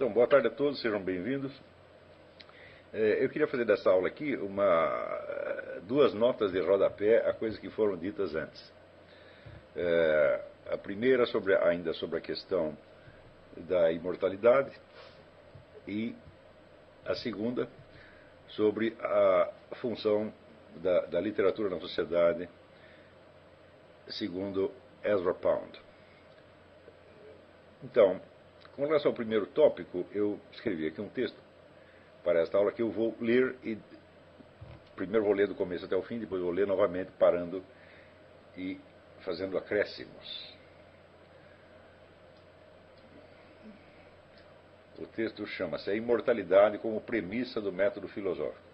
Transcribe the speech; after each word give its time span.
Então, 0.00 0.10
boa 0.10 0.26
tarde 0.26 0.46
a 0.46 0.50
todos, 0.50 0.80
sejam 0.80 0.98
bem-vindos. 0.98 1.52
É, 2.90 3.22
eu 3.22 3.28
queria 3.28 3.46
fazer 3.46 3.66
dessa 3.66 3.90
aula 3.90 4.08
aqui 4.08 4.34
uma, 4.34 5.78
duas 5.82 6.14
notas 6.14 6.50
de 6.52 6.58
rodapé 6.58 7.18
a 7.28 7.34
coisas 7.34 7.58
que 7.60 7.68
foram 7.68 7.98
ditas 7.98 8.34
antes. 8.34 8.72
É, 9.76 10.44
a 10.70 10.78
primeira 10.78 11.26
sobre, 11.26 11.54
ainda 11.54 11.92
sobre 11.92 12.16
a 12.16 12.20
questão 12.22 12.74
da 13.58 13.92
imortalidade 13.92 14.72
e 15.86 16.16
a 17.04 17.14
segunda 17.16 17.68
sobre 18.48 18.96
a 19.02 19.52
função 19.82 20.32
da, 20.76 21.00
da 21.08 21.20
literatura 21.20 21.68
na 21.68 21.78
sociedade 21.78 22.48
segundo 24.08 24.72
Ezra 25.04 25.34
Pound. 25.34 25.78
Então, 27.84 28.18
com 28.80 28.86
relação 28.86 29.10
ao 29.10 29.14
primeiro 29.14 29.44
tópico, 29.44 30.06
eu 30.10 30.40
escrevi 30.50 30.86
aqui 30.86 31.02
um 31.02 31.08
texto 31.10 31.36
para 32.24 32.40
esta 32.40 32.56
aula 32.56 32.72
que 32.72 32.80
eu 32.80 32.90
vou 32.90 33.14
ler 33.20 33.54
e 33.62 33.76
primeiro 34.96 35.26
vou 35.26 35.34
ler 35.34 35.46
do 35.46 35.54
começo 35.54 35.84
até 35.84 35.94
o 35.94 36.02
fim, 36.02 36.18
depois 36.18 36.40
vou 36.40 36.50
ler 36.50 36.66
novamente 36.66 37.10
parando 37.18 37.62
e 38.56 38.80
fazendo 39.20 39.58
acréscimos. 39.58 40.56
O 44.98 45.06
texto 45.08 45.46
chama-se 45.46 45.90
A 45.90 45.94
Imortalidade 45.94 46.78
como 46.78 47.02
Premissa 47.02 47.60
do 47.60 47.70
Método 47.70 48.08
Filosófico. 48.08 48.64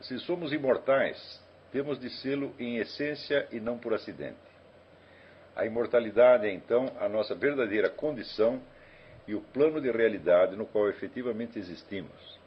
Se 0.00 0.18
somos 0.18 0.52
imortais, 0.52 1.40
temos 1.70 2.00
de 2.00 2.10
sê-lo 2.10 2.52
em 2.58 2.78
essência 2.78 3.46
e 3.52 3.60
não 3.60 3.78
por 3.78 3.94
acidente. 3.94 4.51
A 5.54 5.66
imortalidade 5.66 6.46
é 6.46 6.50
então 6.50 6.90
a 6.98 7.08
nossa 7.08 7.34
verdadeira 7.34 7.90
condição 7.90 8.60
e 9.28 9.34
o 9.34 9.40
plano 9.40 9.80
de 9.80 9.90
realidade 9.90 10.56
no 10.56 10.66
qual 10.66 10.88
efetivamente 10.88 11.58
existimos. 11.58 12.40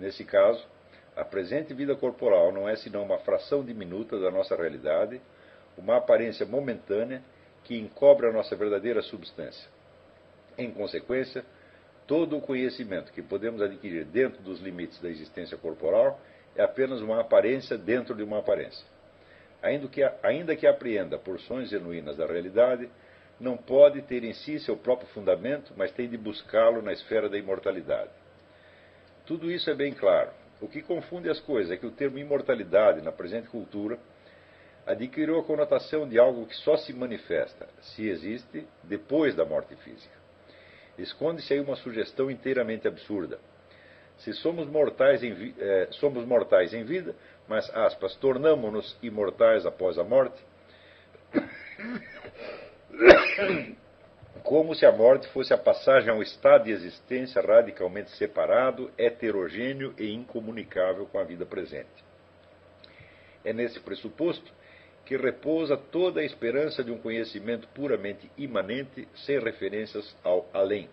Nesse 0.00 0.24
caso, 0.24 0.66
a 1.14 1.24
presente 1.24 1.74
vida 1.74 1.94
corporal 1.94 2.50
não 2.50 2.66
é 2.66 2.74
senão 2.74 3.02
uma 3.02 3.18
fração 3.18 3.62
diminuta 3.62 4.18
da 4.18 4.30
nossa 4.30 4.56
realidade, 4.56 5.20
uma 5.76 5.98
aparência 5.98 6.46
momentânea 6.46 7.22
que 7.64 7.78
encobre 7.78 8.26
a 8.26 8.32
nossa 8.32 8.56
verdadeira 8.56 9.02
substância. 9.02 9.68
Em 10.56 10.70
consequência, 10.70 11.44
todo 12.06 12.36
o 12.38 12.40
conhecimento 12.40 13.12
que 13.12 13.22
podemos 13.22 13.60
adquirir 13.60 14.06
dentro 14.06 14.42
dos 14.42 14.58
limites 14.60 15.00
da 15.00 15.08
existência 15.08 15.56
corporal 15.58 16.18
é 16.56 16.62
apenas 16.62 17.00
uma 17.02 17.20
aparência 17.20 17.76
dentro 17.76 18.14
de 18.14 18.22
uma 18.22 18.38
aparência 18.38 18.91
ainda 19.62 19.88
que, 19.88 20.02
ainda 20.22 20.56
que 20.56 20.66
apreenda 20.66 21.18
porções 21.18 21.70
genuínas 21.70 22.16
da 22.16 22.26
realidade, 22.26 22.90
não 23.38 23.56
pode 23.56 24.02
ter 24.02 24.24
em 24.24 24.32
si 24.32 24.58
seu 24.60 24.76
próprio 24.76 25.08
fundamento, 25.08 25.72
mas 25.76 25.92
tem 25.92 26.08
de 26.08 26.16
buscá-lo 26.16 26.82
na 26.82 26.92
esfera 26.92 27.28
da 27.28 27.38
imortalidade. 27.38 28.10
Tudo 29.26 29.50
isso 29.50 29.70
é 29.70 29.74
bem 29.74 29.92
claro. 29.92 30.30
O 30.60 30.68
que 30.68 30.82
confunde 30.82 31.28
as 31.28 31.40
coisas 31.40 31.72
é 31.72 31.76
que 31.76 31.86
o 31.86 31.90
termo 31.90 32.18
imortalidade, 32.18 33.02
na 33.02 33.10
presente 33.10 33.48
cultura, 33.48 33.98
adquiriu 34.86 35.38
a 35.38 35.44
conotação 35.44 36.08
de 36.08 36.18
algo 36.18 36.46
que 36.46 36.54
só 36.56 36.76
se 36.76 36.92
manifesta, 36.92 37.68
se 37.80 38.08
existe, 38.08 38.66
depois 38.84 39.34
da 39.34 39.44
morte 39.44 39.74
física. 39.76 40.14
Esconde-se 40.98 41.52
aí 41.54 41.60
uma 41.60 41.76
sugestão 41.76 42.30
inteiramente 42.30 42.86
absurda. 42.86 43.38
Se 44.18 44.32
somos 44.34 44.68
mortais 44.68 45.20
eh, 45.22 45.88
somos 45.92 46.24
mortais 46.24 46.74
em 46.74 46.84
vida, 46.84 47.14
mas, 47.52 47.68
aspas, 47.76 48.16
tornamo-nos 48.16 48.96
imortais 49.02 49.66
após 49.66 49.98
a 49.98 50.02
morte, 50.02 50.42
como 54.42 54.74
se 54.74 54.86
a 54.86 54.90
morte 54.90 55.28
fosse 55.28 55.52
a 55.52 55.58
passagem 55.58 56.08
a 56.08 56.14
um 56.14 56.22
estado 56.22 56.64
de 56.64 56.70
existência 56.70 57.42
radicalmente 57.42 58.10
separado, 58.12 58.90
heterogêneo 58.96 59.94
e 59.98 60.14
incomunicável 60.14 61.04
com 61.04 61.18
a 61.18 61.24
vida 61.24 61.44
presente. 61.44 61.90
É 63.44 63.52
nesse 63.52 63.78
pressuposto 63.80 64.50
que 65.04 65.18
repousa 65.18 65.76
toda 65.76 66.22
a 66.22 66.24
esperança 66.24 66.82
de 66.82 66.90
um 66.90 66.96
conhecimento 66.96 67.68
puramente 67.74 68.30
imanente, 68.38 69.06
sem 69.26 69.38
referências 69.38 70.16
ao 70.24 70.48
além. 70.54 70.88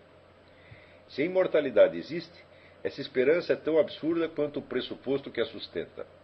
Se 1.08 1.22
a 1.22 1.24
imortalidade 1.24 1.96
existe, 1.96 2.38
essa 2.84 3.00
esperança 3.00 3.54
é 3.54 3.56
tão 3.56 3.78
absurda 3.78 4.28
quanto 4.28 4.58
o 4.58 4.62
pressuposto 4.62 5.30
que 5.30 5.40
a 5.40 5.46
sustenta. 5.46 6.19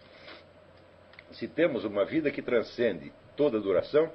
Se 1.32 1.48
temos 1.48 1.84
uma 1.84 2.04
vida 2.04 2.31
que 2.31 2.42
transcende 2.42 3.12
toda 3.37 3.60
duração, 3.60 4.10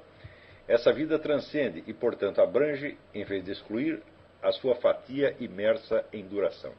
essa 0.66 0.92
vida 0.92 1.18
transcende 1.18 1.82
e, 1.86 1.92
portanto, 1.92 2.40
abrange, 2.40 2.96
em 3.14 3.24
vez 3.24 3.44
de 3.44 3.52
excluir, 3.52 4.02
a 4.42 4.50
sua 4.52 4.74
fatia 4.76 5.36
imersa 5.38 6.04
em 6.12 6.26
duração. 6.26 6.72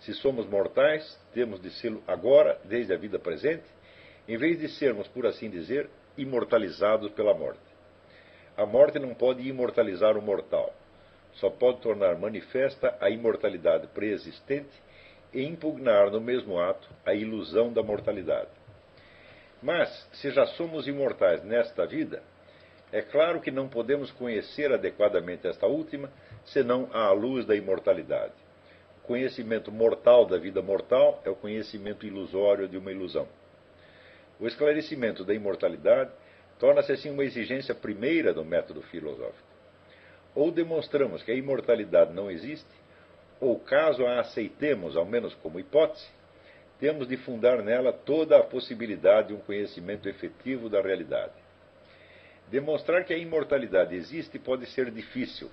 Se 0.00 0.12
somos 0.14 0.46
mortais, 0.46 1.18
temos 1.32 1.60
de 1.60 1.70
ser 1.70 1.96
agora, 2.06 2.60
desde 2.64 2.92
a 2.92 2.96
vida 2.96 3.18
presente, 3.18 3.64
em 4.28 4.36
vez 4.36 4.58
de 4.58 4.68
sermos, 4.68 5.08
por 5.08 5.26
assim 5.26 5.50
dizer, 5.50 5.88
imortalizados 6.16 7.10
pela 7.12 7.34
morte. 7.34 7.60
A 8.56 8.66
morte 8.66 8.98
não 8.98 9.14
pode 9.14 9.46
imortalizar 9.48 10.16
o 10.16 10.22
mortal 10.22 10.72
só 11.34 11.48
pode 11.50 11.80
tornar 11.80 12.18
manifesta 12.18 12.96
a 13.00 13.08
imortalidade 13.08 13.86
preexistente 13.88 14.70
e 15.32 15.42
impugnar 15.42 16.10
no 16.10 16.20
mesmo 16.20 16.60
ato 16.60 16.88
a 17.06 17.14
ilusão 17.14 17.72
da 17.72 17.82
mortalidade. 17.82 18.50
Mas, 19.62 20.08
se 20.12 20.30
já 20.30 20.44
somos 20.46 20.88
imortais 20.88 21.44
nesta 21.44 21.86
vida, 21.86 22.22
é 22.90 23.00
claro 23.00 23.40
que 23.40 23.50
não 23.50 23.68
podemos 23.68 24.10
conhecer 24.10 24.72
adequadamente 24.72 25.46
esta 25.46 25.66
última 25.66 26.10
senão 26.44 26.88
à 26.92 27.10
luz 27.12 27.46
da 27.46 27.54
imortalidade. 27.54 28.34
O 28.98 29.06
conhecimento 29.06 29.70
mortal 29.70 30.26
da 30.26 30.36
vida 30.36 30.60
mortal 30.60 31.22
é 31.24 31.30
o 31.30 31.36
conhecimento 31.36 32.04
ilusório 32.04 32.68
de 32.68 32.76
uma 32.76 32.90
ilusão. 32.90 33.26
O 34.38 34.46
esclarecimento 34.46 35.24
da 35.24 35.32
imortalidade 35.32 36.10
torna-se 36.58 36.92
assim 36.92 37.10
uma 37.10 37.24
exigência 37.24 37.74
primeira 37.74 38.34
do 38.34 38.44
método 38.44 38.82
filosófico. 38.82 39.48
Ou 40.34 40.50
demonstramos 40.50 41.22
que 41.22 41.30
a 41.30 41.34
imortalidade 41.34 42.12
não 42.12 42.30
existe, 42.30 42.68
ou 43.40 43.58
caso 43.58 44.06
a 44.06 44.20
aceitemos, 44.20 44.96
ao 44.96 45.04
menos 45.04 45.34
como 45.36 45.60
hipótese, 45.60 46.06
temos 46.82 47.06
de 47.06 47.16
fundar 47.16 47.62
nela 47.62 47.92
toda 47.92 48.36
a 48.36 48.42
possibilidade 48.42 49.28
de 49.28 49.34
um 49.34 49.38
conhecimento 49.38 50.08
efetivo 50.08 50.68
da 50.68 50.82
realidade. 50.82 51.30
Demonstrar 52.48 53.04
que 53.04 53.14
a 53.14 53.16
imortalidade 53.16 53.94
existe 53.94 54.36
pode 54.36 54.66
ser 54.66 54.90
difícil, 54.90 55.48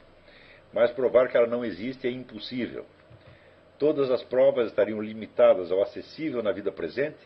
mas 0.73 0.89
provar 0.89 1.29
que 1.29 1.37
ela 1.37 1.45
não 1.45 1.63
existe 1.63 2.07
é 2.07 2.09
impossível. 2.09 2.83
Todas 3.77 4.09
as 4.09 4.23
provas 4.23 4.69
estariam 4.69 4.99
limitadas 4.99 5.71
ao 5.71 5.83
acessível 5.83 6.41
na 6.41 6.51
vida 6.51 6.71
presente, 6.71 7.19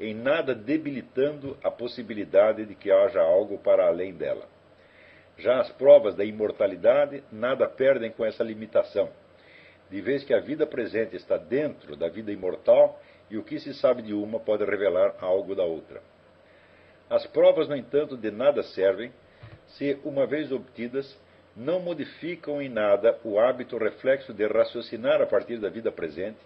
em 0.00 0.14
nada 0.14 0.54
debilitando 0.54 1.54
a 1.62 1.70
possibilidade 1.70 2.64
de 2.64 2.74
que 2.74 2.90
haja 2.90 3.20
algo 3.20 3.58
para 3.58 3.86
além 3.86 4.14
dela. 4.14 4.48
Já 5.36 5.60
as 5.60 5.70
provas 5.72 6.14
da 6.14 6.24
imortalidade 6.24 7.22
nada 7.30 7.68
perdem 7.68 8.12
com 8.12 8.24
essa 8.24 8.42
limitação, 8.42 9.10
de 9.90 10.00
vez 10.00 10.24
que 10.24 10.32
a 10.32 10.40
vida 10.40 10.66
presente 10.66 11.14
está 11.16 11.36
dentro 11.36 11.96
da 11.96 12.08
vida 12.08 12.32
imortal 12.32 12.98
e 13.32 13.38
o 13.38 13.42
que 13.42 13.58
se 13.58 13.72
sabe 13.72 14.02
de 14.02 14.12
uma 14.12 14.38
pode 14.38 14.62
revelar 14.62 15.14
algo 15.18 15.54
da 15.54 15.64
outra. 15.64 16.02
As 17.08 17.26
provas, 17.26 17.66
no 17.66 17.74
entanto, 17.74 18.14
de 18.14 18.30
nada 18.30 18.62
servem 18.62 19.10
se, 19.68 19.98
uma 20.04 20.26
vez 20.26 20.52
obtidas, 20.52 21.18
não 21.56 21.80
modificam 21.80 22.60
em 22.60 22.68
nada 22.68 23.18
o 23.24 23.40
hábito 23.40 23.78
reflexo 23.78 24.34
de 24.34 24.46
raciocinar 24.46 25.22
a 25.22 25.26
partir 25.26 25.58
da 25.58 25.70
vida 25.70 25.90
presente, 25.90 26.36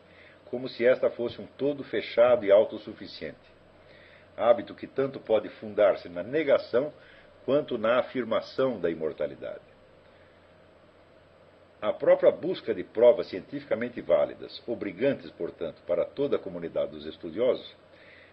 como 0.45 0.69
se 0.69 0.87
esta 0.87 1.11
fosse 1.11 1.43
um 1.43 1.47
todo 1.59 1.83
fechado 1.83 2.45
e 2.45 2.53
autossuficiente. 2.53 3.37
Hábito 4.37 4.73
que 4.73 4.87
tanto 4.87 5.19
pode 5.19 5.49
fundar-se 5.49 6.09
na 6.09 6.23
negação 6.23 6.93
quanto 7.45 7.77
na 7.77 7.99
afirmação 7.99 8.79
da 8.79 8.89
imortalidade. 8.89 9.76
A 11.87 11.93
própria 11.93 12.33
busca 12.33 12.75
de 12.75 12.83
provas 12.83 13.29
cientificamente 13.29 14.01
válidas, 14.01 14.61
obrigantes, 14.67 15.31
portanto, 15.31 15.81
para 15.87 16.05
toda 16.05 16.35
a 16.35 16.39
comunidade 16.39 16.91
dos 16.91 17.07
estudiosos, 17.07 17.77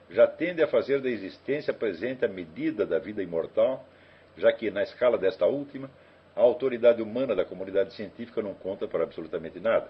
já 0.10 0.26
tende 0.26 0.64
a 0.64 0.68
fazer 0.68 1.00
da 1.00 1.08
existência 1.08 1.72
presente 1.72 2.26
a 2.26 2.28
medida 2.28 2.84
da 2.84 2.98
vida 2.98 3.22
imortal, 3.22 3.86
já 4.36 4.52
que, 4.52 4.72
na 4.72 4.82
escala 4.82 5.20
desta 5.20 5.46
última, 5.46 5.88
a 6.36 6.42
autoridade 6.42 7.00
humana 7.00 7.36
da 7.36 7.46
comunidade 7.46 7.94
científica 7.94 8.42
não 8.42 8.56
conta 8.56 8.88
para 8.88 9.04
absolutamente 9.04 9.60
nada. 9.60 9.88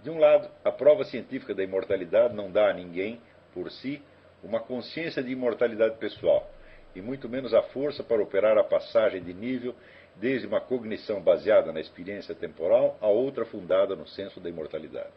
De 0.00 0.08
um 0.08 0.20
lado, 0.20 0.48
a 0.64 0.70
prova 0.70 1.02
científica 1.02 1.52
da 1.52 1.64
imortalidade 1.64 2.32
não 2.32 2.48
dá 2.48 2.70
a 2.70 2.72
ninguém, 2.72 3.20
por 3.52 3.72
si, 3.72 4.00
uma 4.40 4.60
consciência 4.60 5.20
de 5.20 5.32
imortalidade 5.32 5.96
pessoal, 5.96 6.48
e 6.94 7.02
muito 7.02 7.28
menos 7.28 7.52
a 7.54 7.62
força 7.62 8.04
para 8.04 8.22
operar 8.22 8.56
a 8.56 8.62
passagem 8.62 9.20
de 9.20 9.34
nível 9.34 9.74
desde 10.16 10.46
uma 10.46 10.60
cognição 10.60 11.20
baseada 11.20 11.72
na 11.72 11.80
experiência 11.80 12.34
temporal 12.34 12.98
a 13.00 13.08
outra 13.08 13.44
fundada 13.44 13.96
no 13.96 14.06
senso 14.06 14.40
da 14.40 14.48
imortalidade. 14.48 15.12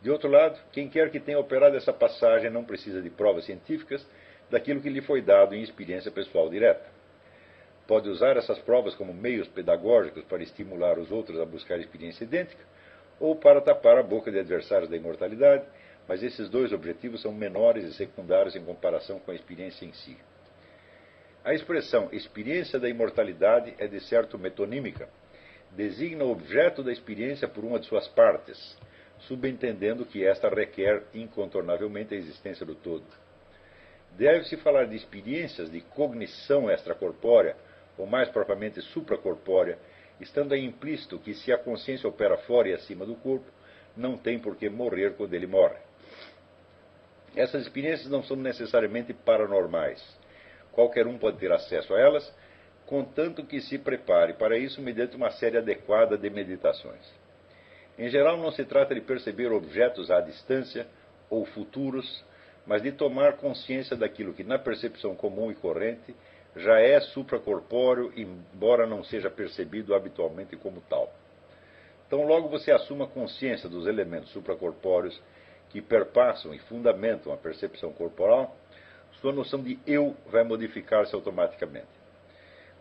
De 0.00 0.10
outro 0.10 0.28
lado, 0.28 0.58
quem 0.72 0.88
quer 0.88 1.10
que 1.10 1.18
tenha 1.18 1.38
operado 1.38 1.76
essa 1.76 1.92
passagem 1.92 2.50
não 2.50 2.64
precisa 2.64 3.02
de 3.02 3.10
provas 3.10 3.44
científicas 3.44 4.06
daquilo 4.50 4.80
que 4.80 4.88
lhe 4.88 5.00
foi 5.00 5.20
dado 5.20 5.54
em 5.54 5.62
experiência 5.62 6.10
pessoal 6.10 6.48
direta. 6.48 6.86
pode 7.86 8.08
usar 8.10 8.36
essas 8.36 8.58
provas 8.58 8.94
como 8.94 9.14
meios 9.14 9.48
pedagógicos 9.48 10.22
para 10.24 10.42
estimular 10.42 10.98
os 10.98 11.10
outros 11.10 11.40
a 11.40 11.46
buscar 11.46 11.78
experiência 11.78 12.24
idêntica, 12.24 12.62
ou 13.18 13.34
para 13.34 13.62
tapar 13.62 13.96
a 13.96 14.02
boca 14.02 14.30
de 14.30 14.38
adversários 14.38 14.90
da 14.90 14.96
imortalidade, 14.96 15.64
mas 16.06 16.22
esses 16.22 16.50
dois 16.50 16.70
objetivos 16.72 17.22
são 17.22 17.32
menores 17.32 17.84
e 17.84 17.94
secundários 17.94 18.54
em 18.54 18.64
comparação 18.64 19.18
com 19.18 19.30
a 19.30 19.34
experiência 19.34 19.86
em 19.86 19.92
si. 19.92 20.16
A 21.48 21.54
expressão 21.54 22.10
experiência 22.12 22.78
da 22.78 22.90
imortalidade 22.90 23.74
é 23.78 23.86
de 23.86 24.00
certo 24.00 24.38
metonímica, 24.38 25.08
designa 25.70 26.22
o 26.24 26.30
objeto 26.30 26.82
da 26.82 26.92
experiência 26.92 27.48
por 27.48 27.64
uma 27.64 27.80
de 27.80 27.86
suas 27.86 28.06
partes, 28.08 28.76
subentendendo 29.20 30.04
que 30.04 30.26
esta 30.26 30.50
requer 30.50 31.04
incontornavelmente 31.14 32.14
a 32.14 32.18
existência 32.18 32.66
do 32.66 32.74
todo. 32.74 33.06
Deve-se 34.12 34.58
falar 34.58 34.88
de 34.88 34.96
experiências 34.96 35.70
de 35.70 35.80
cognição 35.80 36.70
extracorpórea, 36.70 37.56
ou 37.96 38.04
mais 38.04 38.28
propriamente 38.28 38.82
supracorpórea, 38.82 39.78
estando 40.20 40.52
aí 40.52 40.62
implícito 40.62 41.18
que 41.18 41.32
se 41.32 41.50
a 41.50 41.56
consciência 41.56 42.06
opera 42.06 42.36
fora 42.36 42.68
e 42.68 42.74
acima 42.74 43.06
do 43.06 43.14
corpo, 43.14 43.50
não 43.96 44.18
tem 44.18 44.38
por 44.38 44.54
que 44.54 44.68
morrer 44.68 45.14
quando 45.14 45.32
ele 45.32 45.46
morre. 45.46 45.78
Essas 47.34 47.62
experiências 47.62 48.10
não 48.10 48.22
são 48.22 48.36
necessariamente 48.36 49.14
paranormais. 49.14 50.17
Qualquer 50.78 51.08
um 51.08 51.18
pode 51.18 51.38
ter 51.38 51.50
acesso 51.50 51.92
a 51.92 51.98
elas, 51.98 52.32
contanto 52.86 53.44
que 53.44 53.60
se 53.60 53.78
prepare 53.78 54.34
para 54.34 54.56
isso 54.56 54.80
mediante 54.80 55.16
uma 55.16 55.28
série 55.32 55.58
adequada 55.58 56.16
de 56.16 56.30
meditações. 56.30 57.04
Em 57.98 58.08
geral, 58.08 58.36
não 58.36 58.52
se 58.52 58.64
trata 58.64 58.94
de 58.94 59.00
perceber 59.00 59.50
objetos 59.50 60.08
à 60.08 60.20
distância 60.20 60.86
ou 61.28 61.44
futuros, 61.46 62.24
mas 62.64 62.80
de 62.80 62.92
tomar 62.92 63.38
consciência 63.38 63.96
daquilo 63.96 64.32
que, 64.32 64.44
na 64.44 64.56
percepção 64.56 65.16
comum 65.16 65.50
e 65.50 65.56
corrente, 65.56 66.14
já 66.54 66.78
é 66.78 67.00
supracorpóreo, 67.00 68.12
embora 68.16 68.86
não 68.86 69.02
seja 69.02 69.28
percebido 69.28 69.96
habitualmente 69.96 70.54
como 70.54 70.80
tal. 70.82 71.12
Então, 72.06 72.24
logo 72.24 72.48
você 72.48 72.70
assuma 72.70 73.08
consciência 73.08 73.68
dos 73.68 73.88
elementos 73.88 74.30
supracorpóreos 74.30 75.20
que 75.70 75.82
perpassam 75.82 76.54
e 76.54 76.58
fundamentam 76.60 77.32
a 77.32 77.36
percepção 77.36 77.92
corporal, 77.92 78.56
sua 79.20 79.32
noção 79.32 79.62
de 79.62 79.78
eu 79.86 80.16
vai 80.30 80.44
modificar-se 80.44 81.14
automaticamente. 81.14 81.86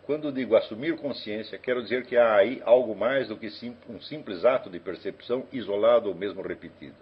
Quando 0.05 0.31
digo 0.31 0.55
assumir 0.55 0.95
consciência, 0.97 1.57
quero 1.57 1.83
dizer 1.83 2.05
que 2.05 2.15
há 2.15 2.35
aí 2.35 2.61
algo 2.63 2.95
mais 2.95 3.27
do 3.27 3.35
que 3.35 3.49
um 3.89 3.99
simples 3.99 4.45
ato 4.45 4.69
de 4.69 4.79
percepção 4.79 5.45
isolado 5.51 6.07
ou 6.09 6.15
mesmo 6.15 6.41
repetido. 6.41 6.95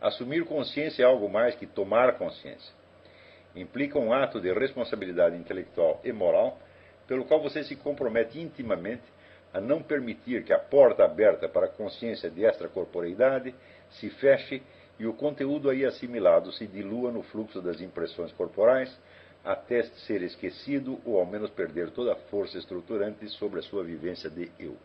Assumir 0.00 0.44
consciência 0.44 1.02
é 1.02 1.06
algo 1.06 1.28
mais 1.28 1.54
que 1.54 1.66
tomar 1.66 2.16
consciência 2.16 2.78
implica 3.60 3.98
um 3.98 4.12
ato 4.12 4.40
de 4.40 4.52
responsabilidade 4.52 5.36
intelectual 5.36 6.00
e 6.04 6.12
moral, 6.12 6.58
pelo 7.06 7.24
qual 7.24 7.40
você 7.40 7.64
se 7.64 7.76
compromete 7.76 8.40
intimamente 8.40 9.02
a 9.52 9.60
não 9.60 9.82
permitir 9.82 10.44
que 10.44 10.52
a 10.52 10.58
porta 10.58 11.04
aberta 11.04 11.48
para 11.48 11.66
a 11.66 11.70
consciência 11.70 12.30
de 12.30 12.44
extracorporeidade 12.44 13.54
se 13.92 14.10
feche 14.10 14.62
e 14.98 15.06
o 15.06 15.12
conteúdo 15.12 15.70
aí 15.70 15.84
assimilado 15.84 16.52
se 16.52 16.66
dilua 16.66 17.12
no 17.12 17.22
fluxo 17.22 17.62
das 17.62 17.80
impressões 17.80 18.32
corporais, 18.32 18.94
até 19.44 19.82
ser 20.06 20.22
esquecido 20.22 20.98
ou 21.04 21.18
ao 21.18 21.26
menos 21.26 21.50
perder 21.50 21.90
toda 21.90 22.12
a 22.12 22.16
força 22.16 22.58
estruturante 22.58 23.28
sobre 23.28 23.60
a 23.60 23.62
sua 23.62 23.84
vivência 23.84 24.28
de 24.28 24.50
eu. 24.58 24.76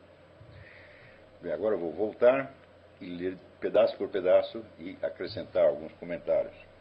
Bem, 1.42 1.52
agora 1.52 1.76
eu 1.76 1.80
vou 1.80 1.92
voltar 1.92 2.54
e 3.02 3.06
ler 3.06 3.38
pedaço 3.60 3.98
por 3.98 4.08
pedaço 4.10 4.64
e 4.80 4.98
acrescentar 5.02 5.66
alguns 5.66 5.92
comentários. 5.94 6.73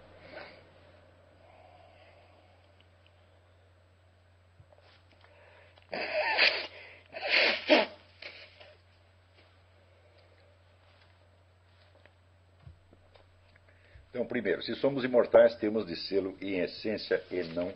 Então, 14.13 14.27
primeiro, 14.27 14.63
se 14.63 14.75
somos 14.75 15.05
imortais, 15.05 15.57
temos 15.57 15.87
de 15.87 15.97
sê-lo 15.97 16.37
em 16.39 16.59
essência 16.59 17.25
e 17.31 17.43
não 17.45 17.73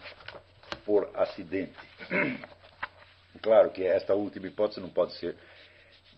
por 0.85 1.11
acidente. 1.15 1.75
Claro 3.43 3.71
que 3.71 3.85
esta 3.85 4.15
última 4.15 4.47
hipótese 4.47 4.81
não 4.81 4.89
pode 4.89 5.15
ser 5.19 5.37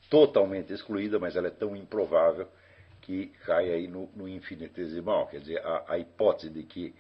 totalmente 0.09 0.73
excluída, 0.73 1.19
mas 1.19 1.35
ela 1.35 1.49
é 1.49 1.51
tão 1.51 1.75
improvável 1.75 2.49
que 3.03 3.27
cai 3.45 3.71
aí 3.73 3.89
no, 3.89 4.09
no 4.15 4.29
infinitesimal. 4.29 5.27
Quer 5.27 5.41
dizer, 5.41 5.59
a, 5.59 5.85
a 5.89 5.99
hipótese 5.99 6.49
de 6.49 6.63
que 6.63 6.95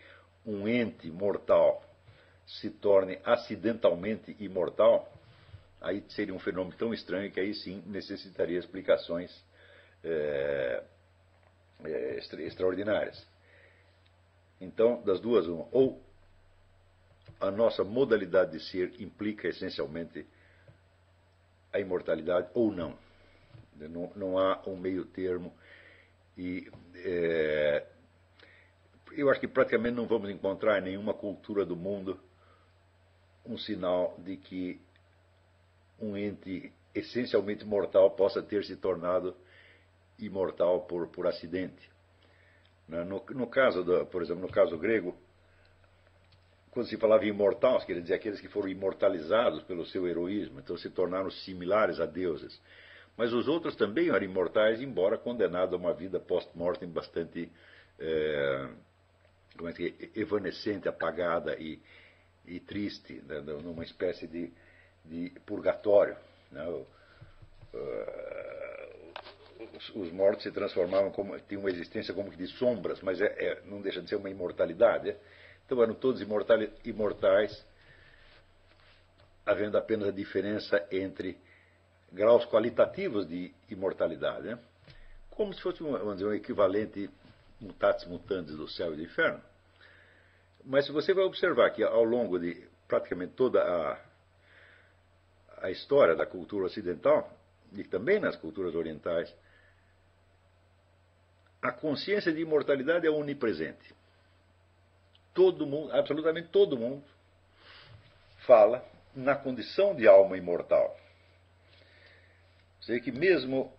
um 0.44 0.66
ente 0.68 1.08
mortal 1.08 1.82
se 2.44 2.68
torne 2.68 3.20
acidentalmente 3.24 4.36
imortal, 4.40 5.10
aí 5.80 6.02
seria 6.08 6.34
um 6.34 6.40
fenômeno 6.40 6.76
tão 6.76 6.92
estranho 6.92 7.30
que 7.30 7.38
aí 7.38 7.54
sim 7.54 7.80
necessitaria 7.86 8.58
explicações 8.58 9.30
é, 10.02 10.82
é, 11.84 12.18
extraordinárias. 12.38 13.26
Então, 14.60 15.02
das 15.02 15.20
duas, 15.20 15.46
uma, 15.46 15.68
ou 15.70 16.02
a 17.40 17.50
nossa 17.50 17.84
modalidade 17.84 18.52
de 18.52 18.60
ser 18.60 19.00
implica 19.00 19.48
essencialmente 19.48 20.26
a 21.72 21.78
imortalidade 21.78 22.48
ou 22.54 22.72
não. 22.72 22.98
Não, 23.76 24.12
não 24.16 24.38
há 24.38 24.60
um 24.66 24.76
meio 24.76 25.04
termo 25.04 25.54
e 26.36 26.68
é, 26.96 27.86
eu 29.12 29.30
acho 29.30 29.40
que 29.40 29.46
praticamente 29.46 29.94
não 29.94 30.06
vamos 30.06 30.30
encontrar 30.30 30.78
em 30.78 30.84
nenhuma 30.84 31.14
cultura 31.14 31.64
do 31.64 31.76
mundo 31.76 32.18
um 33.46 33.56
sinal 33.56 34.16
de 34.18 34.36
que 34.36 34.80
um 36.00 36.16
ente 36.16 36.72
essencialmente 36.94 37.64
mortal 37.64 38.10
possa 38.12 38.42
ter 38.42 38.64
se 38.64 38.76
tornado 38.76 39.36
imortal 40.18 40.82
por, 40.82 41.08
por 41.08 41.26
acidente. 41.26 41.90
Né? 42.88 43.04
No, 43.04 43.22
no 43.30 43.46
caso, 43.46 43.84
do, 43.84 44.06
por 44.06 44.22
exemplo, 44.22 44.42
no 44.42 44.50
caso 44.50 44.76
grego, 44.78 45.16
quando 46.70 46.88
se 46.88 46.96
falava 46.96 47.24
em 47.24 47.28
imortais, 47.28 47.84
quer 47.84 48.00
dizer 48.00 48.14
aqueles 48.14 48.40
que 48.40 48.48
foram 48.48 48.68
imortalizados 48.68 49.62
pelo 49.64 49.84
seu 49.86 50.06
heroísmo, 50.06 50.60
então 50.60 50.76
se 50.76 50.90
tornaram 50.90 51.30
similares 51.30 52.00
a 52.00 52.06
deuses. 52.06 52.60
Mas 53.16 53.32
os 53.32 53.48
outros 53.48 53.74
também 53.74 54.10
eram 54.10 54.24
imortais, 54.24 54.80
embora 54.80 55.18
condenados 55.18 55.74
a 55.74 55.76
uma 55.76 55.92
vida 55.92 56.20
post-mortem 56.20 56.88
bastante 56.88 57.50
é, 57.98 58.68
como 59.56 59.68
é 59.68 59.72
que, 59.72 60.10
evanescente, 60.14 60.88
apagada 60.88 61.56
e, 61.58 61.80
e 62.46 62.60
triste, 62.60 63.14
né, 63.26 63.40
numa 63.40 63.82
espécie 63.82 64.28
de, 64.28 64.52
de 65.04 65.30
purgatório. 65.44 66.16
Né? 66.52 66.64
Os, 69.78 69.88
os, 69.94 70.12
mortos 70.12 70.42
se 70.42 70.50
transformavam 70.50 71.10
como 71.10 71.38
tinham 71.40 71.60
uma 71.60 71.70
existência 71.70 72.12
como 72.12 72.30
que 72.30 72.36
de 72.36 72.48
sombras, 72.48 73.00
mas 73.00 73.20
é, 73.20 73.26
é, 73.26 73.62
não 73.64 73.80
deixa 73.80 74.02
de 74.02 74.08
ser 74.08 74.16
uma 74.16 74.28
imortalidade. 74.28 75.10
É? 75.10 75.16
Então 75.64 75.80
eram 75.82 75.94
todos 75.94 76.20
imortais, 76.84 77.64
havendo 79.46 79.78
apenas 79.78 80.08
a 80.08 80.12
diferença 80.12 80.84
entre 80.90 81.38
graus 82.12 82.44
qualitativos 82.46 83.28
de 83.28 83.54
imortalidade, 83.70 84.48
né? 84.48 84.58
como 85.30 85.54
se 85.54 85.62
fosse 85.62 85.78
dizer, 85.78 86.26
um 86.26 86.34
equivalente 86.34 87.08
mutatis 87.60 88.06
mutandis 88.06 88.56
do 88.56 88.68
céu 88.68 88.92
e 88.92 88.96
do 88.96 89.02
inferno. 89.02 89.40
Mas 90.64 90.86
se 90.86 90.92
você 90.92 91.14
vai 91.14 91.24
observar 91.24 91.70
que 91.70 91.82
ao 91.82 92.02
longo 92.02 92.38
de 92.38 92.66
praticamente 92.88 93.34
toda 93.34 93.62
a, 93.62 93.98
a 95.62 95.70
história 95.70 96.16
da 96.16 96.26
cultura 96.26 96.66
ocidental, 96.66 97.32
e 97.72 97.84
também 97.84 98.18
nas 98.18 98.34
culturas 98.36 98.74
orientais, 98.74 99.32
a 101.60 101.72
consciência 101.72 102.32
de 102.32 102.40
imortalidade 102.40 103.06
é 103.06 103.10
onipresente. 103.10 103.94
Todo 105.34 105.66
mundo, 105.66 105.92
absolutamente 105.92 106.48
todo 106.48 106.76
mundo, 106.76 107.04
fala 108.46 108.84
na 109.14 109.34
condição 109.34 109.94
de 109.94 110.06
alma 110.06 110.36
imortal. 110.36 110.96
Sei 112.80 113.00
que 113.00 113.12
mesmo 113.12 113.72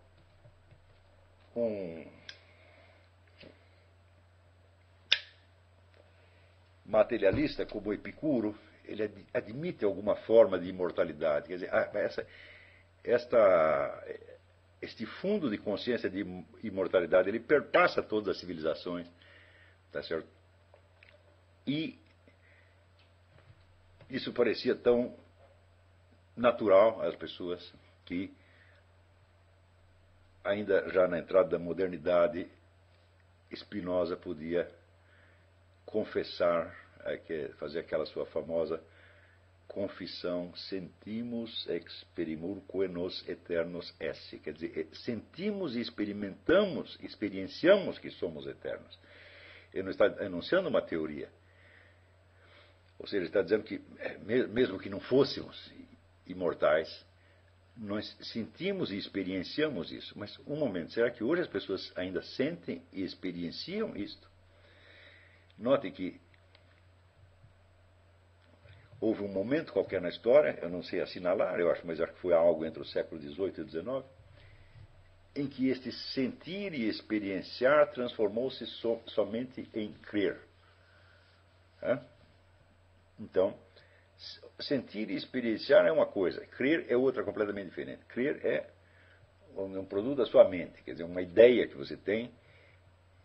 um 1.55 2.05
materialista 6.85 7.65
como 7.65 7.93
Epicuro, 7.93 8.57
ele 8.83 9.25
admite 9.33 9.85
alguma 9.85 10.15
forma 10.15 10.59
de 10.59 10.67
imortalidade. 10.67 11.47
Quer 11.47 11.53
dizer, 11.55 11.69
essa, 11.93 12.27
esta, 13.03 14.03
este 14.81 15.05
fundo 15.05 15.49
de 15.49 15.57
consciência 15.57 16.09
de 16.09 16.25
imortalidade, 16.63 17.29
ele 17.29 17.39
perpassa 17.39 18.01
todas 18.01 18.29
as 18.29 18.39
civilizações, 18.39 19.07
tá 19.91 20.01
certo? 20.03 20.27
E 21.67 21.99
isso 24.09 24.31
parecia 24.33 24.75
tão 24.75 25.15
natural 26.35 27.01
às 27.01 27.15
pessoas 27.15 27.73
que 28.05 28.33
ainda 30.43 30.89
já 30.89 31.07
na 31.07 31.19
entrada 31.19 31.49
da 31.49 31.59
modernidade, 31.59 32.49
Spinoza 33.53 34.15
podia 34.15 34.71
confessar, 35.85 36.73
é, 37.03 37.49
fazer 37.59 37.79
aquela 37.79 38.05
sua 38.05 38.25
famosa 38.27 38.81
confissão 39.69 40.53
sentimos 40.55 41.67
experimur 41.69 42.61
nos 42.89 43.27
eternos 43.29 43.93
esse. 43.99 44.39
Quer 44.39 44.53
dizer, 44.53 44.89
sentimos 44.91 45.75
e 45.75 45.79
experimentamos, 45.79 46.97
experienciamos 47.01 47.99
que 47.99 48.09
somos 48.09 48.47
eternos. 48.47 48.99
Ele 49.71 49.83
não 49.83 49.91
está 49.91 50.07
enunciando 50.25 50.67
uma 50.67 50.81
teoria. 50.81 51.29
Ou 52.97 53.07
seja, 53.07 53.17
ele 53.17 53.27
está 53.27 53.41
dizendo 53.41 53.63
que, 53.63 53.81
mesmo 54.49 54.79
que 54.79 54.89
não 54.89 54.99
fôssemos 54.99 55.71
imortais, 56.25 57.05
nós 57.77 58.17
sentimos 58.21 58.91
e 58.91 58.97
experienciamos 58.97 59.91
isso. 59.91 60.17
Mas, 60.17 60.37
um 60.47 60.57
momento, 60.57 60.91
será 60.91 61.09
que 61.11 61.23
hoje 61.23 61.43
as 61.43 61.47
pessoas 61.47 61.93
ainda 61.95 62.21
sentem 62.21 62.83
e 62.91 63.03
experienciam 63.03 63.95
isto? 63.95 64.27
Note 65.57 65.91
que 65.91 66.19
houve 69.01 69.23
um 69.23 69.27
momento 69.27 69.71
qualquer 69.71 70.01
na 70.01 70.09
história, 70.09 70.57
eu 70.61 70.69
não 70.69 70.83
sei 70.83 71.01
assinalar, 71.01 71.59
eu 71.59 71.71
acho, 71.71 71.85
mas 71.85 71.99
acho 71.99 72.13
que 72.13 72.19
foi 72.19 72.33
algo 72.33 72.65
entre 72.65 72.81
o 72.81 72.85
século 72.85 73.19
XVIII 73.21 73.53
e 73.57 73.69
XIX, 73.69 74.05
em 75.35 75.47
que 75.47 75.69
este 75.69 75.91
sentir 75.91 76.73
e 76.73 76.87
experienciar 76.87 77.91
transformou-se 77.91 78.65
so, 78.65 78.99
somente 79.07 79.69
em 79.73 79.93
crer. 79.93 80.37
Então, 83.17 83.57
sentir 84.59 85.09
e 85.09 85.15
experienciar 85.15 85.85
é 85.85 85.91
uma 85.91 86.05
coisa, 86.05 86.45
crer 86.47 86.85
é 86.89 86.97
outra 86.97 87.23
completamente 87.23 87.69
diferente. 87.69 88.03
Crer 88.05 88.45
é 88.45 88.69
um 89.55 89.85
produto 89.85 90.17
da 90.17 90.25
sua 90.25 90.47
mente, 90.47 90.83
quer 90.83 90.91
dizer, 90.91 91.03
uma 91.05 91.21
ideia 91.21 91.67
que 91.67 91.75
você 91.75 91.95
tem 91.95 92.31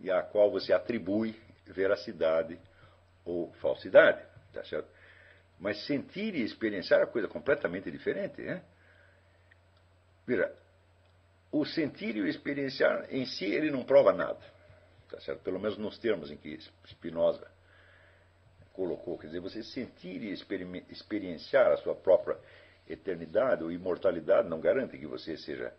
e 0.00 0.11
à 0.11 0.23
qual 0.23 0.50
você 0.50 0.73
atribui 0.73 1.35
veracidade 1.66 2.59
ou 3.25 3.52
falsidade. 3.54 4.23
Tá 4.52 4.62
certo? 4.64 4.88
Mas 5.59 5.85
sentir 5.87 6.35
e 6.35 6.43
experienciar 6.43 7.01
é 7.01 7.07
coisa 7.07 7.29
completamente 7.29 7.91
diferente. 7.91 8.43
Né? 8.43 8.63
Veja, 10.27 10.53
o 11.51 11.65
sentir 11.65 12.17
e 12.17 12.21
o 12.21 12.27
experienciar 12.27 13.07
em 13.11 13.25
si 13.27 13.45
ele 13.45 13.71
não 13.71 13.85
prova 13.85 14.13
nada. 14.13 14.41
Tá 15.09 15.21
certo? 15.21 15.43
Pelo 15.43 15.61
menos 15.61 15.79
nos 15.79 15.99
termos 15.99 16.31
em 16.31 16.37
que 16.37 16.59
Spinoza 16.87 17.49
colocou. 18.73 19.19
Quer 19.19 19.29
dizer, 19.29 19.41
você 19.41 19.63
sentir 19.63 20.23
e 20.23 20.33
experienciar 20.91 21.71
a 21.71 21.77
sua 21.77 21.95
própria 21.95 22.37
eternidade 22.89 23.63
ou 23.63 23.71
imortalidade 23.71 24.49
não 24.49 24.61
garante 24.61 24.99
que 24.99 25.07
você 25.07 25.37
seja 25.37 25.73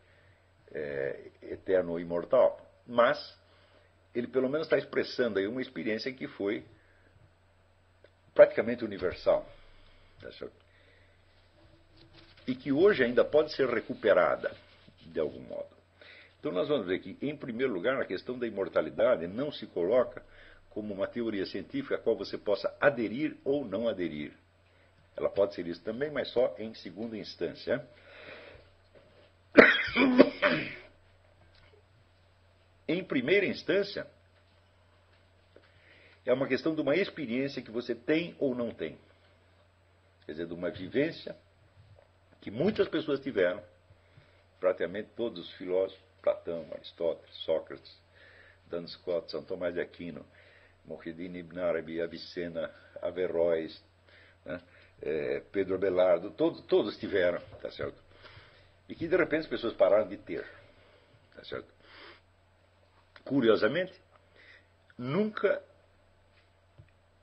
é, 0.71 1.31
eterno 1.43 1.91
ou 1.91 1.99
imortal. 1.99 2.59
Mas 2.87 3.37
ele 4.13 4.27
pelo 4.27 4.49
menos 4.49 4.67
está 4.67 4.77
expressando 4.77 5.39
aí 5.39 5.47
uma 5.47 5.61
experiência 5.61 6.11
que 6.13 6.27
foi 6.27 6.65
praticamente 8.33 8.83
universal. 8.83 9.45
Tá 10.21 10.29
e 12.47 12.55
que 12.55 12.71
hoje 12.71 13.03
ainda 13.03 13.25
pode 13.25 13.53
ser 13.53 13.67
recuperada 13.67 14.55
de 15.01 15.19
algum 15.19 15.41
modo. 15.41 15.75
Então 16.39 16.51
nós 16.51 16.67
vamos 16.67 16.85
ver 16.85 16.99
que, 16.99 17.17
em 17.21 17.35
primeiro 17.35 17.73
lugar, 17.73 17.99
a 17.99 18.05
questão 18.05 18.37
da 18.37 18.45
imortalidade 18.45 19.25
não 19.27 19.51
se 19.51 19.65
coloca 19.65 20.23
como 20.69 20.93
uma 20.93 21.07
teoria 21.07 21.45
científica 21.45 21.95
a 21.95 21.97
qual 21.97 22.15
você 22.15 22.37
possa 22.37 22.75
aderir 22.79 23.35
ou 23.43 23.65
não 23.65 23.87
aderir. 23.87 24.31
Ela 25.15 25.29
pode 25.29 25.55
ser 25.55 25.65
isso 25.65 25.81
também, 25.81 26.11
mas 26.11 26.29
só 26.29 26.53
em 26.59 26.73
segunda 26.75 27.17
instância. 27.17 27.87
em 32.87 33.03
primeira 33.03 33.45
instância, 33.45 34.05
é 36.25 36.33
uma 36.33 36.47
questão 36.47 36.75
de 36.75 36.81
uma 36.81 36.95
experiência 36.95 37.61
que 37.61 37.71
você 37.71 37.95
tem 37.95 38.35
ou 38.37 38.53
não 38.53 38.71
tem. 38.71 38.97
Quer 40.25 40.31
dizer, 40.31 40.47
de 40.47 40.53
uma 40.53 40.71
vivência 40.71 41.35
que 42.41 42.49
muitas 42.49 42.87
pessoas 42.87 43.19
tiveram, 43.19 43.63
praticamente 44.59 45.09
todos 45.15 45.47
os 45.47 45.53
filósofos, 45.53 46.03
Platão, 46.21 46.65
Aristóteles, 46.73 47.35
Sócrates, 47.43 47.97
Dan 48.67 48.87
Scott, 48.87 49.29
São 49.31 49.43
Tomás 49.43 49.75
de 49.75 49.81
Aquino, 49.81 50.25
Mohidin 50.85 51.35
Ibn 51.35 51.59
Arabi, 51.59 52.01
Avicena, 52.01 52.71
Averroes, 53.01 53.83
né, 54.43 54.61
é, 55.01 55.39
Pedro 55.51 55.77
Belardo, 55.77 56.31
todos, 56.31 56.61
todos 56.65 56.97
tiveram, 56.97 57.39
tá 57.61 57.69
certo? 57.71 58.01
E 58.89 58.95
que 58.95 59.07
de 59.07 59.15
repente 59.15 59.41
as 59.41 59.47
pessoas 59.47 59.73
pararam 59.73 60.07
de 60.07 60.17
ter, 60.17 60.47
tá 61.35 61.43
certo? 61.43 61.67
Curiosamente, 63.23 63.93
nunca 64.97 65.61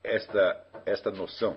esta, 0.02 0.64
esta 0.84 1.10
noção 1.10 1.56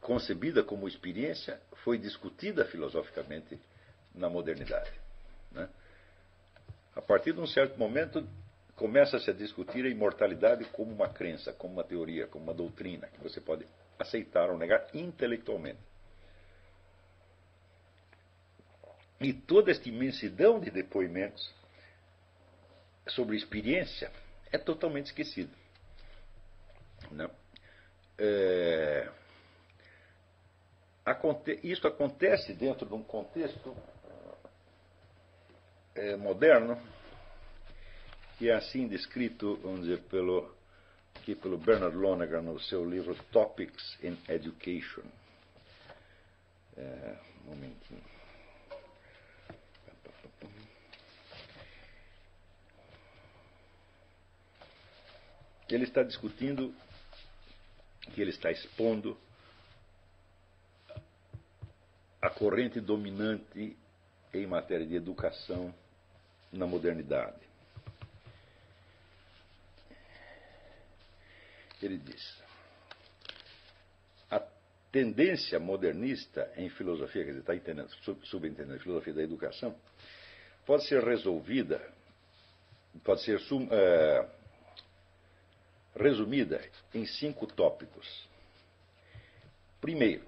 concebida 0.00 0.62
como 0.62 0.88
experiência 0.88 1.60
foi 1.84 1.98
discutida 1.98 2.64
filosoficamente 2.64 3.58
na 4.14 4.28
modernidade. 4.28 4.90
Né? 5.52 5.68
A 6.94 7.02
partir 7.02 7.32
de 7.32 7.40
um 7.40 7.46
certo 7.46 7.78
momento, 7.78 8.26
começa-se 8.74 9.30
a 9.30 9.34
discutir 9.34 9.84
a 9.84 9.88
imortalidade 9.88 10.64
como 10.66 10.92
uma 10.92 11.08
crença, 11.08 11.52
como 11.52 11.74
uma 11.74 11.84
teoria, 11.84 12.26
como 12.26 12.44
uma 12.44 12.54
doutrina, 12.54 13.06
que 13.08 13.20
você 13.20 13.40
pode 13.40 13.66
aceitar 13.98 14.50
ou 14.50 14.58
negar 14.58 14.86
intelectualmente. 14.94 15.78
E 19.20 19.34
toda 19.34 19.70
esta 19.70 19.86
imensidão 19.88 20.58
de 20.58 20.70
depoimentos 20.70 21.54
sobre 23.08 23.36
experiência 23.36 24.10
é 24.50 24.56
totalmente 24.56 25.06
esquecida. 25.06 25.52
Né? 27.10 27.28
É, 28.18 29.10
isso 31.62 31.86
acontece 31.86 32.52
dentro 32.52 32.86
de 32.86 32.94
um 32.94 33.02
contexto 33.02 33.76
é, 35.94 36.16
moderno, 36.16 36.80
que 38.38 38.48
é 38.48 38.54
assim 38.54 38.88
descrito, 38.88 39.56
vamos 39.62 39.82
dizer, 39.82 40.00
pelo, 40.04 40.54
aqui 41.14 41.34
pelo 41.34 41.58
Bernard 41.58 41.96
Lonergan 41.96 42.42
no 42.42 42.58
seu 42.60 42.88
livro 42.88 43.14
Topics 43.30 43.98
in 44.02 44.16
Education. 44.28 45.02
É, 46.76 47.16
um 47.44 47.50
momentinho. 47.50 48.10
Ele 55.68 55.84
está 55.84 56.02
discutindo, 56.02 56.74
que 58.12 58.20
ele 58.20 58.30
está 58.30 58.50
expondo 58.50 59.16
a 62.20 62.28
corrente 62.28 62.80
dominante 62.80 63.76
em 64.32 64.46
matéria 64.46 64.86
de 64.86 64.94
educação 64.94 65.74
na 66.52 66.66
modernidade. 66.66 67.40
Ele 71.82 71.96
diz: 71.96 72.42
a 74.30 74.40
tendência 74.92 75.58
modernista 75.58 76.52
em 76.56 76.68
filosofia, 76.68 77.24
quer 77.24 77.30
dizer, 77.30 77.40
está 77.40 77.54
entendendo, 77.54 77.90
subentendendo 78.24 78.74
a 78.74 78.78
filosofia 78.78 79.14
da 79.14 79.22
educação, 79.22 79.74
pode 80.66 80.86
ser 80.86 81.02
resolvida, 81.02 81.80
pode 83.02 83.22
ser 83.22 83.40
sum, 83.40 83.66
é, 83.70 84.28
resumida 85.96 86.60
em 86.92 87.06
cinco 87.06 87.46
tópicos. 87.46 88.28
Primeiro, 89.80 90.24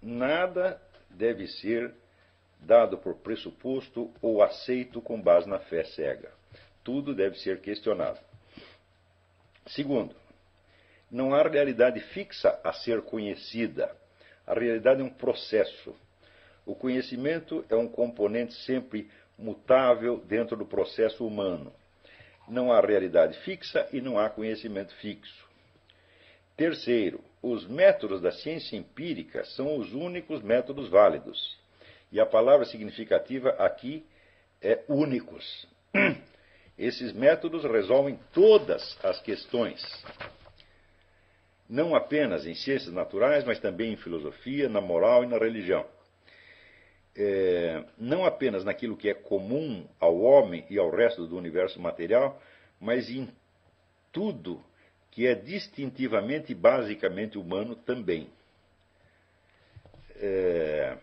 nada 0.00 0.80
deve 1.10 1.46
ser 1.46 1.92
dado 2.60 2.98
por 2.98 3.16
pressuposto 3.16 4.12
ou 4.20 4.42
aceito 4.42 5.00
com 5.00 5.20
base 5.20 5.48
na 5.48 5.58
fé 5.58 5.84
cega. 5.84 6.32
Tudo 6.82 7.14
deve 7.14 7.38
ser 7.38 7.60
questionado. 7.60 8.18
Segundo, 9.66 10.14
não 11.10 11.34
há 11.34 11.42
realidade 11.42 12.00
fixa 12.00 12.58
a 12.62 12.72
ser 12.72 13.02
conhecida. 13.02 13.94
A 14.46 14.54
realidade 14.54 15.00
é 15.00 15.04
um 15.04 15.10
processo. 15.10 15.94
O 16.64 16.74
conhecimento 16.74 17.64
é 17.68 17.76
um 17.76 17.88
componente 17.88 18.54
sempre 18.64 19.10
mutável 19.38 20.18
dentro 20.18 20.56
do 20.56 20.66
processo 20.66 21.26
humano. 21.26 21.72
Não 22.48 22.72
há 22.72 22.80
realidade 22.80 23.36
fixa 23.40 23.88
e 23.92 24.00
não 24.00 24.18
há 24.18 24.30
conhecimento 24.30 24.94
fixo. 24.96 25.46
Terceiro, 26.56 27.22
os 27.42 27.66
métodos 27.66 28.20
da 28.20 28.32
ciência 28.32 28.76
empírica 28.76 29.44
são 29.44 29.76
os 29.78 29.92
únicos 29.92 30.42
métodos 30.42 30.88
válidos. 30.88 31.58
E 32.10 32.20
a 32.20 32.26
palavra 32.26 32.64
significativa 32.64 33.50
aqui 33.50 34.04
é 34.60 34.82
únicos. 34.88 35.66
Esses 36.78 37.12
métodos 37.12 37.64
resolvem 37.64 38.18
todas 38.34 38.98
as 39.02 39.20
questões, 39.22 39.82
não 41.68 41.94
apenas 41.94 42.46
em 42.46 42.54
ciências 42.54 42.92
naturais, 42.92 43.44
mas 43.44 43.58
também 43.58 43.92
em 43.92 43.96
filosofia, 43.96 44.68
na 44.68 44.80
moral 44.80 45.24
e 45.24 45.26
na 45.26 45.38
religião. 45.38 45.86
É, 47.16 47.82
não 47.96 48.26
apenas 48.26 48.62
naquilo 48.62 48.96
que 48.96 49.08
é 49.08 49.14
comum 49.14 49.88
ao 49.98 50.20
homem 50.20 50.66
e 50.68 50.78
ao 50.78 50.90
resto 50.90 51.26
do 51.26 51.36
universo 51.36 51.80
material, 51.80 52.40
mas 52.78 53.08
em 53.08 53.30
tudo 54.12 54.62
que 55.16 55.26
é 55.26 55.34
distintivamente 55.34 56.52
e 56.52 56.54
basicamente 56.54 57.38
humano 57.38 57.74
também. 57.74 58.28
É, 60.16 60.98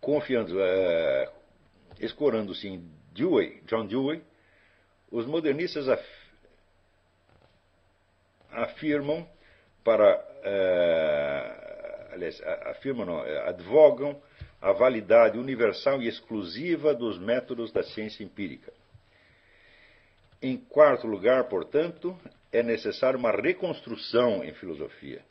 confiando, 0.00 0.58
é, 0.58 1.30
escorando-se 2.00 2.66
em 2.66 2.90
Dewey, 3.12 3.62
John 3.66 3.86
Dewey, 3.86 4.24
os 5.10 5.26
modernistas 5.26 5.86
af, 5.90 6.02
afirmam 8.50 9.28
para, 9.84 10.26
é, 10.42 12.08
aliás, 12.12 12.42
afirmam 12.70 13.04
não, 13.04 13.22
é, 13.26 13.46
advogam 13.46 14.22
a 14.58 14.72
validade 14.72 15.36
universal 15.38 16.00
e 16.00 16.08
exclusiva 16.08 16.94
dos 16.94 17.18
métodos 17.18 17.70
da 17.70 17.82
ciência 17.82 18.24
empírica. 18.24 18.72
Em 20.42 20.56
quarto 20.56 21.06
lugar, 21.06 21.44
portanto, 21.44 22.18
é 22.50 22.64
necessária 22.64 23.16
uma 23.16 23.30
reconstrução 23.30 24.42
em 24.42 24.52
filosofia. 24.52 25.22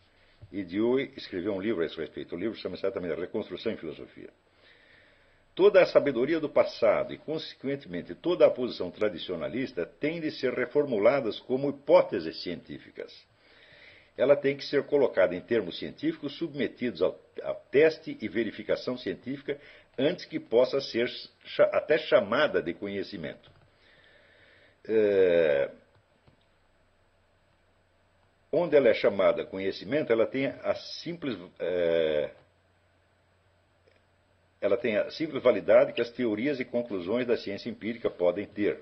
E 0.50 0.64
Dewey 0.64 1.12
escreveu 1.18 1.54
um 1.54 1.60
livro 1.60 1.84
a 1.84 1.86
esse 1.86 1.98
respeito. 1.98 2.34
O 2.34 2.40
livro 2.40 2.58
chama-se 2.58 2.88
Reconstrução 2.88 3.74
em 3.74 3.78
Filosofia. 3.78 4.30
Toda 5.54 5.82
a 5.82 5.86
sabedoria 5.86 6.40
do 6.40 6.48
passado 6.48 7.14
e, 7.14 7.18
consequentemente, 7.18 8.16
toda 8.16 8.46
a 8.46 8.50
posição 8.50 8.90
tradicionalista 8.90 9.86
tem 9.86 10.22
de 10.22 10.32
ser 10.32 10.54
reformuladas 10.54 11.42
como 11.42 11.70
hipóteses 11.70 12.42
científicas. 12.42 13.14
Ela 14.18 14.38
tem 14.38 14.56
que 14.56 14.64
ser 14.64 14.84
colocada 14.84 15.36
em 15.36 15.42
termos 15.42 15.78
científicos 15.78 16.38
submetidos 16.38 17.02
ao, 17.02 17.20
ao 17.44 17.56
teste 17.70 18.18
e 18.22 18.30
verificação 18.30 18.98
científica 18.98 19.60
antes 19.98 20.24
que 20.24 20.40
possa 20.40 20.80
ser 20.80 21.10
até 21.74 21.98
chamada 21.98 22.62
de 22.62 22.74
conhecimento. 22.74 23.52
É, 24.88 25.72
onde 28.52 28.76
ela 28.76 28.90
é 28.90 28.94
chamada 28.94 29.46
conhecimento, 29.46 30.12
ela 30.12 30.26
tem 30.26 30.48
a 30.48 30.76
simples 30.76 31.38
é, 31.60 32.32
ela 34.62 34.78
tem 34.78 34.96
a 34.96 35.10
simples 35.10 35.42
validade 35.42 35.92
que 35.92 36.02
as 36.02 36.12
teorias 36.12 36.60
e 36.60 36.66
conclusões 36.66 37.26
da 37.26 37.36
ciência 37.36 37.70
empírica 37.70 38.12
podem 38.12 38.46
ter. 38.46 38.80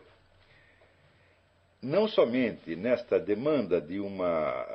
Não 1.82 2.06
somente 2.10 2.76
nesta 2.76 3.18
demanda 3.18 3.80
de, 3.80 4.02
uma, 4.02 4.68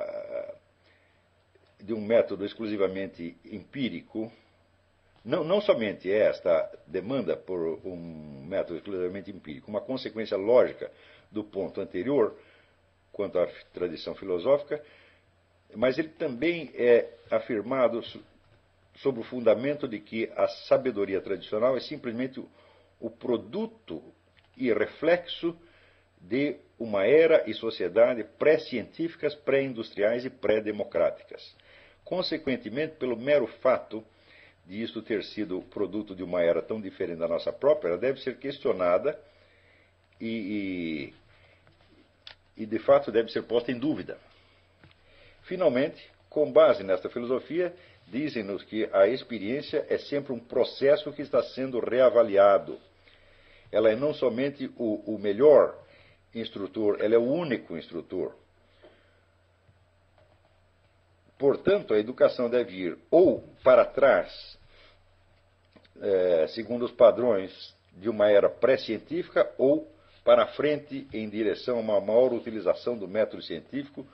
de 1.79 1.93
um 1.93 2.01
método 2.01 2.43
exclusivamente 2.43 3.37
empírico, 3.45 4.31
não, 5.23 5.43
não 5.43 5.61
somente 5.61 6.11
esta 6.11 6.71
demanda 6.87 7.37
por 7.37 7.59
um 7.85 8.43
método 8.47 8.77
exclusivamente 8.77 9.29
empírico, 9.29 9.69
uma 9.69 9.81
consequência 9.81 10.35
lógica 10.35 10.91
do 11.35 11.43
ponto 11.43 11.81
anterior, 11.81 12.33
quanto 13.11 13.37
à 13.37 13.45
tradição 13.73 14.15
filosófica, 14.15 14.81
mas 15.75 15.99
ele 15.99 16.07
também 16.09 16.71
é 16.73 17.09
afirmado 17.29 18.01
sobre 18.95 19.19
o 19.19 19.23
fundamento 19.25 19.87
de 19.87 19.99
que 19.99 20.31
a 20.35 20.47
sabedoria 20.47 21.19
tradicional 21.19 21.75
é 21.75 21.81
simplesmente 21.81 22.41
o 22.99 23.09
produto 23.09 24.01
e 24.55 24.71
reflexo 24.71 25.55
de 26.21 26.55
uma 26.79 27.05
era 27.05 27.43
e 27.49 27.53
sociedade 27.53 28.23
pré-científicas, 28.39 29.35
pré-industriais 29.35 30.23
e 30.23 30.29
pré-democráticas. 30.29 31.55
Consequentemente, 32.05 32.95
pelo 32.95 33.17
mero 33.17 33.47
fato 33.61 34.03
de 34.65 34.81
isto 34.81 35.01
ter 35.01 35.23
sido 35.25 35.61
produto 35.63 36.15
de 36.15 36.23
uma 36.23 36.41
era 36.41 36.61
tão 36.61 36.79
diferente 36.79 37.19
da 37.19 37.27
nossa 37.27 37.51
própria, 37.51 37.89
ela 37.89 37.97
deve 37.97 38.21
ser 38.21 38.37
questionada 38.37 39.19
e, 40.19 40.27
e, 40.27 41.13
e 42.57 42.65
de 42.65 42.79
fato 42.79 43.11
deve 43.11 43.31
ser 43.31 43.43
posta 43.43 43.71
em 43.71 43.77
dúvida. 43.77 44.17
Finalmente, 45.43 46.03
com 46.29 46.51
base 46.51 46.83
nesta 46.83 47.09
filosofia, 47.09 47.73
dizem-nos 48.07 48.63
que 48.63 48.89
a 48.91 49.07
experiência 49.07 49.85
é 49.89 49.97
sempre 49.97 50.33
um 50.33 50.39
processo 50.39 51.11
que 51.11 51.21
está 51.21 51.41
sendo 51.43 51.79
reavaliado. 51.79 52.79
Ela 53.71 53.91
é 53.91 53.95
não 53.95 54.13
somente 54.13 54.71
o, 54.77 55.15
o 55.15 55.19
melhor 55.19 55.77
instrutor, 56.33 56.97
ela 57.01 57.15
é 57.15 57.17
o 57.17 57.23
único 57.23 57.77
instrutor. 57.77 58.35
Portanto, 61.37 61.93
a 61.93 61.99
educação 61.99 62.49
deve 62.49 62.75
ir 62.75 62.97
ou 63.11 63.43
para 63.63 63.85
trás, 63.85 64.57
é, 66.01 66.47
segundo 66.47 66.85
os 66.85 66.91
padrões 66.91 67.75
de 67.93 68.09
uma 68.09 68.29
era 68.29 68.49
pré-científica, 68.49 69.49
ou 69.57 69.89
para 70.25 70.47
frente 70.47 71.07
em 71.13 71.29
direção 71.29 71.77
a 71.77 71.81
uma 71.81 72.01
maior 72.01 72.33
utilização 72.33 72.97
do 72.97 73.07
método 73.07 73.43
científico 73.43 74.05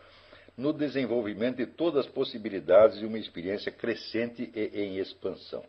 no 0.58 0.74
desenvolvimento 0.74 1.58
de 1.58 1.65
todas 1.65 2.06
as 2.06 2.12
possibilidades 2.12 3.00
de 3.00 3.06
uma 3.06 3.17
experiência 3.17 3.71
crescente 3.71 4.52
e 4.54 4.82
em 4.82 4.97
expansão. 4.97 5.63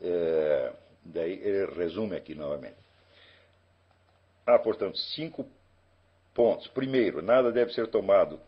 É, 0.00 0.72
daí 1.04 1.32
ele 1.32 1.74
resume 1.74 2.16
aqui 2.16 2.32
novamente. 2.34 2.76
Há, 4.46 4.56
portanto, 4.60 4.96
cinco 4.96 5.44
pontos. 6.32 6.68
Primeiro, 6.68 7.20
nada 7.20 7.50
deve 7.50 7.72
ser 7.72 7.88
tomado, 7.88 8.38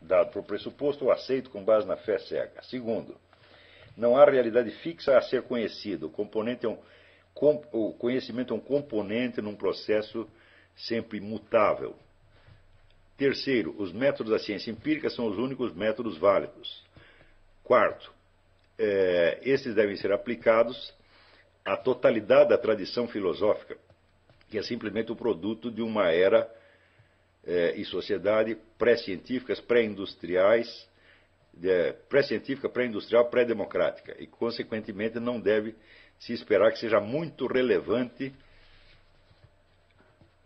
dado 0.00 0.30
por 0.30 0.44
pressuposto 0.44 1.06
ou 1.06 1.10
aceito 1.10 1.50
com 1.50 1.64
base 1.64 1.84
na 1.84 1.96
fé 1.96 2.16
cega. 2.20 2.62
Segundo, 2.62 3.16
não 3.96 4.16
há 4.16 4.24
realidade 4.24 4.70
fixa 4.82 5.18
a 5.18 5.22
ser 5.22 5.42
conhecida. 5.42 6.06
O, 6.06 6.10
componente 6.10 6.64
é 6.64 6.68
um, 6.68 6.78
o 7.72 7.92
conhecimento 7.92 8.52
é 8.52 8.56
um 8.56 8.60
componente 8.60 9.40
num 9.40 9.54
processo 9.54 10.28
sempre 10.76 11.20
mutável. 11.20 11.96
Terceiro, 13.16 13.74
os 13.78 13.92
métodos 13.92 14.32
da 14.32 14.38
ciência 14.38 14.70
empírica 14.70 15.10
são 15.10 15.26
os 15.26 15.38
únicos 15.38 15.74
métodos 15.74 16.16
válidos. 16.18 16.82
Quarto, 17.62 18.12
é, 18.78 19.38
esses 19.42 19.74
devem 19.74 19.96
ser 19.96 20.12
aplicados 20.12 20.92
à 21.64 21.76
totalidade 21.76 22.48
da 22.48 22.58
tradição 22.58 23.06
filosófica, 23.06 23.76
que 24.48 24.58
é 24.58 24.62
simplesmente 24.62 25.12
o 25.12 25.16
produto 25.16 25.70
de 25.70 25.82
uma 25.82 26.10
era 26.10 26.50
é, 27.46 27.74
e 27.76 27.84
sociedade 27.84 28.56
pré-científicas, 28.78 29.60
pré-industriais, 29.60 30.88
é, 31.62 31.92
pré-científica, 32.08 32.68
pré-industrial, 32.68 33.28
pré-democrática, 33.28 34.16
e, 34.18 34.26
consequentemente, 34.26 35.20
não 35.20 35.38
deve 35.38 35.74
se 36.20 36.34
esperar 36.34 36.70
que 36.70 36.78
seja 36.78 37.00
muito 37.00 37.46
relevante 37.46 38.32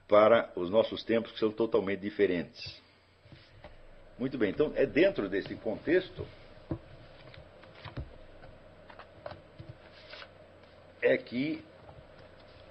para 0.08 0.52
os 0.54 0.70
nossos 0.70 1.02
tempos, 1.02 1.32
que 1.32 1.38
são 1.38 1.50
totalmente 1.50 2.00
diferentes. 2.00 2.80
Muito 4.16 4.38
bem, 4.38 4.50
então 4.50 4.72
é 4.76 4.86
dentro 4.86 5.28
desse 5.28 5.54
contexto 5.56 6.24
é 11.02 11.18
que 11.18 11.64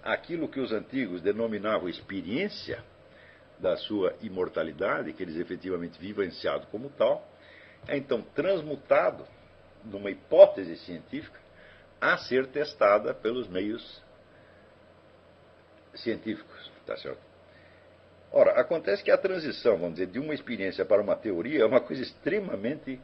aquilo 0.02 0.48
que 0.48 0.60
os 0.60 0.72
antigos 0.72 1.22
denominavam 1.22 1.90
experiência 1.90 2.82
da 3.60 3.76
sua 3.76 4.16
imortalidade, 4.22 5.12
que 5.12 5.22
eles 5.22 5.36
efetivamente 5.36 6.00
vivenciado 6.00 6.68
como 6.68 6.90
tal, 6.90 7.30
é 7.86 7.98
então 7.98 8.22
transmutado 8.22 9.28
numa 9.84 10.10
hipótese 10.10 10.78
científica 10.78 11.43
a 12.04 12.18
ser 12.18 12.48
testada 12.48 13.14
pelos 13.14 13.48
meios 13.48 14.04
científicos. 15.96 16.72
Tá 16.86 16.98
certo? 16.98 17.22
Ora, 18.30 18.60
acontece 18.60 19.02
que 19.02 19.10
a 19.10 19.18
transição, 19.18 19.78
vamos 19.78 19.94
dizer, 19.94 20.08
de 20.08 20.20
uma 20.20 20.34
experiência 20.34 20.84
para 20.84 21.02
uma 21.02 21.16
teoria 21.16 21.62
é 21.62 21.66
uma 21.66 21.80
coisa 21.80 22.04
extremamente 22.04 23.00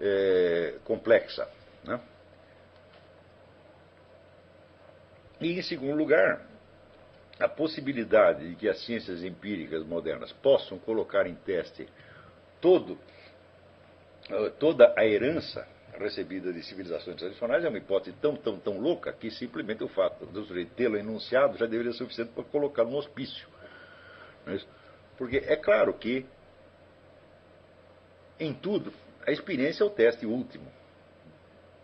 é, 0.00 0.74
complexa. 0.84 1.48
Né? 1.84 2.00
E, 5.40 5.58
em 5.58 5.62
segundo 5.62 5.94
lugar, 5.94 6.44
a 7.38 7.48
possibilidade 7.48 8.48
de 8.48 8.56
que 8.56 8.68
as 8.68 8.84
ciências 8.84 9.22
empíricas 9.22 9.84
modernas 9.84 10.32
possam 10.32 10.78
colocar 10.80 11.26
em 11.26 11.34
teste 11.34 11.86
todo, 12.60 12.98
eh, 14.30 14.50
toda 14.58 14.94
a 14.96 15.04
herança 15.04 15.68
recebida 15.98 16.52
de 16.52 16.62
civilizações 16.62 17.16
tradicionais 17.16 17.64
é 17.64 17.68
uma 17.68 17.78
hipótese 17.78 18.16
tão, 18.20 18.36
tão, 18.36 18.58
tão 18.58 18.78
louca 18.78 19.12
que 19.12 19.30
simplesmente 19.30 19.82
o 19.82 19.88
fato 19.88 20.26
de 20.26 20.66
tê-la 20.66 20.98
enunciado 20.98 21.56
já 21.56 21.66
deveria 21.66 21.92
ser 21.92 21.98
suficiente 21.98 22.32
para 22.32 22.44
colocar 22.44 22.84
no 22.84 22.96
hospício. 22.96 23.48
É 24.46 24.58
Porque 25.16 25.38
é 25.38 25.56
claro 25.56 25.94
que, 25.94 26.24
em 28.38 28.54
tudo, 28.54 28.92
a 29.26 29.32
experiência 29.32 29.82
é 29.82 29.86
o 29.86 29.90
teste 29.90 30.26
último 30.26 30.70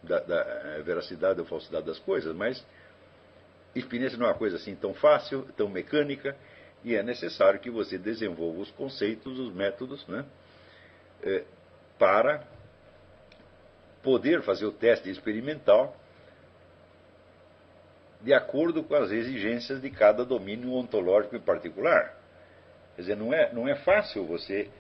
da, 0.03 0.21
da 0.21 0.41
eh, 0.41 0.83
veracidade 0.83 1.41
ou 1.41 1.47
falsidade 1.47 1.87
das 1.87 1.99
coisas, 1.99 2.35
mas 2.35 2.65
experiência 3.75 4.19
não 4.19 4.27
é 4.27 4.31
uma 4.31 4.39
coisa 4.39 4.57
assim 4.57 4.75
tão 4.75 4.93
fácil, 4.95 5.47
tão 5.57 5.69
mecânica, 5.69 6.37
e 6.85 6.95
é 6.95 7.03
necessário 7.03 7.61
que 7.61 7.71
você 7.71 7.97
desenvolva 7.97 8.61
os 8.61 8.71
conceitos, 8.73 9.39
os 9.39 9.55
métodos, 9.55 10.07
né, 10.07 10.25
é, 11.23 11.45
para 11.99 12.47
poder 14.03 14.43
fazer 14.43 14.67
o 14.67 14.73
teste 14.73 15.11
experimental 15.11 15.97
de 18.21 18.33
acordo 18.33 18.85
com 18.85 18.95
as 18.95 19.11
exigências 19.11 19.81
de 19.81 19.91
cada 19.91 20.25
domínio 20.25 20.73
ontológico 20.73 21.37
em 21.37 21.41
particular. 21.41 22.17
Quer 22.95 23.03
dizer, 23.03 23.17
não 23.17 23.35
é, 23.35 23.53
não 23.53 23.69
é 23.69 23.75
fácil 23.77 24.25
você 24.25 24.71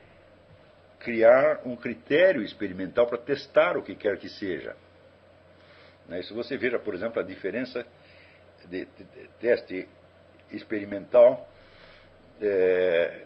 criar 1.01 1.61
um 1.65 1.75
critério 1.75 2.43
experimental 2.43 3.07
para 3.07 3.19
testar 3.19 3.77
o 3.77 3.83
que 3.83 3.97
quer 3.97 4.17
que 4.19 4.29
seja. 4.29 4.77
Né? 6.09 6.23
Se 6.23 6.33
você 6.33 6.57
veja, 6.57 6.79
por 6.79 6.95
exemplo, 6.95 7.21
a 7.21 7.25
diferença 7.25 7.85
de, 8.69 8.87
teste 9.41 9.89
experimental, 10.51 11.49
é, 12.41 13.25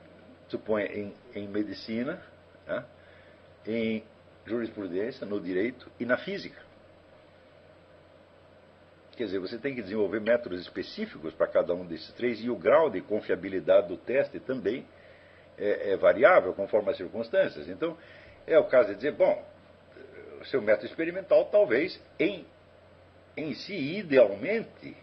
suponha, 0.48 0.86
em, 0.86 1.12
em 1.34 1.46
medicina, 1.46 2.22
né? 2.66 2.84
em 3.66 4.02
jurisprudência, 4.46 5.26
no 5.26 5.40
direito 5.40 5.90
e 5.98 6.04
na 6.04 6.16
física. 6.16 6.60
Quer 9.16 9.24
dizer, 9.24 9.38
você 9.38 9.58
tem 9.58 9.74
que 9.74 9.82
desenvolver 9.82 10.20
métodos 10.20 10.60
específicos 10.60 11.32
para 11.32 11.46
cada 11.46 11.74
um 11.74 11.86
desses 11.86 12.12
três 12.12 12.38
e 12.42 12.50
o 12.50 12.56
grau 12.56 12.90
de 12.90 13.00
confiabilidade 13.00 13.88
do 13.88 13.96
teste 13.96 14.38
também 14.38 14.86
é, 15.56 15.92
é 15.92 15.96
variável 15.96 16.52
conforme 16.52 16.90
as 16.90 16.98
circunstâncias. 16.98 17.66
Então, 17.66 17.96
é 18.46 18.58
o 18.58 18.64
caso 18.64 18.90
de 18.90 18.96
dizer, 18.96 19.12
bom, 19.12 19.42
o 20.40 20.44
seu 20.44 20.60
método 20.60 20.86
experimental 20.86 21.46
talvez 21.46 21.98
em, 22.20 22.46
em 23.36 23.54
si, 23.54 23.74
idealmente, 23.74 24.94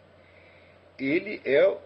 ele 1.00 1.42
é 1.44 1.78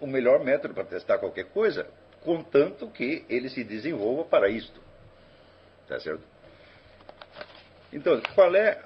o 0.00 0.06
melhor 0.08 0.42
método 0.42 0.74
para 0.74 0.84
testar 0.84 1.18
qualquer 1.18 1.44
coisa, 1.46 1.86
contanto 2.22 2.88
que 2.88 3.24
ele 3.28 3.48
se 3.48 3.62
desenvolva 3.62 4.24
para 4.24 4.48
isto. 4.48 4.82
Tá 5.86 6.00
certo? 6.00 6.33
Então, 7.94 8.20
qual 8.34 8.52
é 8.56 8.82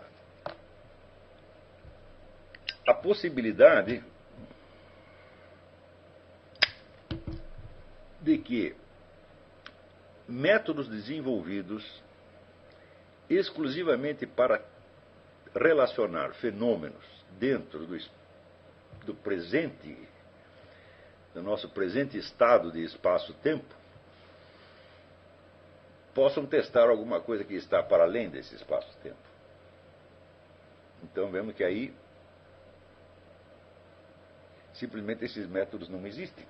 a 2.86 2.92
possibilidade 2.92 4.04
de 8.20 8.36
que 8.36 8.76
métodos 10.28 10.88
desenvolvidos 10.88 12.02
exclusivamente 13.30 14.26
para 14.26 14.62
relacionar 15.54 16.34
fenômenos 16.34 17.02
dentro 17.38 17.86
do, 17.86 17.96
do 19.06 19.14
presente, 19.14 20.06
do 21.32 21.42
nosso 21.42 21.70
presente 21.70 22.18
estado 22.18 22.70
de 22.70 22.84
espaço-tempo, 22.84 23.77
possam 26.14 26.46
testar 26.46 26.88
alguma 26.88 27.20
coisa 27.20 27.44
que 27.44 27.54
está 27.54 27.82
para 27.82 28.04
além 28.04 28.28
desse 28.28 28.54
espaço-tempo. 28.54 29.16
Então 31.02 31.30
vemos 31.30 31.54
que 31.54 31.62
aí 31.62 31.94
Simplesmente 34.78 35.24
esses 35.24 35.46
métodos 35.48 35.88
não 35.88 36.06
existem. 36.06 36.46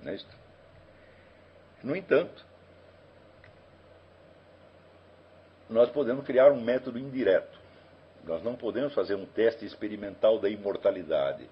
Não 0.00 0.10
é 0.10 0.14
isto? 0.14 0.36
No 1.82 1.94
entanto, 1.94 2.44
nós 5.68 5.90
podemos 5.90 6.24
criar 6.24 6.50
um 6.52 6.60
método 6.62 6.98
indireto. 6.98 7.58
Nós 8.24 8.42
não 8.42 8.56
podemos 8.56 8.94
fazer 8.94 9.14
um 9.14 9.26
teste 9.26 9.66
experimental 9.66 10.38
da 10.38 10.48
imortalidade. 10.48 11.46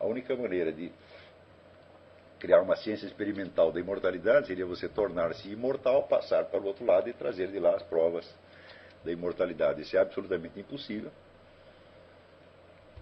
A 0.00 0.04
única 0.04 0.34
maneira 0.34 0.72
de 0.72 0.90
criar 2.38 2.60
uma 2.60 2.76
ciência 2.76 3.06
experimental 3.06 3.72
da 3.72 3.80
imortalidade 3.80 4.46
seria 4.46 4.66
você 4.66 4.88
tornar-se 4.88 5.48
imortal, 5.48 6.02
passar 6.04 6.44
para 6.44 6.60
o 6.60 6.66
outro 6.66 6.84
lado 6.84 7.08
e 7.08 7.12
trazer 7.12 7.48
de 7.48 7.58
lá 7.58 7.74
as 7.74 7.82
provas 7.82 8.26
da 9.04 9.10
imortalidade. 9.10 9.82
Isso 9.82 9.96
é 9.96 10.00
absolutamente 10.00 10.60
impossível. 10.60 11.10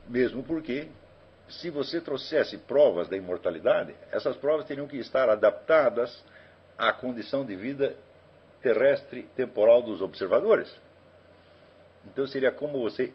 Mesmo 0.08 0.42
porque 0.42 0.88
se 1.48 1.70
você 1.70 2.00
trouxesse 2.00 2.58
provas 2.58 3.08
da 3.08 3.16
imortalidade, 3.16 3.94
essas 4.10 4.36
provas 4.36 4.66
teriam 4.66 4.86
que 4.86 4.98
estar 4.98 5.28
adaptadas 5.28 6.22
à 6.78 6.92
condição 6.92 7.44
de 7.44 7.56
vida 7.56 7.96
terrestre 8.62 9.24
temporal 9.36 9.82
dos 9.82 10.00
observadores. 10.00 10.74
Então 12.06 12.26
seria 12.26 12.52
como 12.52 12.80
você 12.80 13.12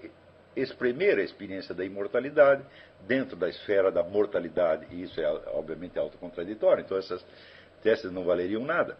espremer 0.55 1.17
a 1.17 1.23
experiência 1.23 1.73
da 1.73 1.85
imortalidade 1.85 2.63
dentro 3.07 3.35
da 3.35 3.47
esfera 3.47 3.91
da 3.91 4.03
mortalidade, 4.03 4.87
e 4.91 5.03
isso 5.03 5.19
é 5.19 5.27
obviamente 5.47 5.97
autocontraditório, 5.97 6.83
então 6.83 6.97
essas 6.97 7.25
testes 7.81 8.11
não 8.11 8.25
valeriam 8.25 8.63
nada. 8.65 8.97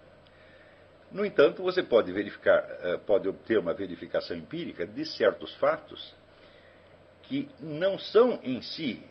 No 1.11 1.25
entanto, 1.25 1.63
você 1.63 1.81
pode 1.81 2.11
verificar, 2.11 2.63
eh, 2.81 2.97
pode 3.05 3.27
obter 3.27 3.57
uma 3.57 3.73
verificação 3.73 4.37
empírica 4.37 4.85
de 4.85 5.05
certos 5.05 5.53
fatos 5.55 6.13
que 7.23 7.49
não 7.59 7.97
são 7.97 8.39
em 8.43 8.61
si 8.61 9.03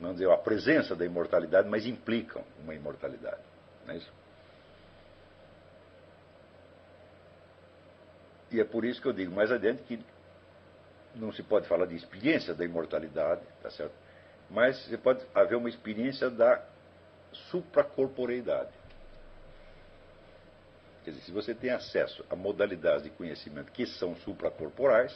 não 0.00 0.12
dizer, 0.12 0.30
a 0.30 0.36
presença 0.36 0.94
da 0.94 1.04
imortalidade, 1.04 1.68
mas 1.68 1.86
implicam 1.86 2.44
uma 2.62 2.74
imortalidade. 2.74 3.40
Não 3.86 3.94
é 3.94 3.98
isso? 3.98 4.12
E 8.50 8.60
é 8.60 8.64
por 8.64 8.84
isso 8.84 9.00
que 9.00 9.08
eu 9.08 9.12
digo 9.12 9.34
mais 9.34 9.52
adiante 9.52 9.82
que 9.82 9.98
não 11.14 11.32
se 11.32 11.42
pode 11.42 11.66
falar 11.66 11.86
de 11.86 11.96
experiência 11.96 12.54
da 12.54 12.64
imortalidade, 12.64 13.42
tá 13.62 13.70
certo? 13.70 13.94
Mas 14.50 14.78
você 14.86 14.96
pode 14.96 15.24
haver 15.34 15.56
uma 15.56 15.68
experiência 15.68 16.30
da 16.30 16.62
supracorporeidade. 17.50 18.70
Quer 21.04 21.10
dizer, 21.10 21.24
se 21.24 21.32
você 21.32 21.54
tem 21.54 21.70
acesso 21.70 22.24
a 22.30 22.36
modalidades 22.36 23.02
de 23.02 23.10
conhecimento 23.10 23.72
que 23.72 23.86
são 23.86 24.14
supracorporais, 24.16 25.14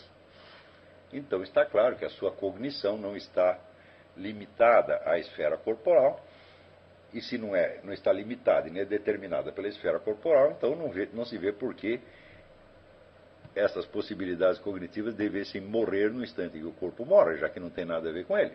então 1.12 1.42
está 1.42 1.64
claro 1.64 1.96
que 1.96 2.04
a 2.04 2.10
sua 2.10 2.32
cognição 2.32 2.96
não 2.96 3.16
está 3.16 3.58
limitada 4.16 5.00
à 5.04 5.18
esfera 5.18 5.56
corporal, 5.56 6.22
e 7.12 7.20
se 7.20 7.36
não, 7.36 7.54
é, 7.54 7.80
não 7.84 7.92
está 7.92 8.10
limitada 8.12 8.68
e 8.68 8.70
nem 8.70 8.82
é 8.82 8.86
determinada 8.86 9.52
pela 9.52 9.68
esfera 9.68 10.00
corporal, 10.00 10.52
então 10.52 10.74
não, 10.74 10.90
vê, 10.90 11.08
não 11.12 11.24
se 11.24 11.36
vê 11.36 11.52
por 11.52 11.74
que 11.74 12.00
essas 13.54 13.84
possibilidades 13.86 14.58
cognitivas 14.60 15.14
devessem 15.14 15.60
morrer 15.60 16.10
no 16.10 16.24
instante 16.24 16.58
que 16.58 16.64
o 16.64 16.72
corpo 16.72 17.04
morre, 17.04 17.36
já 17.36 17.48
que 17.48 17.60
não 17.60 17.70
tem 17.70 17.84
nada 17.84 18.08
a 18.08 18.12
ver 18.12 18.24
com 18.24 18.36
ele. 18.36 18.54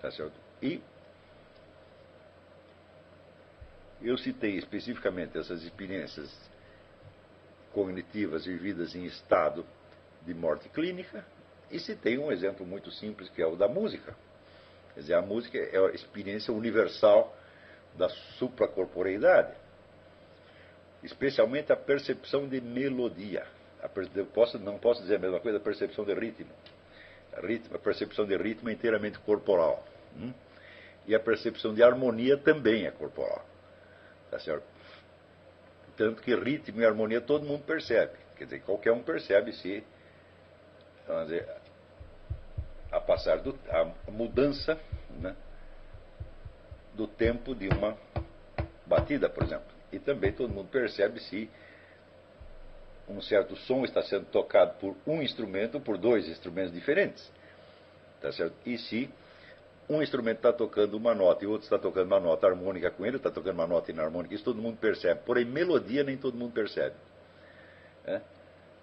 Tá 0.00 0.10
certo? 0.10 0.34
E 0.62 0.82
eu 4.02 4.16
citei 4.16 4.56
especificamente 4.56 5.38
essas 5.38 5.62
experiências 5.62 6.30
cognitivas 7.72 8.44
vividas 8.44 8.94
em 8.94 9.04
estado 9.04 9.64
de 10.22 10.34
morte 10.34 10.68
clínica 10.68 11.24
e 11.70 11.78
citei 11.78 12.18
um 12.18 12.32
exemplo 12.32 12.66
muito 12.66 12.90
simples 12.90 13.28
que 13.30 13.42
é 13.42 13.46
o 13.46 13.56
da 13.56 13.68
música. 13.68 14.14
Quer 14.94 15.00
dizer, 15.00 15.14
a 15.14 15.22
música 15.22 15.56
é 15.58 15.78
a 15.78 15.90
experiência 15.92 16.52
universal 16.52 17.34
da 17.96 18.08
supracorporeidade, 18.38 19.54
especialmente 21.02 21.72
a 21.72 21.76
percepção 21.76 22.48
de 22.48 22.60
melodia. 22.60 23.46
Posso, 24.34 24.58
não 24.58 24.78
posso 24.78 25.02
dizer 25.02 25.16
a 25.16 25.18
mesma 25.18 25.40
coisa 25.40 25.58
a 25.58 25.60
percepção 25.60 26.04
de 26.04 26.14
ritmo. 26.14 26.50
Ritmo, 27.42 27.76
a 27.76 27.78
percepção 27.78 28.26
de 28.26 28.36
ritmo 28.36 28.68
é 28.68 28.72
inteiramente 28.72 29.18
corporal. 29.20 29.84
Hum? 30.16 30.32
E 31.06 31.14
a 31.14 31.20
percepção 31.20 31.74
de 31.74 31.82
harmonia 31.82 32.36
também 32.36 32.86
é 32.86 32.90
corporal. 32.90 33.44
Tá 34.30 34.38
certo? 34.38 34.64
Tanto 35.96 36.22
que 36.22 36.34
ritmo 36.34 36.80
e 36.80 36.84
harmonia 36.84 37.20
todo 37.20 37.46
mundo 37.46 37.64
percebe. 37.64 38.12
Quer 38.36 38.44
dizer, 38.44 38.62
qualquer 38.62 38.92
um 38.92 39.02
percebe 39.02 39.52
se 39.52 39.84
vamos 41.06 41.28
dizer, 41.28 41.48
a 42.90 43.00
passar 43.00 43.38
do, 43.38 43.58
a 43.68 44.10
mudança 44.10 44.78
né, 45.10 45.34
do 46.94 47.06
tempo 47.06 47.54
de 47.54 47.68
uma 47.68 47.96
batida, 48.86 49.28
por 49.28 49.44
exemplo. 49.44 49.66
E 49.92 49.98
também 49.98 50.32
todo 50.32 50.52
mundo 50.52 50.68
percebe 50.68 51.20
se 51.20 51.50
um 53.10 53.20
certo 53.20 53.56
som 53.56 53.84
está 53.84 54.02
sendo 54.02 54.26
tocado 54.26 54.74
por 54.78 54.96
um 55.06 55.22
instrumento 55.22 55.76
ou 55.76 55.80
por 55.80 55.98
dois 55.98 56.28
instrumentos 56.28 56.72
diferentes. 56.72 57.30
Tá 58.20 58.32
certo? 58.32 58.54
E 58.64 58.78
se 58.78 59.10
um 59.88 60.00
instrumento 60.02 60.36
está 60.36 60.52
tocando 60.52 60.96
uma 60.96 61.14
nota 61.14 61.44
e 61.44 61.48
outro 61.48 61.64
está 61.64 61.78
tocando 61.78 62.06
uma 62.06 62.20
nota 62.20 62.46
harmônica 62.46 62.90
com 62.90 63.04
ele, 63.04 63.16
está 63.16 63.30
tocando 63.30 63.54
uma 63.54 63.66
nota 63.66 63.90
inarmônica, 63.90 64.34
isso 64.34 64.44
todo 64.44 64.62
mundo 64.62 64.76
percebe. 64.76 65.20
Porém, 65.26 65.44
melodia 65.44 66.04
nem 66.04 66.16
todo 66.16 66.36
mundo 66.36 66.52
percebe. 66.52 66.94
É? 68.04 68.20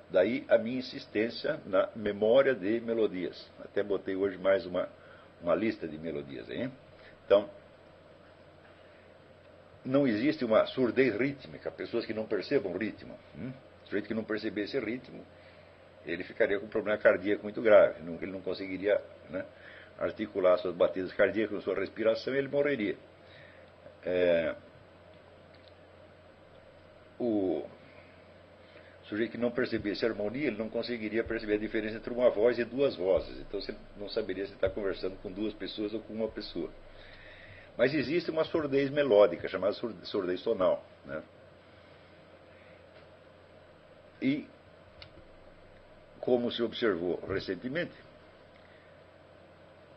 Daí 0.09 0.45
a 0.49 0.57
minha 0.57 0.79
insistência 0.79 1.59
na 1.65 1.89
memória 1.95 2.53
de 2.53 2.79
melodias. 2.81 3.49
Até 3.63 3.83
botei 3.83 4.15
hoje 4.15 4.37
mais 4.37 4.65
uma, 4.65 4.89
uma 5.41 5.55
lista 5.55 5.87
de 5.87 5.97
melodias. 5.97 6.49
Hein? 6.49 6.71
Então, 7.25 7.49
não 9.85 10.05
existe 10.05 10.43
uma 10.43 10.65
surdez 10.65 11.17
rítmica, 11.17 11.71
pessoas 11.71 12.05
que 12.05 12.13
não 12.13 12.25
percebam 12.25 12.77
ritmo. 12.77 13.17
Hum? 13.87 13.89
Sujeito 13.89 14.07
que 14.07 14.13
não 14.13 14.23
percebesse 14.23 14.79
ritmo, 14.79 15.25
ele 16.05 16.23
ficaria 16.23 16.59
com 16.59 16.65
um 16.65 16.69
problema 16.69 16.97
cardíaco 16.97 17.43
muito 17.43 17.61
grave. 17.61 17.99
Ele 18.21 18.31
não 18.31 18.41
conseguiria 18.41 19.01
né, 19.29 19.45
articular 19.97 20.57
suas 20.57 20.75
batidas 20.75 21.11
cardíacas 21.13 21.63
sua 21.63 21.75
respiração 21.75 22.33
e 22.33 22.37
ele 22.37 22.47
morreria. 22.47 22.97
É, 24.03 24.55
o, 27.19 27.65
sujeito 29.03 29.31
que 29.31 29.37
não 29.37 29.51
percebesse 29.51 30.05
harmonia, 30.05 30.47
ele 30.47 30.57
não 30.57 30.69
conseguiria 30.69 31.23
perceber 31.23 31.55
a 31.55 31.57
diferença 31.57 31.97
entre 31.97 32.13
uma 32.13 32.29
voz 32.29 32.57
e 32.59 32.63
duas 32.63 32.95
vozes. 32.95 33.39
Então 33.41 33.59
você 33.59 33.75
não 33.97 34.09
saberia 34.09 34.45
se 34.45 34.53
está 34.53 34.69
conversando 34.69 35.17
com 35.17 35.31
duas 35.31 35.53
pessoas 35.53 35.93
ou 35.93 35.99
com 36.01 36.13
uma 36.13 36.27
pessoa. 36.27 36.69
Mas 37.77 37.93
existe 37.93 38.31
uma 38.31 38.43
surdez 38.43 38.89
melódica, 38.89 39.47
chamada 39.47 39.73
surdez 40.03 40.41
tonal. 40.41 40.83
Né? 41.05 41.21
E, 44.21 44.47
como 46.19 46.51
se 46.51 46.61
observou 46.61 47.23
recentemente, 47.27 47.93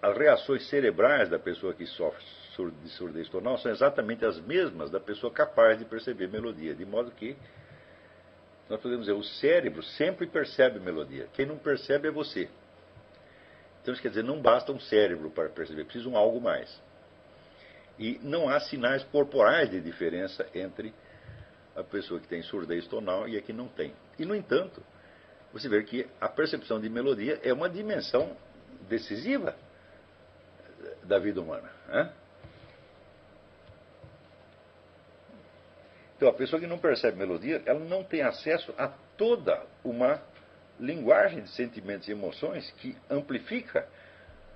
as 0.02 0.16
reações 0.16 0.68
cerebrais 0.68 1.28
da 1.28 1.38
pessoa 1.38 1.74
que 1.74 1.86
sofre 1.86 2.24
de 2.82 2.90
surdez 2.90 3.28
tonal 3.28 3.56
são 3.58 3.70
exatamente 3.70 4.24
as 4.24 4.38
mesmas 4.40 4.90
da 4.90 5.00
pessoa 5.00 5.32
capaz 5.32 5.78
de 5.78 5.84
perceber 5.84 6.28
melodia, 6.28 6.74
de 6.74 6.84
modo 6.84 7.10
que 7.10 7.34
nós 8.68 8.80
podemos 8.80 9.06
dizer, 9.06 9.18
o 9.18 9.24
cérebro 9.24 9.82
sempre 9.82 10.26
percebe 10.26 10.78
melodia. 10.78 11.26
Quem 11.32 11.44
não 11.44 11.58
percebe 11.58 12.08
é 12.08 12.10
você. 12.10 12.48
Então 13.82 13.92
isso 13.92 14.02
quer 14.02 14.10
dizer, 14.10 14.22
não 14.22 14.40
basta 14.40 14.70
um 14.70 14.78
cérebro 14.78 15.30
para 15.30 15.48
perceber, 15.48 15.84
precisa 15.84 16.08
um 16.08 16.16
algo 16.16 16.40
mais. 16.40 16.80
E 17.98 18.20
não 18.22 18.48
há 18.48 18.60
sinais 18.60 19.02
corporais 19.04 19.70
de 19.70 19.80
diferença 19.80 20.46
entre 20.54 20.94
a 21.76 21.82
pessoa 21.82 22.20
que 22.20 22.26
tem 22.26 22.42
surdez 22.42 22.86
tonal 22.86 23.28
e 23.28 23.36
a 23.36 23.42
que 23.42 23.52
não 23.52 23.68
tem. 23.68 23.94
E, 24.18 24.24
no 24.24 24.34
entanto, 24.34 24.82
você 25.52 25.68
vê 25.68 25.82
que 25.82 26.06
a 26.20 26.28
percepção 26.28 26.80
de 26.80 26.88
melodia 26.88 27.40
é 27.42 27.52
uma 27.52 27.68
dimensão 27.68 28.36
decisiva 28.88 29.54
da 31.04 31.18
vida 31.18 31.40
humana. 31.40 31.70
Né? 31.88 32.12
Então, 36.16 36.28
a 36.28 36.34
pessoa 36.34 36.60
que 36.60 36.66
não 36.66 36.78
percebe 36.78 37.16
melodia, 37.16 37.62
ela 37.64 37.80
não 37.80 38.04
tem 38.04 38.22
acesso 38.22 38.74
a 38.76 38.88
toda 39.16 39.64
uma 39.82 40.22
linguagem 40.78 41.42
de 41.42 41.50
sentimentos 41.50 42.08
e 42.08 42.12
emoções 42.12 42.70
que 42.72 42.96
amplifica 43.08 43.88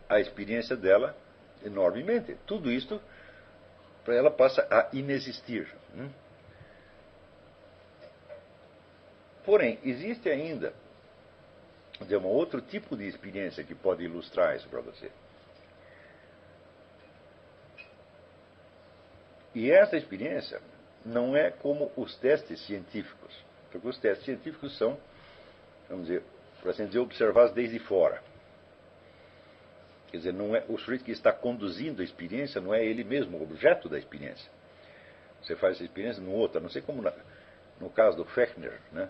a 0.08 0.20
experiência 0.20 0.76
dela 0.76 1.16
enormemente. 1.64 2.36
Tudo 2.46 2.70
isto 2.70 3.00
para 4.04 4.14
ela 4.14 4.30
passa 4.30 4.66
a 4.70 4.88
inexistir. 4.92 5.66
Né? 5.94 6.10
Porém, 9.44 9.78
existe 9.84 10.28
ainda 10.28 10.72
dizer, 12.00 12.16
um 12.16 12.26
outro 12.26 12.60
tipo 12.60 12.96
de 12.96 13.06
experiência 13.06 13.62
que 13.62 13.74
pode 13.74 14.02
ilustrar 14.04 14.56
isso 14.56 14.68
para 14.68 14.80
você. 14.80 15.10
E 19.54 19.70
essa 19.70 19.96
experiência 19.96 20.60
não 21.04 21.36
é 21.36 21.50
como 21.50 21.92
os 21.96 22.16
testes 22.16 22.60
científicos, 22.66 23.32
porque 23.70 23.86
os 23.86 23.98
testes 23.98 24.24
científicos 24.24 24.76
são, 24.76 24.98
vamos 25.88 26.06
dizer, 26.06 26.22
para 26.60 26.70
assim 26.70 26.86
dizer, 26.86 26.98
observados 26.98 27.52
desde 27.52 27.78
fora. 27.78 28.22
Quer 30.10 30.16
dizer, 30.16 30.32
não 30.32 30.56
é, 30.56 30.64
o 30.68 30.78
sujeito 30.78 31.04
que 31.04 31.12
está 31.12 31.32
conduzindo 31.32 32.00
a 32.00 32.04
experiência 32.04 32.60
não 32.60 32.74
é 32.74 32.84
ele 32.84 33.04
mesmo 33.04 33.36
o 33.36 33.42
objeto 33.42 33.88
da 33.88 33.98
experiência. 33.98 34.50
Você 35.42 35.54
faz 35.56 35.76
essa 35.76 35.84
experiência 35.84 36.22
no 36.22 36.32
outro, 36.32 36.60
não 36.60 36.70
sei 36.70 36.80
como 36.82 37.02
na, 37.02 37.12
no 37.78 37.90
caso 37.90 38.16
do 38.16 38.24
Fechner, 38.24 38.80
né? 38.90 39.08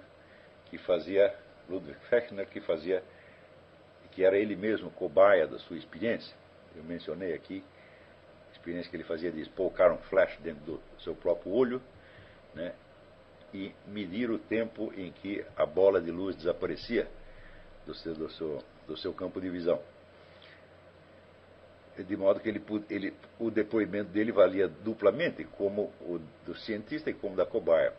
Que 0.74 0.78
fazia, 0.78 1.32
Ludwig 1.68 1.96
Fechner, 2.08 2.48
que 2.48 2.60
fazia, 2.60 3.00
que 4.10 4.24
era 4.24 4.36
ele 4.36 4.56
mesmo 4.56 4.90
cobaia 4.90 5.46
da 5.46 5.56
sua 5.60 5.76
experiência. 5.76 6.34
Eu 6.74 6.82
mencionei 6.82 7.32
aqui 7.32 7.62
a 8.48 8.52
experiência 8.52 8.90
que 8.90 8.96
ele 8.96 9.04
fazia 9.04 9.30
de 9.30 9.40
expulcar 9.40 9.92
um 9.92 9.98
flash 9.98 10.36
dentro 10.40 10.64
do 10.64 10.80
seu 11.00 11.14
próprio 11.14 11.52
olho, 11.52 11.80
né, 12.54 12.74
e 13.52 13.72
medir 13.86 14.30
o 14.30 14.38
tempo 14.38 14.92
em 14.96 15.12
que 15.12 15.44
a 15.56 15.64
bola 15.64 16.00
de 16.00 16.10
luz 16.10 16.34
desaparecia 16.34 17.06
do 17.86 17.94
seu, 17.94 18.14
do 18.14 18.28
seu, 18.30 18.64
do 18.88 18.96
seu 18.96 19.14
campo 19.14 19.40
de 19.40 19.48
visão. 19.48 19.80
De 21.96 22.16
modo 22.16 22.40
que 22.40 22.48
ele, 22.48 22.60
ele, 22.90 23.14
o 23.38 23.48
depoimento 23.48 24.10
dele 24.10 24.32
valia 24.32 24.66
duplamente, 24.66 25.44
como 25.44 25.92
o 26.00 26.20
do 26.44 26.56
cientista 26.56 27.10
e 27.10 27.14
como 27.14 27.36
da 27.36 27.46
cobaia. 27.46 27.92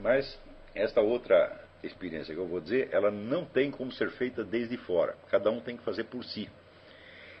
Mas 0.00 0.40
esta 0.74 1.02
outra 1.02 1.63
experiência 1.86 2.34
que 2.34 2.40
eu 2.40 2.46
vou 2.46 2.60
dizer, 2.60 2.88
ela 2.92 3.10
não 3.10 3.44
tem 3.44 3.70
como 3.70 3.92
ser 3.92 4.10
feita 4.12 4.44
desde 4.44 4.76
fora. 4.78 5.16
Cada 5.30 5.50
um 5.50 5.60
tem 5.60 5.76
que 5.76 5.84
fazer 5.84 6.04
por 6.04 6.24
si. 6.24 6.48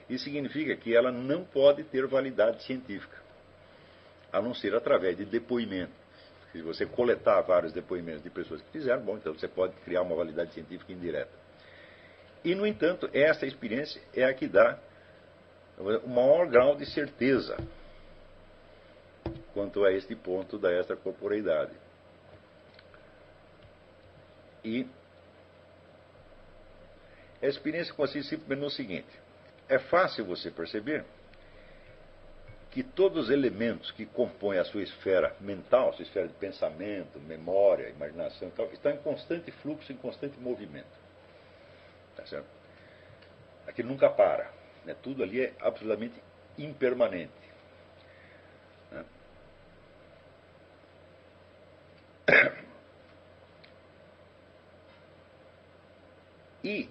Isso 0.08 0.24
significa 0.24 0.76
que 0.76 0.94
ela 0.94 1.10
não 1.10 1.44
pode 1.44 1.84
ter 1.84 2.06
validade 2.06 2.62
científica, 2.64 3.16
a 4.32 4.40
não 4.40 4.54
ser 4.54 4.74
através 4.74 5.16
de 5.16 5.24
depoimento. 5.24 5.92
Se 6.52 6.62
você 6.62 6.86
coletar 6.86 7.40
vários 7.42 7.72
depoimentos 7.72 8.22
de 8.22 8.30
pessoas 8.30 8.60
que 8.60 8.70
fizeram, 8.70 9.02
bom, 9.02 9.16
então 9.16 9.32
você 9.32 9.48
pode 9.48 9.74
criar 9.84 10.02
uma 10.02 10.14
validade 10.14 10.52
científica 10.52 10.92
indireta. 10.92 11.32
E, 12.44 12.54
no 12.54 12.66
entanto, 12.66 13.08
essa 13.12 13.46
experiência 13.46 14.00
é 14.14 14.24
a 14.24 14.34
que 14.34 14.46
dá 14.46 14.78
o 15.78 16.08
maior 16.08 16.46
grau 16.46 16.76
de 16.76 16.86
certeza 16.86 17.56
quanto 19.52 19.84
a 19.84 19.92
este 19.92 20.14
ponto 20.14 20.58
da 20.58 20.72
extracorporeidade. 20.78 21.72
E 24.64 24.86
a 27.42 27.46
experiência 27.46 27.92
consiste 27.92 28.30
simplesmente 28.30 28.60
no 28.60 28.70
seguinte: 28.70 29.20
é 29.68 29.78
fácil 29.78 30.24
você 30.24 30.50
perceber 30.50 31.04
que 32.70 32.82
todos 32.82 33.26
os 33.26 33.30
elementos 33.30 33.92
que 33.92 34.04
compõem 34.04 34.58
a 34.58 34.64
sua 34.64 34.82
esfera 34.82 35.36
mental, 35.40 35.92
sua 35.92 36.02
esfera 36.02 36.26
de 36.26 36.34
pensamento, 36.34 37.20
memória, 37.20 37.88
imaginação 37.88 38.50
tal, 38.50 38.66
estão 38.72 38.90
em 38.90 38.96
constante 38.96 39.52
fluxo, 39.52 39.92
em 39.92 39.96
constante 39.96 40.36
movimento. 40.40 41.04
Tá 42.16 42.26
certo? 42.26 42.48
Aquilo 43.66 43.90
nunca 43.90 44.10
para. 44.10 44.50
Né? 44.84 44.96
Tudo 45.00 45.22
ali 45.22 45.42
é 45.42 45.52
absolutamente 45.60 46.20
impermanente. 46.58 47.32
Né? 48.90 49.04
E 56.64 56.88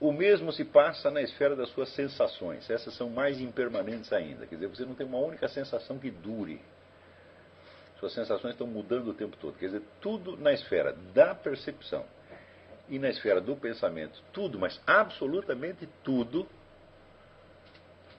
o 0.00 0.12
mesmo 0.12 0.52
se 0.52 0.64
passa 0.64 1.10
na 1.10 1.22
esfera 1.22 1.54
das 1.54 1.70
suas 1.70 1.88
sensações. 1.94 2.68
Essas 2.68 2.94
são 2.94 3.08
mais 3.08 3.40
impermanentes 3.40 4.12
ainda. 4.12 4.44
Quer 4.46 4.56
dizer, 4.56 4.66
você 4.66 4.84
não 4.84 4.94
tem 4.94 5.06
uma 5.06 5.18
única 5.18 5.48
sensação 5.48 5.98
que 5.98 6.10
dure. 6.10 6.60
Suas 8.00 8.12
sensações 8.12 8.52
estão 8.52 8.66
mudando 8.66 9.08
o 9.08 9.14
tempo 9.14 9.36
todo. 9.36 9.56
Quer 9.56 9.66
dizer, 9.66 9.82
tudo 10.00 10.36
na 10.36 10.52
esfera 10.52 10.92
da 11.14 11.34
percepção 11.34 12.04
e 12.88 12.98
na 12.98 13.08
esfera 13.08 13.40
do 13.40 13.56
pensamento, 13.56 14.20
tudo, 14.32 14.58
mas 14.58 14.78
absolutamente 14.86 15.88
tudo, 16.02 16.46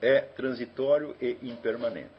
é 0.02 0.22
transitório 0.22 1.16
e 1.22 1.38
impermanente. 1.44 2.10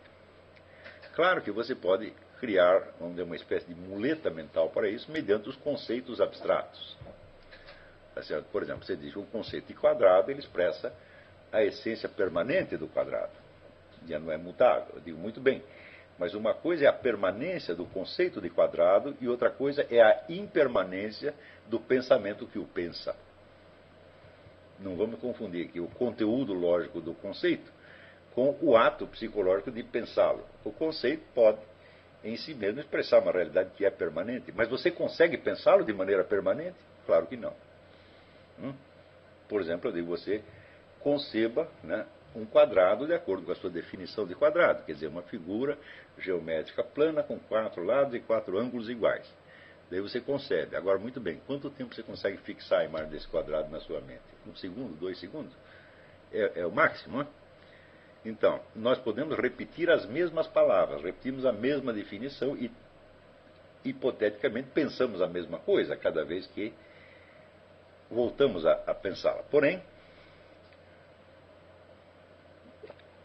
Claro 1.14 1.42
que 1.42 1.50
você 1.50 1.74
pode 1.74 2.12
criar, 2.38 2.94
uma 3.00 3.34
espécie 3.34 3.66
de 3.66 3.74
muleta 3.74 4.30
mental 4.30 4.68
para 4.68 4.88
isso, 4.88 5.10
mediante 5.10 5.48
os 5.48 5.56
conceitos 5.56 6.20
abstratos. 6.20 6.96
Tá 8.16 8.22
Por 8.50 8.62
exemplo, 8.62 8.87
você 8.87 8.96
diz 8.96 9.12
que 9.12 9.18
o 9.18 9.24
conceito 9.24 9.66
de 9.66 9.74
quadrado 9.74 10.31
ele 10.31 10.40
expressa 10.40 10.90
a 11.52 11.62
essência 11.62 12.09
permanente 12.09 12.74
do 12.74 12.88
quadrado. 12.88 13.33
Já 14.09 14.18
não 14.18 14.33
é 14.33 14.38
mutável. 14.38 14.94
Eu 14.94 15.00
digo 15.02 15.18
muito 15.18 15.38
bem. 15.38 15.62
Mas 16.18 16.33
uma 16.33 16.55
coisa 16.55 16.87
é 16.87 16.88
a 16.88 16.94
permanência 16.94 17.74
do 17.74 17.85
conceito 17.85 18.40
de 18.40 18.48
quadrado 18.48 19.14
e 19.20 19.29
outra 19.29 19.50
coisa 19.50 19.87
é 19.90 20.00
a 20.00 20.24
impermanência 20.31 21.35
do 21.66 21.79
pensamento 21.79 22.46
que 22.46 22.59
o 22.59 22.64
pensa. 22.64 23.14
Não 24.81 24.96
vamos 24.96 25.20
confundir 25.20 25.66
aqui 25.66 25.79
o 25.79 25.88
conteúdo 25.88 26.55
lógico 26.55 27.02
do 27.02 27.12
conceito 27.12 27.70
com 28.35 28.57
o 28.62 28.76
ato 28.76 29.07
psicológico 29.07 29.70
de 29.70 29.83
pensá-lo. 29.83 30.46
O 30.64 30.72
conceito 30.72 31.22
pode, 31.35 31.59
em 32.24 32.37
si 32.38 32.55
mesmo, 32.55 32.81
expressar 32.81 33.18
uma 33.18 33.33
realidade 33.33 33.70
que 33.76 33.85
é 33.85 33.90
permanente, 33.90 34.52
mas 34.57 34.70
você 34.70 34.90
consegue 34.90 35.37
pensá-lo 35.37 35.85
de 35.85 35.92
maneira 35.92 36.24
permanente? 36.24 36.76
Claro 37.05 37.26
que 37.26 37.37
não. 37.37 37.65
Hum? 38.60 38.72
Por 39.48 39.60
exemplo, 39.60 39.88
eu 39.88 39.94
digo 39.94 40.08
você 40.08 40.42
conceba 41.00 41.68
né, 41.82 42.06
um 42.34 42.44
quadrado 42.44 43.06
de 43.06 43.14
acordo 43.14 43.46
com 43.46 43.52
a 43.52 43.54
sua 43.54 43.70
definição 43.70 44.26
de 44.26 44.34
quadrado, 44.34 44.84
quer 44.84 44.92
dizer, 44.92 45.06
uma 45.06 45.22
figura 45.22 45.78
geométrica 46.18 46.82
plana 46.82 47.22
com 47.22 47.38
quatro 47.38 47.84
lados 47.84 48.14
e 48.14 48.20
quatro 48.20 48.58
ângulos 48.58 48.88
iguais. 48.88 49.26
Daí 49.90 50.00
você 50.00 50.20
concebe. 50.20 50.74
Agora, 50.76 50.98
muito 50.98 51.20
bem, 51.20 51.40
quanto 51.46 51.70
tempo 51.70 51.94
você 51.94 52.02
consegue 52.02 52.38
fixar 52.38 52.80
a 52.80 52.84
imagem 52.84 53.08
desse 53.08 53.28
quadrado 53.28 53.70
na 53.70 53.80
sua 53.80 54.00
mente? 54.00 54.22
Um 54.46 54.54
segundo, 54.56 54.98
dois 54.98 55.18
segundos? 55.20 55.52
É, 56.32 56.60
é 56.60 56.66
o 56.66 56.72
máximo, 56.72 57.18
né? 57.18 57.26
Então, 58.24 58.60
nós 58.74 58.98
podemos 58.98 59.38
repetir 59.38 59.88
as 59.88 60.04
mesmas 60.06 60.48
palavras, 60.48 61.00
repetimos 61.00 61.46
a 61.46 61.52
mesma 61.52 61.92
definição 61.92 62.56
e, 62.56 62.68
hipoteticamente, 63.84 64.70
pensamos 64.74 65.22
a 65.22 65.28
mesma 65.28 65.60
coisa 65.60 65.96
cada 65.96 66.24
vez 66.24 66.44
que 66.48 66.72
voltamos 68.10 68.64
a, 68.64 68.72
a 68.86 68.94
pensá-la. 68.94 69.42
Porém, 69.44 69.82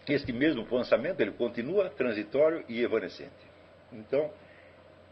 este 0.07 0.33
mesmo 0.33 0.65
pensamento 0.65 1.21
ele 1.21 1.31
continua 1.31 1.89
transitório 1.89 2.65
e 2.67 2.81
evanescente. 2.81 3.51
Então, 3.91 4.31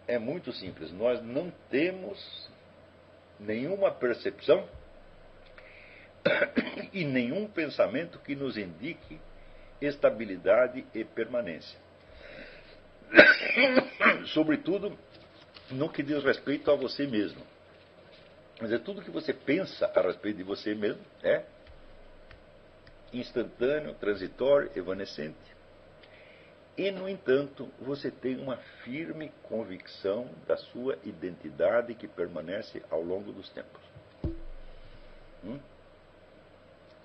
é 0.08 0.18
muito 0.18 0.52
simples. 0.52 0.92
Nós 0.92 1.22
não 1.22 1.52
temos 1.70 2.50
nenhuma 3.40 3.92
percepção 3.92 4.68
e 6.92 7.06
nenhum 7.06 7.48
pensamento 7.48 8.20
que 8.20 8.36
nos 8.36 8.58
indique 8.58 9.20
estabilidade 9.82 10.86
e 10.94 11.04
permanência. 11.04 11.80
Sobretudo 14.34 14.98
no 15.72 15.90
que 15.90 16.04
diz 16.04 16.24
respeito 16.24 16.70
a 16.72 16.76
você 16.76 17.06
mesmo. 17.06 17.42
Mas 18.60 18.72
é 18.72 18.78
tudo 18.78 19.02
que 19.02 19.12
você 19.12 19.34
pensa 19.34 19.86
a 19.96 20.02
respeito 20.02 20.38
de 20.38 20.44
você 20.44 20.76
mesmo 20.76 21.02
é 21.24 21.44
instantâneo, 23.14 23.94
transitório, 23.96 24.72
evanescente. 24.76 25.58
E, 26.78 26.92
no 26.92 27.10
entanto, 27.10 27.70
você 27.80 28.10
tem 28.10 28.38
uma 28.38 28.58
firme 28.84 29.32
convicção 29.44 30.30
da 30.48 30.56
sua 30.56 30.98
identidade 31.04 31.94
que 31.94 32.08
permanece 32.08 32.82
ao 32.90 33.02
longo 33.02 33.32
dos 33.32 33.50
tempos. 33.50 33.82
Hum? 35.44 35.60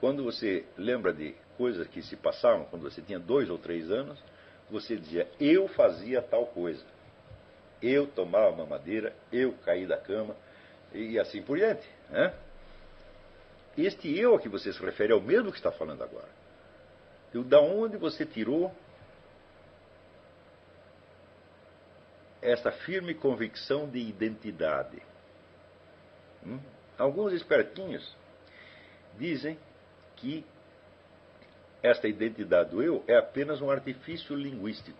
Quando 0.00 0.22
você 0.22 0.64
lembra 0.76 1.12
de 1.12 1.34
coisas 1.56 1.88
que 1.88 2.02
se 2.02 2.16
passavam 2.16 2.66
quando 2.66 2.82
você 2.82 3.00
tinha 3.00 3.18
dois 3.18 3.48
ou 3.48 3.58
três 3.58 3.90
anos, 3.90 4.22
você 4.70 4.96
dizia: 4.96 5.28
Eu 5.40 5.66
fazia 5.68 6.20
tal 6.22 6.46
coisa. 6.46 6.84
Eu 7.82 8.06
tomava 8.06 8.54
mamadeira, 8.54 9.14
eu 9.32 9.54
caí 9.64 9.86
da 9.86 9.96
cama, 9.96 10.36
e 10.94 11.18
assim 11.18 11.42
por 11.42 11.58
diante. 11.58 11.86
Né? 12.08 12.32
Este 13.76 14.16
eu 14.16 14.36
a 14.36 14.40
que 14.40 14.48
você 14.48 14.72
se 14.72 14.80
refere 14.80 15.12
é 15.12 15.16
o 15.16 15.20
mesmo 15.20 15.50
que 15.50 15.58
está 15.58 15.72
falando 15.72 16.02
agora. 16.02 16.28
E 17.34 17.42
da 17.42 17.60
onde 17.60 17.96
você 17.96 18.24
tirou 18.24 18.72
essa 22.40 22.70
firme 22.70 23.14
convicção 23.14 23.88
de 23.88 23.98
identidade? 23.98 25.02
Hum? 26.46 26.60
Alguns 26.96 27.32
espertinhos 27.32 28.16
dizem 29.18 29.58
que 30.14 30.46
esta 31.82 32.06
identidade 32.06 32.70
do 32.70 32.80
eu 32.80 33.02
é 33.08 33.16
apenas 33.16 33.60
um 33.60 33.70
artifício 33.70 34.36
linguístico. 34.36 34.96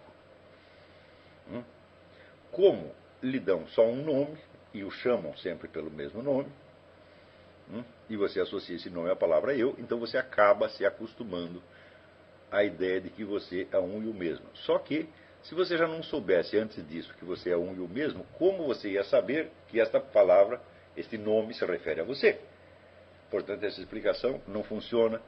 Hum? 1.48 1.62
Como 2.50 2.92
lhe 3.22 3.38
dão 3.38 3.68
só 3.68 3.86
um 3.86 4.04
nome 4.04 4.38
e 4.74 4.82
o 4.82 4.90
chamam 4.90 5.34
sempre 5.36 5.68
pelo 5.68 5.88
mesmo 5.88 6.20
nome, 6.20 6.50
hum? 7.70 7.84
e 8.10 8.16
você 8.16 8.40
associa 8.40 8.74
esse 8.74 8.90
nome 8.90 9.08
à 9.08 9.16
palavra 9.16 9.54
eu, 9.54 9.76
então 9.78 10.00
você 10.00 10.18
acaba 10.18 10.68
se 10.68 10.84
acostumando 10.84 11.62
à 12.50 12.64
ideia 12.64 13.00
de 13.00 13.08
que 13.08 13.24
você 13.24 13.68
é 13.70 13.78
um 13.78 14.02
e 14.02 14.08
o 14.08 14.12
mesmo. 14.12 14.46
Só 14.54 14.78
que, 14.78 15.08
se 15.44 15.54
você 15.54 15.78
já 15.78 15.86
não 15.86 16.02
soubesse 16.02 16.58
antes 16.58 16.86
disso 16.88 17.14
que 17.14 17.24
você 17.24 17.50
é 17.50 17.56
um 17.56 17.74
e 17.74 17.80
o 17.80 17.88
mesmo, 17.88 18.26
como 18.36 18.66
você 18.66 18.90
ia 18.90 19.04
saber 19.04 19.50
que 19.68 19.80
esta 19.80 20.00
palavra, 20.00 20.60
este 20.96 21.16
nome 21.16 21.54
se 21.54 21.64
refere 21.64 22.00
a 22.00 22.04
você? 22.04 22.40
Portanto, 23.30 23.64
essa 23.64 23.80
explicação 23.80 24.40
não 24.46 24.62
funciona 24.62 25.20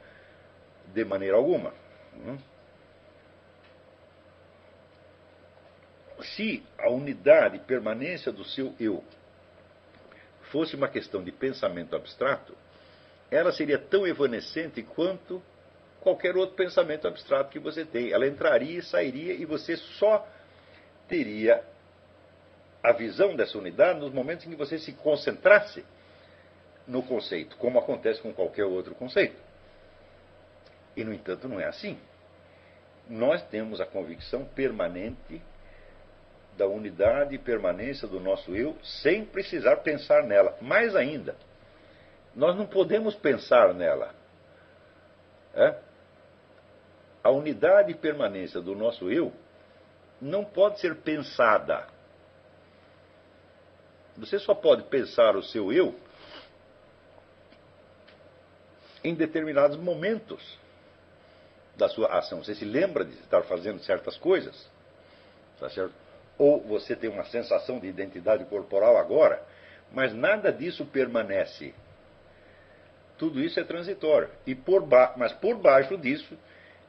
de 0.93 1.05
maneira 1.05 1.37
alguma. 1.37 1.73
Hum? 2.15 2.37
Se 6.35 6.63
a 6.79 6.89
unidade 6.89 7.59
permanência 7.59 8.31
do 8.31 8.43
seu 8.43 8.73
eu 8.79 9.03
fosse 10.51 10.75
uma 10.75 10.87
questão 10.87 11.23
de 11.23 11.31
pensamento 11.31 11.95
abstrato, 11.95 12.55
ela 13.29 13.51
seria 13.51 13.77
tão 13.77 14.07
evanescente 14.07 14.81
quanto 14.81 15.41
qualquer 15.99 16.37
outro 16.37 16.55
pensamento 16.55 17.07
abstrato 17.07 17.49
que 17.49 17.59
você 17.59 17.83
tem. 17.83 18.11
Ela 18.11 18.27
entraria 18.27 18.79
e 18.79 18.81
sairia 18.81 19.33
e 19.33 19.45
você 19.45 19.75
só 19.75 20.27
teria 21.07 21.63
a 22.81 22.91
visão 22.93 23.35
dessa 23.35 23.57
unidade 23.57 23.99
nos 23.99 24.13
momentos 24.13 24.45
em 24.45 24.49
que 24.49 24.55
você 24.55 24.79
se 24.79 24.93
concentrasse 24.93 25.83
no 26.87 27.03
conceito, 27.03 27.57
como 27.57 27.77
acontece 27.77 28.21
com 28.21 28.33
qualquer 28.33 28.63
outro 28.63 28.95
conceito. 28.95 29.35
E, 30.95 31.03
no 31.03 31.13
entanto, 31.13 31.47
não 31.47 31.59
é 31.59 31.65
assim. 31.65 31.99
Nós 33.09 33.43
temos 33.49 33.81
a 33.81 33.85
convicção 33.85 34.45
permanente 34.45 35.41
da 36.57 36.67
unidade 36.67 37.35
e 37.35 37.37
permanência 37.37 38.07
do 38.07 38.19
nosso 38.19 38.55
eu 38.55 38.75
sem 38.83 39.23
precisar 39.23 39.77
pensar 39.77 40.23
nela. 40.23 40.57
Mais 40.59 40.95
ainda, 40.95 41.35
nós 42.35 42.55
não 42.57 42.65
podemos 42.65 43.15
pensar 43.15 43.73
nela. 43.73 44.13
É? 45.53 45.79
A 47.23 47.29
unidade 47.29 47.91
e 47.91 47.95
permanência 47.95 48.59
do 48.59 48.75
nosso 48.75 49.11
eu 49.11 49.31
não 50.19 50.43
pode 50.43 50.79
ser 50.79 50.95
pensada. 50.95 51.87
Você 54.17 54.39
só 54.39 54.55
pode 54.55 54.83
pensar 54.83 55.35
o 55.35 55.43
seu 55.43 55.71
eu 55.71 55.95
em 59.03 59.13
determinados 59.13 59.77
momentos 59.77 60.57
da 61.75 61.87
sua 61.87 62.17
ação. 62.17 62.43
Você 62.43 62.55
se 62.55 62.65
lembra 62.65 63.05
de 63.05 63.13
estar 63.13 63.43
fazendo 63.43 63.79
certas 63.83 64.17
coisas, 64.17 64.67
tá 65.59 65.69
certo? 65.69 66.06
Ou 66.37 66.61
você 66.61 66.95
tem 66.95 67.09
uma 67.09 67.25
sensação 67.25 67.79
de 67.79 67.87
identidade 67.87 68.45
corporal 68.45 68.97
agora, 68.97 69.43
mas 69.91 70.13
nada 70.13 70.51
disso 70.51 70.85
permanece 70.85 71.73
tudo 73.17 73.41
isso 73.41 73.59
é 73.59 73.63
transitório. 73.63 74.29
E 74.45 74.53
por 74.53 74.87
mas 75.17 75.33
por 75.33 75.57
baixo 75.57 75.97
disso 75.97 76.37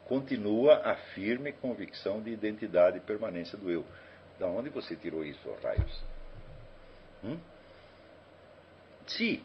continua 0.04 0.76
a 0.84 0.94
firme 1.14 1.52
convicção 1.52 2.20
de 2.20 2.30
identidade 2.30 2.98
e 2.98 3.00
permanência 3.00 3.56
do 3.58 3.70
eu. 3.70 3.84
Da 4.38 4.46
onde 4.46 4.68
você 4.68 4.94
tirou 4.94 5.24
isso, 5.24 5.40
raios? 5.62 6.02
Hum? 7.24 7.38
Se 9.06 9.42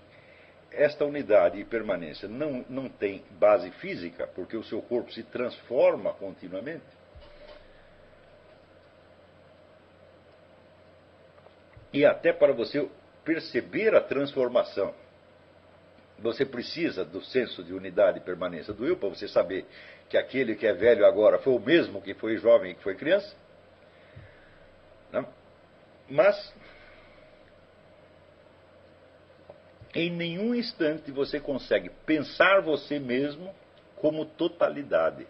esta 0.72 1.06
unidade 1.06 1.60
e 1.60 1.66
permanência 1.66 2.28
não, 2.28 2.66
não 2.70 2.90
tem 2.90 3.24
base 3.32 3.72
física, 3.72 4.28
porque 4.28 4.58
o 4.58 4.64
seu 4.64 4.82
corpo 4.82 5.12
se 5.12 5.24
transforma 5.24 6.14
continuamente, 6.14 6.84
e 11.94 12.06
até 12.06 12.34
para 12.34 12.52
você 12.52 12.90
perceber 13.24 13.96
a 13.96 14.02
transformação 14.02 14.94
você 16.24 16.46
precisa 16.46 17.04
do 17.04 17.22
senso 17.22 17.64
de 17.64 17.74
unidade 17.74 18.20
e 18.20 18.22
permanência 18.22 18.74
do 18.74 18.88
eu 18.88 18.96
para 18.96 19.10
você 19.10 19.28
saber 19.28 19.66
que 20.10 20.18
aquele 20.18 20.56
que 20.56 20.66
é 20.66 20.74
velho 20.74 21.06
agora 21.06 21.38
foi 21.40 21.54
o 21.54 21.60
mesmo 21.60 22.02
que 22.02 22.14
foi 22.14 22.38
jovem 22.38 22.72
e 22.72 22.76
que 22.76 22.84
foi 22.84 22.96
criança. 22.96 23.36
Não? 25.12 25.28
Mas, 26.10 26.54
em 29.94 30.10
nenhum 30.10 30.56
instante 30.56 31.12
você 31.12 31.40
consegue 31.40 31.90
pensar 32.06 32.62
você 32.62 33.00
mesmo 33.00 33.54
como 33.98 34.26
totalidade. 34.26 35.28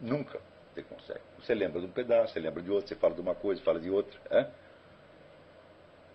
Nunca 0.00 0.38
você 0.74 0.82
consegue. 0.82 1.20
Você 1.40 1.54
lembra 1.54 1.80
de 1.80 1.86
um 1.86 1.90
pedaço, 1.90 2.32
você 2.32 2.40
lembra 2.40 2.62
de 2.62 2.70
outro, 2.70 2.88
você 2.88 2.94
fala 2.94 3.14
de 3.14 3.20
uma 3.20 3.34
coisa, 3.34 3.62
fala 3.62 3.80
de 3.80 3.90
outra. 3.90 4.18
É? 4.30 4.46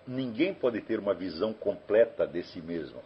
Ninguém 0.07 0.53
pode 0.53 0.81
ter 0.81 0.99
uma 0.99 1.13
visão 1.13 1.53
completa 1.53 2.27
de 2.27 2.43
si 2.43 2.61
mesmo. 2.61 3.01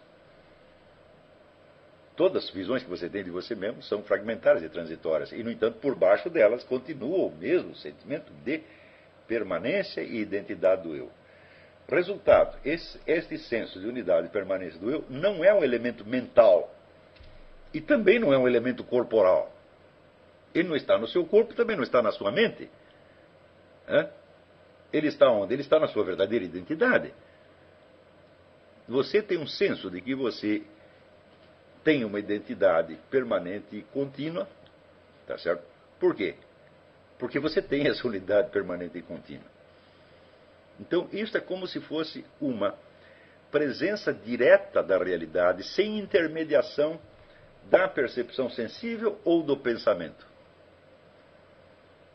Todas 2.16 2.46
as 2.46 2.50
visões 2.50 2.84
que 2.84 2.90
você 2.90 3.08
tem 3.08 3.24
de 3.24 3.30
você 3.30 3.54
mesmo 3.54 3.84
são 3.84 4.02
fragmentárias 4.02 4.64
e 4.64 4.70
transitórias, 4.70 5.32
e, 5.32 5.44
no 5.44 5.52
entanto, 5.52 5.78
por 5.80 5.96
baixo 5.96 6.30
delas 6.30 6.64
continua 6.64 7.28
o 7.28 7.32
mesmo 7.32 7.76
sentimento 7.76 8.34
de 8.44 8.64
permanência 9.28 10.02
e 10.02 10.18
identidade 10.18 10.82
do 10.82 10.96
eu. 10.96 11.12
Resultado: 11.88 12.58
esse, 12.66 13.00
este 13.06 13.38
senso 13.38 13.80
de 13.80 13.88
unidade 13.88 14.28
e 14.28 14.30
permanência 14.30 14.80
do 14.80 14.90
eu 14.90 15.06
não 15.10 15.44
é 15.44 15.54
um 15.54 15.64
elemento 15.64 16.04
mental 16.04 16.74
e 17.74 17.80
também 17.80 18.18
não 18.18 18.34
é 18.34 18.38
um 18.38 18.48
elemento 18.48 18.84
corporal. 18.84 19.54
Ele 20.54 20.68
não 20.68 20.76
está 20.76 20.98
no 20.98 21.08
seu 21.08 21.26
corpo, 21.26 21.54
também 21.54 21.76
não 21.76 21.84
está 21.84 22.02
na 22.02 22.12
sua 22.12 22.32
mente. 22.32 22.70
É? 23.88 24.10
Ele 24.92 25.08
está 25.08 25.30
onde? 25.30 25.54
Ele 25.54 25.62
está 25.62 25.80
na 25.80 25.88
sua 25.88 26.04
verdadeira 26.04 26.46
identidade. 26.46 27.14
Você 28.88 29.22
tem 29.22 29.38
um 29.38 29.48
senso 29.48 29.92
de 29.92 30.02
que 30.02 30.16
você 30.16 30.64
tem 31.84 32.06
uma 32.06 32.20
identidade 32.20 32.98
permanente 33.10 33.76
e 33.76 33.82
contínua, 33.82 34.48
tá 35.26 35.38
certo? 35.38 35.64
Por 36.00 36.16
quê? 36.16 36.36
Porque 37.20 37.40
você 37.40 37.62
tem 37.62 37.88
essa 37.88 38.08
unidade 38.08 38.50
permanente 38.50 38.98
e 38.98 39.02
contínua. 39.02 39.58
Então, 40.80 41.10
isso 41.12 41.36
é 41.38 41.42
como 41.42 41.68
se 41.68 41.80
fosse 41.82 42.24
uma 42.40 42.78
presença 43.52 44.14
direta 44.14 44.84
da 44.84 44.98
realidade, 44.98 45.64
sem 45.64 45.98
intermediação 45.98 47.00
da 47.70 47.88
percepção 47.88 48.50
sensível 48.50 49.20
ou 49.24 49.42
do 49.44 49.58
pensamento. 49.58 50.26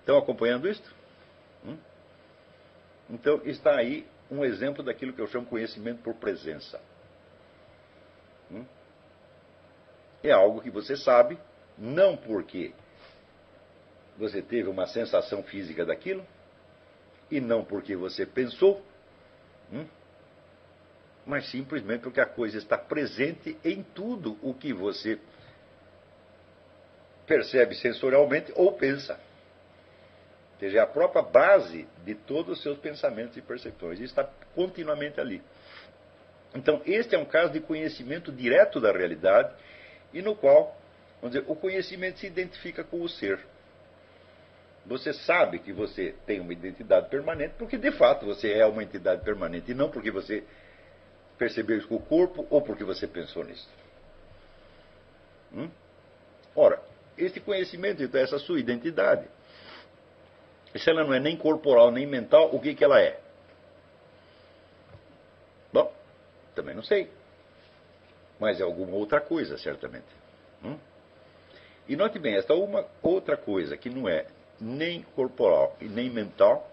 Estão 0.00 0.18
acompanhando 0.18 0.68
isto? 0.68 0.94
Então, 3.10 3.40
está 3.44 3.76
aí 3.76 4.06
um 4.30 4.44
exemplo 4.44 4.82
daquilo 4.82 5.12
que 5.12 5.20
eu 5.20 5.26
chamo 5.26 5.46
conhecimento 5.46 6.02
por 6.02 6.14
presença. 6.14 6.80
Hum? 8.50 8.64
É 10.22 10.30
algo 10.30 10.60
que 10.60 10.70
você 10.70 10.96
sabe, 10.96 11.38
não 11.76 12.16
porque 12.16 12.72
você 14.16 14.40
teve 14.40 14.68
uma 14.68 14.86
sensação 14.86 15.42
física 15.42 15.84
daquilo, 15.84 16.24
e 17.30 17.40
não 17.40 17.64
porque 17.64 17.96
você 17.96 18.26
pensou, 18.26 18.84
hum? 19.72 19.86
mas 21.24 21.50
simplesmente 21.50 22.02
porque 22.02 22.20
a 22.20 22.26
coisa 22.26 22.58
está 22.58 22.76
presente 22.76 23.56
em 23.64 23.82
tudo 23.82 24.38
o 24.42 24.54
que 24.54 24.72
você 24.72 25.18
percebe 27.26 27.74
sensorialmente 27.74 28.52
ou 28.54 28.72
pensa. 28.72 29.18
Seja, 30.62 30.78
é 30.78 30.80
a 30.80 30.86
própria 30.86 31.22
base 31.22 31.88
de 32.04 32.14
todos 32.14 32.56
os 32.56 32.62
seus 32.62 32.78
pensamentos 32.78 33.36
e 33.36 33.42
percepções. 33.42 33.98
Isso 33.98 34.12
está 34.12 34.22
continuamente 34.54 35.20
ali. 35.20 35.42
Então, 36.54 36.80
este 36.86 37.16
é 37.16 37.18
um 37.18 37.24
caso 37.24 37.52
de 37.52 37.58
conhecimento 37.58 38.30
direto 38.30 38.80
da 38.80 38.92
realidade 38.92 39.52
e 40.14 40.22
no 40.22 40.36
qual, 40.36 40.80
vamos 41.20 41.34
dizer, 41.34 41.50
o 41.50 41.56
conhecimento 41.56 42.20
se 42.20 42.28
identifica 42.28 42.84
com 42.84 43.02
o 43.02 43.08
ser. 43.08 43.40
Você 44.86 45.12
sabe 45.12 45.58
que 45.58 45.72
você 45.72 46.14
tem 46.26 46.38
uma 46.38 46.52
identidade 46.52 47.08
permanente 47.08 47.54
porque 47.58 47.76
de 47.76 47.90
fato 47.90 48.24
você 48.24 48.52
é 48.52 48.64
uma 48.64 48.84
entidade 48.84 49.24
permanente 49.24 49.72
e 49.72 49.74
não 49.74 49.90
porque 49.90 50.12
você 50.12 50.44
percebeu 51.36 51.76
isso 51.76 51.88
com 51.88 51.96
o 51.96 52.02
corpo 52.02 52.46
ou 52.48 52.62
porque 52.62 52.84
você 52.84 53.08
pensou 53.08 53.42
nisso. 53.42 53.68
Hum? 55.52 55.68
Ora, 56.54 56.80
este 57.18 57.40
conhecimento, 57.40 58.00
então, 58.00 58.20
essa 58.20 58.38
sua 58.38 58.60
identidade, 58.60 59.26
se 60.78 60.88
ela 60.90 61.04
não 61.04 61.12
é 61.12 61.20
nem 61.20 61.36
corporal 61.36 61.90
nem 61.90 62.06
mental, 62.06 62.54
o 62.54 62.60
que, 62.60 62.74
que 62.74 62.84
ela 62.84 63.00
é? 63.00 63.20
Bom, 65.72 65.92
também 66.54 66.74
não 66.74 66.82
sei. 66.82 67.10
Mas 68.40 68.60
é 68.60 68.62
alguma 68.62 68.96
outra 68.96 69.20
coisa, 69.20 69.58
certamente. 69.58 70.06
Hum? 70.64 70.78
E 71.88 71.96
note 71.96 72.18
bem, 72.18 72.36
esta 72.36 72.54
uma 72.54 72.86
outra 73.02 73.36
coisa 73.36 73.76
que 73.76 73.90
não 73.90 74.08
é 74.08 74.26
nem 74.60 75.02
corporal 75.14 75.76
e 75.80 75.86
nem 75.86 76.08
mental 76.08 76.70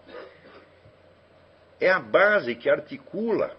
é 1.80 1.90
a 1.90 1.98
base 1.98 2.54
que 2.54 2.68
articula 2.68 3.56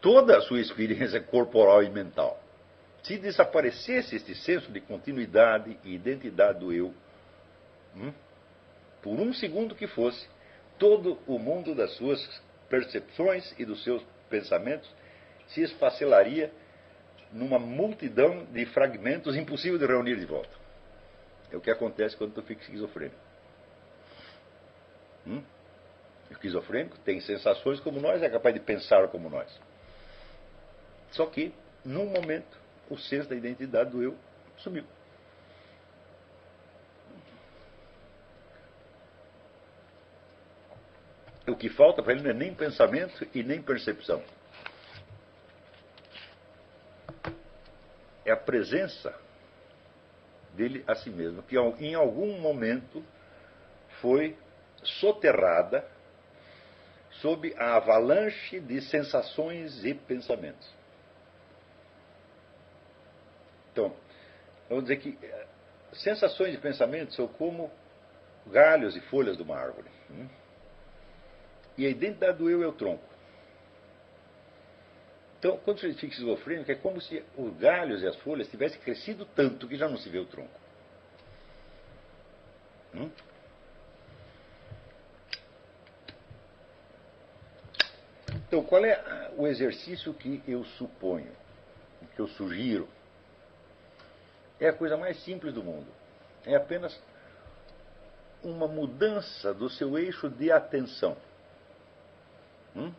toda 0.00 0.36
a 0.36 0.40
sua 0.42 0.60
experiência 0.60 1.20
corporal 1.22 1.82
e 1.82 1.90
mental. 1.90 2.38
Se 3.02 3.16
desaparecesse 3.16 4.16
este 4.16 4.34
senso 4.34 4.70
de 4.70 4.80
continuidade 4.80 5.78
e 5.84 5.94
identidade 5.94 6.58
do 6.58 6.72
eu, 6.72 6.92
hum, 7.96 8.12
por 9.02 9.18
um 9.18 9.32
segundo 9.32 9.74
que 9.74 9.86
fosse, 9.86 10.26
todo 10.78 11.18
o 11.26 11.38
mundo 11.38 11.74
das 11.74 11.92
suas 11.96 12.42
percepções 12.68 13.54
e 13.58 13.64
dos 13.64 13.82
seus 13.82 14.02
pensamentos 14.28 14.88
se 15.48 15.62
esfacelaria 15.62 16.52
numa 17.32 17.58
multidão 17.58 18.44
de 18.46 18.64
fragmentos 18.66 19.36
impossível 19.36 19.78
de 19.78 19.86
reunir 19.86 20.16
de 20.16 20.26
volta. 20.26 20.50
É 21.52 21.56
o 21.56 21.60
que 21.60 21.70
acontece 21.70 22.16
quando 22.16 22.34
tu 22.34 22.42
fica 22.42 22.62
esquizofrênico. 22.62 23.16
Hum? 25.26 25.42
O 26.28 26.32
esquizofrênico 26.32 26.98
tem 27.00 27.20
sensações 27.20 27.80
como 27.80 28.00
nós, 28.00 28.22
é 28.22 28.28
capaz 28.28 28.54
de 28.54 28.60
pensar 28.60 29.08
como 29.08 29.28
nós. 29.28 29.50
Só 31.10 31.26
que, 31.26 31.52
num 31.84 32.06
momento, 32.06 32.56
o 32.88 32.96
senso 32.96 33.28
da 33.28 33.34
identidade 33.34 33.90
do 33.90 34.02
eu 34.02 34.16
sumiu. 34.58 34.84
O 41.50 41.56
que 41.56 41.68
falta 41.68 42.02
para 42.02 42.12
ele 42.12 42.22
não 42.22 42.30
é 42.30 42.34
nem 42.34 42.54
pensamento 42.54 43.26
e 43.34 43.42
nem 43.42 43.60
percepção. 43.60 44.22
É 48.24 48.30
a 48.30 48.36
presença 48.36 49.12
dele 50.54 50.84
a 50.86 50.94
si 50.94 51.10
mesmo, 51.10 51.42
que 51.42 51.56
em 51.56 51.94
algum 51.94 52.38
momento 52.38 53.04
foi 54.00 54.36
soterrada 54.82 55.84
sob 57.20 57.52
a 57.58 57.76
avalanche 57.76 58.60
de 58.60 58.80
sensações 58.82 59.84
e 59.84 59.92
pensamentos. 59.92 60.72
Então, 63.72 63.94
vamos 64.68 64.84
dizer 64.84 64.98
que 64.98 65.18
eh, 65.20 65.46
sensações 65.94 66.54
e 66.54 66.58
pensamentos 66.58 67.16
são 67.16 67.26
como 67.26 67.70
galhos 68.46 68.96
e 68.96 69.00
folhas 69.02 69.36
de 69.36 69.42
uma 69.42 69.56
árvore. 69.56 69.88
Hum? 70.10 70.39
E 71.76 71.86
a 71.86 71.88
identidade 71.88 72.38
do 72.38 72.50
eu 72.50 72.62
é 72.62 72.66
o 72.66 72.72
tronco. 72.72 73.10
Então, 75.38 75.56
quando 75.64 75.80
você 75.80 75.94
fica 75.94 76.12
esquizofrênico, 76.12 76.70
é 76.70 76.74
como 76.74 77.00
se 77.00 77.24
os 77.34 77.56
galhos 77.56 78.02
e 78.02 78.06
as 78.06 78.16
folhas 78.16 78.46
tivessem 78.48 78.78
crescido 78.80 79.24
tanto 79.34 79.66
que 79.66 79.74
já 79.74 79.88
não 79.88 79.96
se 79.96 80.08
vê 80.10 80.18
o 80.18 80.26
tronco. 80.26 80.60
Hum? 82.94 83.10
Então, 88.46 88.62
qual 88.64 88.84
é 88.84 89.30
o 89.36 89.46
exercício 89.46 90.12
que 90.12 90.42
eu 90.46 90.64
suponho, 90.64 91.32
que 92.14 92.20
eu 92.20 92.28
sugiro? 92.28 92.88
É 94.58 94.68
a 94.68 94.72
coisa 94.72 94.96
mais 94.96 95.22
simples 95.24 95.54
do 95.54 95.62
mundo. 95.62 95.86
É 96.44 96.54
apenas 96.54 97.00
uma 98.42 98.68
mudança 98.68 99.54
do 99.54 99.70
seu 99.70 99.96
eixo 99.98 100.28
de 100.28 100.52
atenção. 100.52 101.16
Hum? 102.76 102.92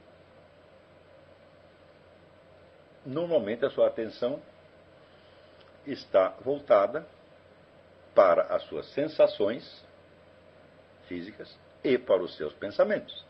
normalmente 3.06 3.66
a 3.66 3.70
sua 3.70 3.88
atenção 3.88 4.42
está 5.86 6.30
voltada 6.42 7.06
para 8.14 8.44
as 8.56 8.64
suas 8.64 8.88
sensações 8.94 9.84
físicas 11.08 11.58
e 11.84 11.98
para 11.98 12.22
os 12.22 12.36
seus 12.38 12.54
pensamentos. 12.54 13.26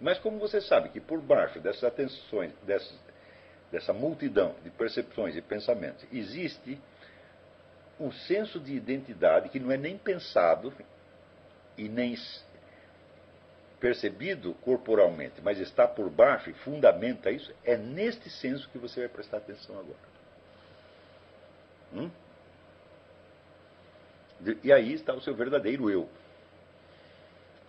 Mas 0.00 0.18
como 0.18 0.38
você 0.38 0.60
sabe 0.60 0.88
que 0.88 1.00
por 1.00 1.20
baixo 1.20 1.60
dessas 1.60 1.84
atenções, 1.84 2.52
dessas, 2.64 2.98
dessa 3.70 3.92
multidão 3.92 4.56
de 4.64 4.70
percepções 4.70 5.36
e 5.36 5.42
pensamentos, 5.42 6.04
existe 6.12 6.80
um 8.00 8.10
senso 8.10 8.58
de 8.58 8.74
identidade 8.74 9.48
que 9.48 9.60
não 9.60 9.70
é 9.70 9.76
nem 9.76 9.96
pensado 9.96 10.72
e 11.78 11.88
nem 11.88 12.16
percebido 13.82 14.54
corporalmente, 14.62 15.42
mas 15.42 15.58
está 15.58 15.88
por 15.88 16.08
baixo 16.08 16.48
e 16.48 16.52
fundamenta 16.52 17.32
isso, 17.32 17.52
é 17.64 17.76
neste 17.76 18.30
senso 18.30 18.68
que 18.68 18.78
você 18.78 19.00
vai 19.00 19.08
prestar 19.08 19.38
atenção 19.38 19.76
agora. 19.76 20.12
Hum? 21.92 22.10
E 24.62 24.72
aí 24.72 24.92
está 24.92 25.12
o 25.12 25.20
seu 25.20 25.34
verdadeiro 25.34 25.90
eu. 25.90 26.08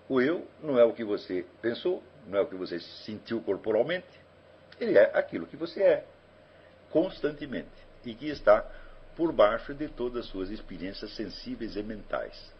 O 0.07 0.21
eu 0.21 0.47
não 0.61 0.77
é 0.77 0.83
o 0.83 0.93
que 0.93 1.03
você 1.03 1.47
pensou, 1.63 2.03
não 2.27 2.37
é 2.37 2.41
o 2.41 2.47
que 2.47 2.55
você 2.55 2.79
sentiu 2.79 3.41
corporalmente, 3.41 4.07
ele 4.79 4.95
é 4.95 5.17
aquilo 5.17 5.47
que 5.47 5.57
você 5.57 5.81
é, 5.81 6.05
constantemente, 6.91 7.71
e 8.05 8.13
que 8.13 8.29
está 8.29 8.63
por 9.15 9.31
baixo 9.31 9.73
de 9.73 9.87
todas 9.87 10.25
as 10.25 10.31
suas 10.31 10.51
experiências 10.51 11.15
sensíveis 11.15 11.75
e 11.75 11.81
mentais. 11.81 12.53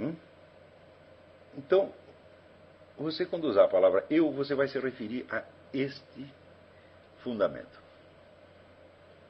Hum? 0.00 0.16
Então, 1.56 1.92
você 2.96 3.26
quando 3.26 3.44
usar 3.44 3.64
a 3.64 3.68
palavra 3.68 4.04
eu, 4.10 4.30
você 4.32 4.54
vai 4.54 4.68
se 4.68 4.78
referir 4.78 5.26
a 5.30 5.44
este 5.72 6.32
fundamento. 7.22 7.80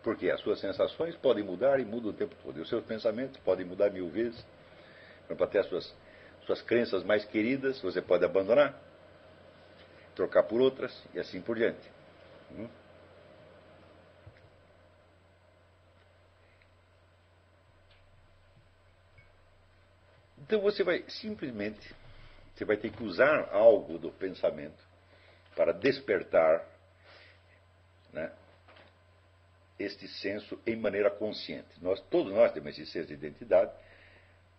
Porque 0.03 0.31
as 0.31 0.41
suas 0.41 0.61
sensações 0.61 1.15
podem 1.17 1.45
mudar 1.45 1.79
e 1.79 1.85
mudam 1.85 2.11
o 2.11 2.15
tempo 2.15 2.35
todo. 2.43 2.59
E 2.59 2.63
os 2.63 2.69
seus 2.69 2.85
pensamentos 2.85 3.37
podem 3.39 3.65
mudar 3.65 3.91
mil 3.91 4.09
vezes. 4.09 4.45
Para 5.29 5.47
ter 5.47 5.61
as 5.61 5.67
suas, 5.69 5.95
suas 6.45 6.61
crenças 6.63 7.05
mais 7.05 7.25
queridas, 7.25 7.81
você 7.81 8.03
pode 8.03 8.25
abandonar, 8.25 8.79
trocar 10.15 10.43
por 10.43 10.61
outras 10.61 10.93
e 11.15 11.21
assim 11.21 11.41
por 11.41 11.57
diante. 11.57 11.91
Hum? 12.51 12.69
Então 20.39 20.61
você 20.61 20.83
vai 20.85 21.05
simplesmente 21.09 21.95
você 22.63 22.65
vai 22.65 22.77
ter 22.77 22.93
que 22.93 23.03
usar 23.03 23.49
algo 23.51 23.99
do 23.99 24.11
pensamento 24.13 24.83
para 25.57 25.73
despertar 25.73 26.65
né, 28.13 28.33
este 29.79 30.07
senso 30.07 30.59
em 30.65 30.77
maneira 30.77 31.11
consciente. 31.11 31.69
Nós, 31.81 32.01
todos 32.03 32.33
nós 32.33 32.53
temos 32.53 32.79
esse 32.79 32.91
senso 32.91 33.09
de 33.09 33.15
identidade, 33.15 33.73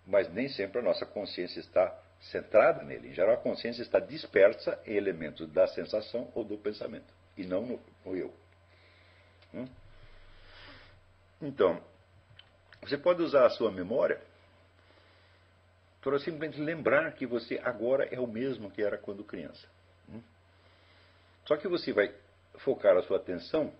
mas 0.06 0.32
nem 0.34 0.50
sempre 0.50 0.80
a 0.80 0.82
nossa 0.82 1.06
consciência 1.06 1.62
está 1.62 1.98
centrada 2.20 2.84
nele. 2.84 3.10
Em 3.10 3.14
geral, 3.14 3.36
a 3.36 3.38
consciência 3.38 3.82
está 3.82 4.00
dispersa 4.00 4.78
em 4.86 4.96
elementos 4.96 5.50
da 5.52 5.66
sensação 5.68 6.30
ou 6.36 6.44
do 6.44 6.58
pensamento, 6.58 7.14
e 7.38 7.46
não 7.46 7.66
no, 7.66 7.82
no 8.06 8.18
eu. 8.18 8.34
Hum? 9.54 9.66
Então, 11.42 11.82
você 12.82 12.98
pode 12.98 13.22
usar 13.22 13.46
a 13.46 13.50
sua 13.50 13.72
memória 13.72 14.22
para 16.04 16.20
simplesmente 16.20 16.60
lembrar 16.60 17.14
que 17.14 17.26
você 17.26 17.60
agora 17.64 18.06
é 18.12 18.20
o 18.20 18.28
mesmo 18.28 18.70
que 18.70 18.84
era 18.84 18.98
quando 18.98 19.24
criança. 19.24 19.66
Hum? 20.10 20.22
Só 21.46 21.56
que 21.56 21.68
você 21.68 21.94
vai 21.94 22.14
focar 22.60 22.98
a 22.98 23.04
sua 23.04 23.18
atenção 23.18 23.74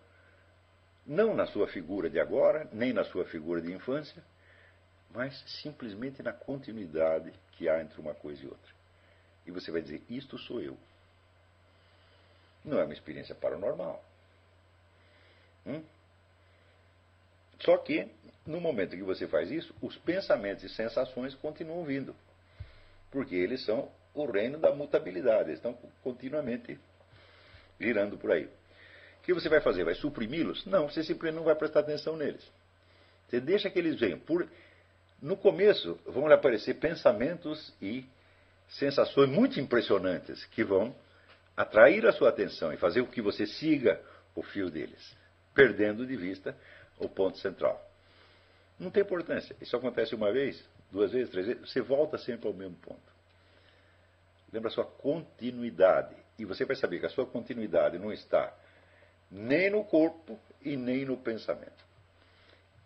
não 1.06 1.36
na 1.36 1.46
sua 1.46 1.68
figura 1.68 2.10
de 2.10 2.18
agora, 2.20 2.68
nem 2.72 2.94
na 2.94 3.04
sua 3.04 3.26
figura 3.26 3.62
de 3.62 3.74
infância, 3.74 4.24
mas 5.12 5.38
simplesmente 5.62 6.24
na 6.24 6.32
continuidade 6.32 7.34
que 7.52 7.68
há 7.68 7.82
entre 7.82 8.00
uma 8.00 8.16
coisa 8.16 8.42
e 8.42 8.48
outra. 8.48 8.74
E 9.46 9.52
você 9.52 9.70
vai 9.70 9.82
dizer: 9.82 10.02
Isto 10.10 10.38
sou 10.38 10.62
eu. 10.62 10.78
Não 12.64 12.80
é 12.80 12.86
uma 12.86 12.94
experiência 12.94 13.36
paranormal. 13.36 14.02
Hum? 15.66 15.84
Só 17.64 17.78
que, 17.78 18.08
no 18.46 18.60
momento 18.60 18.96
que 18.96 19.04
você 19.04 19.28
faz 19.28 19.50
isso, 19.50 19.74
os 19.82 19.98
pensamentos 19.98 20.64
e 20.64 20.70
sensações 20.70 21.34
continuam 21.36 21.84
vindo. 21.86 22.16
Porque 23.10 23.36
eles 23.36 23.64
são 23.64 23.90
o 24.14 24.26
reino 24.26 24.60
da 24.60 24.74
mutabilidade, 24.74 25.50
eles 25.50 25.60
estão 25.60 25.74
continuamente 26.04 26.80
girando 27.80 28.18
por 28.18 28.32
aí. 28.32 28.46
O 28.46 29.24
que 29.24 29.34
você 29.34 29.48
vai 29.48 29.62
fazer? 29.62 29.86
Vai 29.86 29.96
suprimi-los? 29.96 30.66
Não, 30.66 30.90
você 30.90 31.04
simplesmente 31.04 31.40
não 31.40 31.46
vai 31.46 31.56
prestar 31.56 31.80
atenção 31.80 32.18
neles. 32.18 32.46
Você 33.28 33.40
deixa 33.40 33.70
que 33.70 33.80
eles 33.80 34.00
venham. 34.00 34.20
Por... 34.20 34.48
No 35.22 35.38
começo, 35.38 35.98
vão 36.06 36.28
aparecer 36.28 36.76
pensamentos 36.76 37.74
e 37.82 38.06
sensações 38.68 39.30
muito 39.30 39.60
impressionantes 39.60 40.46
que 40.48 40.64
vão 40.64 40.94
atrair 41.56 42.06
a 42.06 42.12
sua 42.12 42.30
atenção 42.30 42.74
e 42.74 42.78
fazer 42.78 43.04
com 43.04 43.12
que 43.12 43.22
você 43.22 43.46
siga 43.46 44.02
o 44.36 44.44
fio 44.44 44.70
deles, 44.70 45.16
perdendo 45.54 46.06
de 46.06 46.18
vista 46.18 46.56
o 47.00 47.10
ponto 47.10 47.38
central. 47.38 47.82
Não 48.80 48.90
tem 48.90 49.04
importância. 49.04 49.56
Isso 49.62 49.76
acontece 49.76 50.16
uma 50.16 50.32
vez, 50.32 50.64
duas 50.92 51.12
vezes, 51.12 51.32
três 51.32 51.48
vezes, 51.48 51.70
você 51.70 51.82
volta 51.82 52.18
sempre 52.18 52.48
ao 52.48 52.54
mesmo 52.54 52.76
ponto. 52.78 53.14
Lembra 54.52 54.70
a 54.70 54.74
sua 54.74 54.86
continuidade. 54.86 56.16
E 56.38 56.46
você 56.46 56.66
vai 56.66 56.76
saber 56.76 57.00
que 57.00 57.06
a 57.06 57.10
sua 57.10 57.26
continuidade 57.26 57.98
não 57.98 58.12
está 58.12 58.54
nem 59.30 59.70
no 59.70 59.84
corpo 59.84 60.40
e 60.62 60.76
nem 60.76 61.06
no 61.06 61.18
pensamento. 61.18 61.84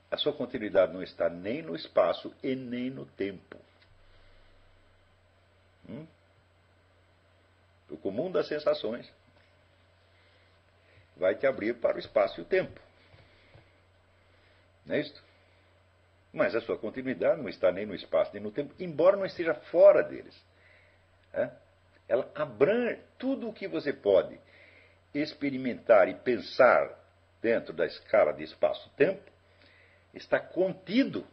A 0.09 0.17
sua 0.17 0.31
continuidade 0.31 0.93
não 0.93 1.03
está 1.03 1.29
nem 1.29 1.61
no 1.61 1.75
espaço 1.75 2.33
e 2.41 2.55
nem 2.55 2.89
no 2.89 3.05
tempo. 3.05 3.57
Hum? 5.89 6.07
O 7.89 7.97
comum 7.97 8.31
das 8.31 8.47
sensações 8.47 9.09
vai 11.15 11.35
te 11.35 11.45
abrir 11.45 11.75
para 11.75 11.97
o 11.97 11.99
espaço 11.99 12.39
e 12.39 12.43
o 12.43 12.45
tempo. 12.45 12.86
Não 14.87 14.95
é 14.95 15.01
isso? 15.01 15.23
Mas 16.33 16.55
a 16.55 16.61
sua 16.61 16.77
continuidade 16.77 17.41
não 17.41 17.49
está 17.49 17.71
nem 17.71 17.85
no 17.85 17.93
espaço 17.93 18.31
nem 18.33 18.41
no 18.41 18.51
tempo, 18.51 18.73
embora 18.79 19.17
não 19.17 19.25
esteja 19.25 19.53
fora 19.53 20.01
deles. 20.01 20.35
É? 21.33 21.49
Ela 22.07 22.29
abrange 22.33 23.01
tudo 23.17 23.49
o 23.49 23.53
que 23.53 23.67
você 23.67 23.91
pode 23.91 24.39
experimentar 25.13 26.07
e 26.07 26.15
pensar 26.15 26.89
dentro 27.41 27.73
da 27.73 27.85
escala 27.85 28.33
de 28.33 28.43
espaço-tempo, 28.43 29.21
está 30.13 30.39
contido 30.39 31.25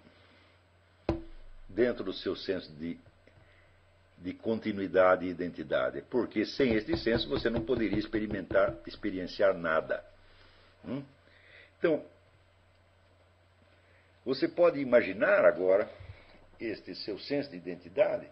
dentro 1.68 2.04
do 2.04 2.12
seu 2.12 2.36
senso 2.36 2.70
de, 2.72 2.98
de 4.18 4.32
continuidade 4.34 5.24
e 5.24 5.30
identidade. 5.30 6.02
Porque 6.02 6.44
sem 6.44 6.74
este 6.74 6.96
senso 6.96 7.28
você 7.28 7.48
não 7.48 7.62
poderia 7.62 7.98
experimentar, 7.98 8.74
experienciar 8.86 9.54
nada. 9.54 10.04
Hum? 10.84 11.02
Então, 11.78 12.04
você 14.24 14.48
pode 14.48 14.80
imaginar 14.80 15.44
agora 15.44 15.88
este 16.60 16.94
seu 16.94 17.18
senso 17.18 17.50
de 17.50 17.56
identidade 17.56 18.28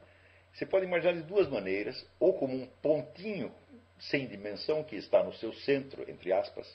você 0.53 0.67
pode 0.67 0.85
imaginar 0.85 1.15
de 1.15 1.23
duas 1.23 1.49
maneiras, 1.49 2.07
ou 2.21 2.35
como 2.35 2.55
um 2.55 2.67
pontinho 2.83 3.53
sem 3.99 4.27
dimensão 4.27 4.85
que 4.85 4.97
está 4.97 5.23
no 5.23 5.33
seu 5.35 5.53
centro, 5.53 6.09
entre 6.11 6.33
aspas, 6.33 6.67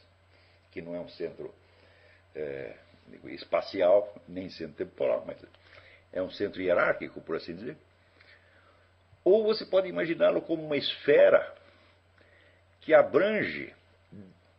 que 0.71 0.81
não 0.81 0.95
é 0.95 0.99
um 0.99 1.09
centro 1.09 1.53
é, 2.33 2.75
espacial, 3.25 4.15
nem 4.27 4.49
centro 4.49 4.75
temporal, 4.75 5.23
mas 5.27 5.37
é 6.11 6.21
um 6.21 6.31
centro 6.31 6.61
hierárquico, 6.61 7.21
por 7.21 7.35
assim 7.35 7.55
dizer. 7.55 7.77
Ou 9.23 9.43
você 9.43 9.65
pode 9.65 9.87
imaginá-lo 9.87 10.41
como 10.41 10.65
uma 10.65 10.77
esfera 10.77 11.55
que 12.81 12.93
abrange 12.93 13.73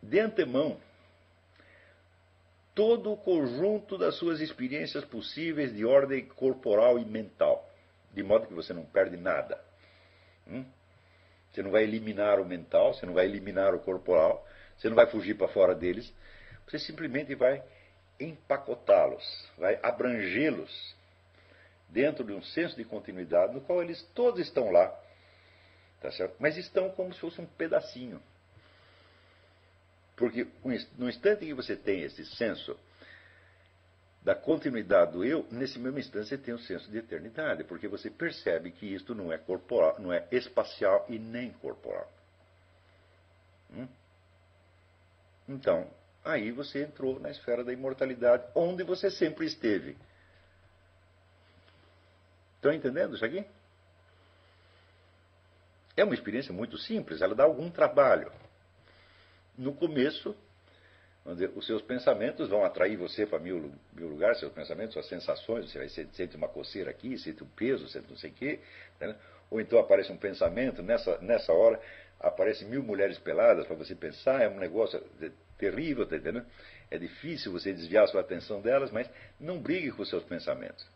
de 0.01 0.19
antemão 0.19 0.79
todo 2.79 3.11
o 3.11 3.17
conjunto 3.17 3.97
das 3.97 4.15
suas 4.15 4.39
experiências 4.39 5.03
possíveis 5.03 5.75
de 5.75 5.83
ordem 5.83 6.25
corporal 6.25 6.97
e 6.97 7.03
mental 7.03 7.69
de 8.13 8.23
modo 8.23 8.47
que 8.47 8.53
você 8.53 8.73
não 8.73 8.85
perde 8.85 9.17
nada. 9.17 9.61
Hum? 10.47 10.63
Você 11.51 11.61
não 11.61 11.71
vai 11.71 11.83
eliminar 11.83 12.39
o 12.39 12.45
mental, 12.45 12.93
você 12.93 13.05
não 13.05 13.13
vai 13.13 13.25
eliminar 13.25 13.75
o 13.75 13.79
corporal, 13.79 14.47
você 14.77 14.87
não 14.87 14.95
vai 14.95 15.07
fugir 15.07 15.35
para 15.35 15.49
fora 15.49 15.75
deles, 15.75 16.09
você 16.65 16.79
simplesmente 16.79 17.35
vai 17.35 17.61
empacotá-los, 18.17 19.51
vai 19.57 19.77
abrangê-los 19.83 20.95
dentro 21.89 22.23
de 22.23 22.31
um 22.31 22.41
senso 22.41 22.77
de 22.77 22.85
continuidade 22.85 23.53
no 23.53 23.59
qual 23.59 23.83
eles 23.83 24.01
todos 24.15 24.39
estão 24.39 24.71
lá, 24.71 24.87
tá 25.99 26.09
certo? 26.13 26.37
mas 26.39 26.55
estão 26.55 26.89
como 26.91 27.13
se 27.13 27.19
fosse 27.19 27.41
um 27.41 27.45
pedacinho. 27.45 28.23
Porque 30.19 30.45
no 30.97 31.09
instante 31.09 31.45
que 31.45 31.53
você 31.53 31.77
tem 31.77 32.01
esse 32.01 32.25
senso 32.25 32.77
da 34.21 34.35
continuidade 34.35 35.13
do 35.13 35.23
eu, 35.23 35.47
nesse 35.49 35.79
mesmo 35.79 35.97
instante 35.97 36.27
você 36.27 36.37
tem 36.37 36.53
um 36.53 36.59
senso 36.59 36.91
de 36.91 36.97
eternidade, 36.97 37.63
porque 37.63 37.87
você 37.87 38.09
percebe 38.09 38.69
que 38.71 38.85
isto 38.85 39.15
não 39.15 39.31
é 39.31 39.37
corporal, 39.37 39.95
não 39.97 40.11
é 40.11 40.27
espacial 40.29 41.05
e 41.07 41.17
nem 41.17 41.53
corporal. 41.53 42.11
Hum? 43.73 43.87
Então, 45.47 45.89
aí 46.25 46.51
você 46.51 46.83
entrou 46.83 47.17
na 47.17 47.31
esfera 47.31 47.63
da 47.63 47.71
imortalidade, 47.71 48.43
onde 48.53 48.83
você 48.83 49.09
sempre 49.09 49.45
esteve. 49.45 49.97
Estão 52.57 52.73
entendendo 52.73 53.15
isso 53.15 53.23
aqui? 53.23 53.45
É 55.95 56.03
uma 56.03 56.13
experiência 56.13 56.51
muito 56.51 56.77
simples, 56.77 57.21
ela 57.21 57.33
dá 57.33 57.45
algum 57.45 57.71
trabalho. 57.71 58.29
No 59.59 59.73
começo, 59.73 60.33
Dizer, 61.25 61.51
os 61.55 61.67
seus 61.67 61.81
pensamentos 61.81 62.49
vão 62.49 62.63
atrair 62.63 62.95
você 62.95 63.25
para 63.25 63.39
mil, 63.39 63.71
mil 63.93 64.07
lugares, 64.07 64.39
seus 64.39 64.51
pensamentos, 64.51 64.93
suas 64.93 65.07
sensações, 65.07 65.69
você 65.69 65.77
vai 65.77 65.89
sentir 65.89 66.35
uma 66.35 66.47
coceira 66.47 66.89
aqui, 66.89 67.17
sente 67.17 67.43
um 67.43 67.47
peso, 67.47 67.87
sente 67.87 68.09
não 68.09 68.17
sei 68.17 68.31
o 68.31 68.33
quê. 68.33 68.59
Né? 68.99 69.15
Ou 69.51 69.61
então 69.61 69.77
aparece 69.77 70.11
um 70.11 70.17
pensamento, 70.17 70.81
nessa, 70.81 71.19
nessa 71.19 71.51
hora 71.53 71.79
aparecem 72.19 72.67
mil 72.67 72.81
mulheres 72.81 73.19
peladas 73.19 73.67
para 73.67 73.75
você 73.75 73.93
pensar, 73.93 74.41
é 74.41 74.49
um 74.49 74.57
negócio 74.57 74.99
terrível, 75.57 76.07
tá 76.07 76.15
entendendo? 76.15 76.45
É 76.89 76.97
difícil 76.97 77.51
você 77.51 77.73
desviar 77.73 78.07
sua 78.07 78.21
atenção 78.21 78.61
delas, 78.61 78.89
mas 78.89 79.07
não 79.39 79.59
brigue 79.59 79.91
com 79.91 80.03
seus 80.05 80.23
pensamentos. 80.23 80.87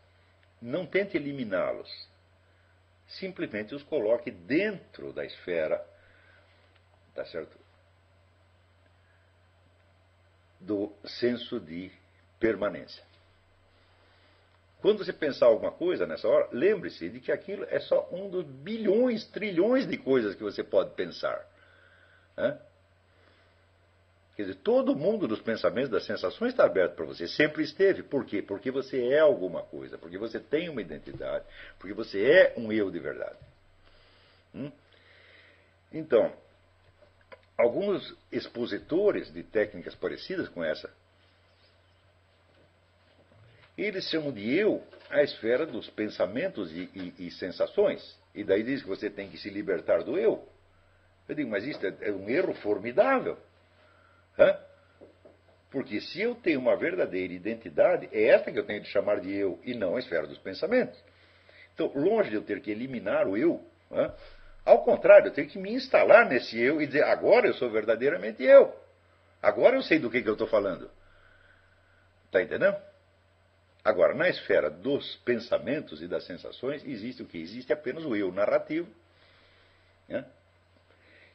Não 0.60 0.84
tente 0.84 1.16
eliminá-los. 1.16 2.08
Simplesmente 3.06 3.74
os 3.74 3.82
coloque 3.82 4.30
dentro 4.30 5.12
da 5.12 5.24
esfera, 5.24 5.84
tá 7.14 7.24
certo? 7.26 7.63
Do 10.64 10.92
senso 11.04 11.60
de 11.60 11.90
permanência. 12.40 13.02
Quando 14.80 15.02
você 15.02 15.12
pensar 15.12 15.46
alguma 15.46 15.72
coisa 15.72 16.06
nessa 16.06 16.28
hora, 16.28 16.48
lembre-se 16.52 17.08
de 17.08 17.20
que 17.20 17.32
aquilo 17.32 17.64
é 17.70 17.80
só 17.80 18.06
um 18.12 18.28
dos 18.28 18.44
bilhões, 18.44 19.24
trilhões 19.26 19.86
de 19.86 19.96
coisas 19.96 20.34
que 20.34 20.42
você 20.42 20.62
pode 20.62 20.94
pensar. 20.94 21.42
Né? 22.36 22.58
Quer 24.36 24.42
dizer, 24.42 24.54
todo 24.56 24.96
mundo 24.96 25.28
dos 25.28 25.40
pensamentos, 25.40 25.90
das 25.90 26.04
sensações 26.04 26.50
está 26.50 26.64
aberto 26.64 26.96
para 26.96 27.06
você. 27.06 27.28
Sempre 27.28 27.62
esteve. 27.62 28.02
Por 28.02 28.26
quê? 28.26 28.42
Porque 28.42 28.70
você 28.70 29.08
é 29.08 29.20
alguma 29.20 29.62
coisa, 29.62 29.96
porque 29.96 30.18
você 30.18 30.40
tem 30.40 30.68
uma 30.68 30.82
identidade, 30.82 31.44
porque 31.78 31.94
você 31.94 32.22
é 32.22 32.54
um 32.56 32.70
eu 32.72 32.90
de 32.90 32.98
verdade. 32.98 33.38
Hum? 34.54 34.70
Então, 35.92 36.32
alguns 37.56 38.16
expositores 38.32 39.32
de 39.32 39.42
técnicas 39.42 39.94
parecidas 39.94 40.48
com 40.48 40.62
essa, 40.62 40.90
eles 43.76 44.08
chamam 44.08 44.32
de 44.32 44.52
eu 44.56 44.82
a 45.10 45.22
esfera 45.22 45.66
dos 45.66 45.88
pensamentos 45.90 46.70
e, 46.72 46.90
e, 46.94 47.26
e 47.26 47.30
sensações. 47.32 48.18
E 48.34 48.42
daí 48.42 48.62
diz 48.62 48.82
que 48.82 48.88
você 48.88 49.10
tem 49.10 49.28
que 49.28 49.38
se 49.38 49.50
libertar 49.50 50.02
do 50.02 50.18
eu. 50.18 50.48
Eu 51.28 51.34
digo, 51.34 51.50
mas 51.50 51.64
isso 51.64 51.84
é, 51.86 51.94
é 52.00 52.12
um 52.12 52.28
erro 52.28 52.54
formidável. 52.54 53.38
Hã? 54.38 54.58
Porque 55.70 56.00
se 56.00 56.20
eu 56.20 56.34
tenho 56.36 56.60
uma 56.60 56.76
verdadeira 56.76 57.32
identidade, 57.32 58.08
é 58.12 58.26
esta 58.26 58.52
que 58.52 58.58
eu 58.58 58.64
tenho 58.64 58.80
de 58.80 58.88
chamar 58.88 59.20
de 59.20 59.32
eu 59.32 59.58
e 59.64 59.74
não 59.74 59.96
a 59.96 59.98
esfera 59.98 60.26
dos 60.26 60.38
pensamentos. 60.38 60.98
Então, 61.74 61.90
longe 61.94 62.30
de 62.30 62.36
eu 62.36 62.42
ter 62.42 62.60
que 62.60 62.70
eliminar 62.70 63.26
o 63.26 63.36
eu, 63.36 63.60
hã? 63.90 64.14
Ao 64.64 64.82
contrário, 64.82 65.28
eu 65.28 65.32
tenho 65.32 65.48
que 65.48 65.58
me 65.58 65.72
instalar 65.72 66.26
nesse 66.26 66.58
eu 66.58 66.80
e 66.80 66.86
dizer: 66.86 67.04
agora 67.04 67.46
eu 67.46 67.54
sou 67.54 67.70
verdadeiramente 67.70 68.42
eu. 68.42 68.74
Agora 69.42 69.76
eu 69.76 69.82
sei 69.82 69.98
do 69.98 70.10
que, 70.10 70.22
que 70.22 70.28
eu 70.28 70.32
estou 70.32 70.48
falando. 70.48 70.90
Está 72.26 72.42
entendendo? 72.42 72.76
Agora, 73.84 74.14
na 74.14 74.28
esfera 74.28 74.70
dos 74.70 75.16
pensamentos 75.16 76.00
e 76.00 76.08
das 76.08 76.24
sensações, 76.24 76.82
existe 76.86 77.22
o 77.22 77.26
que? 77.26 77.38
Existe 77.38 77.70
apenas 77.70 78.02
o 78.04 78.16
eu 78.16 78.32
narrativo, 78.32 78.88
né? 80.08 80.24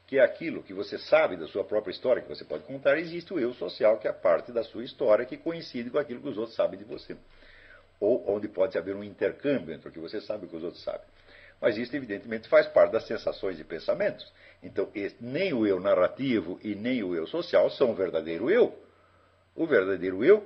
que 0.07 0.17
é 0.17 0.23
aquilo 0.23 0.63
que 0.63 0.73
você 0.73 0.97
sabe 0.97 1.37
da 1.37 1.45
sua 1.45 1.63
própria 1.63 1.91
história, 1.91 2.23
que 2.23 2.27
você 2.27 2.43
pode 2.43 2.63
contar. 2.63 2.97
Existe 2.97 3.31
o 3.31 3.39
eu 3.39 3.53
social, 3.53 3.99
que 3.99 4.07
é 4.07 4.09
a 4.09 4.13
parte 4.13 4.51
da 4.51 4.63
sua 4.63 4.83
história 4.83 5.23
que 5.23 5.37
coincide 5.37 5.91
com 5.91 5.99
aquilo 5.99 6.19
que 6.19 6.29
os 6.29 6.37
outros 6.39 6.55
sabem 6.55 6.79
de 6.79 6.83
você. 6.83 7.15
Ou 7.99 8.27
onde 8.27 8.47
pode 8.47 8.75
haver 8.75 8.95
um 8.95 9.03
intercâmbio 9.03 9.71
entre 9.71 9.87
o 9.87 9.91
que 9.91 9.99
você 9.99 10.19
sabe 10.19 10.45
e 10.45 10.47
o 10.47 10.49
que 10.49 10.55
os 10.55 10.63
outros 10.63 10.83
sabem. 10.83 11.07
Mas 11.61 11.77
isso, 11.77 11.95
evidentemente, 11.95 12.47
faz 12.47 12.67
parte 12.67 12.91
das 12.91 13.05
sensações 13.05 13.59
e 13.59 13.63
pensamentos. 13.63 14.31
Então, 14.63 14.89
nem 15.19 15.53
o 15.53 15.67
eu 15.67 15.79
narrativo 15.79 16.59
e 16.63 16.73
nem 16.73 17.03
o 17.03 17.13
eu 17.13 17.27
social 17.27 17.69
são 17.69 17.91
o 17.91 17.95
verdadeiro 17.95 18.49
eu. 18.49 18.77
O 19.55 19.67
verdadeiro 19.67 20.23
eu 20.23 20.41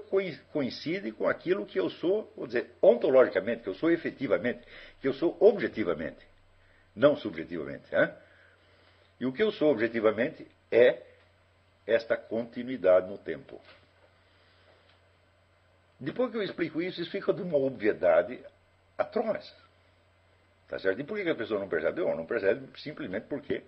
coincide 0.52 1.12
com 1.12 1.28
aquilo 1.28 1.66
que 1.66 1.80
eu 1.80 1.90
sou, 1.90 2.32
vou 2.36 2.48
dizer, 2.48 2.72
ontologicamente, 2.82 3.62
que 3.62 3.70
eu 3.70 3.76
sou 3.76 3.92
efetivamente, 3.92 4.62
que 5.00 5.08
eu 5.08 5.14
sou 5.14 5.38
objetivamente, 5.40 6.26
não 6.96 7.16
subjetivamente. 7.16 7.94
Hein? 7.96 8.10
E 9.20 9.26
o 9.28 9.32
que 9.32 9.44
eu 9.44 9.52
sou 9.52 9.72
objetivamente 9.72 10.48
é 10.72 11.04
esta 11.86 12.18
continuidade 12.18 13.08
no 13.08 13.18
tempo. 13.20 13.62
Depois 16.00 16.32
que 16.32 16.38
eu 16.38 16.44
explico 16.44 16.82
isso, 16.82 17.02
isso 17.02 17.12
fica 17.12 17.32
de 17.32 17.42
uma 17.42 17.58
obviedade 17.58 18.40
atroz. 18.98 19.54
Tá 20.68 20.80
certo? 20.80 21.02
E 21.02 21.04
por 21.04 21.22
que 21.22 21.30
a 21.30 21.36
pessoa 21.36 21.60
não 21.60 21.68
percebe? 21.68 22.02
Bom, 22.02 22.16
não 22.16 22.26
percebe 22.26 22.68
simplesmente 22.80 23.28
porque 23.28 23.64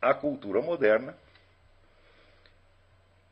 a 0.00 0.14
cultura 0.14 0.60
moderna 0.60 1.16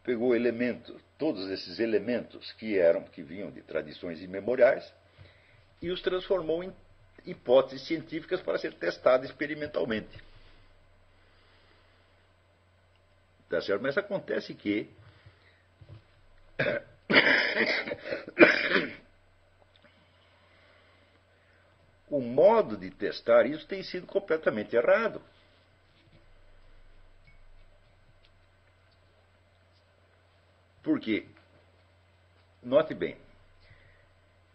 pegou 0.05 0.35
elementos, 0.35 1.01
todos 1.19 1.51
esses 1.51 1.79
elementos 1.79 2.53
que 2.53 2.79
eram, 2.79 3.05
que 3.05 3.23
vinham 3.23 3.51
de 3.51 3.63
tradições 3.63 4.23
imemoriais, 4.23 4.93
e 5.81 5.91
os 5.91 6.01
transformou 6.01 6.65
em 6.65 6.75
hipóteses 7.25 7.87
científicas 7.87 8.41
para 8.41 8.59
ser 8.59 8.75
testadas 8.75 9.29
experimentalmente. 9.29 10.19
Tá 13.49 13.61
certo? 13.61 13.83
Mas 13.83 13.99
acontece 13.99 14.55
que 14.55 14.89
o 22.11 22.21
modo 22.21 22.77
de 22.77 22.91
testar 22.91 23.47
isso 23.47 23.67
tem 23.67 23.83
sido 23.83 24.07
completamente 24.07 24.75
errado. 24.75 25.23
Porque, 30.83 31.27
note 32.63 32.95
bem, 32.95 33.17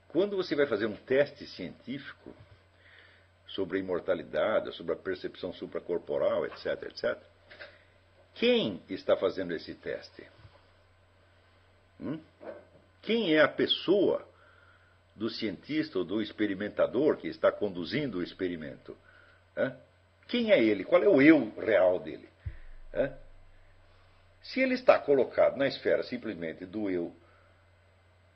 quando 0.10 0.36
você 0.36 0.56
vai 0.56 0.66
fazer 0.66 0.86
um 0.86 0.96
teste 0.96 1.46
científico 1.48 2.34
sobre 3.48 3.78
a 3.78 3.80
imortalidade, 3.80 4.76
sobre 4.76 4.94
a 4.94 4.98
percepção 4.98 5.54
supracorporal, 5.54 6.46
etc., 6.46 6.84
etc., 6.84 7.18
quem 8.34 8.84
está 8.90 9.16
fazendo 9.16 9.54
esse 9.54 9.74
teste? 9.76 10.28
Hum? 12.02 12.20
Quem 13.02 13.34
é 13.34 13.42
a 13.42 13.48
pessoa 13.48 14.28
do 15.16 15.30
cientista 15.30 16.00
ou 16.00 16.06
do 16.06 16.22
experimentador 16.22 17.18
que 17.18 17.28
está 17.28 17.52
conduzindo 17.52 18.18
o 18.18 18.24
experimento? 18.24 18.98
Quem 20.28 20.52
é 20.52 20.62
ele? 20.62 20.84
Qual 20.84 21.02
é 21.02 21.08
o 21.08 21.22
eu 21.22 21.54
real 21.58 22.00
dele? 22.00 22.28
Se 24.42 24.62
ele 24.62 24.76
está 24.76 25.00
colocado 25.00 25.58
na 25.58 25.68
esfera 25.68 26.04
simplesmente 26.04 26.66
do 26.66 26.90
eu 26.90 27.16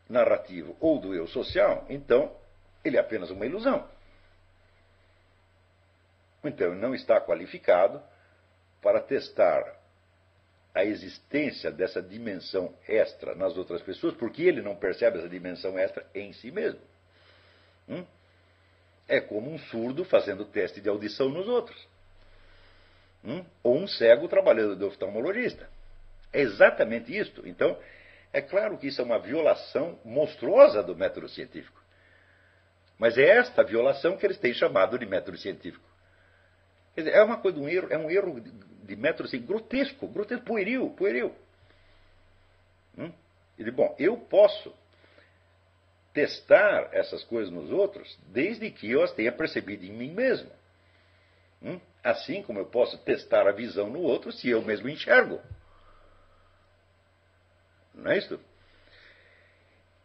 narrativo 0.07 0.75
ou 0.79 0.99
do 0.99 1.13
eu 1.13 1.27
social, 1.27 1.85
então 1.89 2.35
ele 2.83 2.97
é 2.97 2.99
apenas 2.99 3.29
uma 3.29 3.45
ilusão. 3.45 3.87
Então 6.43 6.71
ele 6.71 6.79
não 6.79 6.95
está 6.95 7.19
qualificado 7.19 8.01
para 8.81 9.01
testar 9.01 9.78
a 10.73 10.85
existência 10.85 11.71
dessa 11.71 12.01
dimensão 12.01 12.73
extra 12.87 13.35
nas 13.35 13.57
outras 13.57 13.81
pessoas, 13.81 14.13
porque 14.15 14.43
ele 14.43 14.61
não 14.61 14.75
percebe 14.75 15.17
essa 15.17 15.29
dimensão 15.29 15.77
extra 15.77 16.05
em 16.13 16.31
si 16.33 16.51
mesmo. 16.51 16.79
Hum? 17.87 18.05
É 19.07 19.19
como 19.19 19.51
um 19.51 19.57
surdo 19.57 20.05
fazendo 20.05 20.45
teste 20.45 20.79
de 20.79 20.87
audição 20.87 21.29
nos 21.29 21.47
outros. 21.47 21.87
Hum? 23.23 23.43
Ou 23.63 23.77
um 23.77 23.87
cego 23.87 24.27
trabalhando 24.27 24.75
de 24.75 24.83
oftalmologista. 24.83 25.67
É 26.31 26.41
exatamente 26.41 27.15
isto. 27.17 27.47
Então, 27.47 27.77
é 28.31 28.41
claro 28.41 28.77
que 28.77 28.87
isso 28.87 29.01
é 29.01 29.03
uma 29.03 29.19
violação 29.19 29.99
monstruosa 30.05 30.83
do 30.83 30.95
método 30.95 31.27
científico. 31.27 31.83
Mas 32.99 33.17
é 33.17 33.37
esta 33.37 33.63
violação 33.63 34.17
que 34.17 34.25
eles 34.25 34.37
têm 34.37 34.53
chamado 34.53 34.99
de 34.99 35.05
método 35.05 35.37
científico. 35.37 35.87
Dizer, 36.95 37.11
é 37.11 37.23
uma 37.23 37.37
coisa, 37.37 37.57
um 37.57 37.67
erro, 37.67 37.87
é 37.89 37.97
um 37.97 38.11
erro 38.11 38.39
de, 38.89 38.95
método 38.95 39.27
assim, 39.27 39.41
grotesco, 39.41 40.07
grotesco, 40.07 40.45
pueril, 40.45 40.89
pueril. 40.91 41.33
Hum? 42.97 43.11
Ele, 43.57 43.71
bom, 43.71 43.95
eu 43.97 44.17
posso 44.17 44.73
testar 46.13 46.89
essas 46.91 47.23
coisas 47.23 47.53
nos 47.53 47.69
outros 47.71 48.17
desde 48.27 48.69
que 48.71 48.89
eu 48.89 49.03
as 49.03 49.11
tenha 49.11 49.31
percebido 49.31 49.85
em 49.85 49.91
mim 49.91 50.11
mesmo. 50.11 50.51
Hum? 51.61 51.79
Assim 52.03 52.41
como 52.41 52.59
eu 52.59 52.65
posso 52.65 52.97
testar 52.99 53.47
a 53.47 53.51
visão 53.51 53.89
no 53.89 54.01
outro 54.01 54.31
se 54.31 54.49
eu 54.49 54.61
mesmo 54.61 54.89
enxergo. 54.89 55.41
Não 57.93 58.11
é 58.11 58.17
isso? 58.17 58.39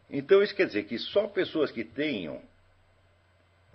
Então, 0.09 0.43
isso 0.43 0.55
quer 0.55 0.67
dizer 0.67 0.83
que 0.83 0.99
só 0.99 1.27
pessoas 1.27 1.71
que 1.71 1.83
tenham 1.83 2.41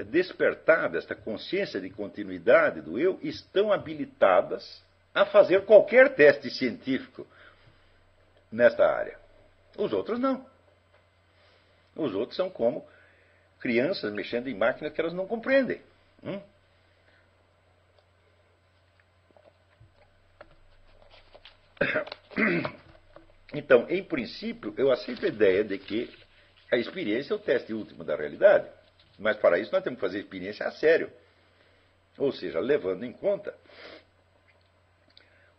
despertada 0.04 0.98
esta 0.98 1.14
consciência 1.14 1.80
de 1.80 1.90
continuidade 1.90 2.80
do 2.80 2.98
eu 2.98 3.18
estão 3.22 3.72
habilitadas 3.72 4.82
a 5.14 5.26
fazer 5.26 5.64
qualquer 5.64 6.14
teste 6.14 6.50
científico 6.50 7.26
nesta 8.50 8.86
área. 8.86 9.18
Os 9.76 9.92
outros 9.92 10.18
não. 10.18 10.46
Os 11.94 12.14
outros 12.14 12.36
são 12.36 12.48
como 12.48 12.86
crianças 13.58 14.12
mexendo 14.12 14.48
em 14.48 14.54
máquinas 14.54 14.92
que 14.92 15.00
elas 15.00 15.12
não 15.12 15.26
compreendem. 15.26 15.80
Hum? 16.22 16.40
Então, 23.52 23.84
em 23.90 24.04
princípio, 24.04 24.72
eu 24.78 24.92
aceito 24.92 25.24
a 25.24 25.28
ideia 25.28 25.64
de 25.64 25.76
que 25.76 26.08
a 26.70 26.76
experiência 26.76 27.32
é 27.32 27.36
o 27.36 27.40
teste 27.40 27.74
último 27.74 28.04
da 28.04 28.14
realidade. 28.14 28.68
Mas 29.18 29.36
para 29.38 29.58
isso 29.58 29.72
nós 29.72 29.82
temos 29.82 29.98
que 29.98 30.06
fazer 30.06 30.20
experiência 30.20 30.64
a 30.66 30.70
sério. 30.70 31.10
Ou 32.16 32.30
seja, 32.30 32.60
levando 32.60 33.04
em 33.04 33.12
conta 33.12 33.52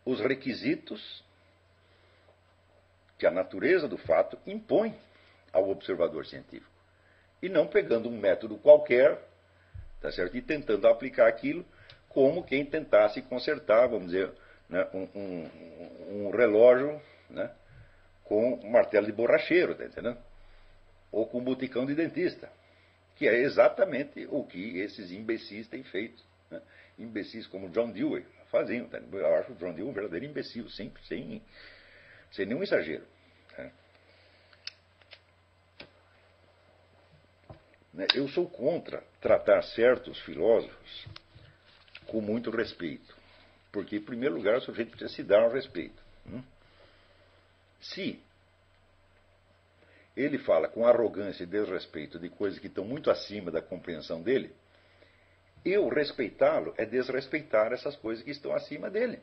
os 0.05 0.19
requisitos 0.19 1.23
que 3.17 3.25
a 3.27 3.31
natureza 3.31 3.87
do 3.87 3.97
fato 3.97 4.37
impõe 4.47 4.95
ao 5.53 5.69
observador 5.69 6.25
científico. 6.25 6.71
E 7.41 7.49
não 7.49 7.67
pegando 7.67 8.09
um 8.09 8.17
método 8.17 8.57
qualquer, 8.57 9.19
tá 10.01 10.11
certo? 10.11 10.35
E 10.35 10.41
tentando 10.41 10.87
aplicar 10.87 11.27
aquilo 11.27 11.65
como 12.09 12.43
quem 12.43 12.65
tentasse 12.65 13.21
consertar, 13.21 13.87
vamos 13.87 14.07
dizer, 14.07 14.31
né, 14.67 14.87
um, 14.93 15.07
um, 15.15 16.27
um 16.27 16.31
relógio 16.31 17.01
né, 17.29 17.51
com 18.23 18.55
um 18.55 18.69
martelo 18.69 19.05
de 19.05 19.11
borracheiro, 19.11 19.75
tá 19.75 19.85
entendendo? 19.85 20.17
Ou 21.11 21.27
com 21.27 21.39
um 21.39 21.43
boticão 21.43 21.85
de 21.85 21.93
dentista, 21.93 22.49
que 23.15 23.27
é 23.27 23.39
exatamente 23.41 24.27
o 24.31 24.43
que 24.43 24.79
esses 24.79 25.11
imbecis 25.11 25.67
têm 25.67 25.83
feito. 25.83 26.23
Né? 26.49 26.61
Imbecis 26.97 27.45
como 27.47 27.69
John 27.69 27.91
Dewey 27.91 28.25
faziam. 28.51 28.87
Tá? 28.87 28.99
Eu 28.99 29.35
acho 29.35 29.53
o 29.53 29.55
John 29.55 29.73
Dewey 29.73 29.89
um 29.89 29.93
verdadeiro 29.93 30.25
imbecil, 30.25 30.69
sem, 30.69 30.93
sem, 31.07 31.41
sem 32.31 32.45
nenhum 32.45 32.61
exagero. 32.61 33.05
Né? 33.57 33.71
né? 37.93 38.07
Eu 38.13 38.27
sou 38.27 38.47
contra 38.47 39.03
tratar 39.19 39.63
certos 39.63 40.19
filósofos 40.19 41.07
com 42.05 42.21
muito 42.21 42.51
respeito. 42.51 43.15
Porque, 43.71 43.95
em 43.95 44.01
primeiro 44.01 44.35
lugar, 44.35 44.57
o 44.57 44.61
sujeito 44.61 44.91
precisa 44.91 45.15
se 45.15 45.23
dar 45.23 45.47
um 45.47 45.51
respeito. 45.51 46.03
Hum? 46.27 46.43
Se 47.79 48.21
ele 50.15 50.37
fala 50.37 50.67
com 50.67 50.85
arrogância 50.85 51.43
e 51.43 51.47
desrespeito 51.47 52.19
de 52.19 52.29
coisas 52.29 52.59
que 52.59 52.67
estão 52.67 52.83
muito 52.83 53.09
acima 53.09 53.49
da 53.49 53.61
compreensão 53.61 54.21
dele, 54.21 54.53
eu 55.63 55.87
respeitá-lo 55.89 56.73
é 56.77 56.85
desrespeitar 56.85 57.71
essas 57.71 57.95
coisas 57.95 58.23
que 58.23 58.31
estão 58.31 58.53
acima 58.53 58.89
dele. 58.89 59.19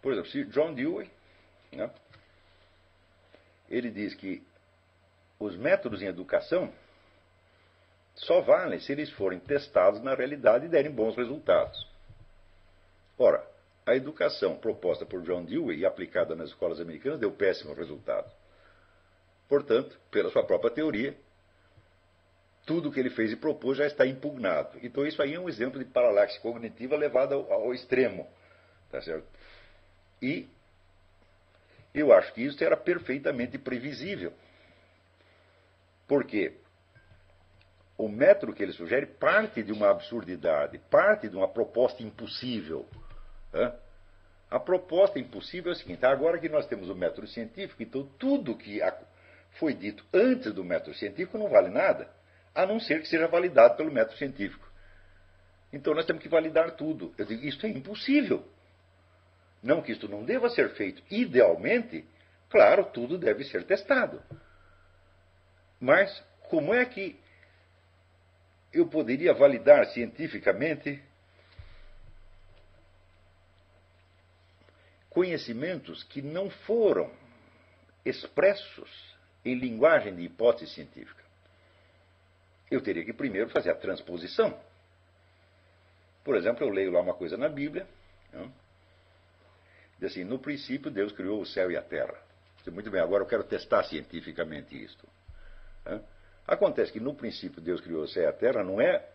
Por 0.00 0.12
exemplo, 0.12 0.30
se 0.30 0.44
John 0.46 0.74
Dewey, 0.74 1.10
né, 1.72 1.90
ele 3.70 3.90
diz 3.90 4.14
que 4.14 4.42
os 5.38 5.56
métodos 5.56 6.02
em 6.02 6.06
educação 6.06 6.72
só 8.14 8.40
valem 8.40 8.78
se 8.80 8.92
eles 8.92 9.10
forem 9.10 9.38
testados 9.38 10.02
na 10.02 10.14
realidade 10.14 10.66
e 10.66 10.68
derem 10.68 10.90
bons 10.90 11.16
resultados. 11.16 11.88
Ora, 13.18 13.46
a 13.86 13.94
educação 13.94 14.56
proposta 14.56 15.04
por 15.04 15.22
John 15.22 15.44
Dewey 15.44 15.78
e 15.78 15.86
aplicada 15.86 16.34
nas 16.34 16.50
escolas 16.50 16.80
americanas 16.80 17.18
deu 17.18 17.32
péssimo 17.32 17.74
resultado. 17.74 18.30
Portanto, 19.48 19.98
pela 20.10 20.30
sua 20.30 20.44
própria 20.44 20.70
teoria, 20.70 21.16
tudo 22.64 22.88
o 22.88 22.92
que 22.92 23.00
ele 23.00 23.10
fez 23.10 23.32
e 23.32 23.36
propôs 23.36 23.78
já 23.78 23.86
está 23.86 24.06
impugnado. 24.06 24.78
Então, 24.82 25.06
isso 25.06 25.20
aí 25.20 25.34
é 25.34 25.40
um 25.40 25.48
exemplo 25.48 25.78
de 25.78 25.84
paralaxe 25.84 26.40
cognitiva 26.40 26.96
levada 26.96 27.34
ao, 27.34 27.52
ao 27.52 27.74
extremo. 27.74 28.28
Tá 28.90 29.00
certo? 29.00 29.26
E 30.20 30.48
eu 31.94 32.12
acho 32.12 32.32
que 32.32 32.42
isso 32.42 32.62
era 32.62 32.76
perfeitamente 32.76 33.58
previsível. 33.58 34.32
Por 36.06 36.24
quê? 36.24 36.54
O 37.98 38.08
método 38.08 38.52
que 38.52 38.62
ele 38.62 38.72
sugere 38.72 39.06
parte 39.06 39.62
de 39.62 39.72
uma 39.72 39.90
absurdidade, 39.90 40.78
parte 40.90 41.28
de 41.28 41.36
uma 41.36 41.48
proposta 41.48 42.02
impossível. 42.02 42.88
A 44.50 44.58
proposta 44.58 45.18
impossível 45.18 45.72
é 45.72 45.74
a 45.74 45.78
seguinte: 45.78 46.04
agora 46.04 46.38
que 46.38 46.48
nós 46.48 46.66
temos 46.66 46.88
o 46.88 46.94
método 46.94 47.26
científico, 47.26 47.82
então 47.82 48.04
tudo 48.18 48.56
que 48.56 48.80
foi 49.52 49.74
dito 49.74 50.04
antes 50.12 50.52
do 50.52 50.64
método 50.64 50.96
científico 50.96 51.38
não 51.38 51.48
vale 51.48 51.68
nada, 51.68 52.10
a 52.54 52.66
não 52.66 52.78
ser 52.78 53.00
que 53.00 53.08
seja 53.08 53.26
validado 53.26 53.76
pelo 53.76 53.90
método 53.90 54.18
científico. 54.18 54.70
Então 55.72 55.94
nós 55.94 56.04
temos 56.04 56.22
que 56.22 56.28
validar 56.28 56.72
tudo. 56.72 57.14
Eu 57.16 57.24
digo, 57.24 57.44
isso 57.44 57.64
é 57.64 57.70
impossível. 57.70 58.46
Não 59.62 59.80
que 59.80 59.92
isto 59.92 60.08
não 60.08 60.24
deva 60.24 60.50
ser 60.50 60.70
feito. 60.74 61.02
Idealmente, 61.10 62.04
claro, 62.50 62.84
tudo 62.84 63.16
deve 63.16 63.44
ser 63.44 63.64
testado. 63.64 64.22
Mas 65.80 66.22
como 66.48 66.74
é 66.74 66.84
que 66.84 67.18
eu 68.72 68.86
poderia 68.86 69.32
validar 69.32 69.86
cientificamente 69.86 71.02
conhecimentos 75.08 76.02
que 76.04 76.22
não 76.22 76.50
foram 76.50 77.12
expressos 78.04 79.16
em 79.44 79.54
linguagem 79.54 80.14
de 80.14 80.22
hipótese 80.22 80.72
científica? 80.72 81.21
Eu 82.72 82.80
teria 82.80 83.04
que 83.04 83.12
primeiro 83.12 83.50
fazer 83.50 83.70
a 83.70 83.74
transposição. 83.74 84.58
Por 86.24 86.34
exemplo, 86.36 86.64
eu 86.64 86.70
leio 86.70 86.90
lá 86.90 87.02
uma 87.02 87.12
coisa 87.12 87.36
na 87.36 87.46
Bíblia, 87.46 87.86
não? 88.32 88.50
diz 89.98 90.10
assim: 90.10 90.24
no 90.24 90.38
princípio 90.38 90.90
Deus 90.90 91.12
criou 91.12 91.42
o 91.42 91.44
céu 91.44 91.70
e 91.70 91.76
a 91.76 91.82
terra. 91.82 92.18
Muito 92.68 92.90
bem, 92.90 93.02
agora 93.02 93.24
eu 93.24 93.26
quero 93.26 93.44
testar 93.44 93.82
cientificamente 93.82 94.82
isto. 94.82 95.06
Acontece 96.46 96.90
que 96.90 96.98
no 96.98 97.14
princípio 97.14 97.60
Deus 97.60 97.78
criou 97.82 98.04
o 98.04 98.08
céu 98.08 98.22
e 98.22 98.26
a 98.26 98.32
terra 98.32 98.64
não 98.64 98.80
é 98.80 99.06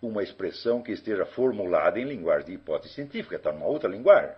uma 0.00 0.22
expressão 0.22 0.82
que 0.82 0.92
esteja 0.92 1.26
formulada 1.26 1.98
em 1.98 2.04
linguagem 2.04 2.46
de 2.46 2.52
hipótese 2.52 2.94
científica, 2.94 3.36
está 3.36 3.50
numa 3.50 3.66
outra 3.66 3.88
linguagem. 3.88 4.36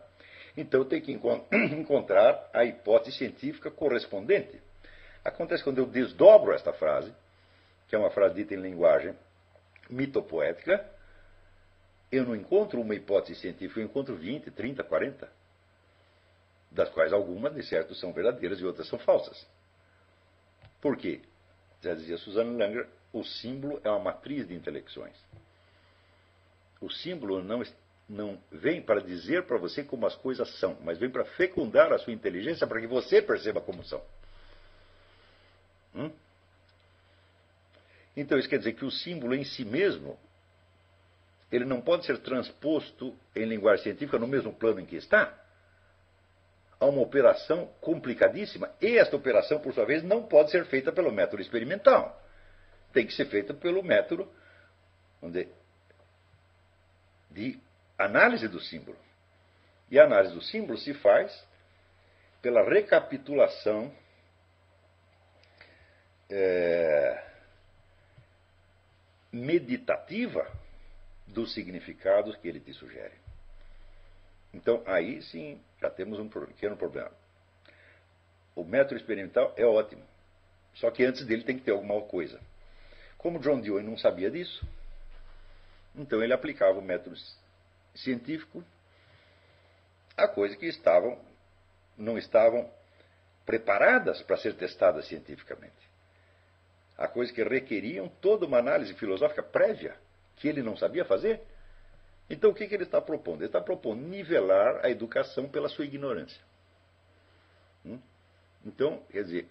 Então 0.57 0.82
tenho 0.86 1.03
que 1.03 1.12
encontrar 1.76 2.49
a 2.55 2.64
hipótese 2.64 3.18
científica 3.18 3.70
correspondente. 3.70 4.64
Acontece 5.27 5.64
quando 5.64 5.79
eu 5.79 5.87
desdobro 5.87 6.53
esta 6.53 6.72
frase, 6.72 7.12
que 7.89 7.97
é 7.97 7.99
uma 7.99 8.11
frase 8.11 8.37
dita 8.37 8.55
em 8.55 8.61
linguagem 8.61 9.12
mitopoética, 9.91 10.89
eu 12.12 12.24
não 12.24 12.37
encontro 12.37 12.81
uma 12.81 12.95
hipótese 12.95 13.41
científica, 13.41 13.81
eu 13.81 13.85
encontro 13.85 14.14
20, 14.14 14.53
30, 14.53 14.85
40, 14.85 15.29
das 16.70 16.89
quais 16.91 17.12
algumas, 17.12 17.53
de 17.55 17.62
certo, 17.64 17.93
são 17.95 18.12
verdadeiras 18.12 18.61
e 18.61 18.64
outras 18.64 18.89
são 18.89 19.01
falsas. 19.01 19.45
Por 20.81 20.97
quê? 20.97 21.20
Já 21.83 21.95
dizia 21.95 22.18
Susanne 22.18 22.57
Langer, 22.57 22.89
o 23.12 23.24
símbolo 23.24 23.81
é 23.83 23.91
uma 23.91 23.99
matriz 23.99 24.47
de 24.47 24.55
intelecções. 24.55 25.16
O 26.81 26.89
símbolo 26.89 27.43
não, 27.43 27.64
não 28.09 28.41
vem 28.53 28.81
para 28.81 29.01
dizer 29.01 29.45
para 29.45 29.59
você 29.59 29.83
como 29.83 30.07
as 30.07 30.14
coisas 30.14 30.49
são, 30.61 30.77
mas 30.83 30.99
vem 30.99 31.11
para 31.11 31.24
fecundar 31.24 31.93
a 31.93 31.99
sua 31.99 32.12
inteligência 32.12 32.66
para 32.66 32.81
que 32.81 32.87
você 32.87 33.20
perceba 33.20 33.61
como 33.61 33.83
são. 33.83 34.01
Hum? 35.97 36.11
Então 38.16 38.38
isso 38.38 38.49
quer 38.49 38.59
dizer 38.59 38.74
que 38.74 38.84
o 38.84 38.90
símbolo 38.90 39.34
em 39.34 39.44
si 39.44 39.64
mesmo 39.64 40.18
ele 41.51 41.64
não 41.64 41.80
pode 41.80 42.05
ser 42.05 42.18
transposto 42.18 43.16
em 43.34 43.44
linguagem 43.44 43.84
científica 43.84 44.18
no 44.18 44.26
mesmo 44.26 44.53
plano 44.53 44.80
em 44.80 44.86
que 44.86 44.97
está 44.97 45.32
a 46.78 46.86
uma 46.86 47.01
operação 47.01 47.66
complicadíssima. 47.80 48.70
E 48.80 48.99
esta 48.99 49.16
operação, 49.16 49.59
por 49.61 49.72
sua 49.72 49.86
vez, 49.86 50.03
não 50.03 50.24
pode 50.24 50.51
ser 50.51 50.66
feita 50.66 50.92
pelo 50.92 51.11
método 51.11 51.40
experimental. 51.40 52.22
Tem 52.92 53.07
que 53.07 53.14
ser 53.14 53.26
feita 53.26 53.55
pelo 53.55 53.82
método 53.82 54.28
de 57.30 57.59
análise 57.99 58.49
do 58.49 58.61
símbolo. 58.61 58.99
E 59.90 59.99
a 59.99 60.05
análise 60.05 60.34
do 60.34 60.42
símbolo 60.42 60.78
se 60.78 60.92
faz 60.94 61.47
pela 62.42 62.62
recapitulação 62.62 63.92
é, 66.31 67.24
meditativa 69.33 70.51
dos 71.27 71.53
significados 71.55 72.37
que 72.37 72.49
ele 72.49 72.61
te 72.61 72.72
sugere. 72.72 73.14
Então, 74.53 74.83
aí 74.87 75.22
sim, 75.22 75.61
já 75.81 75.91
temos 75.91 76.18
um 76.18 76.29
pequeno 76.29 76.77
problema. 76.77 77.12
O 78.55 78.64
método 78.64 78.97
experimental 78.97 79.53
é 79.57 79.66
ótimo, 79.66 80.03
só 80.74 80.91
que 80.91 81.05
antes 81.05 81.27
dele 81.27 81.45
tem 81.45 81.59
que 81.59 81.64
ter 81.64 81.72
alguma 81.72 82.01
coisa. 82.03 82.41
Como 83.18 83.39
John 83.39 83.61
Dewey 83.61 83.85
não 83.85 83.99
sabia 83.99 84.31
disso, 84.31 84.66
então 85.95 86.22
ele 86.22 86.33
aplicava 86.33 86.79
o 86.79 86.83
método 86.83 87.16
científico 87.95 88.64
a 90.16 90.27
coisas 90.27 90.57
que 90.57 90.66
estavam, 90.66 91.20
não 91.97 92.16
estavam 92.16 92.70
preparadas 93.45 94.22
para 94.22 94.39
ser 94.39 94.55
testadas 94.55 95.07
cientificamente. 95.07 95.86
A 96.97 97.07
coisas 97.07 97.34
que 97.34 97.42
requeriam 97.42 98.09
toda 98.09 98.47
uma 98.47 98.59
análise 98.59 98.94
filosófica 98.94 99.42
prévia 99.42 99.97
que 100.36 100.49
ele 100.49 100.62
não 100.62 100.76
sabia 100.76 101.05
fazer. 101.05 101.40
Então 102.28 102.51
o 102.51 102.55
que, 102.55 102.66
que 102.66 102.74
ele 102.74 102.84
está 102.84 103.01
propondo? 103.01 103.40
Ele 103.40 103.47
está 103.47 103.61
propondo 103.61 104.07
nivelar 104.07 104.84
a 104.84 104.90
educação 104.90 105.49
pela 105.49 105.68
sua 105.68 105.84
ignorância. 105.84 106.40
Hum? 107.84 108.01
Então, 108.64 109.03
quer 109.11 109.22
dizer, 109.22 109.49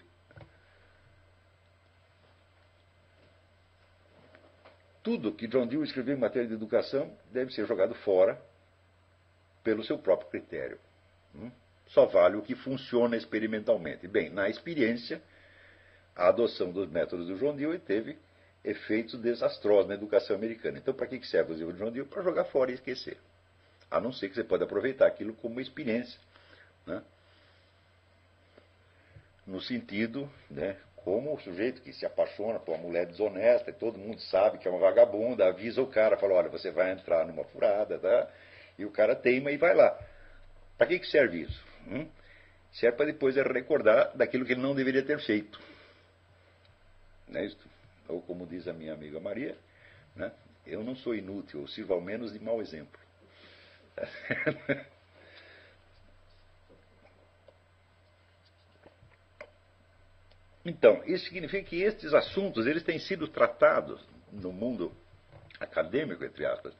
tudo 5.02 5.32
que 5.32 5.46
John 5.46 5.66
Dewey 5.66 5.86
escreveu 5.86 6.16
em 6.16 6.20
matéria 6.20 6.48
de 6.48 6.54
educação 6.54 7.16
deve 7.32 7.52
ser 7.52 7.66
jogado 7.66 7.94
fora 7.94 8.40
pelo 9.64 9.82
seu 9.82 9.98
próprio 9.98 10.28
critério. 10.30 10.78
Hum? 11.34 11.50
Só 11.86 12.06
vale 12.06 12.36
o 12.36 12.42
que 12.42 12.54
funciona 12.54 13.16
experimentalmente. 13.16 14.06
Bem, 14.06 14.30
na 14.30 14.48
experiência, 14.48 15.22
a 16.16 16.28
adoção 16.28 16.70
dos 16.70 16.90
métodos 16.90 17.26
do 17.26 17.36
John 17.36 17.54
Dewey 17.54 17.78
teve 17.78 18.16
efeitos 18.64 19.20
desastrosos 19.20 19.86
na 19.86 19.94
educação 19.94 20.34
americana. 20.34 20.78
Então, 20.78 20.94
para 20.94 21.06
que 21.06 21.24
serve 21.26 21.52
o 21.52 21.56
livro 21.56 21.74
de 21.74 21.78
John 21.78 21.90
Dewey? 21.90 22.08
Para 22.08 22.22
jogar 22.22 22.44
fora 22.44 22.70
e 22.70 22.74
esquecer. 22.74 23.18
A 23.90 24.00
não 24.00 24.12
ser 24.12 24.28
que 24.28 24.34
você 24.34 24.42
pode 24.42 24.64
aproveitar 24.64 25.06
aquilo 25.06 25.34
como 25.34 25.54
uma 25.54 25.62
experiência. 25.62 26.18
Né? 26.86 27.02
No 29.46 29.60
sentido, 29.60 30.28
né, 30.50 30.76
como 30.96 31.32
o 31.34 31.40
sujeito 31.40 31.82
que 31.82 31.92
se 31.92 32.04
apaixona 32.04 32.58
por 32.58 32.74
uma 32.74 32.82
mulher 32.82 33.06
desonesta, 33.06 33.70
e 33.70 33.74
todo 33.74 33.98
mundo 33.98 34.20
sabe 34.22 34.58
que 34.58 34.66
é 34.66 34.70
uma 34.70 34.80
vagabunda, 34.80 35.46
avisa 35.46 35.80
o 35.80 35.86
cara, 35.86 36.16
fala, 36.16 36.34
olha, 36.34 36.48
você 36.48 36.70
vai 36.70 36.90
entrar 36.90 37.24
numa 37.26 37.44
furada, 37.44 37.98
tá? 37.98 38.28
E 38.76 38.84
o 38.84 38.90
cara 38.90 39.14
teima 39.14 39.52
e 39.52 39.56
vai 39.56 39.74
lá. 39.74 39.96
Para 40.76 40.88
que, 40.88 40.98
que 40.98 41.06
serve 41.06 41.42
isso? 41.42 41.64
Hum? 41.86 42.08
Serve 42.72 42.96
para 42.96 43.06
depois 43.06 43.36
recordar 43.36 44.16
daquilo 44.16 44.44
que 44.44 44.52
ele 44.52 44.60
não 44.60 44.74
deveria 44.74 45.02
ter 45.02 45.20
feito. 45.20 45.60
Não 47.28 47.40
é 47.40 47.46
isso? 47.46 47.76
ou 48.08 48.22
como 48.22 48.46
diz 48.46 48.66
a 48.68 48.72
minha 48.72 48.92
amiga 48.92 49.20
Maria, 49.20 49.56
né, 50.14 50.32
eu 50.66 50.82
não 50.82 50.96
sou 50.96 51.14
inútil, 51.14 51.60
eu 51.60 51.68
sirvo 51.68 51.94
ao 51.94 52.00
menos 52.00 52.32
de 52.32 52.38
mau 52.40 52.60
exemplo. 52.60 53.00
Então, 60.68 61.00
isso 61.06 61.26
significa 61.26 61.62
que 61.62 61.80
estes 61.80 62.12
assuntos 62.12 62.66
eles 62.66 62.82
têm 62.82 62.98
sido 62.98 63.28
tratados 63.28 64.04
no 64.32 64.52
mundo 64.52 64.92
acadêmico, 65.60 66.24
entre 66.24 66.44
aspas, 66.44 66.74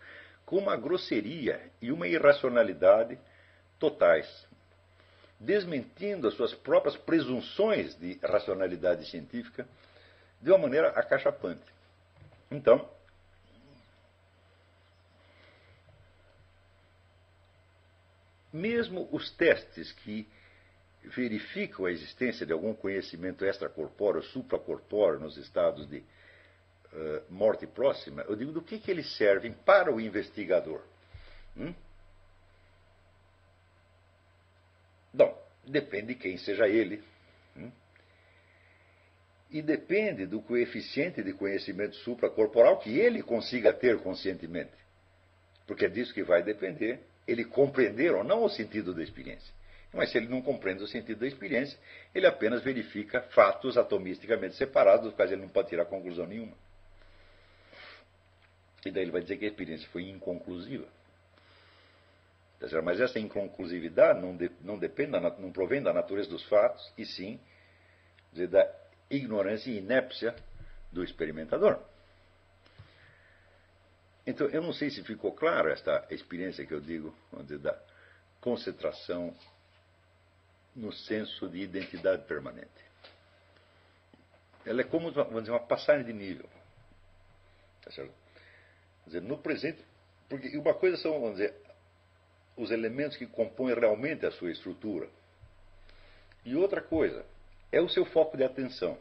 com 0.44 0.58
uma 0.58 0.76
grosseria 0.76 1.70
e 1.80 1.92
uma 1.92 2.08
irracionalidade 2.08 3.16
totais, 3.78 4.26
desmentindo 5.38 6.26
as 6.26 6.34
suas 6.34 6.52
próprias 6.52 6.96
presunções 6.96 7.94
de 7.94 8.18
racionalidade 8.24 9.08
científica 9.08 9.64
de 10.40 10.50
uma 10.50 10.58
maneira 10.58 10.90
acachapante. 10.90 11.64
Então, 12.50 12.88
mesmo 18.52 19.08
os 19.12 19.30
testes 19.32 19.92
que 19.92 20.28
verificam 21.04 21.84
a 21.84 21.90
existência 21.90 22.44
de 22.44 22.52
algum 22.52 22.74
conhecimento 22.74 23.44
extracorpóreo, 23.44 24.22
supracorpóreo 24.22 25.20
nos 25.20 25.36
estados 25.36 25.88
de 25.88 25.98
uh, 25.98 27.22
morte 27.30 27.66
próxima, 27.66 28.22
eu 28.22 28.34
digo 28.34 28.52
do 28.52 28.62
que, 28.62 28.78
que 28.78 28.90
eles 28.90 29.16
servem 29.16 29.52
para 29.52 29.92
o 29.92 30.00
investigador. 30.00 30.82
Hum? 31.56 31.74
Bom, 35.12 35.46
depende 35.64 36.08
de 36.08 36.14
quem 36.16 36.36
seja 36.36 36.68
ele. 36.68 37.02
E 39.50 39.62
depende 39.62 40.26
do 40.26 40.40
coeficiente 40.40 41.22
de 41.22 41.32
conhecimento 41.32 41.94
supracorporal 41.96 42.78
que 42.78 42.98
ele 42.98 43.22
consiga 43.22 43.72
ter 43.72 43.98
conscientemente. 43.98 44.72
Porque 45.66 45.86
é 45.86 45.88
disso 45.88 46.12
que 46.12 46.22
vai 46.22 46.42
depender 46.42 47.00
ele 47.26 47.44
compreender 47.44 48.14
ou 48.14 48.22
não 48.22 48.44
o 48.44 48.48
sentido 48.48 48.94
da 48.94 49.02
experiência. 49.02 49.52
Mas 49.92 50.10
se 50.10 50.18
ele 50.18 50.28
não 50.28 50.42
compreende 50.42 50.82
o 50.82 50.86
sentido 50.86 51.20
da 51.20 51.26
experiência, 51.26 51.78
ele 52.14 52.26
apenas 52.26 52.62
verifica 52.62 53.22
fatos 53.22 53.76
atomisticamente 53.78 54.54
separados, 54.56 55.06
dos 55.06 55.14
quais 55.14 55.32
ele 55.32 55.42
não 55.42 55.48
pode 55.48 55.68
tirar 55.68 55.86
conclusão 55.86 56.26
nenhuma. 56.26 56.52
E 58.84 58.90
daí 58.90 59.02
ele 59.02 59.10
vai 59.10 59.22
dizer 59.22 59.36
que 59.38 59.44
a 59.44 59.48
experiência 59.48 59.88
foi 59.88 60.08
inconclusiva. 60.08 60.86
Mas 62.82 63.00
essa 63.00 63.18
inconclusividade 63.18 64.20
não, 64.20 64.36
de, 64.36 64.50
não, 64.62 64.78
depende 64.78 65.12
não 65.12 65.52
provém 65.52 65.82
da 65.82 65.92
natureza 65.92 66.28
dos 66.28 66.44
fatos, 66.44 66.92
e 66.96 67.04
sim 67.04 67.40
da 68.32 68.64
ignorância 69.10 69.70
e 69.70 69.78
inépcia 69.78 70.34
do 70.92 71.04
experimentador. 71.04 71.78
Então, 74.26 74.48
eu 74.48 74.60
não 74.60 74.72
sei 74.72 74.90
se 74.90 75.04
ficou 75.04 75.32
claro 75.32 75.70
esta 75.70 76.06
experiência 76.10 76.66
que 76.66 76.74
eu 76.74 76.80
digo, 76.80 77.14
dizer, 77.42 77.58
da 77.58 77.78
concentração 78.40 79.34
no 80.74 80.92
senso 80.92 81.48
de 81.48 81.58
identidade 81.58 82.24
permanente. 82.24 82.86
Ela 84.64 84.80
é 84.80 84.84
como 84.84 85.12
vamos 85.12 85.42
dizer, 85.42 85.52
uma 85.52 85.60
passagem 85.60 86.04
de 86.04 86.12
nível. 86.12 86.48
Tá 87.82 87.92
certo? 87.92 88.12
Dizer, 89.06 89.22
no 89.22 89.38
presente, 89.38 89.82
porque 90.28 90.58
uma 90.58 90.74
coisa 90.74 90.96
são, 90.96 91.12
vamos 91.12 91.36
dizer, 91.36 91.54
os 92.56 92.72
elementos 92.72 93.16
que 93.16 93.26
compõem 93.26 93.74
realmente 93.74 94.26
a 94.26 94.32
sua 94.32 94.50
estrutura. 94.50 95.08
E 96.44 96.56
outra 96.56 96.80
coisa 96.80 97.24
é 97.72 97.80
o 97.80 97.88
seu 97.88 98.04
foco 98.04 98.36
de 98.36 98.44
atenção. 98.44 98.98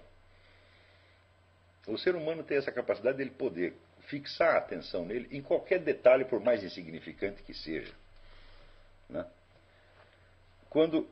O 1.87 1.97
ser 1.97 2.15
humano 2.15 2.43
tem 2.43 2.57
essa 2.57 2.71
capacidade 2.71 3.17
de 3.17 3.23
ele 3.23 3.31
poder 3.31 3.75
fixar 4.07 4.55
a 4.55 4.57
atenção 4.57 5.05
nele 5.05 5.27
em 5.31 5.41
qualquer 5.41 5.79
detalhe, 5.79 6.25
por 6.25 6.39
mais 6.39 6.63
insignificante 6.63 7.43
que 7.43 7.53
seja. 7.53 7.93
Né? 9.09 9.25
Quando 10.69 11.07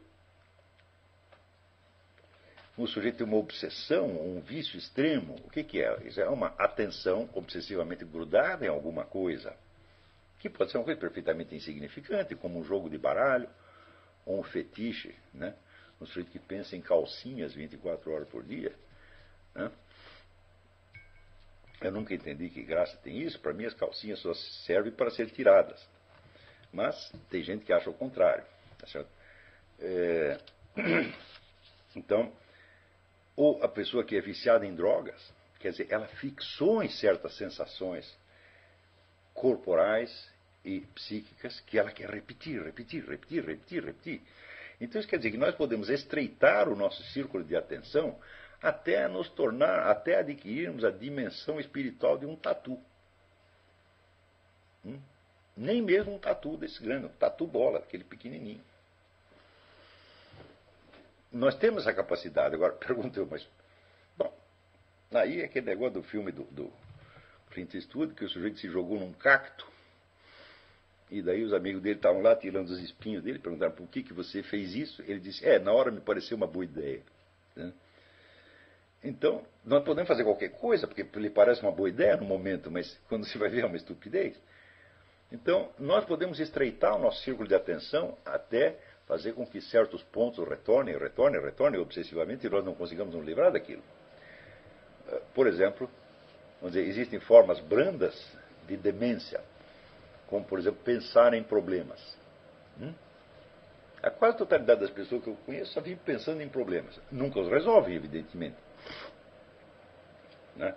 um 2.77 2.87
sujeito 2.87 3.17
tem 3.17 3.27
uma 3.27 3.37
obsessão, 3.37 4.07
um 4.07 4.41
vício 4.41 4.77
extremo, 4.77 5.35
o 5.45 5.49
que, 5.49 5.63
que 5.63 5.81
é? 5.81 5.95
Isso 6.07 6.19
é 6.19 6.27
uma 6.27 6.47
atenção 6.57 7.29
obsessivamente 7.33 8.03
grudada 8.03 8.65
em 8.65 8.69
alguma 8.69 9.05
coisa, 9.05 9.55
que 10.39 10.49
pode 10.49 10.71
ser 10.71 10.79
uma 10.79 10.83
coisa 10.83 10.99
perfeitamente 10.99 11.55
insignificante, 11.55 12.35
como 12.35 12.59
um 12.59 12.63
jogo 12.63 12.89
de 12.89 12.97
baralho, 12.97 13.47
ou 14.25 14.39
um 14.39 14.43
fetiche, 14.43 15.15
né? 15.33 15.55
Um 16.01 16.05
sujeito 16.05 16.31
que 16.31 16.39
pensa 16.39 16.75
em 16.75 16.81
calcinhas 16.81 17.53
24 17.53 18.11
horas 18.11 18.27
por 18.27 18.43
dia. 18.43 18.73
Né? 19.55 19.71
Eu 21.81 21.91
nunca 21.91 22.13
entendi 22.13 22.49
que 22.49 22.63
graça 22.63 22.95
tem 22.97 23.21
isso. 23.21 23.39
Para 23.39 23.53
mim, 23.53 23.65
as 23.65 23.73
calcinhas 23.73 24.19
só 24.19 24.33
servem 24.65 24.91
para 24.91 25.11
ser 25.11 25.29
tiradas. 25.31 25.85
Mas 26.71 27.11
tem 27.29 27.43
gente 27.43 27.65
que 27.65 27.73
acha 27.73 27.89
o 27.89 27.93
contrário. 27.93 28.43
Tá 28.79 29.05
é... 29.79 30.39
Então, 31.95 32.33
ou 33.35 33.63
a 33.63 33.67
pessoa 33.67 34.03
que 34.03 34.15
é 34.15 34.21
viciada 34.21 34.65
em 34.65 34.73
drogas, 34.73 35.31
quer 35.59 35.69
dizer, 35.69 35.87
ela 35.91 36.07
fixou 36.07 36.81
em 36.81 36.89
certas 36.89 37.37
sensações 37.37 38.11
corporais 39.31 40.31
e 40.65 40.81
psíquicas 40.95 41.59
que 41.61 41.77
ela 41.77 41.91
quer 41.91 42.09
repetir, 42.09 42.63
repetir, 42.63 43.03
repetir, 43.07 43.45
repetir, 43.45 43.85
repetir. 43.85 44.21
Então 44.79 44.99
isso 44.99 45.09
quer 45.09 45.17
dizer 45.17 45.31
que 45.31 45.37
nós 45.37 45.55
podemos 45.55 45.89
estreitar 45.89 46.69
o 46.69 46.75
nosso 46.75 47.01
círculo 47.11 47.43
de 47.43 47.55
atenção 47.55 48.19
até 48.61 49.07
nos 49.07 49.29
tornar, 49.29 49.87
até 49.89 50.19
adquirirmos 50.19 50.85
a 50.85 50.89
dimensão 50.89 51.59
espiritual 51.59 52.17
de 52.17 52.25
um 52.25 52.35
tatu. 52.35 52.79
Hum? 54.85 54.99
Nem 55.55 55.81
mesmo 55.81 56.15
um 56.15 56.19
tatu 56.19 56.57
desse 56.57 56.81
grande, 56.81 57.05
um 57.05 57.09
tatu 57.09 57.45
bola, 57.45 57.79
aquele 57.79 58.03
pequenininho. 58.03 58.63
Nós 61.31 61.55
temos 61.55 61.81
essa 61.81 61.93
capacidade. 61.93 62.55
Agora, 62.55 62.73
pergunto 62.77 63.19
eu, 63.19 63.25
mas. 63.25 63.47
Bom, 64.17 64.33
aí 65.11 65.41
é 65.41 65.45
aquele 65.45 65.65
negócio 65.65 65.95
do 65.95 66.03
filme 66.03 66.31
do, 66.31 66.43
do 66.45 66.71
Clint 67.51 67.73
Eastwood, 67.73 68.13
que 68.13 68.23
o 68.23 68.29
sujeito 68.29 68.59
se 68.59 68.69
jogou 68.69 68.99
num 68.99 69.13
cacto. 69.13 69.72
E 71.11 71.21
daí 71.21 71.43
os 71.43 71.53
amigos 71.53 71.81
dele 71.81 71.95
estavam 71.95 72.21
lá 72.21 72.35
tirando 72.35 72.69
os 72.69 72.79
espinhos 72.79 73.23
dele, 73.23 73.39
perguntaram 73.39 73.73
por 73.73 73.87
que, 73.87 74.03
que 74.03 74.13
você 74.13 74.41
fez 74.43 74.75
isso. 74.75 75.01
Ele 75.03 75.19
disse: 75.19 75.45
É, 75.45 75.59
na 75.59 75.71
hora 75.71 75.91
me 75.91 76.01
pareceu 76.01 76.35
uma 76.35 76.47
boa 76.47 76.65
ideia. 76.65 77.01
Né? 77.55 77.71
Então, 79.03 79.43
nós 79.65 79.83
podemos 79.83 80.07
fazer 80.07 80.23
qualquer 80.23 80.49
coisa, 80.49 80.87
porque 80.87 81.03
lhe 81.19 81.29
parece 81.29 81.61
uma 81.61 81.71
boa 81.71 81.89
ideia 81.89 82.15
no 82.15 82.25
momento, 82.25 82.71
mas 82.71 82.97
quando 83.09 83.25
se 83.25 83.37
vai 83.37 83.49
ver 83.49 83.63
é 83.63 83.65
uma 83.65 83.75
estupidez. 83.75 84.39
Então, 85.31 85.69
nós 85.77 86.05
podemos 86.05 86.39
estreitar 86.39 86.95
o 86.95 86.99
nosso 86.99 87.21
círculo 87.23 87.47
de 87.47 87.55
atenção 87.55 88.17
até 88.23 88.77
fazer 89.07 89.33
com 89.33 89.45
que 89.45 89.59
certos 89.61 90.01
pontos 90.03 90.47
retornem, 90.47 90.97
retornem, 90.97 91.41
retornem 91.41 91.81
obsessivamente 91.81 92.47
e 92.47 92.49
nós 92.49 92.63
não 92.63 92.73
consigamos 92.73 93.13
nos 93.13 93.25
livrar 93.25 93.51
daquilo. 93.51 93.83
Eh, 95.07 95.21
por 95.33 95.47
exemplo, 95.47 95.89
vamos 96.61 96.75
dizer, 96.75 96.87
existem 96.87 97.19
formas 97.19 97.59
brandas 97.59 98.15
de 98.67 98.77
demência, 98.77 99.41
como, 100.33 100.43
por 100.45 100.57
exemplo, 100.57 100.81
pensar 100.83 101.35
em 101.35 101.43
problemas. 101.43 102.01
Hum? 102.81 102.91
A 104.01 104.09
quase 104.09 104.35
totalidade 104.35 104.81
das 104.81 104.89
pessoas 104.89 105.23
que 105.23 105.29
eu 105.29 105.35
conheço 105.45 105.73
só 105.73 105.79
vive 105.79 105.99
pensando 106.03 106.41
em 106.41 106.49
problemas. 106.49 106.99
Nunca 107.11 107.39
os 107.39 107.47
resolve, 107.47 107.93
evidentemente. 107.93 108.57
Né? 110.55 110.75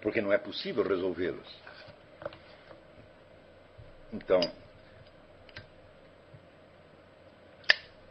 Porque 0.00 0.22
não 0.22 0.32
é 0.32 0.38
possível 0.38 0.82
resolvê-los. 0.82 1.46
Então, 4.14 4.40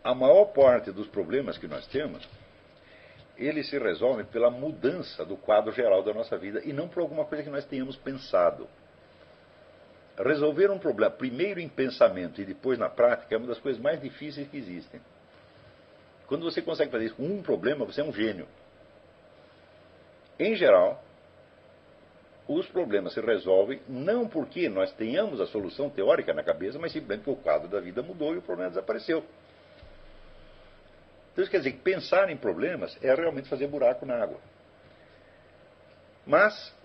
a 0.04 0.14
maior 0.14 0.46
parte 0.54 0.92
dos 0.92 1.08
problemas 1.08 1.58
que 1.58 1.68
nós 1.68 1.88
temos, 1.88 2.30
eles 3.36 3.68
se 3.72 3.80
resolvem 3.80 4.26
pela 4.28 4.52
mudança 4.52 5.26
do 5.26 5.36
quadro 5.36 5.72
geral 5.72 6.04
da 6.04 6.14
nossa 6.14 6.38
vida 6.38 6.62
e 6.64 6.72
não 6.72 6.88
por 6.88 7.02
alguma 7.02 7.26
coisa 7.26 7.44
que 7.44 7.50
nós 7.50 7.66
tenhamos 7.66 7.96
pensado. 7.96 8.70
Resolver 10.18 10.72
um 10.72 10.80
problema, 10.80 11.12
primeiro 11.12 11.60
em 11.60 11.70
pensamento 11.70 12.42
e 12.42 12.46
depois 12.46 12.80
na 12.80 12.90
prática, 12.90 13.36
é 13.36 13.38
uma 13.38 13.48
das 13.48 13.60
coisas 13.60 13.82
mais 13.82 14.02
difíceis 14.02 14.48
que 14.48 14.58
existem. 14.58 15.00
Quando 16.28 16.44
você 16.44 16.62
consegue 16.62 16.92
fazer 16.92 17.06
isso 17.06 17.16
com 17.16 17.24
um 17.24 17.42
problema, 17.42 17.86
você 17.86 18.02
é 18.02 18.04
um 18.04 18.12
gênio. 18.12 18.48
Em 20.40 20.56
geral, 20.56 21.04
os 22.48 22.68
problemas 22.68 23.14
se 23.14 23.22
resolvem 23.22 23.82
não 23.88 24.28
porque 24.28 24.70
nós 24.70 24.92
tenhamos 24.94 25.42
a 25.42 25.48
solução 25.48 25.90
teórica 25.90 26.34
na 26.34 26.44
cabeça, 26.44 26.80
mas 26.80 26.92
simplesmente 26.92 27.24
porque 27.26 27.40
o 27.40 27.44
quadro 27.44 27.68
da 27.68 27.80
vida 27.80 28.02
mudou 28.02 28.34
e 28.34 28.38
o 28.38 28.42
problema 28.42 28.70
desapareceu. 28.70 29.24
Então 31.32 31.44
isso 31.44 31.52
quer 31.52 31.60
dizer 31.60 31.74
que 31.74 31.80
pensar 31.80 32.30
em 32.30 32.38
problemas 32.38 32.98
é 33.04 33.14
realmente 33.14 33.50
fazer 33.50 33.68
buraco 33.68 34.06
na 34.06 34.16
água. 34.16 34.40
Mas 36.26 36.76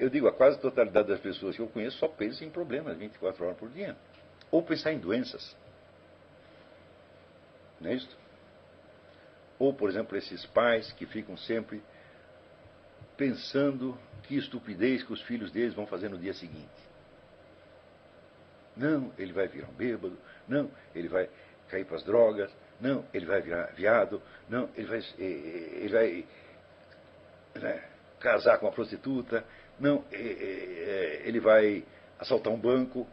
eu 0.00 0.08
digo, 0.08 0.26
a 0.26 0.32
quase 0.32 0.58
totalidade 0.58 1.08
das 1.08 1.20
pessoas 1.20 1.54
que 1.54 1.60
eu 1.60 1.68
conheço 1.68 1.98
só 1.98 2.08
pensa 2.08 2.42
em 2.42 2.48
problemas 2.48 2.96
24 2.96 3.44
horas 3.44 3.58
por 3.58 3.68
dia. 3.68 3.94
Ou 4.50 4.62
pensar 4.62 4.92
em 4.92 4.98
doenças. 4.98 5.54
Não 7.78 7.90
é 7.90 7.94
isso? 7.94 8.18
Ou, 9.58 9.74
por 9.74 9.90
exemplo, 9.90 10.16
esses 10.16 10.46
pais 10.46 10.90
que 10.92 11.04
ficam 11.04 11.36
sempre 11.36 11.82
pensando 13.14 13.96
que 14.22 14.38
estupidez 14.38 15.02
que 15.02 15.12
os 15.12 15.20
filhos 15.20 15.52
deles 15.52 15.74
vão 15.74 15.86
fazer 15.86 16.08
no 16.08 16.16
dia 16.16 16.32
seguinte. 16.32 16.70
Não, 18.74 19.12
ele 19.18 19.34
vai 19.34 19.48
virar 19.48 19.68
um 19.68 19.74
bêbado. 19.74 20.16
Não, 20.48 20.70
ele 20.94 21.08
vai 21.08 21.28
cair 21.68 21.84
para 21.84 21.96
as 21.96 22.02
drogas. 22.02 22.50
Não, 22.80 23.04
ele 23.12 23.26
vai 23.26 23.42
virar 23.42 23.66
viado. 23.74 24.22
Não, 24.48 24.70
ele 24.74 24.86
vai, 24.86 24.98
eh, 24.98 25.04
eh, 25.18 25.78
ele 25.82 25.88
vai 25.88 26.26
né, 27.56 27.84
casar 28.18 28.58
com 28.58 28.64
uma 28.64 28.72
prostituta. 28.72 29.44
Não, 29.80 30.04
eh, 30.12 31.22
ele 31.24 31.40
vai 31.40 31.82
assaltar 32.18 32.52
um 32.52 32.60
banco. 32.60 33.06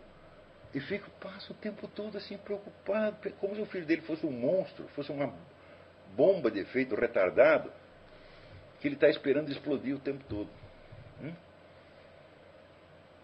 E 0.74 0.82
fica, 0.82 1.10
passa 1.22 1.54
o 1.54 1.56
tempo 1.56 1.88
todo 1.88 2.18
assim 2.18 2.38
preocupado, 2.38 3.18
como 3.40 3.56
se 3.56 3.62
o 3.62 3.66
filho 3.66 3.86
dele 3.86 4.02
fosse 4.02 4.26
um 4.26 4.32
monstro, 4.32 4.86
fosse 4.90 5.12
uma 5.12 5.34
bomba 6.16 6.52
de 6.52 6.60
efeito 6.60 6.94
retardado 6.94 7.72
que 8.80 8.88
ele 8.88 8.96
está 8.96 9.08
esperando 9.08 9.50
explodir 9.50 9.96
o 9.96 10.00
tempo 10.00 10.24
todo. 10.28 10.50
Hum? 11.24 11.34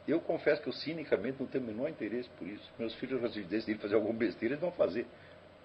Eu 0.08 0.20
confesso 0.22 0.62
que 0.62 0.70
eu 0.70 0.74
cinicamente 0.74 1.38
não 1.40 1.48
tenho 1.48 1.64
o 1.64 1.68
menor 1.68 1.90
interesse 1.90 2.30
por 2.38 2.48
isso. 2.48 2.72
Meus 2.80 2.96
filhos, 2.96 3.34
se 3.34 3.42
decidirem 3.44 3.80
fazer 3.80 3.96
alguma 3.96 4.14
besteira, 4.14 4.54
eles 4.54 4.62
vão 4.62 4.72
fazer. 4.72 5.06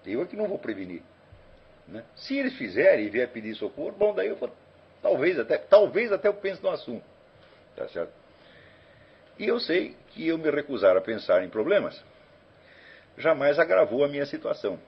Eu 0.05 0.21
é 0.21 0.25
que 0.25 0.35
não 0.35 0.47
vou 0.47 0.59
prevenir. 0.59 1.01
Né? 1.87 2.03
Se 2.15 2.37
eles 2.37 2.55
fizerem 2.55 3.05
e 3.05 3.09
vier 3.09 3.29
pedir 3.31 3.55
socorro, 3.55 3.91
bom, 3.91 4.13
daí 4.13 4.27
eu 4.27 4.35
vou, 4.35 4.53
talvez 5.01 5.39
até, 5.39 5.57
talvez 5.57 6.11
até 6.11 6.27
eu 6.27 6.33
pense 6.35 6.61
no 6.61 6.69
assunto. 6.69 7.03
Tá 7.75 7.87
certo? 7.87 8.13
E 9.37 9.47
eu 9.47 9.59
sei 9.59 9.95
que 10.09 10.27
eu 10.27 10.37
me 10.37 10.49
recusar 10.51 10.97
a 10.97 11.01
pensar 11.01 11.43
em 11.43 11.49
problemas 11.49 12.03
jamais 13.19 13.59
agravou 13.59 14.03
a 14.03 14.07
minha 14.07 14.25
situação. 14.25 14.79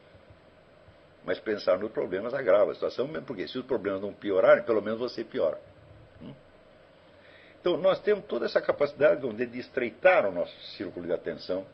Mas 1.24 1.40
pensar 1.40 1.78
nos 1.78 1.92
problemas 1.92 2.34
agrava 2.34 2.72
a 2.72 2.74
situação, 2.74 3.08
mesmo 3.08 3.28
porque 3.28 3.48
se 3.48 3.60
os 3.60 3.66
problemas 3.66 4.02
não 4.02 4.14
piorarem, 4.14 4.64
pelo 4.64 4.82
menos 4.82 5.00
você 5.00 5.24
piora. 5.24 5.60
Hum? 6.20 6.34
Então, 7.60 7.78
nós 7.78 8.00
temos 8.00 8.26
toda 8.26 8.46
essa 8.46 8.60
capacidade 8.60 9.22
de 9.22 9.60
estreitar 9.60 10.26
o 10.26 10.32
nosso 10.32 10.60
círculo 10.78 11.06
de 11.06 11.14
atenção, 11.14 11.66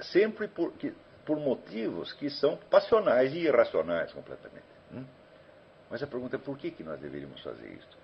sempre 0.00 0.48
por, 0.48 0.72
que, 0.72 0.92
por 1.24 1.38
motivos 1.38 2.12
que 2.12 2.28
são 2.28 2.56
passionais 2.68 3.32
e 3.32 3.38
irracionais 3.38 4.12
completamente. 4.12 4.66
Hum? 4.92 5.04
Mas 5.88 6.02
a 6.02 6.08
pergunta 6.08 6.34
é 6.34 6.38
por 6.40 6.58
que, 6.58 6.72
que 6.72 6.82
nós 6.82 6.98
deveríamos 6.98 7.40
fazer 7.40 7.68
isso? 7.68 8.03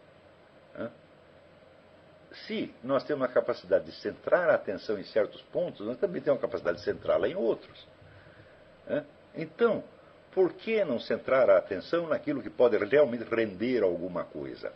Se 2.47 2.73
nós 2.83 3.03
temos 3.05 3.25
a 3.25 3.29
capacidade 3.29 3.87
de 3.87 3.93
centrar 4.01 4.49
a 4.51 4.55
atenção 4.55 4.99
em 4.99 5.05
certos 5.05 5.43
pontos, 5.43 5.85
nós 5.87 5.99
também 5.99 6.23
temos 6.23 6.39
a 6.39 6.43
capacidade 6.43 6.79
de 6.79 6.85
centrá-la 6.85 7.29
em 7.29 7.35
outros. 7.35 7.87
Então, 9.35 9.83
por 10.33 10.53
que 10.53 10.85
não 10.85 11.01
centrar 11.01 11.51
a 11.51 11.59
atenção 11.59 12.07
naquilo 12.07 12.43
que 12.43 12.51
pode 12.51 12.77
realmente 12.77 13.25
render 13.25 13.83
alguma 13.83 14.25
coisa? 14.25 14.73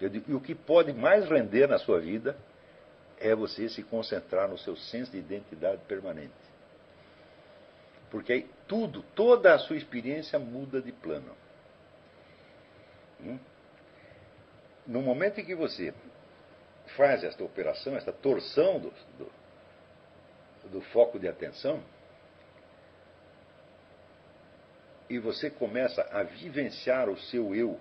E 0.00 0.34
o 0.34 0.40
que 0.40 0.54
pode 0.54 0.92
mais 0.92 1.28
render 1.28 1.66
na 1.66 1.78
sua 1.78 2.00
vida 2.00 2.36
é 3.18 3.34
você 3.34 3.68
se 3.68 3.82
concentrar 3.82 4.48
no 4.48 4.58
seu 4.58 4.76
senso 4.76 5.12
de 5.12 5.18
identidade 5.18 5.80
permanente. 5.86 6.32
Porque 8.10 8.32
aí 8.32 8.50
tudo, 8.66 9.02
toda 9.14 9.54
a 9.54 9.58
sua 9.58 9.76
experiência 9.76 10.38
muda 10.38 10.82
de 10.82 10.92
plano. 10.92 11.34
Hum? 13.22 13.38
No 14.86 15.00
momento 15.00 15.40
em 15.40 15.44
que 15.44 15.54
você 15.54 15.94
faz 16.96 17.22
esta 17.24 17.42
operação, 17.44 17.96
esta 17.96 18.12
torção 18.12 18.80
do, 18.80 18.92
do, 19.18 19.32
do 20.70 20.80
foco 20.80 21.18
de 21.18 21.28
atenção, 21.28 21.82
e 25.08 25.18
você 25.18 25.50
começa 25.50 26.02
a 26.10 26.22
vivenciar 26.22 27.08
o 27.08 27.18
seu 27.18 27.54
eu 27.54 27.78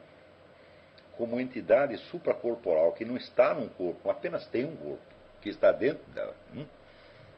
como 1.18 1.40
entidade 1.40 1.98
supracorporal 2.10 2.94
que 2.94 3.06
não 3.06 3.16
está 3.16 3.54
num 3.54 3.70
corpo, 3.70 4.10
apenas 4.10 4.46
tem 4.48 4.66
um 4.66 4.76
corpo, 4.76 5.04
que 5.42 5.50
está 5.50 5.72
dentro 5.72 6.04
dela. 6.12 6.36
Hum? 6.54 6.66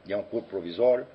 E 0.05 0.14
é 0.14 0.18
um 0.18 0.24
corpo 0.24 0.49
provisório, 0.49 1.07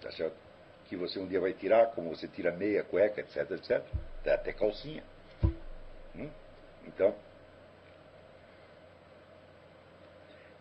tá 0.00 0.10
certo? 0.12 0.48
que 0.88 0.96
você 0.96 1.18
um 1.18 1.26
dia 1.26 1.38
vai 1.38 1.52
tirar, 1.52 1.88
como 1.88 2.08
você 2.08 2.26
tira 2.26 2.50
meia, 2.50 2.82
cueca, 2.82 3.20
etc, 3.20 3.50
etc, 3.50 3.82
até 4.26 4.52
calcinha. 4.52 5.02
Então, 6.88 7.14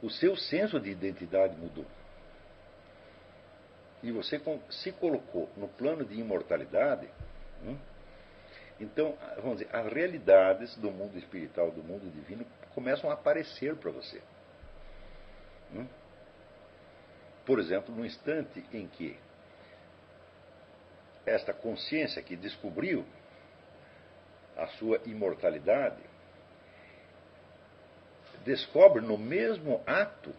o 0.01 0.09
seu 0.09 0.35
senso 0.35 0.79
de 0.79 0.89
identidade 0.89 1.55
mudou. 1.55 1.85
E 4.03 4.11
você 4.11 4.39
se 4.69 4.91
colocou 4.91 5.49
no 5.57 5.67
plano 5.69 6.05
de 6.05 6.19
imortalidade. 6.19 7.09
Hum? 7.63 7.77
Então, 8.79 9.17
vamos 9.37 9.59
dizer, 9.59 9.75
as 9.75 9.91
realidades 9.91 10.75
do 10.75 10.91
mundo 10.91 11.17
espiritual, 11.17 11.71
do 11.71 11.83
mundo 11.83 12.11
divino, 12.11 12.45
começam 12.75 13.09
a 13.09 13.13
aparecer 13.13 13.75
para 13.75 13.89
você. 13.89 14.21
Hum? 15.73 15.87
Por 17.45 17.59
exemplo, 17.59 17.95
no 17.95 18.05
instante 18.05 18.63
em 18.71 18.87
que 18.87 19.17
esta 21.25 21.53
consciência 21.53 22.21
que 22.21 22.35
descobriu 22.35 23.05
a 24.55 24.67
sua 24.67 24.99
imortalidade 25.05 26.01
descobre 28.47 29.01
no 29.01 29.17
mesmo 29.17 29.83
ato 29.85 30.33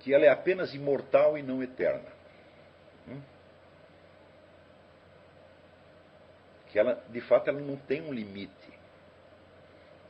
que 0.00 0.12
ela 0.12 0.24
é 0.24 0.28
apenas 0.30 0.74
imortal 0.74 1.38
e 1.38 1.42
não 1.42 1.62
eterna. 1.62 2.10
Hum? 3.06 3.20
Que 6.68 6.78
ela, 6.78 7.04
de 7.08 7.20
fato, 7.20 7.48
ela 7.48 7.60
não 7.60 7.76
tem 7.76 8.00
um 8.00 8.12
limite. 8.12 8.52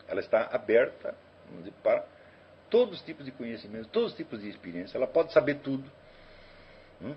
Ela 0.08 0.20
está 0.20 0.46
aberta 0.46 1.14
para 1.82 2.06
todos 2.70 3.00
os 3.00 3.04
tipos 3.04 3.26
de 3.26 3.32
conhecimentos, 3.32 3.90
todos 3.90 4.12
os 4.12 4.16
tipos 4.16 4.40
de 4.40 4.48
experiência. 4.48 4.96
Ela 4.96 5.06
pode 5.06 5.32
saber 5.32 5.56
tudo. 5.56 5.90
Hum? 7.02 7.14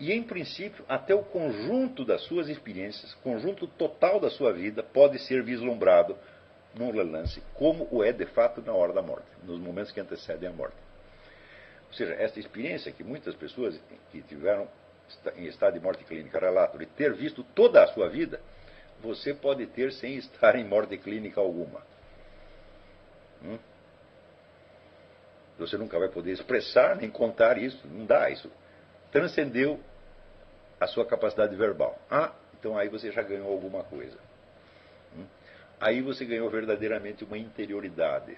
E, 0.00 0.12
em 0.12 0.22
princípio, 0.22 0.84
até 0.88 1.14
o 1.14 1.22
conjunto 1.22 2.04
das 2.04 2.22
suas 2.22 2.48
experiências, 2.48 3.14
conjunto 3.14 3.66
total 3.66 4.20
da 4.20 4.30
sua 4.30 4.52
vida, 4.52 4.82
pode 4.82 5.18
ser 5.20 5.42
vislumbrado 5.42 6.16
num 6.78 6.90
relance, 6.90 7.42
como 7.54 7.88
o 7.90 8.04
é 8.04 8.12
de 8.12 8.26
fato 8.26 8.62
na 8.62 8.72
hora 8.72 8.92
da 8.92 9.02
morte, 9.02 9.26
nos 9.42 9.58
momentos 9.58 9.92
que 9.92 10.00
antecedem 10.00 10.48
a 10.48 10.52
morte. 10.52 10.76
Ou 11.88 11.94
seja, 11.94 12.14
esta 12.14 12.38
experiência 12.38 12.92
que 12.92 13.02
muitas 13.02 13.34
pessoas 13.34 13.78
que 14.12 14.22
tiveram 14.22 14.68
em 15.36 15.46
estado 15.46 15.74
de 15.74 15.80
morte 15.80 16.04
clínica 16.04 16.38
relatam 16.38 16.78
de 16.78 16.86
ter 16.86 17.14
visto 17.14 17.42
toda 17.54 17.82
a 17.82 17.86
sua 17.88 18.08
vida, 18.08 18.40
você 19.00 19.34
pode 19.34 19.66
ter 19.66 19.92
sem 19.92 20.16
estar 20.16 20.54
em 20.56 20.64
morte 20.64 20.96
clínica 20.98 21.40
alguma. 21.40 21.82
Hum? 23.42 23.58
Você 25.58 25.76
nunca 25.76 25.98
vai 25.98 26.08
poder 26.08 26.32
expressar 26.32 26.96
nem 26.96 27.10
contar 27.10 27.58
isso, 27.58 27.86
não 27.88 28.04
dá 28.06 28.30
isso 28.30 28.50
transcendeu 29.10 29.80
a 30.80 30.86
sua 30.86 31.04
capacidade 31.04 31.54
verbal. 31.56 31.98
Ah, 32.10 32.32
então 32.58 32.76
aí 32.76 32.88
você 32.88 33.10
já 33.10 33.22
ganhou 33.22 33.50
alguma 33.50 33.82
coisa. 33.84 34.16
Aí 35.80 36.02
você 36.02 36.24
ganhou 36.24 36.50
verdadeiramente 36.50 37.24
uma 37.24 37.38
interioridade. 37.38 38.36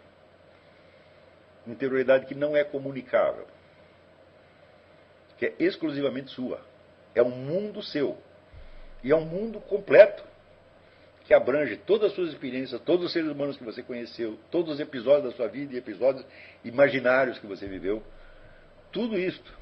Interioridade 1.66 2.26
que 2.26 2.34
não 2.34 2.57
é 2.57 2.64
comunicável, 2.64 3.47
que 5.38 5.47
é 5.47 5.55
exclusivamente 5.59 6.30
sua. 6.30 6.61
É 7.14 7.22
um 7.22 7.30
mundo 7.30 7.82
seu. 7.82 8.18
E 9.03 9.11
é 9.11 9.16
um 9.16 9.24
mundo 9.24 9.61
completo, 9.61 10.22
que 11.24 11.32
abrange 11.32 11.76
todas 11.76 12.11
as 12.11 12.14
suas 12.14 12.30
experiências, 12.30 12.80
todos 12.82 13.07
os 13.07 13.12
seres 13.12 13.30
humanos 13.30 13.57
que 13.57 13.64
você 13.64 13.82
conheceu, 13.82 14.38
todos 14.51 14.74
os 14.74 14.80
episódios 14.80 15.30
da 15.30 15.36
sua 15.36 15.49
vida 15.49 15.74
e 15.74 15.78
episódios 15.78 16.24
imaginários 16.64 17.38
que 17.38 17.47
você 17.47 17.66
viveu. 17.66 18.03
Tudo 18.93 19.18
isto 19.18 19.57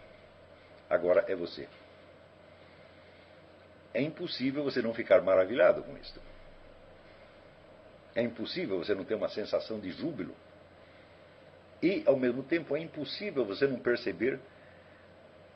agora 0.88 1.24
é 1.28 1.36
você. 1.36 1.68
É 3.92 4.00
impossível 4.00 4.64
você 4.64 4.82
não 4.82 4.94
ficar 4.94 5.20
maravilhado 5.20 5.82
com 5.82 5.96
isso. 5.98 6.20
É 8.18 8.22
impossível 8.22 8.78
você 8.78 8.96
não 8.96 9.04
ter 9.04 9.14
uma 9.14 9.28
sensação 9.28 9.78
de 9.78 9.92
júbilo. 9.92 10.34
E, 11.80 12.02
ao 12.04 12.16
mesmo 12.16 12.42
tempo, 12.42 12.76
é 12.76 12.80
impossível 12.80 13.44
você 13.44 13.64
não 13.64 13.78
perceber, 13.78 14.40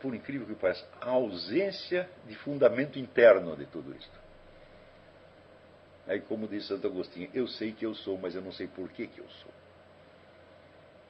por 0.01 0.15
incrível 0.15 0.47
que 0.47 0.55
pareça, 0.55 0.87
a 1.01 1.11
ausência 1.11 2.09
de 2.25 2.37
fundamento 2.37 3.01
interno 3.01 3.57
de 3.57 3.67
tudo 3.67 3.93
isso. 3.97 4.23
Aí, 6.07 6.21
como 6.21 6.47
diz 6.47 6.65
Santo 6.69 6.87
Agostinho, 6.87 7.29
eu 7.35 7.49
sei 7.49 7.73
que 7.73 7.85
eu 7.85 7.97
sou, 7.97 8.17
mas 8.17 8.33
eu 8.37 8.41
não 8.41 8.53
sei 8.53 8.69
por 8.69 8.89
que, 8.91 9.09
que 9.09 9.19
eu 9.19 9.29
sou. 9.29 9.51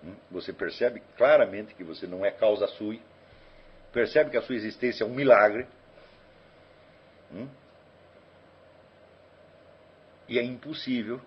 Hum? 0.05 0.14
Você 0.30 0.55
percebe 0.55 1.03
claramente 1.18 1.74
que 1.74 1.84
você 1.84 2.07
não 2.07 2.24
é 2.24 2.30
causa 2.30 2.66
sui, 2.66 2.98
percebe 3.92 4.30
que 4.30 4.38
a 4.38 4.42
sua 4.42 4.55
existência 4.55 5.05
é 5.05 5.07
um 5.07 5.12
milagre. 5.12 5.66
Hum? 7.30 7.46
E 10.26 10.38
é 10.38 10.42
impossível 10.42 11.20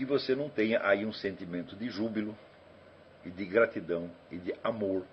que 0.00 0.04
você 0.06 0.34
não 0.34 0.48
tenha 0.48 0.80
aí 0.82 1.04
um 1.04 1.12
sentimento 1.12 1.76
de 1.76 1.90
júbilo 1.90 2.34
e 3.22 3.28
de 3.28 3.44
gratidão 3.44 4.10
e 4.30 4.38
de 4.38 4.54
amor 4.64 5.04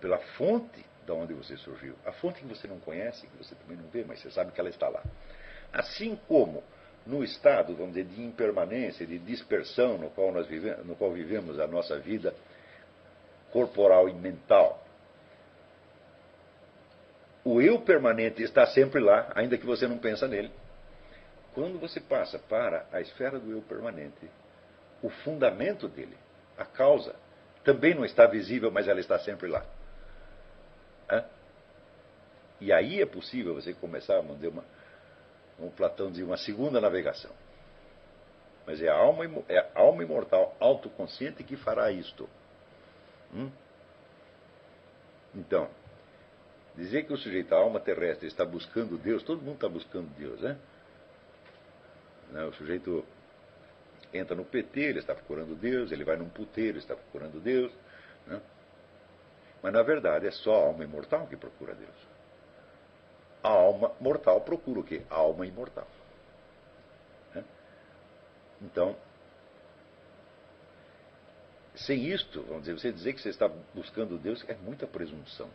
pela 0.00 0.18
fonte 0.36 0.84
de 1.06 1.12
onde 1.12 1.32
você 1.32 1.56
surgiu. 1.58 1.94
A 2.04 2.10
fonte 2.10 2.40
que 2.40 2.46
você 2.46 2.66
não 2.66 2.80
conhece, 2.80 3.24
que 3.28 3.36
você 3.36 3.54
também 3.54 3.76
não 3.76 3.88
vê, 3.88 4.04
mas 4.04 4.20
você 4.20 4.32
sabe 4.32 4.50
que 4.50 4.58
ela 4.58 4.68
está 4.68 4.88
lá. 4.88 5.00
Assim 5.72 6.18
como 6.26 6.64
no 7.06 7.22
estado, 7.22 7.72
vamos 7.76 7.94
dizer, 7.94 8.08
de 8.08 8.20
impermanência, 8.20 9.06
de 9.06 9.16
dispersão 9.20 9.96
no 9.96 10.10
qual 10.10 10.32
nós 10.32 10.48
vivemos, 10.48 10.84
no 10.84 10.96
qual 10.96 11.12
vivemos 11.12 11.60
a 11.60 11.68
nossa 11.68 12.00
vida 12.00 12.34
corporal 13.52 14.08
e 14.08 14.12
mental. 14.12 14.84
O 17.44 17.62
eu 17.62 17.80
permanente 17.80 18.42
está 18.42 18.66
sempre 18.66 19.00
lá, 19.00 19.30
ainda 19.36 19.56
que 19.56 19.64
você 19.64 19.86
não 19.86 19.98
pensa 19.98 20.26
nele. 20.26 20.50
Quando 21.58 21.76
você 21.80 21.98
passa 21.98 22.38
para 22.38 22.86
a 22.92 23.00
esfera 23.00 23.36
do 23.40 23.50
eu 23.50 23.60
permanente, 23.62 24.30
o 25.02 25.10
fundamento 25.10 25.88
dele, 25.88 26.16
a 26.56 26.64
causa, 26.64 27.16
também 27.64 27.96
não 27.96 28.04
está 28.04 28.28
visível, 28.28 28.70
mas 28.70 28.86
ela 28.86 29.00
está 29.00 29.18
sempre 29.18 29.48
lá. 29.48 29.66
Hã? 31.10 31.24
E 32.60 32.72
aí 32.72 33.02
é 33.02 33.06
possível 33.06 33.56
você 33.56 33.74
começar 33.74 34.18
a 34.18 34.22
mandar 34.22 34.50
uma, 34.50 34.64
um 35.58 35.68
Platão 35.68 36.12
dizia, 36.12 36.24
uma 36.24 36.36
segunda 36.36 36.80
navegação. 36.80 37.32
Mas 38.64 38.80
é 38.80 38.88
a 38.88 38.94
alma, 38.94 39.24
é 39.48 39.58
a 39.58 39.80
alma 39.80 40.04
imortal, 40.04 40.56
autoconsciente 40.60 41.42
que 41.42 41.56
fará 41.56 41.90
isto. 41.90 42.30
Hum? 43.34 43.50
Então, 45.34 45.68
dizer 46.76 47.02
que 47.04 47.12
o 47.12 47.16
sujeito, 47.18 47.52
a 47.52 47.58
alma 47.58 47.80
terrestre, 47.80 48.28
está 48.28 48.44
buscando 48.44 48.96
Deus, 48.96 49.24
todo 49.24 49.42
mundo 49.42 49.56
está 49.56 49.68
buscando 49.68 50.08
Deus, 50.16 50.40
né? 50.40 50.56
Né? 52.30 52.44
O 52.44 52.52
sujeito 52.52 53.04
entra 54.12 54.34
no 54.34 54.44
PT, 54.44 54.80
ele 54.80 54.98
está 54.98 55.14
procurando 55.14 55.54
Deus, 55.54 55.92
ele 55.92 56.04
vai 56.04 56.16
num 56.16 56.28
puteiro, 56.28 56.78
está 56.78 56.94
procurando 56.94 57.40
Deus. 57.40 57.72
Né? 58.26 58.40
Mas 59.62 59.72
na 59.72 59.82
verdade 59.82 60.26
é 60.26 60.30
só 60.30 60.54
a 60.54 60.66
alma 60.66 60.84
imortal 60.84 61.26
que 61.26 61.36
procura 61.36 61.74
Deus. 61.74 62.08
A 63.42 63.48
alma 63.48 63.92
mortal 64.00 64.40
procura 64.40 64.80
o 64.80 64.84
quê? 64.84 65.02
A 65.10 65.16
alma 65.16 65.46
imortal. 65.46 65.86
Né? 67.34 67.44
Então, 68.62 68.96
sem 71.74 72.06
isto, 72.06 72.42
vamos 72.42 72.64
dizer, 72.64 72.78
você 72.78 72.92
dizer 72.92 73.12
que 73.12 73.22
você 73.22 73.28
está 73.28 73.48
buscando 73.74 74.18
Deus 74.18 74.44
é 74.48 74.54
muita 74.54 74.86
presunção. 74.86 75.48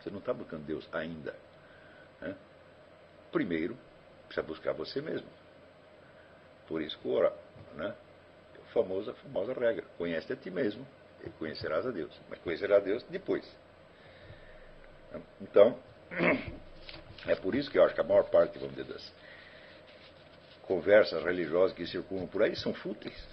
Você 0.00 0.10
não 0.10 0.18
está 0.18 0.32
buscando 0.32 0.64
Deus 0.64 0.88
ainda. 0.92 1.34
Né? 2.20 2.34
Primeiro, 3.30 3.76
precisa 4.26 4.46
buscar 4.46 4.72
você 4.72 5.02
mesmo. 5.02 5.28
Por 6.68 6.82
isso 6.82 6.98
que 6.98 7.08
né? 7.74 7.94
A 8.54 8.72
famosa, 8.72 9.14
famosa 9.14 9.54
regra, 9.54 9.84
conhece 9.96 10.30
a 10.30 10.36
ti 10.36 10.50
mesmo 10.50 10.86
e 11.24 11.30
conhecerás 11.30 11.86
a 11.86 11.90
Deus. 11.90 12.12
Mas 12.28 12.38
conhecerás 12.40 12.82
a 12.82 12.84
Deus 12.84 13.02
depois. 13.04 13.50
Então, 15.40 15.78
é 17.26 17.34
por 17.36 17.54
isso 17.54 17.70
que 17.70 17.78
eu 17.78 17.84
acho 17.84 17.94
que 17.94 18.00
a 18.02 18.04
maior 18.04 18.24
parte, 18.24 18.58
vamos 18.58 18.76
dizer, 18.76 18.92
das 18.92 19.12
conversas 20.62 21.24
religiosas 21.24 21.74
que 21.74 21.86
circulam 21.86 22.26
por 22.26 22.42
aí 22.42 22.54
são 22.54 22.74
fúteis. 22.74 23.26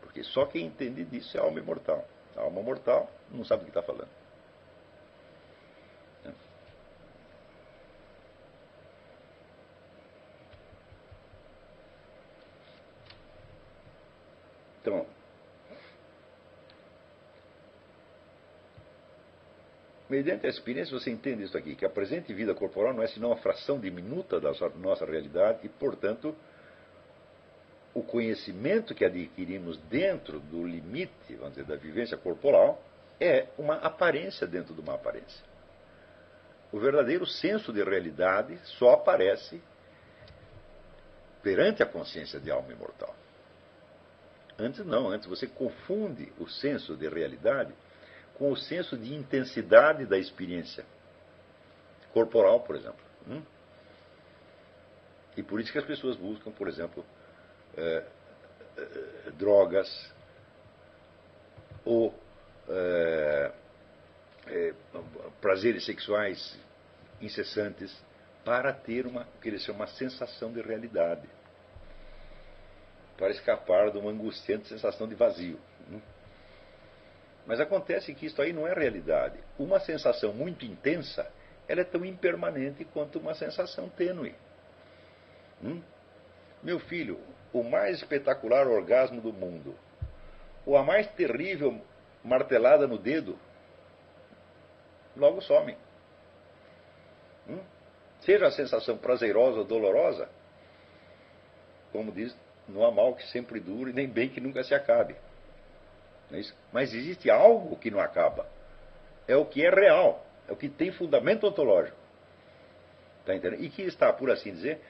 Porque 0.00 0.24
só 0.24 0.46
quem 0.46 0.64
entende 0.66 1.04
disso 1.04 1.36
é 1.36 1.40
a 1.40 1.44
alma 1.44 1.60
imortal. 1.60 2.08
A 2.34 2.40
alma 2.40 2.62
mortal 2.62 3.10
não 3.30 3.44
sabe 3.44 3.62
o 3.62 3.64
que 3.64 3.70
está 3.70 3.82
falando. 3.82 4.08
Então, 14.80 15.06
mediante 20.10 20.44
a 20.44 20.50
experiência 20.50 20.98
você 20.98 21.10
entende 21.10 21.44
isso 21.44 21.56
aqui, 21.56 21.76
que 21.76 21.86
a 21.86 21.88
presente 21.88 22.34
vida 22.34 22.52
corporal 22.52 22.92
não 22.92 23.02
é 23.02 23.06
senão 23.06 23.28
uma 23.28 23.36
fração 23.36 23.78
diminuta 23.78 24.40
da 24.40 24.52
nossa 24.76 25.06
realidade 25.06 25.60
e, 25.62 25.68
portanto, 25.68 26.34
o 27.94 28.02
conhecimento 28.02 28.94
que 28.94 29.04
adquirimos 29.04 29.78
dentro 29.88 30.40
do 30.40 30.66
limite, 30.66 31.34
vamos 31.36 31.50
dizer, 31.50 31.64
da 31.64 31.76
vivência 31.76 32.16
corporal 32.16 32.82
é 33.20 33.46
uma 33.56 33.76
aparência 33.76 34.46
dentro 34.46 34.74
de 34.74 34.80
uma 34.80 34.94
aparência. 34.94 35.44
O 36.72 36.80
verdadeiro 36.80 37.24
senso 37.26 37.72
de 37.72 37.82
realidade 37.82 38.58
só 38.64 38.94
aparece 38.94 39.62
perante 41.42 41.82
a 41.82 41.86
consciência 41.86 42.40
de 42.40 42.50
alma 42.50 42.72
imortal. 42.72 43.14
Antes 44.58 44.84
não, 44.84 45.08
antes 45.08 45.28
você 45.28 45.46
confunde 45.46 46.32
o 46.38 46.48
senso 46.48 46.96
de 46.96 47.08
realidade 47.08 47.72
com 48.40 48.50
o 48.50 48.56
senso 48.56 48.96
de 48.96 49.14
intensidade 49.14 50.06
da 50.06 50.16
experiência 50.16 50.82
corporal, 52.10 52.60
por 52.60 52.74
exemplo. 52.74 53.04
Hum? 53.28 53.42
E 55.36 55.42
por 55.42 55.60
isso 55.60 55.70
que 55.70 55.76
as 55.76 55.84
pessoas 55.84 56.16
buscam, 56.16 56.50
por 56.50 56.66
exemplo, 56.66 57.04
é, 57.76 58.06
é, 58.78 59.30
drogas 59.32 60.10
ou 61.84 62.18
é, 62.66 63.52
prazeres 65.42 65.84
sexuais 65.84 66.58
incessantes 67.20 67.94
para 68.42 68.72
ter 68.72 69.06
uma, 69.06 69.26
que 69.42 69.70
uma 69.70 69.86
sensação 69.86 70.50
de 70.50 70.62
realidade 70.62 71.28
para 73.18 73.28
escapar 73.32 73.90
de 73.90 73.98
uma 73.98 74.10
angustiante 74.10 74.66
sensação 74.66 75.06
de 75.06 75.14
vazio. 75.14 75.60
Mas 77.46 77.60
acontece 77.60 78.14
que 78.14 78.26
isso 78.26 78.40
aí 78.40 78.52
não 78.52 78.66
é 78.66 78.74
realidade. 78.74 79.38
Uma 79.58 79.80
sensação 79.80 80.32
muito 80.32 80.64
intensa, 80.64 81.30
ela 81.66 81.80
é 81.80 81.84
tão 81.84 82.04
impermanente 82.04 82.84
quanto 82.84 83.18
uma 83.18 83.34
sensação 83.34 83.88
tênue. 83.88 84.34
Hum? 85.62 85.82
Meu 86.62 86.78
filho, 86.78 87.18
o 87.52 87.62
mais 87.62 87.96
espetacular 87.98 88.66
orgasmo 88.66 89.20
do 89.20 89.32
mundo, 89.32 89.74
ou 90.66 90.76
a 90.76 90.82
mais 90.82 91.06
terrível 91.12 91.80
martelada 92.22 92.86
no 92.86 92.98
dedo, 92.98 93.38
logo 95.16 95.40
some. 95.40 95.76
Hum? 97.48 97.60
Seja 98.20 98.46
a 98.46 98.50
sensação 98.50 98.98
prazerosa 98.98 99.58
ou 99.58 99.64
dolorosa, 99.64 100.28
como 101.92 102.12
diz 102.12 102.36
não 102.68 102.84
há 102.84 102.90
mal 102.90 103.14
que 103.14 103.26
sempre 103.28 103.58
dure, 103.58 103.92
nem 103.92 104.08
bem 104.08 104.28
que 104.28 104.40
nunca 104.40 104.62
se 104.62 104.74
acabe. 104.74 105.16
É 106.32 106.40
Mas 106.72 106.94
existe 106.94 107.30
algo 107.30 107.76
que 107.76 107.90
não 107.90 108.00
acaba. 108.00 108.46
É 109.26 109.36
o 109.36 109.44
que 109.44 109.64
é 109.64 109.70
real. 109.70 110.24
É 110.48 110.52
o 110.52 110.56
que 110.56 110.68
tem 110.68 110.92
fundamento 110.92 111.46
ontológico. 111.46 111.96
Tá 113.24 113.34
entendendo? 113.34 113.62
E 113.62 113.68
que 113.68 113.82
está, 113.82 114.12
por 114.12 114.30
assim 114.30 114.52
dizer, 114.52 114.80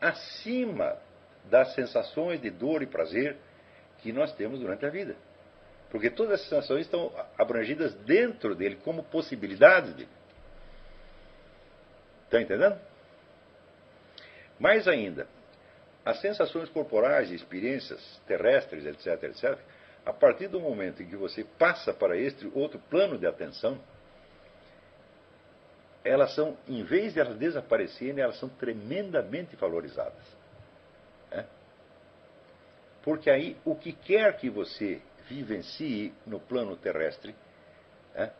acima 0.00 0.96
das 1.44 1.74
sensações 1.74 2.40
de 2.40 2.50
dor 2.50 2.82
e 2.82 2.86
prazer 2.86 3.36
que 3.98 4.12
nós 4.12 4.32
temos 4.34 4.60
durante 4.60 4.84
a 4.86 4.90
vida. 4.90 5.16
Porque 5.90 6.10
todas 6.10 6.34
essas 6.34 6.48
sensações 6.48 6.82
estão 6.82 7.12
abrangidas 7.38 7.94
dentro 7.94 8.54
dele, 8.54 8.76
como 8.84 9.02
possibilidades 9.04 9.94
dele. 9.94 10.10
Está 12.24 12.42
entendendo? 12.42 12.78
Mais 14.58 14.86
ainda, 14.86 15.26
as 16.04 16.20
sensações 16.20 16.68
corporais 16.68 17.30
e 17.30 17.34
experiências 17.34 18.20
terrestres, 18.26 18.84
etc., 18.84 19.24
etc., 19.24 19.58
a 20.08 20.12
partir 20.14 20.48
do 20.48 20.58
momento 20.58 21.02
em 21.02 21.06
que 21.06 21.16
você 21.16 21.44
passa 21.44 21.92
para 21.92 22.16
este 22.16 22.50
outro 22.54 22.78
plano 22.88 23.18
de 23.18 23.26
atenção, 23.26 23.78
elas 26.02 26.34
são, 26.34 26.56
em 26.66 26.82
vez 26.82 27.12
de 27.12 27.20
elas 27.20 27.36
desaparecerem, 27.36 28.18
elas 28.18 28.38
são 28.38 28.48
tremendamente 28.48 29.54
valorizadas. 29.54 30.24
É? 31.30 31.44
Porque 33.02 33.28
aí, 33.28 33.54
o 33.66 33.76
que 33.76 33.92
quer 33.92 34.34
que 34.38 34.48
você 34.48 35.02
vivencie 35.28 36.14
no 36.26 36.40
plano 36.40 36.74
terrestre, 36.74 37.36
é? 38.14 38.30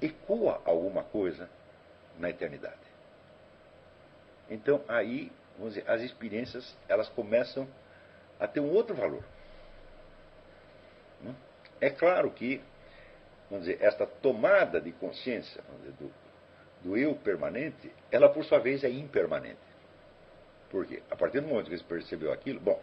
ecoa 0.00 0.62
alguma 0.64 1.02
coisa 1.02 1.50
na 2.20 2.30
eternidade. 2.30 2.86
Então, 4.48 4.80
aí 4.86 5.32
vamos 5.58 5.74
dizer, 5.74 5.90
as 5.90 6.02
experiências 6.02 6.76
elas 6.86 7.08
começam 7.08 7.66
a 8.38 8.46
ter 8.46 8.60
um 8.60 8.70
outro 8.70 8.94
valor. 8.94 9.24
É 11.80 11.90
claro 11.90 12.30
que, 12.30 12.60
vamos 13.50 13.66
dizer, 13.66 13.82
esta 13.82 14.06
tomada 14.06 14.80
de 14.80 14.92
consciência 14.92 15.62
dizer, 15.80 15.92
do, 15.98 16.12
do 16.82 16.96
eu 16.96 17.14
permanente, 17.16 17.90
ela 18.10 18.28
por 18.28 18.44
sua 18.44 18.58
vez 18.58 18.84
é 18.84 18.90
impermanente. 18.90 19.58
Por 20.70 20.86
quê? 20.86 21.02
A 21.10 21.16
partir 21.16 21.40
do 21.40 21.48
momento 21.48 21.70
que 21.70 21.76
você 21.76 21.84
percebeu 21.84 22.32
aquilo, 22.32 22.60
bom, 22.60 22.82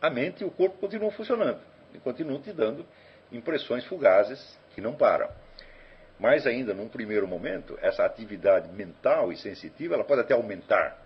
a 0.00 0.10
mente 0.10 0.42
e 0.42 0.46
o 0.46 0.50
corpo 0.50 0.78
continuam 0.78 1.10
funcionando 1.12 1.60
e 1.94 1.98
continuam 1.98 2.40
te 2.40 2.52
dando 2.52 2.84
impressões 3.30 3.84
fugazes 3.86 4.58
que 4.74 4.80
não 4.80 4.94
param. 4.94 5.30
Mas 6.18 6.46
ainda, 6.46 6.74
num 6.74 6.88
primeiro 6.88 7.26
momento, 7.26 7.78
essa 7.80 8.04
atividade 8.04 8.68
mental 8.72 9.32
e 9.32 9.36
sensitiva, 9.36 9.94
ela 9.94 10.04
pode 10.04 10.20
até 10.20 10.34
aumentar. 10.34 11.00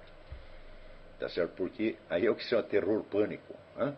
Tá 1.18 1.28
certo? 1.28 1.52
Porque 1.56 1.96
aí 2.10 2.26
é 2.26 2.30
o 2.30 2.34
que 2.34 2.42
se 2.42 2.50
chama 2.50 2.62
terror 2.62 3.02
pânico. 3.04 3.54
Né? 3.76 3.94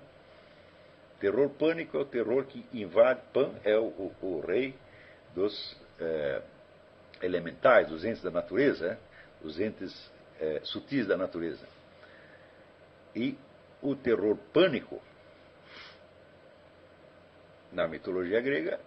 Terror 1.21 1.51
pânico 1.51 1.97
é 1.97 2.01
o 2.01 2.05
terror 2.05 2.45
que 2.45 2.65
invade. 2.73 3.21
Pan 3.33 3.55
é 3.65 3.77
o, 3.77 3.87
o, 3.87 4.15
o 4.23 4.41
rei 4.41 4.75
dos 5.35 5.77
é, 5.99 6.43
elementais, 7.23 7.89
dos 7.89 8.05
entes 8.05 8.23
da 8.23 8.31
natureza, 8.31 8.91
né? 8.91 8.99
os 9.43 9.59
entes 9.61 10.11
é, 10.41 10.61
sutis 10.63 11.07
da 11.07 11.17
natureza. 11.17 11.67
E 13.15 13.37
o 13.83 13.97
terror 13.97 14.37
pânico, 14.53 15.01
na 17.73 17.89
mitologia 17.89 18.41
grega, 18.41 18.81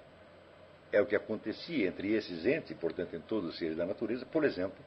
é 0.92 1.02
o 1.02 1.06
que 1.06 1.16
acontecia 1.16 1.88
entre 1.88 2.14
esses 2.14 2.46
entes, 2.46 2.76
portanto, 2.78 3.16
em 3.16 3.22
todos 3.22 3.50
os 3.52 3.58
seres 3.58 3.78
da 3.78 3.86
natureza, 3.86 4.26
por 4.26 4.44
exemplo, 4.44 4.78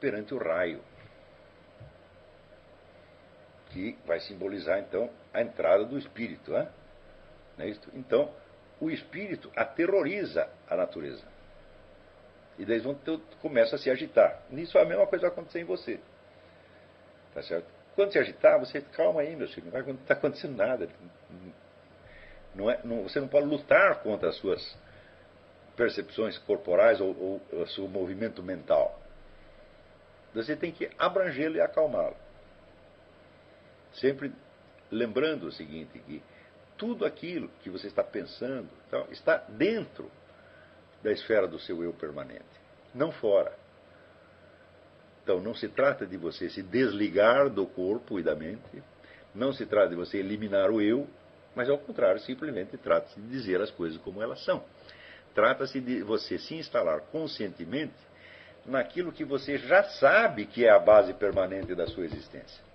perante 0.00 0.34
o 0.34 0.38
raio 0.38 0.80
que 3.70 3.96
vai 4.04 4.18
simbolizar 4.20 4.78
então 4.80 5.10
a 5.32 5.40
entrada 5.40 5.84
do 5.84 5.98
espírito. 5.98 6.50
Né? 6.50 6.68
Não 7.60 7.66
é 7.66 7.68
isso? 7.68 7.82
Então, 7.92 8.32
o 8.80 8.90
espírito 8.90 9.52
aterroriza 9.54 10.48
a 10.66 10.74
natureza. 10.74 11.24
E 12.58 12.64
daí 12.64 12.80
começa 13.42 13.76
a 13.76 13.78
se 13.78 13.90
agitar. 13.90 14.42
Nisso 14.50 14.78
a 14.78 14.84
mesma 14.84 15.06
coisa 15.06 15.26
vai 15.26 15.30
acontecer 15.30 15.60
em 15.60 15.64
você. 15.64 16.00
Tá 17.34 17.42
certo? 17.42 17.66
Quando 17.94 18.12
se 18.12 18.18
agitar, 18.18 18.58
você 18.58 18.80
calma 18.80 19.20
aí, 19.20 19.36
meu 19.36 19.46
filho, 19.48 19.70
não 19.70 19.94
estar 19.94 20.14
acontecendo 20.14 20.56
nada. 20.56 20.88
Não 22.54 22.70
é, 22.70 22.80
não, 22.82 23.02
você 23.02 23.20
não 23.20 23.28
pode 23.28 23.46
lutar 23.46 24.02
contra 24.02 24.30
as 24.30 24.36
suas 24.36 24.78
percepções 25.76 26.38
corporais 26.38 26.98
ou, 27.00 27.40
ou 27.52 27.62
o 27.62 27.66
seu 27.68 27.86
movimento 27.86 28.42
mental. 28.42 28.98
Você 30.34 30.56
tem 30.56 30.72
que 30.72 30.90
abrangê-lo 30.98 31.56
e 31.56 31.60
acalmá-lo. 31.60 32.16
Sempre 33.94 34.32
lembrando 34.90 35.46
o 35.48 35.52
seguinte, 35.52 35.98
que 35.98 36.22
tudo 36.80 37.04
aquilo 37.04 37.50
que 37.62 37.68
você 37.68 37.88
está 37.88 38.02
pensando 38.02 38.66
então, 38.88 39.06
está 39.10 39.36
dentro 39.50 40.10
da 41.02 41.12
esfera 41.12 41.46
do 41.46 41.58
seu 41.58 41.84
eu 41.84 41.92
permanente, 41.92 42.42
não 42.94 43.12
fora. 43.12 43.52
Então 45.22 45.40
não 45.40 45.54
se 45.54 45.68
trata 45.68 46.06
de 46.06 46.16
você 46.16 46.48
se 46.48 46.62
desligar 46.62 47.50
do 47.50 47.66
corpo 47.66 48.18
e 48.18 48.22
da 48.22 48.34
mente, 48.34 48.82
não 49.34 49.52
se 49.52 49.66
trata 49.66 49.90
de 49.90 49.94
você 49.94 50.16
eliminar 50.18 50.70
o 50.70 50.80
eu, 50.80 51.06
mas 51.54 51.68
ao 51.68 51.76
contrário, 51.76 52.18
simplesmente 52.22 52.78
trata-se 52.78 53.20
de 53.20 53.28
dizer 53.28 53.60
as 53.60 53.70
coisas 53.70 54.00
como 54.00 54.22
elas 54.22 54.42
são. 54.42 54.64
Trata-se 55.34 55.80
de 55.80 56.02
você 56.02 56.38
se 56.38 56.54
instalar 56.54 57.02
conscientemente 57.12 57.94
naquilo 58.64 59.12
que 59.12 59.24
você 59.24 59.58
já 59.58 59.84
sabe 59.84 60.46
que 60.46 60.64
é 60.64 60.70
a 60.70 60.78
base 60.78 61.12
permanente 61.12 61.74
da 61.74 61.86
sua 61.86 62.06
existência 62.06 62.70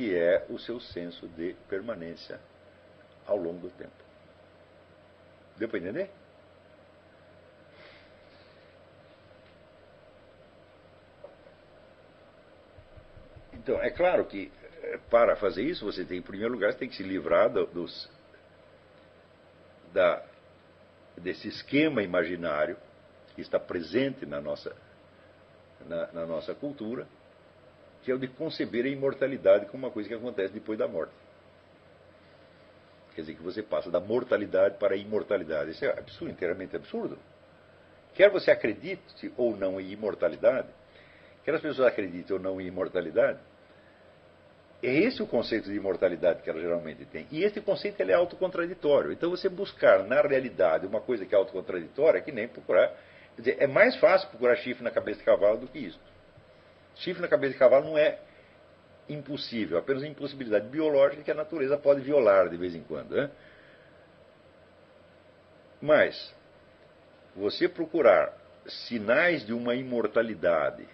que 0.00 0.16
é 0.16 0.46
o 0.48 0.58
seu 0.58 0.80
senso 0.80 1.28
de 1.28 1.54
permanência 1.68 2.40
ao 3.26 3.36
longo 3.36 3.58
do 3.58 3.70
tempo. 3.70 3.92
Deu 5.56 5.68
para 5.68 5.78
entender? 5.78 6.10
Então, 13.52 13.80
é 13.82 13.90
claro 13.90 14.24
que 14.24 14.50
eh, 14.82 14.98
para 15.10 15.36
fazer 15.36 15.62
isso, 15.62 15.84
você 15.84 16.04
tem, 16.04 16.18
em 16.18 16.22
primeiro 16.22 16.54
lugar, 16.54 16.74
tem 16.74 16.88
que 16.88 16.96
se 16.96 17.02
livrar 17.02 17.50
dos, 17.50 18.10
da, 19.92 20.24
desse 21.16 21.48
esquema 21.48 22.02
imaginário 22.02 22.76
que 23.34 23.42
está 23.42 23.58
presente 23.58 24.24
na 24.24 24.40
nossa, 24.40 24.74
na, 25.86 26.10
na 26.12 26.26
nossa 26.26 26.54
cultura, 26.54 27.06
que 28.02 28.10
é 28.10 28.14
o 28.14 28.18
de 28.18 28.28
conceber 28.28 28.86
a 28.86 28.88
imortalidade 28.88 29.66
como 29.66 29.86
uma 29.86 29.92
coisa 29.92 30.08
que 30.08 30.14
acontece 30.14 30.54
depois 30.54 30.78
da 30.78 30.88
morte. 30.88 31.12
Quer 33.14 33.22
dizer, 33.22 33.34
que 33.34 33.42
você 33.42 33.62
passa 33.62 33.90
da 33.90 34.00
mortalidade 34.00 34.76
para 34.78 34.94
a 34.94 34.96
imortalidade. 34.96 35.72
Isso 35.72 35.84
é 35.84 35.90
absurdo, 35.90 36.30
inteiramente 36.30 36.76
absurdo. 36.76 37.18
Quer 38.14 38.30
você 38.30 38.50
acredite 38.50 39.32
ou 39.36 39.56
não 39.56 39.80
em 39.80 39.90
imortalidade, 39.90 40.68
quer 41.44 41.54
as 41.54 41.60
pessoas 41.60 41.88
acreditem 41.88 42.36
ou 42.36 42.42
não 42.42 42.60
em 42.60 42.66
imortalidade, 42.66 43.38
é 44.82 44.94
esse 44.94 45.22
o 45.22 45.26
conceito 45.26 45.68
de 45.68 45.76
imortalidade 45.76 46.42
que 46.42 46.48
ela 46.48 46.60
geralmente 46.60 47.04
tem. 47.04 47.26
E 47.30 47.44
esse 47.44 47.60
conceito 47.60 48.00
ele 48.00 48.12
é 48.12 48.14
autocontraditório. 48.14 49.12
Então 49.12 49.30
você 49.30 49.48
buscar 49.48 50.04
na 50.04 50.22
realidade 50.22 50.86
uma 50.86 51.00
coisa 51.00 51.26
que 51.26 51.34
é 51.34 51.38
autocontraditória 51.38 52.18
é 52.18 52.20
que 52.22 52.32
nem 52.32 52.48
procurar. 52.48 52.88
Quer 53.36 53.42
dizer, 53.42 53.56
é 53.60 53.66
mais 53.66 53.96
fácil 53.96 54.28
procurar 54.30 54.56
chifre 54.56 54.82
na 54.82 54.90
cabeça 54.90 55.18
de 55.18 55.24
cavalo 55.24 55.58
do 55.58 55.66
que 55.66 55.78
isso. 55.78 56.00
Chifre 56.96 57.20
na 57.20 57.28
cabeça 57.28 57.52
de 57.52 57.58
cavalo 57.58 57.90
não 57.90 57.98
é 57.98 58.18
impossível, 59.08 59.78
apenas 59.78 60.04
impossibilidade 60.04 60.68
biológica 60.68 61.22
que 61.22 61.30
a 61.30 61.34
natureza 61.34 61.76
pode 61.76 62.00
violar 62.00 62.48
de 62.48 62.56
vez 62.56 62.74
em 62.74 62.82
quando. 62.82 63.14
Né? 63.14 63.30
Mas, 65.80 66.34
você 67.34 67.68
procurar 67.68 68.36
sinais 68.66 69.44
de 69.44 69.52
uma 69.52 69.74
imortalidade 69.74 70.86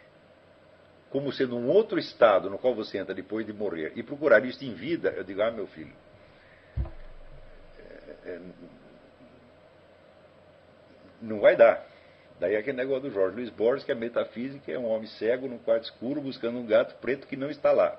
como 1.11 1.33
sendo 1.33 1.57
um 1.57 1.69
outro 1.69 1.99
estado 1.99 2.51
no 2.51 2.59
qual 2.59 2.75
você 2.75 2.99
entra 2.99 3.15
depois 3.15 3.47
de 3.47 3.53
morrer 3.53 3.93
e 3.97 4.03
procurar 4.03 4.45
isso 4.45 4.63
em 4.65 4.75
vida, 4.75 5.11
eu 5.11 5.25
digo, 5.25 5.41
ah, 5.41 5.51
meu 5.51 5.67
filho, 5.67 5.93
é, 7.79 8.31
é, 8.33 8.41
não 11.23 11.41
vai 11.41 11.57
dar. 11.57 11.87
Daí 12.39 12.55
é 12.55 12.59
aquele 12.59 12.77
negócio 12.77 13.09
do 13.09 13.11
Jorge 13.11 13.37
Luiz 13.37 13.51
Borges, 13.51 13.85
que 13.85 13.93
a 13.93 13.95
metafísica 13.95 14.71
é 14.71 14.79
um 14.79 14.87
homem 14.87 15.09
cego 15.09 15.49
num 15.49 15.59
quarto 15.59 15.85
escuro 15.85 16.21
buscando 16.21 16.59
um 16.59 16.67
gato 16.67 16.95
preto 16.97 17.27
que 17.27 17.37
não 17.37 17.51
está 17.51 17.73
lá. 17.73 17.99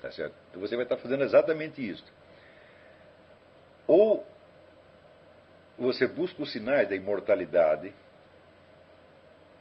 Tá 0.00 0.10
certo? 0.12 0.34
Então 0.50 0.60
você 0.60 0.76
vai 0.76 0.84
estar 0.84 0.96
fazendo 0.98 1.24
exatamente 1.24 1.86
isso. 1.86 2.04
Ou 3.86 4.24
você 5.76 6.06
busca 6.06 6.42
os 6.42 6.52
sinais 6.52 6.88
da 6.88 6.94
imortalidade 6.94 7.92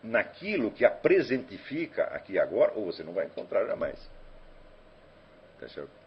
naquilo 0.03 0.69
que 0.69 0.85
a 0.85 0.91
presentifica 0.91 2.03
aqui 2.05 2.37
agora, 2.37 2.73
ou 2.75 2.85
você 2.85 3.03
não 3.03 3.13
vai 3.13 3.25
encontrar 3.25 3.65
jamais. 3.65 3.97
Tá 5.59 5.67
certo? 5.69 6.03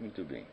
Muito 0.00 0.24
bem. 0.24 0.46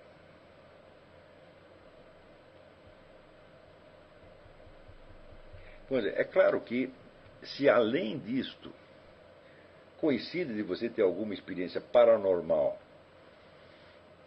É, 6.05 6.21
é 6.21 6.23
claro 6.23 6.59
que, 6.61 6.91
se 7.43 7.69
além 7.69 8.17
disto 8.19 8.71
coincide 9.99 10.53
de 10.53 10.61
você 10.61 10.89
ter 10.89 11.01
alguma 11.01 11.33
experiência 11.33 11.81
paranormal 11.81 12.77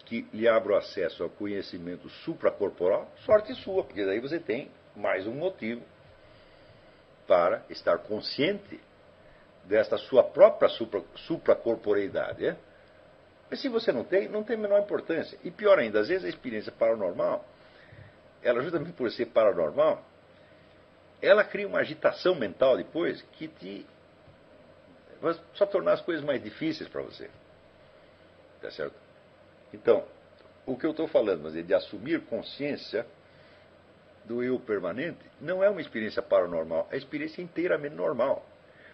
que 0.04 0.26
lhe 0.32 0.48
abra 0.48 0.72
o 0.72 0.76
acesso 0.76 1.22
ao 1.22 1.30
conhecimento 1.30 2.08
supracorporal, 2.08 3.08
sorte 3.24 3.54
sua, 3.54 3.84
porque 3.84 4.04
daí 4.04 4.18
você 4.18 4.40
tem 4.40 4.68
mais 4.96 5.26
um 5.26 5.34
motivo 5.34 5.82
para 7.28 7.62
estar 7.70 7.98
consciente 7.98 8.80
desta 9.64 9.96
sua 9.96 10.24
própria 10.24 10.68
supra, 10.68 11.00
supracorporeidade. 11.14 12.44
É? 12.44 12.56
Mas 13.48 13.60
se 13.60 13.68
você 13.68 13.92
não 13.92 14.02
tem, 14.02 14.28
não 14.28 14.42
tem 14.42 14.56
a 14.56 14.58
menor 14.58 14.80
importância. 14.80 15.38
E 15.44 15.50
pior 15.50 15.78
ainda, 15.78 16.00
às 16.00 16.08
vezes 16.08 16.24
a 16.24 16.28
experiência 16.28 16.72
paranormal, 16.72 17.44
ela 18.42 18.60
justamente 18.62 18.92
por 18.94 19.10
ser 19.12 19.26
paranormal, 19.26 20.04
ela 21.22 21.44
cria 21.44 21.66
uma 21.66 21.80
agitação 21.80 22.34
mental 22.34 22.76
depois 22.76 23.22
que 23.32 23.48
te 23.48 23.86
vai 25.20 25.38
só 25.54 25.66
tornar 25.66 25.92
as 25.92 26.00
coisas 26.00 26.24
mais 26.24 26.42
difíceis 26.42 26.88
para 26.88 27.02
você. 27.02 27.30
Tá 28.62 28.70
certo? 28.70 28.94
Então, 29.72 30.04
o 30.66 30.76
que 30.76 30.86
eu 30.86 30.92
estou 30.92 31.06
falando, 31.08 31.42
mas 31.42 31.56
é 31.56 31.62
de 31.62 31.74
assumir 31.74 32.22
consciência 32.22 33.06
do 34.24 34.42
eu 34.42 34.58
permanente, 34.58 35.18
não 35.40 35.62
é 35.62 35.68
uma 35.68 35.80
experiência 35.80 36.22
paranormal, 36.22 36.86
é 36.90 36.94
uma 36.94 36.98
experiência 36.98 37.42
inteiramente 37.42 37.94
normal. 37.94 38.44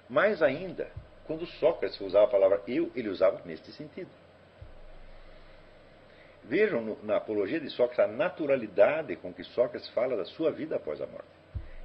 Mais 0.09 0.43
ainda, 0.43 0.91
quando 1.27 1.47
Sócrates 1.47 2.01
usava 2.01 2.27
a 2.27 2.31
palavra 2.31 2.63
eu, 2.67 2.91
ele 2.95 3.09
usava 3.09 3.41
neste 3.45 3.73
sentido. 3.73 4.11
Vejam 6.45 6.81
no, 6.81 7.05
na 7.05 7.17
apologia 7.17 7.59
de 7.59 7.69
Sócrates 7.71 7.99
a 7.99 8.07
naturalidade 8.07 9.17
com 9.17 9.33
que 9.33 9.43
Sócrates 9.43 9.89
fala 9.91 10.17
da 10.17 10.25
sua 10.25 10.53
vida 10.53 10.77
após 10.77 11.01
a 11.01 11.07
morte. 11.07 11.27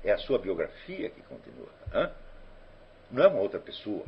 É 0.04 0.12
a 0.12 0.18
sua 0.18 0.40
biografia 0.40 1.10
que 1.10 1.22
continua. 1.24 1.70
Não 3.12 3.24
é 3.24 3.28
uma 3.28 3.40
outra 3.40 3.60
pessoa. 3.60 4.06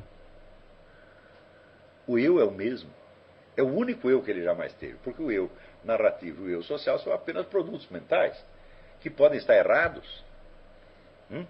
O 2.08 2.18
eu 2.18 2.40
é 2.40 2.44
o 2.44 2.52
mesmo. 2.52 2.90
É 3.56 3.62
o 3.62 3.68
único 3.68 4.10
eu 4.10 4.22
que 4.24 4.32
ele 4.32 4.44
jamais 4.44 4.74
teve. 4.74 4.98
Porque 5.04 5.22
o 5.22 5.32
eu 5.32 5.52
narrativo 5.84 6.50
e 6.50 6.54
o 6.54 6.58
eu 6.58 6.64
social 6.64 6.98
são 7.00 7.14
apenas 7.14 7.46
produtos 7.46 7.88
mentais 7.90 8.44
que 9.02 9.10
podem 9.10 9.38
estar 9.38 9.56
errados. 9.56 10.24
Hum? 11.30 11.46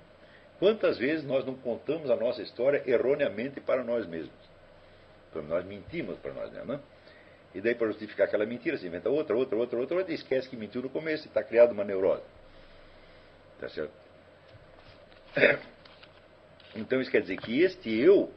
Quantas 0.59 0.97
vezes 0.97 1.25
nós 1.25 1.45
não 1.45 1.55
contamos 1.55 2.09
a 2.09 2.15
nossa 2.15 2.41
história 2.41 2.83
erroneamente 2.85 3.61
para 3.61 3.83
nós 3.83 4.05
mesmos? 4.05 4.33
Então, 5.29 5.43
nós 5.43 5.65
mentimos 5.65 6.17
para 6.19 6.33
nós 6.33 6.51
mesmos. 6.51 6.67
Não? 6.67 6.81
E 7.53 7.61
daí, 7.61 7.75
para 7.75 7.87
justificar 7.87 8.27
aquela 8.27 8.45
mentira, 8.45 8.77
se 8.77 8.87
inventa 8.87 9.09
outra, 9.09 9.35
outra, 9.35 9.55
outra, 9.55 9.77
outra, 9.77 9.97
outra 9.97 10.11
e 10.11 10.15
esquece 10.15 10.49
que 10.49 10.55
mentiu 10.55 10.81
no 10.81 10.89
começo 10.89 11.25
e 11.25 11.27
está 11.27 11.43
criado 11.43 11.71
uma 11.71 11.83
neurose. 11.83 12.23
Tá 13.59 13.69
certo? 13.69 14.02
Então 16.75 16.99
isso 16.99 17.11
quer 17.11 17.21
dizer 17.21 17.37
que 17.37 17.61
este 17.61 17.95
eu 17.95 18.33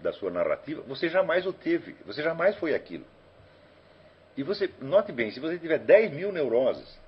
da 0.00 0.12
sua 0.12 0.30
narrativa, 0.30 0.82
você 0.82 1.08
jamais 1.08 1.46
o 1.46 1.52
teve, 1.52 1.96
você 2.04 2.22
jamais 2.22 2.56
foi 2.56 2.74
aquilo. 2.74 3.06
E 4.36 4.42
você, 4.42 4.70
note 4.80 5.12
bem, 5.12 5.30
se 5.30 5.40
você 5.40 5.58
tiver 5.58 5.78
10 5.78 6.12
mil 6.12 6.32
neuroses, 6.32 6.98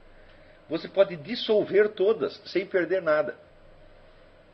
você 0.69 0.89
pode 0.89 1.17
dissolver 1.17 1.91
todas 1.91 2.37
sem 2.47 2.67
perder 2.67 3.03
nada. 3.03 3.37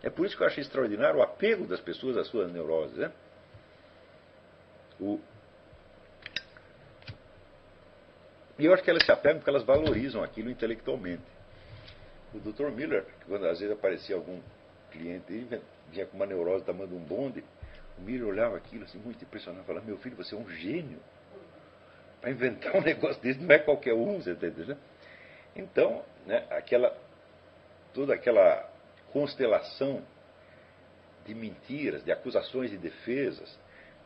É 0.03 0.11
por 0.11 0.27
isso 0.27 0.37
que 0.37 0.43
eu 0.43 0.47
acho 0.47 0.61
extraordinário 0.61 1.19
o 1.19 1.23
apego 1.23 1.67
das 1.67 1.81
pessoas 1.81 2.17
às 2.17 2.29
suas 2.29 2.53
neuroses. 2.53 2.97
Né? 2.97 3.13
O... 5.01 5.19
E 8.59 8.65
eu 8.65 8.73
acho 8.73 8.83
que 8.83 8.91
elas 8.91 9.05
se 9.05 9.11
apegam 9.11 9.39
porque 9.39 9.51
elas 9.51 9.65
valorizam 9.65 10.23
aquilo 10.23 10.51
intelectualmente. 10.51 11.23
O 12.35 12.39
Dr. 12.39 12.71
Miller, 12.71 13.05
quando 13.27 13.47
às 13.47 13.59
vezes 13.59 13.75
aparecia 13.75 14.15
algum 14.15 14.41
cliente 14.91 15.33
aí, 15.33 15.61
vinha 15.91 16.07
com 16.07 16.17
uma 16.17 16.27
neurose 16.27 16.65
tamanho 16.65 16.89
de 16.89 16.95
um 16.95 17.01
bonde. 17.01 17.45
O 17.99 18.03
Miriam 18.03 18.27
olhava 18.27 18.57
aquilo 18.57 18.85
assim, 18.85 18.99
muito 18.99 19.23
impressionado, 19.25 19.65
falava, 19.65 19.85
meu 19.85 19.99
filho, 19.99 20.17
você 20.17 20.35
é 20.35 20.39
um 20.39 20.49
gênio. 20.49 20.99
Para 22.21 22.31
inventar 22.31 22.77
um 22.77 22.81
negócio 22.83 23.21
desse 23.23 23.41
não 23.41 23.55
é 23.55 23.59
qualquer 23.59 23.95
um, 23.95 24.21
você 24.21 24.33
está 24.33 24.47
entendendo? 24.47 24.79
Então, 25.57 26.05
né, 26.27 26.47
aquela, 26.51 26.97
toda 27.93 28.15
aquela 28.15 28.71
constelação 29.13 30.03
de 31.27 31.35
mentiras, 31.35 32.05
de 32.05 32.13
acusações 32.13 32.73
e 32.73 32.77
defesas, 32.77 33.59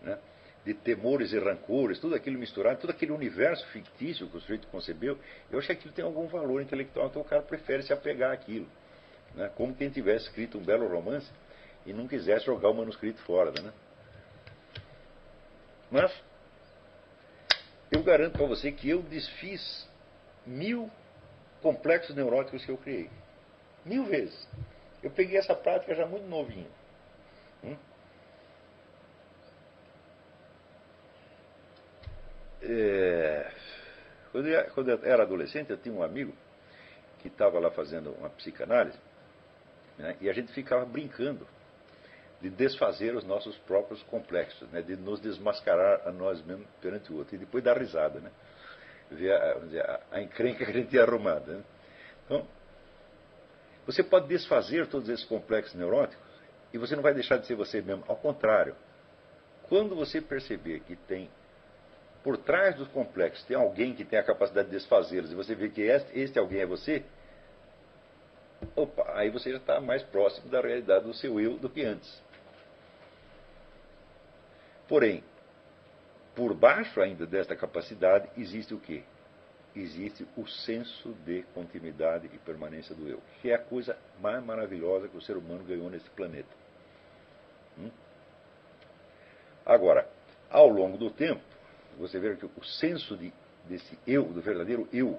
né, 0.03 0.19
de 0.65 0.75
temores 0.75 1.33
e 1.33 1.39
rancores, 1.39 1.99
tudo 1.99 2.15
aquilo 2.15 2.39
misturado, 2.39 2.81
todo 2.81 2.91
aquele 2.91 3.13
universo 3.13 3.67
fictício 3.69 4.29
que 4.29 4.37
o 4.37 4.41
sujeito 4.41 4.69
concebeu, 4.69 5.19
eu 5.51 5.59
acho 5.59 5.67
que 5.67 5.73
aquilo 5.73 5.93
tem 5.93 6.05
algum 6.05 6.27
valor 6.29 6.63
intelectual, 6.63 7.09
então 7.09 7.21
o 7.21 7.25
cara 7.25 7.43
prefere 7.43 7.83
se 7.83 7.93
apegar 7.93 8.33
àquilo 8.33 8.67
né? 9.35 9.51
como 9.57 9.75
quem 9.75 9.91
tivesse 9.91 10.27
escrito 10.27 10.59
um 10.59 10.65
belo 10.65 10.89
romance 10.89 11.31
e 11.85 11.93
não 11.93 12.07
quisesse 12.07 12.47
jogar 12.47 12.71
o 12.71 12.75
manuscrito 12.75 13.21
fora. 13.23 13.51
Né? 13.61 13.73
Mas 15.91 16.13
eu 17.91 18.03
garanto 18.03 18.39
para 18.39 18.47
você 18.47 18.73
que 18.73 18.89
eu 18.89 19.03
desfiz 19.03 19.89
mil 20.47 20.91
complexos 21.61 22.15
neuróticos 22.15 22.65
que 22.65 22.71
eu 22.71 22.79
criei. 22.79 23.11
Mil 23.85 24.05
vezes. 24.05 24.49
Eu 25.03 25.11
peguei 25.11 25.39
essa 25.39 25.55
prática 25.55 25.95
já 25.95 26.07
muito 26.07 26.27
novinho. 26.27 26.71
Hum? 27.65 27.77
É, 32.63 33.53
quando, 34.31 34.73
quando 34.73 34.91
eu 34.91 35.05
era 35.05 35.25
adolescente, 35.25 35.71
eu 35.71 35.77
tinha 35.77 35.95
um 35.95 36.03
amigo 36.03 36.33
que 37.21 37.29
estava 37.29 37.59
lá 37.59 37.71
fazendo 37.71 38.13
uma 38.13 38.31
psicanálise 38.31 38.99
né, 39.99 40.17
e 40.21 40.29
a 40.29 40.33
gente 40.33 40.53
ficava 40.53 40.85
brincando 40.85 41.47
de 42.41 42.51
desfazer 42.51 43.15
os 43.15 43.25
nossos 43.25 43.57
próprios 43.59 44.03
complexos, 44.05 44.69
né, 44.71 44.83
de 44.83 44.97
nos 44.97 45.21
desmascarar 45.21 46.07
a 46.07 46.13
nós 46.13 46.45
mesmos 46.45 46.67
perante 46.81 47.13
o 47.13 47.19
outro 47.19 47.37
e 47.37 47.39
depois 47.39 47.63
dar 47.63 47.79
risada, 47.79 48.21
né, 48.21 48.31
ver 49.11 49.33
a, 49.33 50.01
a, 50.13 50.17
a 50.17 50.23
encrenca 50.23 50.65
que 50.65 50.71
a 50.71 50.75
gente 50.75 50.89
tinha 50.89 51.03
arrumado. 51.03 51.53
Né. 51.53 51.63
Então, 52.25 52.47
você 53.87 54.03
pode 54.03 54.29
desfazer 54.29 54.87
todos 54.87 55.09
esses 55.09 55.25
complexos 55.25 55.75
neuróticos 55.75 56.25
e 56.73 56.79
você 56.79 56.97
não 56.97 57.03
vai 57.03 57.13
deixar 57.13 57.37
de 57.37 57.47
ser 57.47 57.55
você 57.55 57.83
mesmo. 57.83 58.05
Ao 58.09 58.17
contrário, 58.17 58.75
quando 59.69 59.95
você 59.95 60.21
perceber 60.21 60.81
que 60.81 60.97
tem 60.97 61.31
por 62.23 62.39
trás 62.39 62.77
dos 62.77 62.89
complexos 62.89 63.45
tem 63.45 63.57
alguém 63.57 63.95
que 63.95 64.05
tem 64.05 64.19
a 64.19 64.23
capacidade 64.23 64.69
de 64.69 64.77
desfazê-los 64.77 65.33
e 65.33 65.35
você 65.35 65.55
vê 65.55 65.69
que 65.69 65.83
este, 65.83 66.19
este 66.19 66.39
alguém 66.39 66.61
é 66.61 66.67
você, 66.67 67.05
opa, 68.77 69.05
aí 69.15 69.31
você 69.31 69.51
já 69.51 69.59
está 69.59 69.81
mais 69.81 70.03
próximo 70.03 70.49
da 70.49 70.61
realidade 70.61 71.05
do 71.05 71.15
seu 71.15 71.41
eu 71.41 71.59
do 71.59 71.69
que 71.69 71.85
antes. 71.85 72.23
Porém, 74.89 75.23
por 76.35 76.55
baixo 76.55 77.01
ainda 77.01 77.27
desta 77.27 77.55
capacidade 77.57 78.29
existe 78.37 78.75
o 78.75 78.81
quê? 78.81 79.03
Existe 79.75 80.27
o 80.37 80.47
senso 80.47 81.15
de 81.25 81.43
continuidade 81.55 82.27
e 82.33 82.39
permanência 82.39 82.95
do 82.95 83.09
eu, 83.09 83.23
que 83.41 83.51
é 83.51 83.55
a 83.55 83.59
coisa 83.59 83.97
mais 84.21 84.45
maravilhosa 84.45 85.09
que 85.09 85.17
o 85.17 85.23
ser 85.23 85.37
humano 85.37 85.65
ganhou 85.65 85.89
nesse 85.89 86.09
planeta. 86.11 86.55
Hum? 87.79 87.91
Agora, 89.65 90.07
ao 90.51 90.69
longo 90.69 90.99
do 90.99 91.11
tempo, 91.11 91.41
você 91.99 92.19
vê 92.19 92.37
que 92.37 92.45
o 92.45 92.65
senso 92.65 93.17
de, 93.17 93.33
desse 93.67 93.99
eu, 94.07 94.25
do 94.25 94.43
verdadeiro 94.43 94.87
eu, 94.93 95.19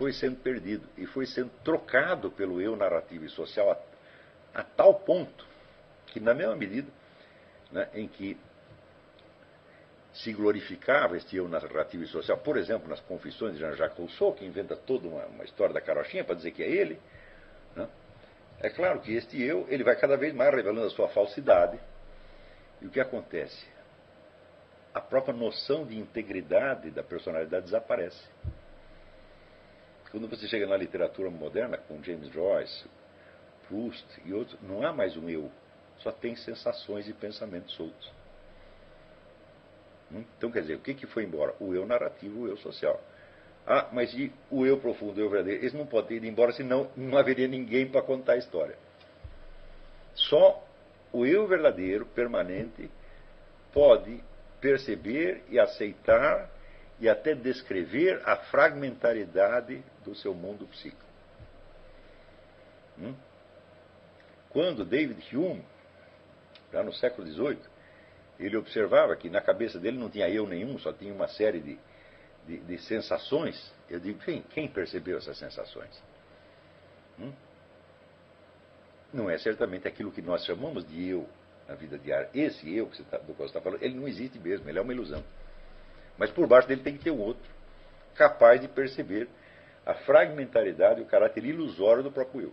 foi 0.00 0.14
sendo 0.14 0.36
perdido 0.36 0.88
e 0.96 1.04
foi 1.04 1.26
sendo 1.26 1.50
trocado 1.62 2.30
pelo 2.30 2.58
eu 2.58 2.74
narrativo 2.74 3.26
e 3.26 3.28
social 3.28 3.70
a, 3.70 4.60
a 4.60 4.64
tal 4.64 4.94
ponto 4.94 5.44
que, 6.06 6.18
na 6.18 6.32
mesma 6.32 6.56
medida 6.56 6.88
né, 7.70 7.86
em 7.92 8.08
que 8.08 8.34
se 10.14 10.32
glorificava 10.32 11.18
este 11.18 11.36
eu 11.36 11.46
narrativo 11.46 12.02
e 12.02 12.06
social, 12.06 12.38
por 12.38 12.56
exemplo, 12.56 12.88
nas 12.88 13.00
confissões 13.00 13.52
de 13.52 13.60
Jean-Jacques 13.60 13.98
Rousseau, 13.98 14.32
que 14.32 14.42
inventa 14.42 14.74
toda 14.74 15.06
uma, 15.06 15.26
uma 15.26 15.44
história 15.44 15.74
da 15.74 15.82
carochinha 15.82 16.24
para 16.24 16.34
dizer 16.34 16.52
que 16.52 16.62
é 16.62 16.68
ele, 16.70 16.98
né, 17.76 17.86
é 18.60 18.70
claro 18.70 19.00
que 19.00 19.14
este 19.14 19.42
eu 19.42 19.66
ele 19.68 19.84
vai 19.84 19.96
cada 19.96 20.16
vez 20.16 20.34
mais 20.34 20.50
revelando 20.50 20.86
a 20.86 20.90
sua 20.90 21.08
falsidade. 21.08 21.78
E 22.80 22.86
o 22.86 22.90
que 22.90 23.00
acontece? 23.00 23.68
a 24.92 25.00
própria 25.00 25.32
noção 25.32 25.86
de 25.86 25.96
integridade 25.96 26.90
da 26.90 27.02
personalidade 27.02 27.66
desaparece. 27.66 28.20
Quando 30.10 30.28
você 30.28 30.48
chega 30.48 30.66
na 30.66 30.76
literatura 30.76 31.30
moderna, 31.30 31.78
com 31.78 32.02
James 32.02 32.28
Joyce, 32.32 32.84
Proust 33.68 34.06
e 34.24 34.32
outros, 34.32 34.60
não 34.60 34.84
há 34.84 34.92
mais 34.92 35.16
um 35.16 35.28
eu, 35.28 35.50
só 35.98 36.10
tem 36.10 36.34
sensações 36.34 37.08
e 37.08 37.12
pensamentos 37.12 37.72
soltos. 37.74 38.12
Hum? 40.12 40.24
Então, 40.36 40.50
quer 40.50 40.62
dizer, 40.62 40.74
o 40.74 40.80
que, 40.80 40.94
que 40.94 41.06
foi 41.06 41.24
embora? 41.24 41.54
O 41.60 41.72
eu 41.74 41.86
narrativo, 41.86 42.40
o 42.40 42.48
eu 42.48 42.56
social. 42.56 43.00
Ah, 43.66 43.88
mas 43.92 44.12
e 44.14 44.32
o 44.50 44.66
eu 44.66 44.78
profundo, 44.78 45.18
o 45.18 45.20
eu 45.20 45.30
verdadeiro? 45.30 45.64
Esse 45.64 45.76
não 45.76 45.86
pode 45.86 46.08
ter 46.08 46.16
ido 46.16 46.26
embora, 46.26 46.52
senão 46.52 46.90
não 46.96 47.16
haveria 47.16 47.46
ninguém 47.46 47.88
para 47.88 48.02
contar 48.02 48.32
a 48.32 48.38
história. 48.38 48.76
Só 50.14 50.66
o 51.12 51.24
eu 51.24 51.46
verdadeiro, 51.46 52.06
permanente, 52.06 52.90
pode 53.72 54.20
perceber 54.60 55.44
e 55.48 55.58
aceitar 55.58 56.50
e 57.00 57.08
até 57.08 57.34
descrever 57.34 58.20
a 58.26 58.36
fragmentariedade 58.36 59.82
do 60.04 60.14
seu 60.14 60.34
mundo 60.34 60.66
psíquico. 60.66 61.02
Hum? 62.98 63.14
Quando 64.50 64.84
David 64.84 65.34
Hume, 65.34 65.64
já 66.70 66.82
no 66.82 66.92
século 66.92 67.26
XVIII, 67.26 67.58
ele 68.38 68.56
observava 68.56 69.16
que 69.16 69.30
na 69.30 69.40
cabeça 69.40 69.78
dele 69.78 69.98
não 69.98 70.10
tinha 70.10 70.28
eu 70.28 70.46
nenhum, 70.46 70.78
só 70.78 70.92
tinha 70.92 71.12
uma 71.12 71.28
série 71.28 71.60
de, 71.60 71.78
de, 72.46 72.58
de 72.58 72.78
sensações, 72.78 73.72
eu 73.88 73.98
digo, 73.98 74.18
quem, 74.20 74.42
quem 74.42 74.68
percebeu 74.68 75.18
essas 75.18 75.38
sensações? 75.38 76.02
Hum? 77.18 77.32
Não 79.12 79.30
é 79.30 79.38
certamente 79.38 79.88
aquilo 79.88 80.12
que 80.12 80.22
nós 80.22 80.44
chamamos 80.44 80.86
de 80.86 81.08
eu 81.08 81.28
na 81.66 81.74
vida 81.74 81.98
diária. 81.98 82.28
Esse 82.34 82.74
eu 82.74 82.88
que 82.88 82.96
você 82.96 83.04
tá, 83.04 83.18
do 83.18 83.34
qual 83.34 83.48
você 83.48 83.56
está 83.56 83.60
falando, 83.60 83.82
ele 83.82 83.94
não 83.94 84.06
existe 84.06 84.38
mesmo, 84.38 84.68
ele 84.68 84.78
é 84.78 84.82
uma 84.82 84.92
ilusão. 84.92 85.24
Mas 86.20 86.30
por 86.30 86.46
baixo 86.46 86.68
dele 86.68 86.82
tem 86.82 86.98
que 86.98 87.02
ter 87.02 87.10
um 87.10 87.18
outro, 87.18 87.42
capaz 88.14 88.60
de 88.60 88.68
perceber 88.68 89.26
a 89.86 89.94
fragmentariedade 89.94 91.00
e 91.00 91.02
o 91.02 91.06
caráter 91.06 91.46
ilusório 91.46 92.02
do 92.02 92.12
próprio 92.12 92.42
eu. 92.42 92.52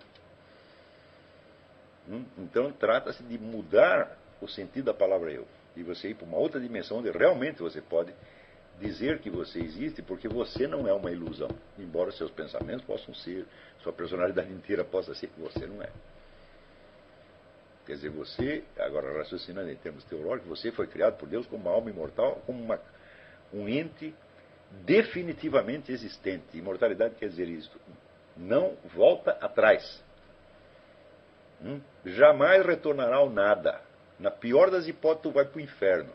Hum? 2.09 2.23
Então 2.37 2.71
trata-se 2.71 3.21
de 3.23 3.37
mudar 3.37 4.17
o 4.39 4.47
sentido 4.47 4.85
da 4.85 4.93
palavra 4.93 5.33
eu. 5.33 5.45
E 5.75 5.83
você 5.83 6.07
ir 6.07 6.13
para 6.13 6.25
uma 6.25 6.37
outra 6.37 6.61
dimensão 6.61 6.99
onde 6.99 7.11
realmente 7.11 7.61
você 7.61 7.81
pode 7.81 8.13
dizer 8.79 9.19
que 9.19 9.29
você 9.29 9.59
existe, 9.59 10.01
porque 10.01 10.29
você 10.29 10.65
não 10.65 10.87
é 10.87 10.93
uma 10.93 11.11
ilusão. 11.11 11.49
Embora 11.77 12.09
seus 12.13 12.31
pensamentos 12.31 12.85
possam 12.85 13.13
ser, 13.15 13.45
sua 13.83 13.91
personalidade 13.91 14.49
inteira 14.49 14.85
possa 14.85 15.13
ser, 15.13 15.29
você 15.37 15.67
não 15.67 15.83
é. 15.83 15.89
Quer 17.85 17.95
dizer, 17.95 18.09
você, 18.11 18.63
agora 18.79 19.17
raciocinando 19.17 19.69
em 19.69 19.75
termos 19.75 20.05
teológicos, 20.05 20.47
você 20.57 20.71
foi 20.71 20.87
criado 20.87 21.17
por 21.17 21.27
Deus 21.27 21.45
como 21.47 21.63
uma 21.63 21.71
alma 21.71 21.89
imortal, 21.89 22.41
como 22.45 22.63
uma, 22.63 22.79
um 23.53 23.67
ente 23.67 24.13
definitivamente 24.83 25.91
existente. 25.91 26.57
Imortalidade 26.57 27.15
quer 27.15 27.29
dizer 27.29 27.47
isto. 27.47 27.79
Não 28.35 28.77
volta 28.93 29.31
atrás. 29.41 30.03
Hum? 31.61 31.81
Jamais 32.05 32.65
retornará 32.65 33.17
ao 33.17 33.29
nada. 33.29 33.81
Na 34.19 34.31
pior 34.31 34.69
das 34.69 34.87
hipóteses, 34.87 35.23
tu 35.23 35.31
vai 35.31 35.45
para 35.45 35.57
o 35.57 35.61
inferno. 35.61 36.13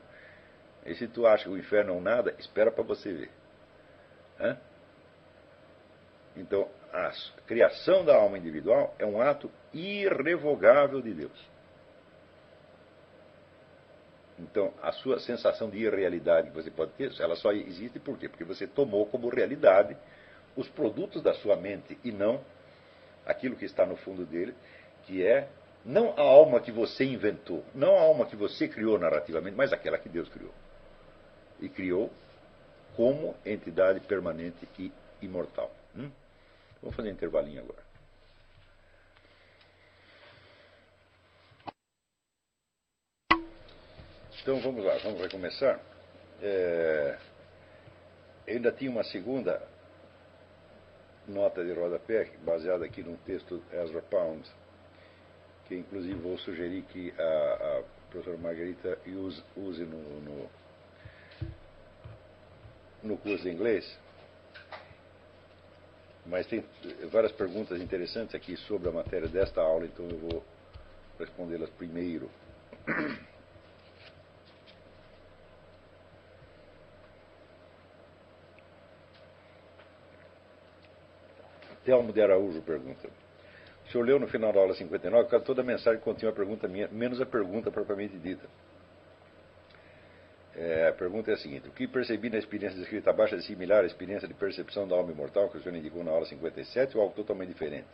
E 0.85 0.95
se 0.95 1.07
tu 1.07 1.27
acha 1.27 1.45
que 1.45 1.51
o 1.51 1.59
inferno 1.59 1.93
é 1.93 1.97
um 1.97 2.01
nada, 2.01 2.35
espera 2.39 2.71
para 2.71 2.83
você 2.83 3.13
ver. 3.13 3.31
Hã? 4.41 4.59
Então, 6.37 6.69
a 6.93 7.13
criação 7.47 8.05
da 8.05 8.17
alma 8.17 8.39
individual 8.39 8.95
é 8.99 9.07
um 9.07 9.21
ato 9.21 9.51
irrevogável 9.73 11.01
de 11.01 11.15
Deus. 11.15 11.52
Então, 14.43 14.75
a 14.83 14.91
sua 14.91 15.21
sensação 15.21 15.71
de 15.71 15.79
irrealidade 15.79 16.51
que 16.51 16.55
você 16.55 16.71
pode 16.71 16.93
ter, 16.93 17.13
ela 17.21 17.37
só 17.37 17.53
existe 17.53 18.01
por 18.01 18.19
quê? 18.19 18.29
Porque 18.29 18.45
você 18.45 18.67
tomou 18.67 19.07
como 19.07 19.29
realidade 19.29 19.97
os 20.57 20.69
produtos 20.69 21.23
da 21.23 21.33
sua 21.35 21.55
mente 21.57 21.97
e 22.03 22.11
não 22.11 22.41
aquilo 23.25 23.55
que 23.55 23.65
está 23.65 23.87
no 23.87 23.97
fundo 23.97 24.27
dele, 24.27 24.53
que 25.05 25.25
é 25.25 25.49
não 25.85 26.11
a 26.17 26.21
alma 26.21 26.61
que 26.61 26.73
você 26.73 27.05
inventou, 27.05 27.65
não 27.73 27.97
a 27.97 28.01
alma 28.01 28.27
que 28.27 28.35
você 28.35 28.67
criou 28.67 28.99
narrativamente, 28.99 29.57
mas 29.57 29.73
aquela 29.73 29.97
que 29.97 30.09
Deus 30.09 30.29
criou. 30.29 30.53
E 31.61 31.69
criou 31.69 32.11
como 32.97 33.37
entidade 33.47 34.01
permanente 34.01 34.69
e 34.77 34.93
imortal. 35.21 35.71
Hum? 35.97 36.11
Vamos 36.81 36.97
fazer 36.97 37.11
um 37.11 37.13
intervalinho 37.13 37.63
agora. 37.63 37.92
Então 44.43 44.59
vamos 44.59 44.85
lá, 44.85 44.99
vamos 45.05 45.21
recomeçar. 45.21 45.81
É, 46.43 47.17
ainda 48.49 48.73
tinha 48.73 48.91
uma 48.91 49.05
segunda 49.05 49.63
nota 51.29 51.65
de 51.65 51.73
rodapé, 51.73 52.29
baseada 52.45 52.85
aqui 52.85 53.05
num 53.05 53.15
texto 53.19 53.63
Ezra 53.73 54.03
Pound, 54.03 54.43
que 55.69 55.77
inclusive 55.77 56.15
vou 56.15 56.37
sugerir 56.39 56.83
que 56.89 57.15
a, 57.17 57.23
a 57.23 57.83
professora 58.11 58.37
Margarita 58.37 58.99
use, 59.07 59.41
use 59.57 59.85
no, 59.85 60.21
no, 60.23 60.51
no 63.05 63.17
curso 63.19 63.45
de 63.45 63.51
inglês. 63.51 63.97
Mas 66.27 66.49
tem 66.49 66.65
várias 67.13 67.31
perguntas 67.31 67.81
interessantes 67.81 68.35
aqui 68.35 68.57
sobre 68.57 68.89
a 68.89 68.93
matéria 68.93 69.29
desta 69.29 69.61
aula, 69.61 69.85
então 69.85 70.05
eu 70.09 70.19
vou 70.19 70.45
respondê-las 71.17 71.71
primeiro. 71.71 72.29
Telmo 81.85 82.13
de 82.13 82.21
Araújo 82.21 82.63
pergunta. 82.63 83.09
O 83.87 83.91
senhor 83.91 84.05
leu 84.05 84.19
no 84.19 84.29
final 84.29 84.53
da 84.53 84.61
aula 84.61 84.75
59, 84.75 85.41
toda 85.41 85.63
a 85.63 85.65
mensagem 85.65 86.01
continha 86.01 86.31
uma 86.31 86.37
pergunta 86.37 86.69
minha, 86.69 86.89
menos 86.89 87.21
a 87.21 87.27
pergunta 87.27 87.71
propriamente 87.71 88.17
dita. 88.19 88.47
É, 90.55 90.89
a 90.89 90.93
pergunta 90.93 91.31
é 91.31 91.35
a 91.35 91.37
seguinte: 91.39 91.69
O 91.69 91.73
que 91.73 91.89
percebi 91.89 92.29
na 92.31 92.39
experiência 92.39 92.79
descrita 92.79 93.11
abaixo 93.11 93.35
é 93.35 93.41
similar 93.41 93.83
à 93.83 93.87
experiência 93.87 94.29
de 94.29 94.35
percepção 94.35 94.87
da 94.87 94.95
alma 94.95 95.11
imortal 95.11 95.49
que 95.49 95.59
o 95.59 95.63
senhor 95.63 95.75
indicou 95.75 96.05
na 96.05 96.11
aula 96.11 96.27
57 96.27 96.97
ou 96.97 97.03
algo 97.03 97.15
totalmente 97.15 97.49
diferente? 97.49 97.89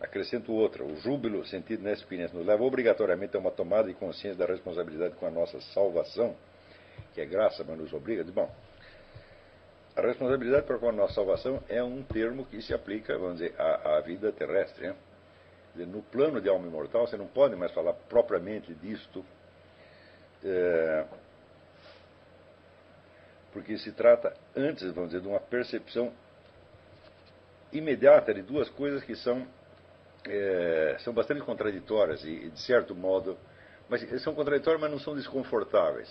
Acrescento 0.00 0.52
outra: 0.52 0.84
o 0.84 0.96
júbilo 0.96 1.44
sentido 1.46 1.82
nessa 1.82 2.02
experiência 2.02 2.36
nos 2.36 2.46
leva 2.46 2.62
obrigatoriamente 2.62 3.36
a 3.36 3.40
uma 3.40 3.50
tomada 3.50 3.88
de 3.88 3.94
consciência 3.94 4.38
da 4.38 4.46
responsabilidade 4.46 5.14
com 5.16 5.26
a 5.26 5.30
nossa 5.30 5.60
salvação, 5.60 6.34
que 7.14 7.20
é 7.20 7.26
graça, 7.26 7.62
mas 7.66 7.78
nos 7.78 7.92
obriga. 7.92 8.24
Bom, 8.24 8.50
a 9.98 10.00
responsabilidade 10.00 10.64
para 10.64 10.78
com 10.78 10.88
a 10.88 10.92
nossa 10.92 11.14
salvação 11.14 11.60
é 11.68 11.82
um 11.82 12.04
termo 12.04 12.46
que 12.46 12.62
se 12.62 12.72
aplica, 12.72 13.18
vamos 13.18 13.38
dizer, 13.38 13.52
à, 13.58 13.96
à 13.96 14.00
vida 14.00 14.30
terrestre. 14.30 14.86
Né? 14.86 14.94
Dizer, 15.72 15.86
no 15.88 16.02
plano 16.02 16.40
de 16.40 16.48
alma 16.48 16.68
imortal, 16.68 17.04
você 17.04 17.16
não 17.16 17.26
pode 17.26 17.56
mais 17.56 17.72
falar 17.72 17.94
propriamente 18.08 18.72
disto, 18.74 19.24
é, 20.44 21.04
porque 23.52 23.76
se 23.76 23.90
trata 23.90 24.32
antes, 24.56 24.88
vamos 24.92 25.10
dizer, 25.10 25.20
de 25.20 25.26
uma 25.26 25.40
percepção 25.40 26.12
imediata 27.72 28.32
de 28.32 28.42
duas 28.42 28.70
coisas 28.70 29.02
que 29.02 29.16
são 29.16 29.46
é, 30.28 30.96
são 31.00 31.12
bastante 31.12 31.40
contraditórias 31.40 32.22
e, 32.24 32.50
de 32.50 32.60
certo 32.60 32.94
modo, 32.94 33.36
mas 33.88 34.00
são 34.22 34.32
contraditórias, 34.32 34.80
mas 34.80 34.90
não 34.92 35.00
são 35.00 35.16
desconfortáveis. 35.16 36.08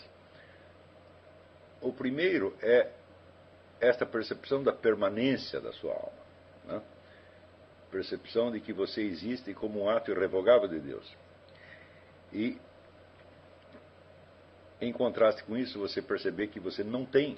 O 1.82 1.94
primeiro 1.94 2.54
é 2.62 2.90
esta 3.80 4.06
percepção 4.06 4.64
da 4.64 4.74
permanência 4.74 5.60
da 5.62 5.72
sua 5.74 5.94
alma, 5.94 6.20
né? 6.66 6.82
percepção 7.92 8.52
de 8.52 8.60
que 8.60 8.74
você 8.74 9.02
existe 9.02 9.54
como 9.54 9.84
um 9.84 9.90
ato 9.90 10.12
irrevogável 10.12 10.68
de 10.68 10.80
Deus. 10.80 11.16
E, 12.34 12.60
em 14.82 14.92
contraste 14.92 15.44
com 15.44 15.58
isso, 15.58 15.80
você 15.80 16.02
perceber 16.02 16.48
que 16.48 16.60
você 16.60 16.84
não 16.84 17.06
tem 17.06 17.38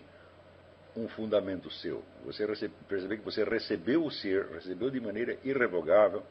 um 0.96 1.08
fundamento 1.08 1.70
seu. 1.70 2.04
Você 2.26 2.46
perceber 2.88 3.18
que 3.18 3.24
você 3.24 3.44
recebeu 3.44 4.04
o 4.04 4.12
ser, 4.12 4.48
recebeu 4.48 4.90
de 4.90 5.00
maneira 5.00 5.38
irrevogável 5.44 6.24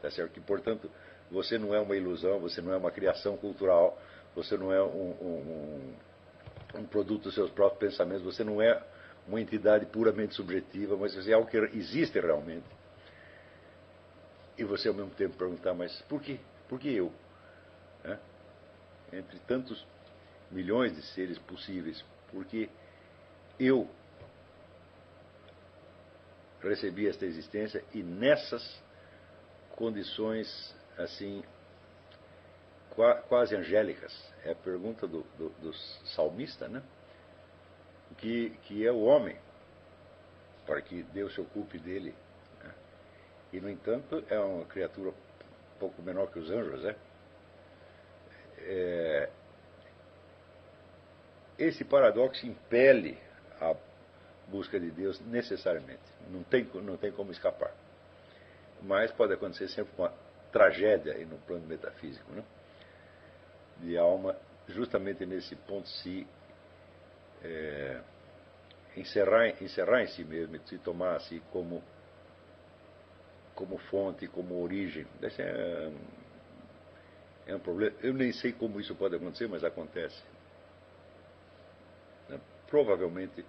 Tá 0.00 0.10
certo? 0.10 0.32
Que, 0.32 0.40
portanto, 0.40 0.90
você 1.30 1.58
não 1.58 1.74
é 1.74 1.80
uma 1.80 1.96
ilusão, 1.96 2.38
você 2.38 2.60
não 2.60 2.72
é 2.72 2.76
uma 2.76 2.90
criação 2.90 3.36
cultural, 3.36 3.98
você 4.34 4.56
não 4.56 4.72
é 4.72 4.82
um, 4.82 5.10
um, 5.20 5.94
um 6.76 6.84
produto 6.84 7.24
dos 7.24 7.34
seus 7.34 7.50
próprios 7.50 7.90
pensamentos, 7.90 8.22
você 8.22 8.44
não 8.44 8.60
é 8.60 8.80
uma 9.26 9.40
entidade 9.40 9.86
puramente 9.86 10.34
subjetiva, 10.34 10.96
mas 10.96 11.28
é 11.28 11.32
algo 11.32 11.48
que 11.48 11.56
existe 11.56 12.18
realmente. 12.20 12.66
E 14.56 14.64
você, 14.64 14.88
ao 14.88 14.94
mesmo 14.94 15.10
tempo, 15.10 15.36
perguntar, 15.36 15.74
mas 15.74 16.00
por 16.02 16.22
quê? 16.22 16.38
Por 16.68 16.78
que 16.78 16.94
eu? 16.94 17.12
É? 18.04 18.18
Entre 19.12 19.38
tantos 19.40 19.86
milhões 20.50 20.94
de 20.94 21.02
seres 21.02 21.38
possíveis, 21.38 22.04
porque 22.30 22.68
eu 23.58 23.88
recebi 26.62 27.08
esta 27.08 27.24
existência 27.24 27.84
e 27.92 28.02
nessas 28.02 28.82
condições 29.70 30.74
assim 30.96 31.42
quase 33.28 33.54
angélicas. 33.54 34.12
É 34.42 34.52
a 34.52 34.54
pergunta 34.54 35.06
do, 35.06 35.22
do, 35.36 35.50
do 35.60 35.74
salmista, 36.14 36.66
né? 36.66 36.82
Que, 38.18 38.50
que 38.62 38.86
é 38.86 38.90
o 38.90 39.02
homem, 39.02 39.36
para 40.66 40.80
que 40.80 41.02
Deus 41.02 41.34
se 41.34 41.40
ocupe 41.40 41.78
dele. 41.78 42.14
Né? 42.62 42.74
E, 43.52 43.60
no 43.60 43.68
entanto, 43.68 44.24
é 44.28 44.38
uma 44.38 44.64
criatura 44.64 45.10
um 45.10 45.78
pouco 45.78 46.00
menor 46.02 46.30
que 46.30 46.38
os 46.38 46.50
anjos, 46.50 46.82
né? 46.82 46.96
É, 48.58 49.30
esse 51.58 51.84
paradoxo 51.84 52.46
impele 52.46 53.18
a 53.60 53.74
busca 54.48 54.80
de 54.80 54.90
Deus 54.90 55.20
necessariamente. 55.20 56.02
Não 56.30 56.42
tem, 56.42 56.64
não 56.82 56.96
tem 56.96 57.12
como 57.12 57.30
escapar 57.30 57.72
mas 58.82 59.10
pode 59.12 59.32
acontecer 59.32 59.68
sempre 59.68 59.92
uma 59.98 60.12
tragédia 60.52 61.14
aí 61.14 61.24
no 61.24 61.36
plano 61.38 61.66
metafísico, 61.66 62.32
né? 62.32 62.42
de 63.78 63.96
alma, 63.98 64.36
justamente 64.68 65.26
nesse 65.26 65.54
ponto 65.54 65.88
se 65.88 66.26
é, 67.46 68.00
encerrar, 68.96 69.62
encerrar 69.62 70.02
em 70.02 70.08
si 70.08 70.24
mesmo, 70.24 70.58
se 70.66 70.78
tomar 70.78 71.16
assim 71.16 71.40
como, 71.52 71.82
como 73.54 73.78
fonte, 73.78 74.26
como 74.26 74.62
origem. 74.62 75.06
É, 75.22 75.92
é 77.46 77.54
um 77.54 77.60
problema. 77.60 77.94
Eu 78.02 78.12
nem 78.12 78.32
sei 78.32 78.52
como 78.52 78.80
isso 78.80 78.94
pode 78.94 79.16
acontecer, 79.16 79.48
mas 79.48 79.62
acontece. 79.62 80.20
Né? 82.28 82.40
Provavelmente, 82.68 83.44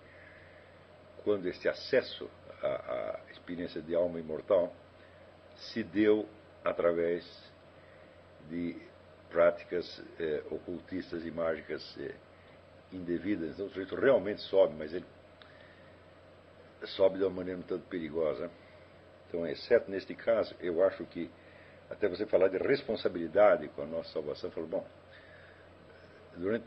quando 1.24 1.48
este 1.48 1.68
acesso 1.68 2.30
à, 2.62 2.68
à 2.68 3.32
experiência 3.32 3.82
de 3.82 3.96
alma 3.96 4.20
imortal 4.20 4.74
se 5.56 5.84
deu 5.84 6.28
através 6.64 7.26
de 8.50 8.76
práticas 9.30 10.02
eh, 10.20 10.44
ocultistas 10.50 11.26
e 11.26 11.32
mágicas 11.32 11.98
eh, 12.00 12.16
indevidas. 12.92 13.52
Então 13.52 13.66
o 13.66 13.70
sujeito 13.70 13.96
realmente 13.96 14.42
sobe, 14.42 14.76
mas 14.78 14.94
ele 14.94 15.06
sobe 16.86 17.18
de 17.18 17.24
uma 17.24 17.32
maneira 17.32 17.60
um 17.60 17.64
tanto 17.64 17.86
perigosa. 17.88 18.50
Então, 19.28 19.46
exceto 19.46 19.92
neste 19.92 20.16
caso, 20.16 20.56
eu 20.60 20.84
acho 20.84 21.04
que 21.06 21.30
até 21.90 22.08
você 22.08 22.26
falar 22.26 22.50
de 22.50 22.58
responsabilidade 22.58 23.68
com 23.70 23.82
a 23.82 23.86
nossa 23.86 24.12
salvação, 24.12 24.52
falou, 24.52 24.70
bom, 24.70 24.88
durante, 26.36 26.66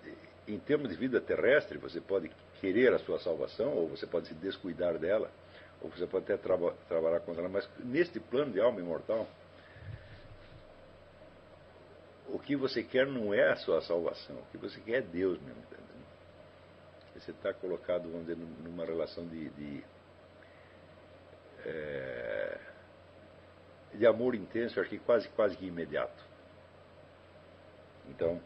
em 0.48 0.58
termos 0.58 0.90
de 0.90 0.96
vida 0.96 1.20
terrestre, 1.20 1.78
você 1.78 2.00
pode 2.00 2.30
querer 2.60 2.92
a 2.92 2.98
sua 2.98 3.18
salvação 3.18 3.72
ou 3.74 3.88
você 3.88 4.06
pode 4.06 4.28
se 4.28 4.34
descuidar 4.34 4.98
dela 4.98 5.30
ou 5.80 5.90
você 5.90 6.06
pode 6.06 6.24
até 6.24 6.36
traba, 6.36 6.74
trabalhar 6.88 7.20
contra 7.20 7.42
ela, 7.42 7.50
mas 7.50 7.68
neste 7.78 8.20
plano 8.20 8.52
de 8.52 8.60
alma 8.60 8.80
imortal, 8.80 9.26
o 12.28 12.38
que 12.38 12.54
você 12.54 12.82
quer 12.82 13.06
não 13.06 13.32
é 13.34 13.50
a 13.50 13.56
sua 13.56 13.80
salvação, 13.80 14.36
o 14.36 14.46
que 14.52 14.58
você 14.58 14.80
quer 14.80 14.98
é 14.98 15.00
Deus 15.00 15.40
mesmo. 15.40 15.60
Entendeu? 15.62 15.89
Você 17.20 17.32
está 17.32 17.52
colocado, 17.52 18.10
vamos 18.10 18.26
dizer, 18.26 18.36
numa 18.36 18.84
relação 18.84 19.26
de, 19.26 19.50
de, 19.50 19.84
é, 21.66 22.58
de 23.92 24.06
amor 24.06 24.34
intenso, 24.34 24.80
acho 24.80 24.88
que 24.88 24.98
quase, 24.98 25.28
quase 25.28 25.54
que 25.54 25.66
imediato. 25.66 26.24
Então, 28.08 28.40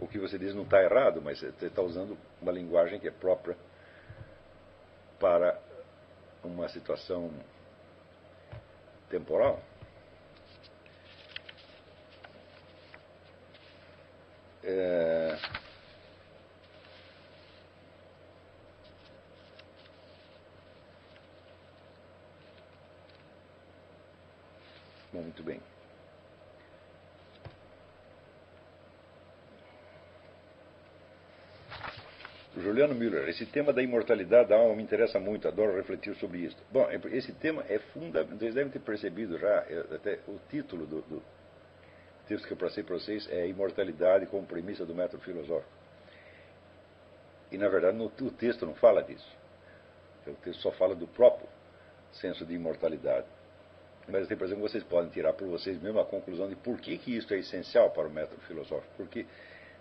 o 0.00 0.08
que 0.08 0.18
você 0.18 0.38
diz 0.38 0.54
não 0.54 0.62
está 0.62 0.82
errado, 0.82 1.20
mas 1.20 1.40
você 1.40 1.66
está 1.66 1.82
usando 1.82 2.16
uma 2.40 2.52
linguagem 2.52 2.98
que 2.98 3.06
é 3.06 3.10
própria 3.10 3.56
para 5.20 5.60
uma 6.42 6.68
situação 6.70 7.30
temporal. 9.10 9.62
É... 14.64 15.36
muito 25.22 25.42
bem. 25.42 25.60
Juliano 32.56 32.94
Müller, 32.94 33.28
esse 33.28 33.44
tema 33.44 33.70
da 33.70 33.82
imortalidade 33.82 34.48
da 34.48 34.56
alma 34.56 34.74
me 34.74 34.82
interessa 34.82 35.20
muito, 35.20 35.46
adoro 35.46 35.76
refletir 35.76 36.16
sobre 36.16 36.38
isso. 36.38 36.56
Bom, 36.72 36.88
é 36.90 36.98
esse 37.14 37.32
tema 37.32 37.62
é 37.68 37.78
fundamental, 37.78 38.38
vocês 38.38 38.54
devem 38.54 38.72
ter 38.72 38.78
percebido 38.78 39.38
já, 39.38 39.58
até 39.94 40.20
o 40.26 40.38
título 40.48 40.86
do, 40.86 41.02
do 41.02 41.22
texto 42.26 42.46
que 42.46 42.54
eu 42.54 42.56
passei 42.56 42.82
para 42.82 42.94
vocês 42.94 43.28
é 43.30 43.46
Imortalidade 43.46 44.26
como 44.26 44.46
premissa 44.46 44.86
do 44.86 44.94
método 44.94 45.22
filosófico. 45.22 45.70
E, 47.52 47.58
na 47.58 47.68
verdade, 47.68 47.96
no, 47.96 48.06
o 48.06 48.30
texto 48.30 48.66
não 48.66 48.74
fala 48.74 49.02
disso. 49.02 49.30
O 50.26 50.32
texto 50.34 50.60
só 50.60 50.72
fala 50.72 50.94
do 50.94 51.06
próprio 51.06 51.48
senso 52.12 52.44
de 52.44 52.54
imortalidade. 52.54 53.26
Mas 54.08 54.22
eu 54.22 54.26
tenho 54.28 54.30
a 54.30 54.34
impressão 54.34 54.56
que 54.56 54.62
vocês 54.62 54.84
podem 54.84 55.10
tirar 55.10 55.32
por 55.32 55.48
vocês 55.48 55.80
mesmo 55.80 55.98
a 55.98 56.04
conclusão 56.04 56.48
de 56.48 56.54
por 56.54 56.80
que, 56.80 56.96
que 56.98 57.16
isso 57.16 57.32
é 57.34 57.38
essencial 57.38 57.90
para 57.90 58.06
o 58.06 58.10
método 58.10 58.40
filosófico. 58.42 58.92
Porque 58.96 59.26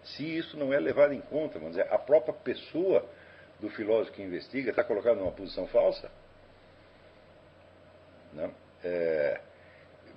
se 0.03 0.37
isso 0.37 0.57
não 0.57 0.73
é 0.73 0.79
levado 0.79 1.13
em 1.13 1.21
conta, 1.21 1.59
vamos 1.59 1.75
dizer, 1.75 1.91
a 1.91 1.97
própria 1.97 2.33
pessoa 2.33 3.07
do 3.59 3.69
filósofo 3.69 4.13
que 4.13 4.21
investiga 4.21 4.71
está 4.71 4.83
colocada 4.83 5.15
numa 5.19 5.31
posição 5.31 5.67
falsa. 5.67 6.11
Não? 8.33 8.53
É, 8.83 9.41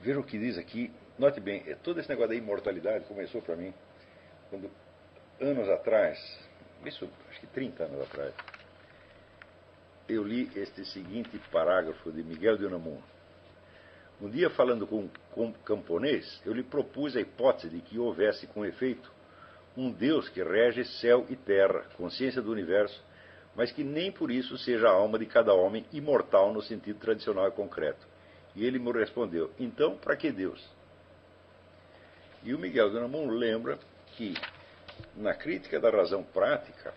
veja 0.00 0.18
o 0.18 0.24
que 0.24 0.38
diz 0.38 0.58
aqui, 0.58 0.90
note 1.18 1.40
bem, 1.40 1.62
é, 1.66 1.74
todo 1.74 2.00
esse 2.00 2.08
negócio 2.08 2.30
da 2.30 2.34
imortalidade 2.34 3.04
começou 3.04 3.40
para 3.42 3.56
mim 3.56 3.72
quando, 4.50 4.70
anos 5.40 5.68
atrás, 5.68 6.18
isso 6.84 7.08
acho 7.30 7.40
que 7.40 7.46
30 7.48 7.84
anos 7.84 8.00
atrás, 8.02 8.34
eu 10.08 10.22
li 10.24 10.50
este 10.56 10.84
seguinte 10.86 11.38
parágrafo 11.52 12.10
de 12.10 12.22
Miguel 12.22 12.56
de 12.56 12.64
Unamuno. 12.64 13.02
Um 14.20 14.28
dia, 14.28 14.50
falando 14.50 14.86
com, 14.86 15.08
um 15.36 15.52
camponês, 15.52 16.40
eu 16.44 16.52
lhe 16.52 16.64
propus 16.64 17.16
a 17.16 17.20
hipótese 17.20 17.68
de 17.68 17.80
que 17.80 17.98
houvesse, 17.98 18.48
com 18.48 18.64
efeito, 18.64 19.10
um 19.76 19.92
Deus 19.92 20.28
que 20.28 20.42
rege 20.42 20.84
céu 21.00 21.24
e 21.28 21.36
terra, 21.36 21.84
consciência 21.96 22.42
do 22.42 22.50
universo, 22.50 23.00
mas 23.54 23.70
que 23.70 23.84
nem 23.84 24.10
por 24.10 24.30
isso 24.30 24.58
seja 24.58 24.88
a 24.88 24.92
alma 24.92 25.18
de 25.20 25.26
cada 25.26 25.54
homem 25.54 25.86
imortal 25.92 26.52
no 26.52 26.60
sentido 26.60 26.98
tradicional 26.98 27.46
e 27.46 27.52
concreto. 27.52 28.06
E 28.56 28.64
ele 28.64 28.78
me 28.80 28.90
respondeu: 28.90 29.52
Então, 29.58 29.96
para 29.96 30.16
que 30.16 30.32
Deus? 30.32 30.68
E 32.42 32.52
o 32.52 32.58
Miguel 32.58 32.90
de 32.90 32.96
Unamuno 32.96 33.32
lembra 33.32 33.78
que, 34.16 34.34
na 35.16 35.34
crítica 35.34 35.78
da 35.78 35.90
razão 35.90 36.24
prática, 36.24 36.92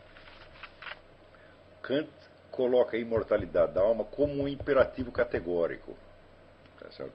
Kant 1.83 2.09
coloca 2.49 2.97
a 2.97 2.99
imortalidade 2.99 3.73
da 3.73 3.81
alma 3.81 4.05
como 4.05 4.41
um 4.41 4.47
imperativo 4.47 5.11
categórico. 5.11 5.95
Tá 6.89 7.05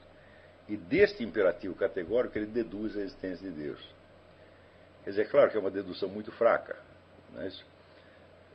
e 0.68 0.76
deste 0.76 1.22
imperativo 1.22 1.74
categórico 1.74 2.36
ele 2.36 2.46
deduz 2.46 2.96
a 2.96 3.00
existência 3.00 3.50
de 3.50 3.56
Deus. 3.56 3.94
Quer 5.04 5.10
dizer, 5.10 5.22
é 5.22 5.24
claro 5.26 5.50
que 5.50 5.56
é 5.56 5.60
uma 5.60 5.70
dedução 5.70 6.08
muito 6.08 6.32
fraca. 6.32 6.76
Não 7.32 7.42
é 7.42 7.48
isso? 7.48 7.64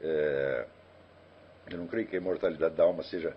É, 0.01 0.65
eu 1.69 1.77
não 1.77 1.88
creio 1.88 2.07
que 2.07 2.15
a 2.15 2.19
imortalidade 2.19 2.75
da 2.75 2.83
alma 2.83 3.03
seja 3.03 3.35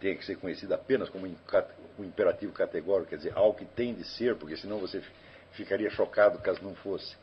tenha 0.00 0.16
que 0.16 0.24
ser 0.24 0.36
conhecida 0.36 0.74
apenas 0.74 1.08
como 1.08 1.26
um 1.26 2.04
imperativo 2.04 2.52
categórico, 2.52 3.10
quer 3.10 3.16
dizer, 3.16 3.32
algo 3.34 3.56
que 3.56 3.64
tem 3.64 3.94
de 3.94 4.04
ser, 4.04 4.36
porque 4.36 4.56
senão 4.56 4.78
você 4.78 5.02
ficaria 5.52 5.88
chocado 5.90 6.38
caso 6.40 6.62
não 6.62 6.74
fosse. 6.74 7.16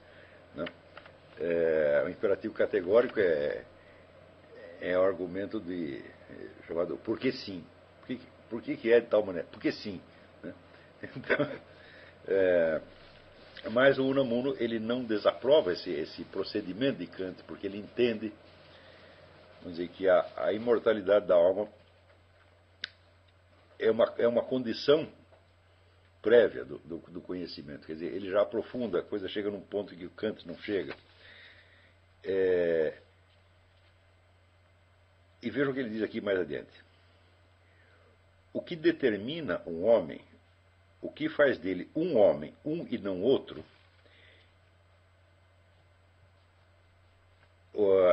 Né? 0.56 0.66
É, 1.40 2.04
o 2.06 2.10
imperativo 2.10 2.54
categórico 2.54 3.20
é, 3.20 3.64
é 4.80 4.96
argumento 4.96 5.60
de 5.60 6.04
chamado 6.68 6.98
porque 7.04 7.32
sim. 7.32 7.64
Por 8.52 8.62
que, 8.62 8.76
que, 8.76 8.92
é 8.92 9.00
de 9.00 9.08
tal 9.08 9.26
maneira? 9.26 9.48
Porque 9.50 9.72
sim. 9.72 10.02
Né? 10.44 10.54
Então, 11.16 11.52
é, 12.28 12.82
mas 13.72 13.98
o 13.98 14.06
Unamuno 14.06 14.56
ele 14.60 14.78
não 14.78 15.04
desaprova 15.04 15.74
esse, 15.74 15.90
esse 15.90 16.24
procedimento 16.26 17.00
de 17.00 17.08
Kant, 17.08 17.42
porque 17.48 17.66
ele 17.66 17.80
entende 17.80 18.32
vamos 19.62 19.78
dizer, 19.78 19.88
que 19.90 20.08
a, 20.08 20.30
a 20.36 20.54
imortalidade 20.54 21.26
da 21.26 21.36
alma 21.36 21.68
é 23.80 23.90
uma, 23.90 24.14
é 24.18 24.28
uma 24.28 24.44
condição 24.44 25.08
prévia 26.22 26.66
do, 26.66 26.78
do, 26.80 26.98
do, 26.98 27.22
conhecimento. 27.22 27.88
Quer 27.88 27.94
dizer, 27.94 28.14
ele 28.14 28.30
já 28.30 28.42
aprofunda, 28.42 29.00
a 29.00 29.04
coisa 29.04 29.28
chega 29.28 29.50
num 29.50 29.62
ponto 29.62 29.96
que 29.96 30.06
o 30.06 30.12
Kant 30.12 30.48
não 30.48 30.58
chega. 30.60 30.96
É... 32.24 33.00
E 35.42 35.50
veja 35.50 35.72
o 35.72 35.74
que 35.74 35.80
ele 35.80 35.90
diz 35.90 36.04
aqui 36.04 36.22
mais 36.22 36.40
adiante. 36.40 36.91
O 38.54 38.62
que 38.62 38.76
determina 38.76 39.62
um 39.66 39.86
homem, 39.86 40.22
o 41.02 41.10
que 41.10 41.30
faz 41.30 41.58
dele 41.58 41.90
um 41.96 42.18
homem, 42.18 42.54
um 42.66 42.86
e 42.90 42.98
não 42.98 43.22
outro, 43.22 43.64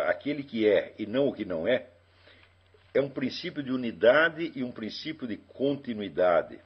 aquele 0.06 0.42
que 0.42 0.68
é 0.68 0.94
e 0.98 1.06
não 1.06 1.28
o 1.28 1.32
que 1.32 1.44
não 1.44 1.66
é, 1.66 1.88
é 2.94 3.00
um 3.00 3.10
princípio 3.10 3.62
de 3.62 3.70
unidade 3.70 4.52
e 4.54 4.64
um 4.64 4.72
princípio 4.72 5.26
de 5.26 5.36
continuidade. 5.36 6.58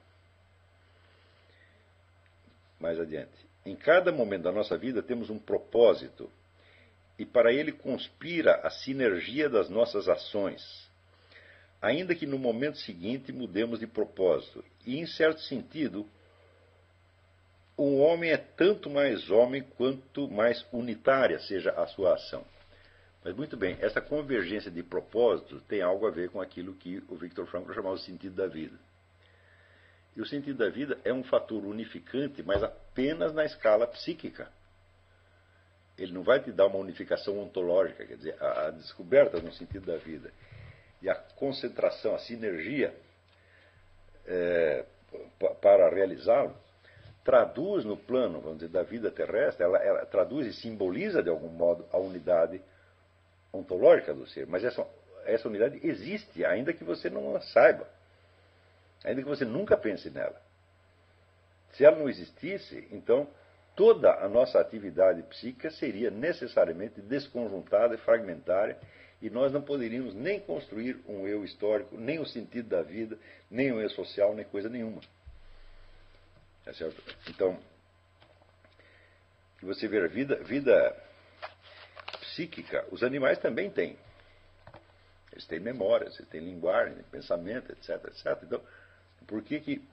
Mais 2.79 2.99
adiante. 2.99 3.33
Em 3.65 3.77
cada 3.77 4.13
momento 4.13 4.43
da 4.43 4.53
nossa 4.53 4.77
vida 4.77 5.03
temos 5.03 5.31
um 5.31 5.39
propósito, 5.39 6.31
e 7.19 7.25
para 7.25 7.53
ele 7.53 7.73
conspira 7.73 8.57
a 8.65 8.71
sinergia 8.71 9.49
das 9.49 9.69
nossas 9.69 10.09
ações, 10.09 10.91
ainda 11.83 12.15
que 12.15 12.25
no 12.25 12.39
momento 12.39 12.79
seguinte 12.79 13.33
mudemos 13.33 13.81
de 13.81 13.89
propósito. 13.89 14.65
E, 14.87 15.01
em 15.01 15.07
certo 15.07 15.41
sentido, 15.41 16.09
o 17.77 17.99
homem 17.99 18.31
é 18.31 18.37
tanto 18.37 18.89
mais 18.89 19.29
homem 19.29 19.63
quanto 19.77 20.31
mais 20.31 20.65
unitária 20.73 21.41
seja 21.41 21.73
a 21.73 21.85
sua 21.89 22.15
ação. 22.15 22.45
Mas 23.25 23.35
muito 23.35 23.57
bem, 23.57 23.77
essa 23.81 24.01
convergência 24.01 24.71
de 24.71 24.83
propósitos 24.83 25.63
tem 25.65 25.83
algo 25.83 26.07
a 26.07 26.11
ver 26.11 26.31
com 26.31 26.41
aquilo 26.41 26.75
que 26.75 27.03
o 27.09 27.17
Victor 27.17 27.47
Frankl 27.47 27.73
chamava 27.73 27.97
de 27.97 28.05
sentido 28.05 28.37
da 28.37 28.47
vida. 28.47 28.79
E 30.15 30.21
o 30.21 30.27
sentido 30.27 30.59
da 30.59 30.69
vida 30.69 30.99
é 31.05 31.13
um 31.13 31.25
fator 31.25 31.65
unificante, 31.65 32.43
mas 32.43 32.63
apenas 32.63 33.33
na 33.33 33.45
escala 33.45 33.87
psíquica. 33.87 34.53
Ele 35.97 36.13
não 36.13 36.23
vai 36.23 36.41
te 36.41 36.53
dar 36.53 36.67
uma 36.67 36.79
unificação 36.79 37.39
ontológica, 37.39 38.05
quer 38.05 38.17
dizer, 38.17 38.43
a, 38.43 38.71
descoberta 38.71 39.41
no 39.41 39.53
sentido 39.53 39.87
da 39.87 39.97
vida 39.97 40.33
e 41.03 41.11
a 41.11 41.15
concentração, 41.15 42.15
a 42.15 42.19
sinergia 42.21 42.95
é, 44.25 44.85
para 45.61 45.89
realizá-lo, 45.91 46.55
traduz 47.25 47.85
no 47.85 47.97
plano, 47.97 48.41
vamos 48.41 48.59
dizer, 48.59 48.71
da 48.71 48.83
vida 48.83 49.11
terrestre, 49.11 49.65
ela, 49.65 49.79
ela 49.79 50.07
traduz 50.07 50.47
e 50.47 50.53
simboliza 50.53 51.23
de 51.23 51.29
algum 51.29 51.49
modo 51.49 51.85
a 51.93 51.99
unidade 51.99 52.63
ontológica 53.53 54.15
do 54.15 54.27
ser, 54.29 54.47
mas 54.47 54.65
essa, 54.65 54.87
essa 55.25 55.49
unidade 55.49 55.81
existe, 55.87 56.45
ainda 56.45 56.73
que 56.73 56.85
você 56.85 57.11
não 57.11 57.37
a 57.37 57.41
saiba, 57.41 57.87
ainda 59.05 59.23
que 59.23 59.29
você 59.29 59.45
nunca 59.45 59.77
pense 59.77 60.09
nela. 60.09 60.41
Se 61.73 61.85
ela 61.85 61.97
não 61.97 62.09
existisse, 62.09 62.87
então 62.93 63.27
toda 63.75 64.13
a 64.15 64.29
nossa 64.29 64.61
atividade 64.61 65.23
psíquica 65.25 65.71
seria 65.71 66.11
necessariamente 66.11 67.01
desconjuntada 67.01 67.95
e 67.95 67.99
fragmentária, 67.99 68.79
e 69.23 69.31
nós 69.31 69.53
não 69.53 69.63
poderíamos 69.63 70.15
nem 70.15 70.41
construir 70.41 71.01
um 71.09 71.27
eu 71.27 71.45
histórico, 71.45 71.97
nem 71.97 72.19
o 72.19 72.27
sentido 72.27 72.69
da 72.69 72.83
vida, 72.83 73.17
nem 73.51 73.73
um 73.73 73.81
eu 73.81 73.89
social, 73.89 74.35
nem 74.35 74.45
coisa 74.45 74.69
nenhuma. 74.69 75.01
É 76.67 76.73
certo? 76.73 77.03
Então, 77.29 77.59
você 79.63 79.87
ver 79.87 80.09
vida, 80.09 80.37
vida 80.43 80.97
psíquica, 82.21 82.87
os 82.91 83.03
animais 83.03 83.39
também 83.39 83.71
têm. 83.71 83.97
Eles 85.31 85.47
têm 85.47 85.61
memórias, 85.61 86.15
eles 86.19 86.29
têm 86.29 86.41
linguagem, 86.41 87.03
pensamento, 87.05 87.73
etc, 87.73 88.05
etc. 88.07 88.43
Então, 88.43 88.61
por 89.27 89.43
que, 89.43 89.61
que 89.61 89.89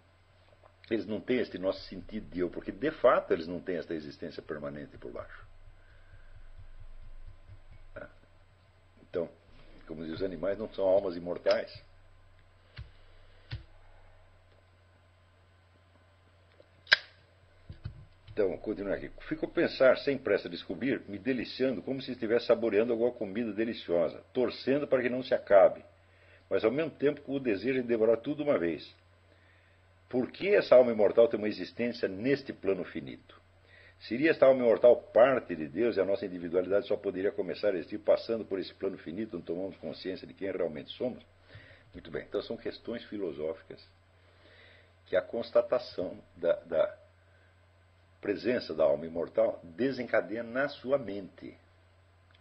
eles 0.90 1.06
não 1.06 1.22
têm 1.22 1.40
este 1.40 1.58
nosso 1.58 1.82
sentido 1.88 2.28
de 2.30 2.40
eu? 2.40 2.50
Porque, 2.50 2.72
de 2.72 2.92
fato, 2.92 3.32
eles 3.32 3.48
não 3.48 3.62
têm 3.62 3.78
esta 3.78 3.94
existência 3.94 4.42
permanente 4.42 4.98
por 4.98 5.12
baixo. 5.12 5.46
É. 7.96 8.08
Então, 9.04 9.30
como 9.90 10.06
diz 10.06 10.14
os 10.14 10.24
animais, 10.24 10.56
não 10.60 10.70
são 10.70 10.86
almas 10.86 11.18
imortais. 11.18 11.84
Então, 18.32 18.56
continuar 18.60 18.94
aqui. 18.94 19.10
Fico 19.28 19.48
a 19.48 19.50
pensar, 19.50 19.98
sem 19.98 20.16
pressa 20.16 20.48
descobrir, 20.48 21.02
me 21.10 21.18
deliciando, 21.18 21.82
como 21.82 22.02
se 22.02 22.12
estivesse 22.12 22.46
saboreando 22.46 22.94
alguma 22.94 23.12
comida 23.12 23.52
deliciosa, 23.52 24.24
torcendo 24.32 24.88
para 24.88 25.02
que 25.02 25.10
não 25.10 25.24
se 25.24 25.34
acabe, 25.34 25.84
mas 26.48 26.64
ao 26.64 26.72
mesmo 26.72 26.92
tempo 26.92 27.22
com 27.22 27.34
o 27.34 27.40
desejo 27.40 27.82
de 27.82 27.88
devorar 27.88 28.18
tudo 28.18 28.44
uma 28.44 28.60
vez. 28.60 28.96
Por 30.08 30.32
que 30.32 30.50
essa 30.56 30.76
alma 30.76 30.92
imortal 30.92 31.28
tem 31.28 31.40
uma 31.40 31.50
existência 31.50 32.08
neste 32.08 32.54
plano 32.54 32.86
finito? 32.86 33.39
Seria 34.02 34.32
esta 34.32 34.46
alma 34.46 34.64
imortal 34.64 34.96
parte 34.96 35.56
de 35.56 35.68
Deus 35.68 35.98
e 35.98 36.00
a 36.00 36.06
nossa 36.06 36.26
individualidade 36.26 36.88
só 36.88 36.96
poderia 36.96 37.32
começar 37.32 37.70
a 37.70 37.78
existir 37.78 38.00
passando 38.00 38.46
por 38.46 38.58
esse 38.58 38.74
plano 38.74 38.98
finito, 38.98 39.36
onde 39.36 39.46
tomamos 39.46 39.76
consciência 39.78 40.26
de 40.26 40.34
quem 40.34 40.50
realmente 40.52 40.90
somos? 40.92 41.24
Muito 41.94 42.10
bem, 42.10 42.24
então 42.24 42.42
são 42.42 42.56
questões 42.56 43.04
filosóficas 43.06 43.86
que 45.08 45.16
a 45.16 45.22
constatação 45.22 46.18
da, 46.38 46.54
da 46.60 46.98
presença 48.22 48.74
da 48.74 48.84
alma 48.84 49.06
imortal 49.06 49.60
desencadeia 49.64 50.44
na 50.44 50.70
sua 50.70 50.98
mente. 50.98 51.58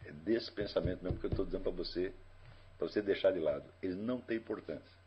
É 0.05 0.13
desse 0.13 0.53
pensamento 0.53 1.03
mesmo 1.03 1.19
que 1.19 1.27
eu 1.27 1.31
estou 1.31 1.45
dizendo 1.45 1.63
para 1.63 1.73
você, 1.73 2.13
para 2.77 2.87
você 2.87 3.03
deixar 3.03 3.33
de 3.33 3.41
lado. 3.41 3.65
Ele 3.83 3.95
não 3.95 4.21
tem 4.21 4.37
importância. 4.37 4.99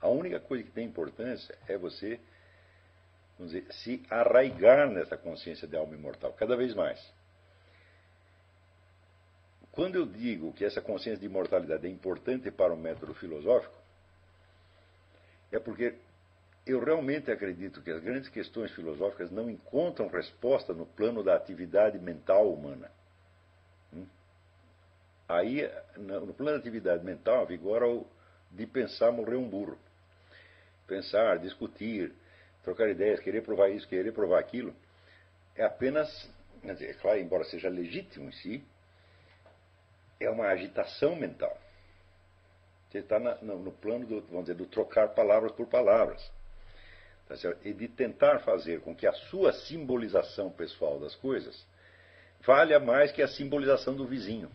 A 0.00 0.08
única 0.08 0.40
coisa 0.40 0.64
que 0.64 0.70
tem 0.70 0.86
importância 0.86 1.56
é 1.68 1.76
você 1.76 2.18
vamos 3.38 3.52
dizer, 3.52 3.72
se 3.72 4.02
arraigar 4.10 4.88
nessa 4.90 5.16
consciência 5.16 5.68
de 5.68 5.76
alma 5.76 5.94
imortal, 5.94 6.32
cada 6.32 6.56
vez 6.56 6.74
mais. 6.74 7.00
Quando 9.72 9.96
eu 9.96 10.06
digo 10.06 10.52
que 10.54 10.64
essa 10.64 10.80
consciência 10.80 11.20
de 11.20 11.26
imortalidade 11.26 11.86
é 11.86 11.90
importante 11.90 12.50
para 12.50 12.72
o 12.72 12.76
método 12.76 13.12
filosófico, 13.14 13.76
é 15.52 15.58
porque 15.58 15.94
eu 16.66 16.82
realmente 16.82 17.30
acredito 17.30 17.80
que 17.82 17.90
as 17.90 18.02
grandes 18.02 18.28
questões 18.28 18.72
filosóficas 18.72 19.30
não 19.30 19.50
encontram 19.50 20.08
resposta 20.08 20.72
no 20.72 20.86
plano 20.86 21.22
da 21.22 21.36
atividade 21.36 21.98
mental 21.98 22.52
humana. 22.52 22.90
Hum? 23.92 24.06
Aí, 25.28 25.70
no 25.96 26.34
plano 26.34 26.52
da 26.52 26.58
atividade 26.58 27.04
mental, 27.04 27.46
vigora 27.46 27.86
o 27.86 28.06
de 28.50 28.66
pensar 28.66 29.12
morrer 29.12 29.36
um 29.36 29.48
burro. 29.48 29.78
Pensar, 30.86 31.38
discutir, 31.38 32.12
trocar 32.66 32.88
ideias, 32.88 33.20
querer 33.20 33.42
provar 33.42 33.68
isso, 33.68 33.86
querer 33.86 34.12
provar 34.12 34.40
aquilo, 34.40 34.74
é 35.54 35.64
apenas, 35.64 36.28
é 36.64 36.92
claro, 36.94 37.20
embora 37.20 37.44
seja 37.44 37.68
legítimo 37.68 38.28
em 38.28 38.32
si, 38.32 38.64
é 40.18 40.28
uma 40.28 40.48
agitação 40.48 41.14
mental. 41.14 41.56
Você 42.90 42.98
está 42.98 43.20
no, 43.20 43.58
no, 43.60 43.70
plano 43.70 44.04
do, 44.04 44.20
vamos 44.22 44.46
dizer, 44.46 44.54
do 44.54 44.66
trocar 44.66 45.10
palavras 45.10 45.52
por 45.52 45.68
palavras. 45.68 46.20
Tá 47.28 47.34
e 47.64 47.72
de 47.72 47.86
tentar 47.86 48.40
fazer 48.40 48.80
com 48.80 48.94
que 48.94 49.06
a 49.06 49.12
sua 49.12 49.52
simbolização 49.52 50.50
pessoal 50.50 50.98
das 50.98 51.14
coisas 51.14 51.64
valha 52.44 52.80
mais 52.80 53.12
que 53.12 53.22
a 53.22 53.28
simbolização 53.28 53.94
do 53.94 54.06
vizinho. 54.06 54.50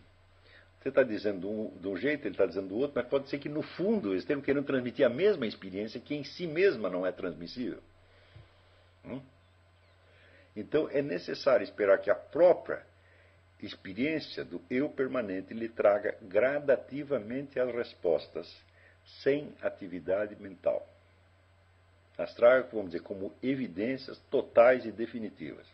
Você 0.80 0.88
está 0.90 1.02
dizendo 1.02 1.48
um, 1.48 1.78
de 1.78 1.88
um, 1.88 1.96
jeito, 1.96 2.26
ele 2.26 2.34
está 2.34 2.44
dizendo 2.44 2.68
do 2.68 2.76
outro, 2.76 2.92
mas 2.96 3.06
pode 3.06 3.28
ser 3.28 3.38
que 3.38 3.48
no 3.48 3.62
fundo 3.62 4.10
eles 4.10 4.22
estejam 4.22 4.42
querendo 4.42 4.66
transmitir 4.66 5.06
a 5.06 5.10
mesma 5.10 5.46
experiência 5.46 6.00
que 6.00 6.14
em 6.14 6.24
si 6.24 6.46
mesma 6.46 6.90
não 6.90 7.06
é 7.06 7.12
transmissível. 7.12 7.80
Hum? 9.04 9.20
Então 10.54 10.88
é 10.90 11.02
necessário 11.02 11.64
esperar 11.64 11.98
que 11.98 12.10
a 12.10 12.14
própria 12.14 12.84
experiência 13.60 14.44
do 14.44 14.60
eu 14.68 14.90
permanente 14.90 15.54
lhe 15.54 15.68
traga 15.68 16.16
gradativamente 16.22 17.58
as 17.60 17.72
respostas, 17.72 18.52
sem 19.22 19.54
atividade 19.62 20.36
mental. 20.36 20.86
As 22.18 22.34
traga, 22.34 22.68
vamos 22.72 22.92
dizer, 22.92 23.02
como 23.02 23.34
evidências 23.42 24.18
totais 24.30 24.84
e 24.84 24.92
definitivas. 24.92 25.66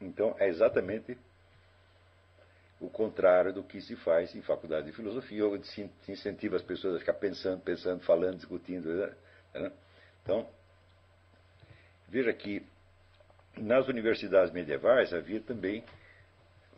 Então 0.00 0.34
é 0.38 0.48
exatamente 0.48 1.16
o 2.80 2.90
contrário 2.90 3.52
do 3.52 3.62
que 3.62 3.80
se 3.80 3.96
faz 3.96 4.34
em 4.34 4.42
faculdade 4.42 4.86
de 4.86 4.92
filosofia, 4.92 5.46
onde 5.46 5.66
se 5.66 5.90
incentiva 6.08 6.56
as 6.56 6.62
pessoas 6.62 6.96
a 6.96 6.98
ficar 6.98 7.14
pensando, 7.14 7.60
pensando, 7.62 8.02
falando, 8.02 8.36
discutindo. 8.36 8.88
Né? 9.54 9.72
Então, 10.24 10.48
veja 12.08 12.32
que 12.32 12.66
nas 13.58 13.86
universidades 13.86 14.50
medievais 14.52 15.12
havia 15.12 15.40
também 15.40 15.84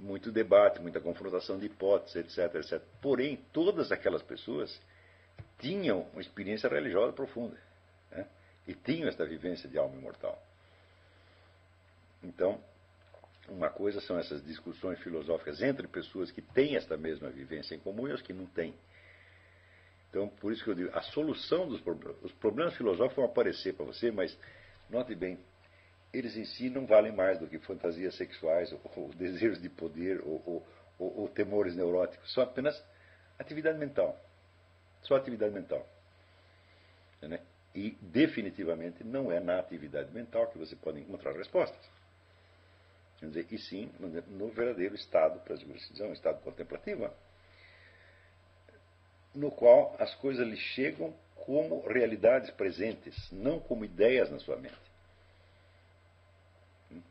muito 0.00 0.32
debate, 0.32 0.80
muita 0.80 1.00
confrontação 1.00 1.56
de 1.58 1.66
hipóteses, 1.66 2.16
etc, 2.16 2.56
etc. 2.56 2.82
Porém, 3.00 3.36
todas 3.52 3.92
aquelas 3.92 4.22
pessoas 4.22 4.78
tinham 5.60 6.02
uma 6.12 6.20
experiência 6.20 6.68
religiosa 6.68 7.12
profunda 7.12 7.56
né? 8.10 8.26
e 8.66 8.74
tinham 8.74 9.08
esta 9.08 9.24
vivência 9.24 9.68
de 9.68 9.78
alma 9.78 9.96
imortal. 9.96 10.42
Então, 12.22 12.60
uma 13.48 13.70
coisa 13.70 14.00
são 14.00 14.18
essas 14.18 14.44
discussões 14.44 14.98
filosóficas 14.98 15.62
entre 15.62 15.86
pessoas 15.86 16.32
que 16.32 16.42
têm 16.42 16.76
esta 16.76 16.96
mesma 16.96 17.30
vivência 17.30 17.76
em 17.76 17.78
comum 17.78 18.08
e 18.08 18.12
as 18.12 18.20
que 18.20 18.32
não 18.32 18.46
têm. 18.46 18.74
Então, 20.10 20.28
por 20.28 20.52
isso 20.52 20.64
que 20.64 20.70
eu 20.70 20.74
digo, 20.74 20.90
a 20.96 21.02
solução 21.02 21.68
dos 21.68 21.80
problemas, 21.80 22.16
os 22.22 22.32
problemas 22.32 22.74
filosóficos 22.76 23.16
vão 23.16 23.26
aparecer 23.26 23.74
para 23.74 23.84
você, 23.84 24.10
mas 24.10 24.36
note 24.88 25.14
bem, 25.14 25.38
eles 26.12 26.36
em 26.36 26.44
si 26.44 26.70
não 26.70 26.86
valem 26.86 27.12
mais 27.12 27.38
do 27.38 27.46
que 27.46 27.58
fantasias 27.58 28.14
sexuais, 28.16 28.72
ou, 28.72 28.80
ou 28.96 29.08
desejos 29.14 29.60
de 29.60 29.68
poder, 29.68 30.20
ou, 30.22 30.64
ou, 30.98 31.20
ou, 31.20 31.28
temores 31.28 31.74
neuróticos. 31.74 32.32
São 32.32 32.42
apenas 32.42 32.82
atividade 33.38 33.78
mental. 33.78 34.18
Só 35.02 35.16
atividade 35.16 35.52
mental. 35.52 35.86
Né? 37.20 37.40
E 37.74 37.90
definitivamente 38.00 39.04
não 39.04 39.30
é 39.30 39.38
na 39.40 39.58
atividade 39.58 40.10
mental 40.12 40.46
que 40.48 40.58
você 40.58 40.74
pode 40.76 41.00
encontrar 41.00 41.32
respostas. 41.32 41.96
Quer 43.18 43.26
dizer, 43.26 43.46
e 43.50 43.58
sim 43.58 43.90
no 44.28 44.48
verdadeiro 44.48 44.94
estado, 44.94 45.40
para 45.40 45.56
dizer, 45.56 46.04
um 46.04 46.12
estado 46.12 46.40
contemplativo, 46.42 47.10
no 49.36 49.50
qual 49.50 49.94
as 49.98 50.14
coisas 50.16 50.46
lhe 50.46 50.56
chegam 50.56 51.14
como 51.44 51.86
realidades 51.86 52.50
presentes, 52.50 53.14
não 53.30 53.60
como 53.60 53.84
ideias 53.84 54.30
na 54.30 54.38
sua 54.40 54.56
mente. 54.56 54.74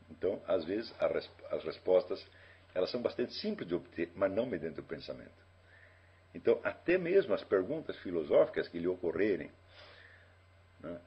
Então, 0.10 0.42
às 0.48 0.66
vezes, 0.66 0.94
as 1.00 1.64
respostas 1.64 2.26
elas 2.74 2.92
são 2.92 3.02
bastante 3.02 3.34
simples 3.36 3.68
de 3.68 3.74
obter, 3.74 4.12
mas 4.16 4.30
não 4.34 4.46
mediante 4.46 4.82
o 4.82 4.84
pensamento. 4.84 5.46
Então, 6.34 6.60
até 6.62 6.98
mesmo 6.98 7.34
as 7.34 7.44
perguntas 7.44 7.96
filosóficas 8.00 8.68
que 8.68 8.78
lhe 8.78 8.88
ocorrerem, 8.88 9.50
né, 10.82 11.00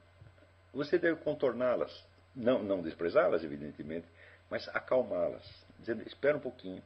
você 0.73 0.97
deve 0.97 1.21
contorná-las, 1.21 2.03
não, 2.35 2.63
não 2.63 2.81
desprezá-las, 2.81 3.43
evidentemente, 3.43 4.07
mas 4.49 4.67
acalmá-las, 4.69 5.43
dizendo: 5.77 6.01
espera 6.07 6.37
um 6.37 6.41
pouquinho. 6.41 6.81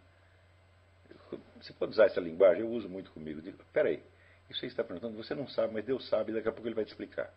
Você 1.62 1.72
pode 1.72 1.94
usar 1.94 2.06
essa 2.06 2.20
linguagem, 2.20 2.64
eu 2.64 2.70
uso 2.70 2.90
muito 2.90 3.12
comigo. 3.12 3.42
Digo: 3.42 3.64
peraí, 3.72 4.04
isso 4.50 4.64
aí 4.64 4.70
está 4.70 4.84
perguntando, 4.84 5.16
você 5.16 5.34
não 5.34 5.48
sabe, 5.48 5.74
mas 5.74 5.86
Deus 5.86 6.08
sabe, 6.10 6.32
daqui 6.32 6.48
a 6.48 6.52
pouco 6.52 6.68
ele 6.68 6.76
vai 6.76 6.86
te 6.86 6.90
explicar. 6.90 7.34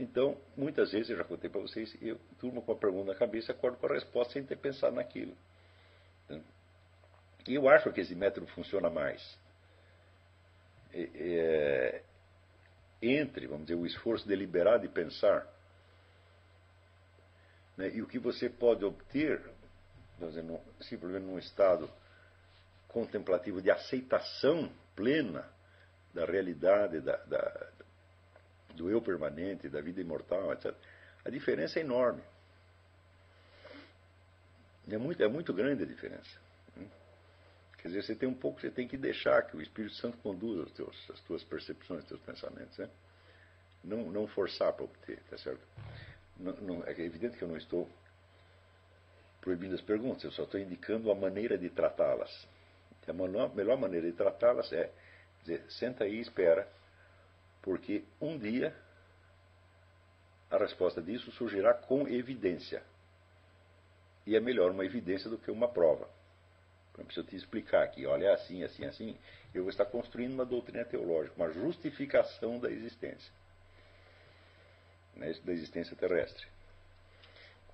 Então, 0.00 0.34
muitas 0.56 0.92
vezes, 0.92 1.10
eu 1.10 1.16
já 1.18 1.24
contei 1.24 1.50
para 1.50 1.60
vocês, 1.60 1.94
eu 2.00 2.18
turmo 2.38 2.62
com 2.62 2.72
a 2.72 2.76
pergunta 2.76 3.12
na 3.12 3.18
cabeça 3.18 3.52
e 3.52 3.54
acordo 3.54 3.76
com 3.76 3.86
a 3.86 3.92
resposta 3.92 4.32
sem 4.32 4.42
ter 4.42 4.56
pensado 4.56 4.96
naquilo. 4.96 5.36
E 7.46 7.54
eu 7.54 7.68
acho 7.68 7.92
que 7.92 8.00
esse 8.00 8.14
método 8.14 8.46
funciona 8.46 8.88
mais. 8.88 9.38
É, 10.94 12.02
entre, 13.02 13.46
vamos 13.46 13.66
dizer, 13.66 13.78
o 13.78 13.86
esforço 13.86 14.26
deliberado 14.26 14.86
de 14.86 14.88
pensar 14.88 15.46
né, 17.76 17.90
e 17.94 18.00
o 18.00 18.06
que 18.06 18.18
você 18.18 18.48
pode 18.48 18.84
obter, 18.84 19.42
dizer, 20.18 20.42
no, 20.42 20.60
simplesmente 20.80 21.24
num 21.24 21.38
estado 21.38 21.90
contemplativo 22.92 23.60
de 23.60 23.70
aceitação 23.70 24.70
plena 24.94 25.48
da 26.12 26.24
realidade, 26.24 27.00
da, 27.00 27.16
da, 27.16 27.68
do 28.74 28.90
eu 28.90 29.00
permanente, 29.00 29.68
da 29.68 29.80
vida 29.80 30.00
imortal, 30.00 30.52
etc. 30.52 30.74
A 31.24 31.30
diferença 31.30 31.78
é 31.78 31.82
enorme. 31.82 32.22
É 34.88 34.98
muito, 34.98 35.22
é 35.22 35.28
muito 35.28 35.52
grande 35.52 35.84
a 35.84 35.86
diferença. 35.86 36.38
Quer 37.78 37.88
dizer, 37.88 38.02
você 38.02 38.14
tem 38.14 38.28
um 38.28 38.34
pouco, 38.34 38.60
você 38.60 38.70
tem 38.70 38.86
que 38.86 38.96
deixar 38.96 39.42
que 39.46 39.56
o 39.56 39.62
Espírito 39.62 39.94
Santo 39.94 40.18
conduza 40.18 40.64
os 40.64 40.72
teus, 40.72 41.10
as 41.10 41.20
tuas 41.20 41.42
percepções, 41.42 42.02
os 42.02 42.08
teus 42.08 42.20
pensamentos. 42.20 42.76
Né? 42.76 42.90
Não, 43.82 44.10
não 44.10 44.26
forçar 44.26 44.72
para 44.74 44.84
obter, 44.84 45.18
tá 45.30 45.38
certo? 45.38 45.62
Não, 46.38 46.52
não, 46.56 46.84
é 46.84 46.90
evidente 46.90 47.38
que 47.38 47.42
eu 47.42 47.48
não 47.48 47.56
estou 47.56 47.88
proibindo 49.40 49.74
as 49.74 49.80
perguntas, 49.80 50.24
eu 50.24 50.30
só 50.30 50.42
estou 50.42 50.60
indicando 50.60 51.10
a 51.10 51.14
maneira 51.14 51.56
de 51.56 51.70
tratá-las. 51.70 52.46
A 53.10 53.48
melhor 53.54 53.76
maneira 53.76 54.06
de 54.06 54.16
tratá-las 54.16 54.72
é 54.72 54.90
dizer, 55.42 55.64
senta 55.70 56.04
aí 56.04 56.16
e 56.16 56.20
espera 56.20 56.68
porque 57.62 58.04
um 58.20 58.38
dia 58.38 58.74
a 60.50 60.56
resposta 60.56 61.00
disso 61.00 61.30
surgirá 61.32 61.72
com 61.72 62.08
evidência. 62.08 62.82
E 64.26 64.36
é 64.36 64.40
melhor 64.40 64.70
uma 64.70 64.84
evidência 64.84 65.30
do 65.30 65.38
que 65.38 65.50
uma 65.50 65.68
prova. 65.68 66.08
Se 67.10 67.18
eu 67.18 67.24
te 67.24 67.36
explicar 67.36 67.82
aqui, 67.82 68.04
olha, 68.04 68.26
é 68.26 68.32
assim, 68.32 68.62
assim, 68.62 68.84
assim, 68.84 69.16
eu 69.54 69.62
vou 69.62 69.70
estar 69.70 69.86
construindo 69.86 70.34
uma 70.34 70.44
doutrina 70.44 70.84
teológica, 70.84 71.34
uma 71.36 71.50
justificação 71.50 72.58
da 72.58 72.70
existência. 72.70 73.32
Né, 75.16 75.32
da 75.44 75.52
existência 75.52 75.96
terrestre. 75.96 76.46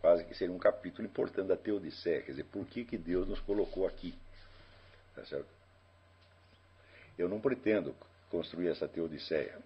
Quase 0.00 0.24
que 0.24 0.34
seria 0.34 0.54
um 0.54 0.58
capítulo 0.58 1.08
importante 1.08 1.48
da 1.48 1.56
Teodiceia, 1.56 2.22
quer 2.22 2.32
dizer, 2.32 2.44
por 2.44 2.64
que, 2.66 2.84
que 2.84 2.96
Deus 2.96 3.26
nos 3.26 3.40
colocou 3.40 3.86
aqui? 3.86 4.14
Tá 5.16 5.24
certo? 5.24 5.48
Eu 7.18 7.28
não 7.28 7.40
pretendo 7.40 7.97
construir 8.30 8.68
essa 8.68 8.86
Teodiceia. 8.86 9.59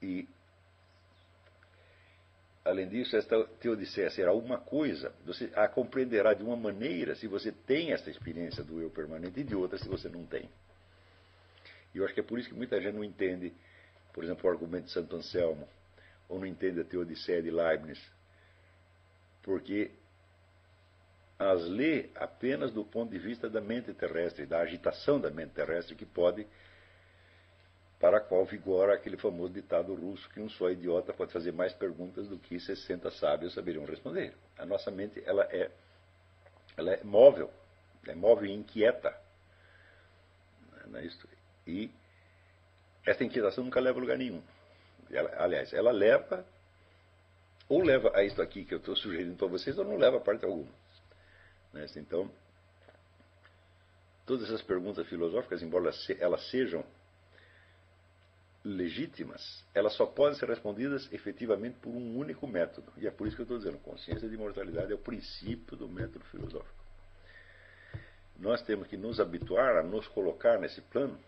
E, 0.00 0.28
além 2.64 2.88
disso, 2.88 3.16
esta 3.16 3.42
teodiceia 3.60 4.10
será 4.10 4.32
uma 4.32 4.58
coisa, 4.58 5.12
você 5.24 5.50
a 5.54 5.66
compreenderá 5.66 6.34
de 6.34 6.42
uma 6.44 6.56
maneira 6.56 7.16
se 7.16 7.26
você 7.26 7.50
tem 7.50 7.92
essa 7.92 8.08
experiência 8.08 8.62
do 8.62 8.80
eu 8.80 8.90
permanente 8.90 9.40
e 9.40 9.44
de 9.44 9.56
outra 9.56 9.76
se 9.76 9.88
você 9.88 10.08
não 10.08 10.24
tem. 10.24 10.48
E 11.92 11.98
eu 11.98 12.04
acho 12.04 12.14
que 12.14 12.20
é 12.20 12.22
por 12.22 12.38
isso 12.38 12.48
que 12.48 12.54
muita 12.54 12.80
gente 12.80 12.94
não 12.94 13.02
entende, 13.02 13.52
por 14.12 14.22
exemplo, 14.22 14.48
o 14.48 14.52
argumento 14.52 14.84
de 14.84 14.92
Santo 14.92 15.16
Anselmo, 15.16 15.68
ou 16.28 16.38
não 16.38 16.46
entende 16.46 16.80
a 16.80 16.84
teodiceia 16.84 17.42
de 17.42 17.50
Leibniz, 17.50 18.00
porque 19.42 19.90
as 21.38 21.64
lê 21.68 22.10
apenas 22.16 22.72
do 22.72 22.84
ponto 22.84 23.10
de 23.10 23.18
vista 23.18 23.48
da 23.48 23.60
mente 23.60 23.94
terrestre, 23.94 24.44
da 24.44 24.58
agitação 24.60 25.20
da 25.20 25.30
mente 25.30 25.52
terrestre, 25.52 25.94
que 25.94 26.04
pode 26.04 26.46
para 28.00 28.18
a 28.18 28.20
qual 28.20 28.44
vigora 28.44 28.94
aquele 28.94 29.16
famoso 29.16 29.52
ditado 29.52 29.94
russo 29.94 30.28
que 30.30 30.40
um 30.40 30.48
só 30.48 30.70
idiota 30.70 31.12
pode 31.12 31.32
fazer 31.32 31.52
mais 31.52 31.72
perguntas 31.72 32.28
do 32.28 32.38
que 32.38 32.58
60 32.58 33.10
sábios 33.12 33.54
saberiam 33.54 33.84
responder. 33.84 34.34
A 34.56 34.64
nossa 34.64 34.90
mente 34.90 35.22
ela 35.26 35.44
é, 35.50 35.70
ela 36.76 36.92
é 36.92 37.02
móvel, 37.02 37.50
é 38.06 38.14
móvel 38.14 38.46
e 38.46 38.52
inquieta. 38.52 39.16
Não 40.86 40.98
é 40.98 41.04
isso? 41.04 41.28
E 41.66 41.90
essa 43.04 43.24
inquietação 43.24 43.64
nunca 43.64 43.80
leva 43.80 43.98
a 43.98 44.00
lugar 44.00 44.16
nenhum. 44.16 44.42
Ela, 45.10 45.34
aliás, 45.42 45.72
ela 45.72 45.90
leva, 45.90 46.44
ou 47.68 47.82
leva 47.82 48.12
a 48.14 48.22
isso 48.22 48.40
aqui 48.40 48.64
que 48.64 48.74
eu 48.74 48.78
estou 48.78 48.94
sugerindo 48.94 49.36
para 49.36 49.46
vocês, 49.48 49.76
ou 49.76 49.84
não 49.84 49.96
leva 49.96 50.18
a 50.18 50.20
parte 50.20 50.44
alguma. 50.44 50.77
É 51.74 51.86
então, 51.96 52.30
todas 54.26 54.44
essas 54.44 54.62
perguntas 54.62 55.06
filosóficas, 55.06 55.62
embora 55.62 55.90
elas 56.18 56.50
sejam 56.50 56.84
legítimas, 58.64 59.64
elas 59.74 59.94
só 59.94 60.04
podem 60.04 60.38
ser 60.38 60.48
respondidas 60.48 61.08
efetivamente 61.12 61.78
por 61.80 61.90
um 61.90 62.16
único 62.16 62.46
método. 62.46 62.92
E 62.96 63.06
é 63.06 63.10
por 63.10 63.26
isso 63.26 63.36
que 63.36 63.42
eu 63.42 63.44
estou 63.44 63.58
dizendo, 63.58 63.78
consciência 63.78 64.28
de 64.28 64.34
imortalidade 64.34 64.92
é 64.92 64.94
o 64.94 64.98
princípio 64.98 65.76
do 65.76 65.88
método 65.88 66.24
filosófico. 66.26 66.78
Nós 68.38 68.62
temos 68.62 68.86
que 68.86 68.96
nos 68.96 69.18
habituar 69.18 69.76
a 69.76 69.82
nos 69.82 70.06
colocar 70.08 70.58
nesse 70.58 70.80
plano 70.82 71.18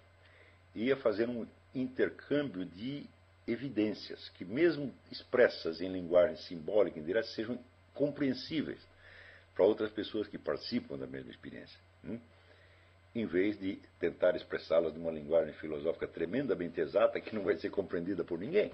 e 0.74 0.92
a 0.92 0.96
fazer 0.96 1.28
um 1.28 1.46
intercâmbio 1.74 2.64
de 2.64 3.06
evidências 3.46 4.28
que, 4.30 4.44
mesmo 4.44 4.94
expressas 5.10 5.80
em 5.80 5.90
linguagem 5.90 6.36
simbólica 6.36 6.98
indireta, 6.98 7.28
sejam 7.28 7.58
compreensíveis. 7.94 8.80
Para 9.60 9.66
outras 9.66 9.90
pessoas 9.90 10.26
que 10.26 10.38
participam 10.38 10.96
da 10.96 11.06
mesma 11.06 11.30
experiência. 11.30 11.78
Hum? 12.02 12.18
Em 13.14 13.26
vez 13.26 13.60
de 13.60 13.76
tentar 13.98 14.34
expressá-las 14.34 14.94
numa 14.94 15.10
linguagem 15.10 15.52
filosófica 15.52 16.08
tremendamente 16.08 16.80
exata 16.80 17.20
que 17.20 17.34
não 17.34 17.42
vai 17.42 17.58
ser 17.58 17.68
compreendida 17.68 18.24
por 18.24 18.38
ninguém. 18.38 18.72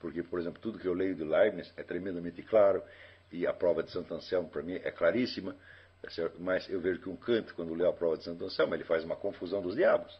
Porque, 0.00 0.22
por 0.22 0.40
exemplo, 0.40 0.58
tudo 0.58 0.78
que 0.78 0.88
eu 0.88 0.94
leio 0.94 1.14
de 1.14 1.22
Leibniz 1.22 1.70
é 1.76 1.82
tremendamente 1.82 2.42
claro, 2.42 2.82
e 3.30 3.46
a 3.46 3.52
prova 3.52 3.82
de 3.82 3.90
Santo 3.90 4.14
Anselmo, 4.14 4.48
para 4.48 4.62
mim, 4.62 4.76
é 4.76 4.90
claríssima. 4.90 5.54
É 6.02 6.30
mas 6.38 6.66
eu 6.70 6.80
vejo 6.80 6.98
que 7.02 7.10
um 7.10 7.16
Kant, 7.16 7.52
quando 7.52 7.74
lê 7.74 7.86
a 7.86 7.92
prova 7.92 8.16
de 8.16 8.24
Santo 8.24 8.42
Anselmo, 8.42 8.74
ele 8.74 8.84
faz 8.84 9.04
uma 9.04 9.16
confusão 9.16 9.60
dos 9.60 9.76
diabos. 9.76 10.18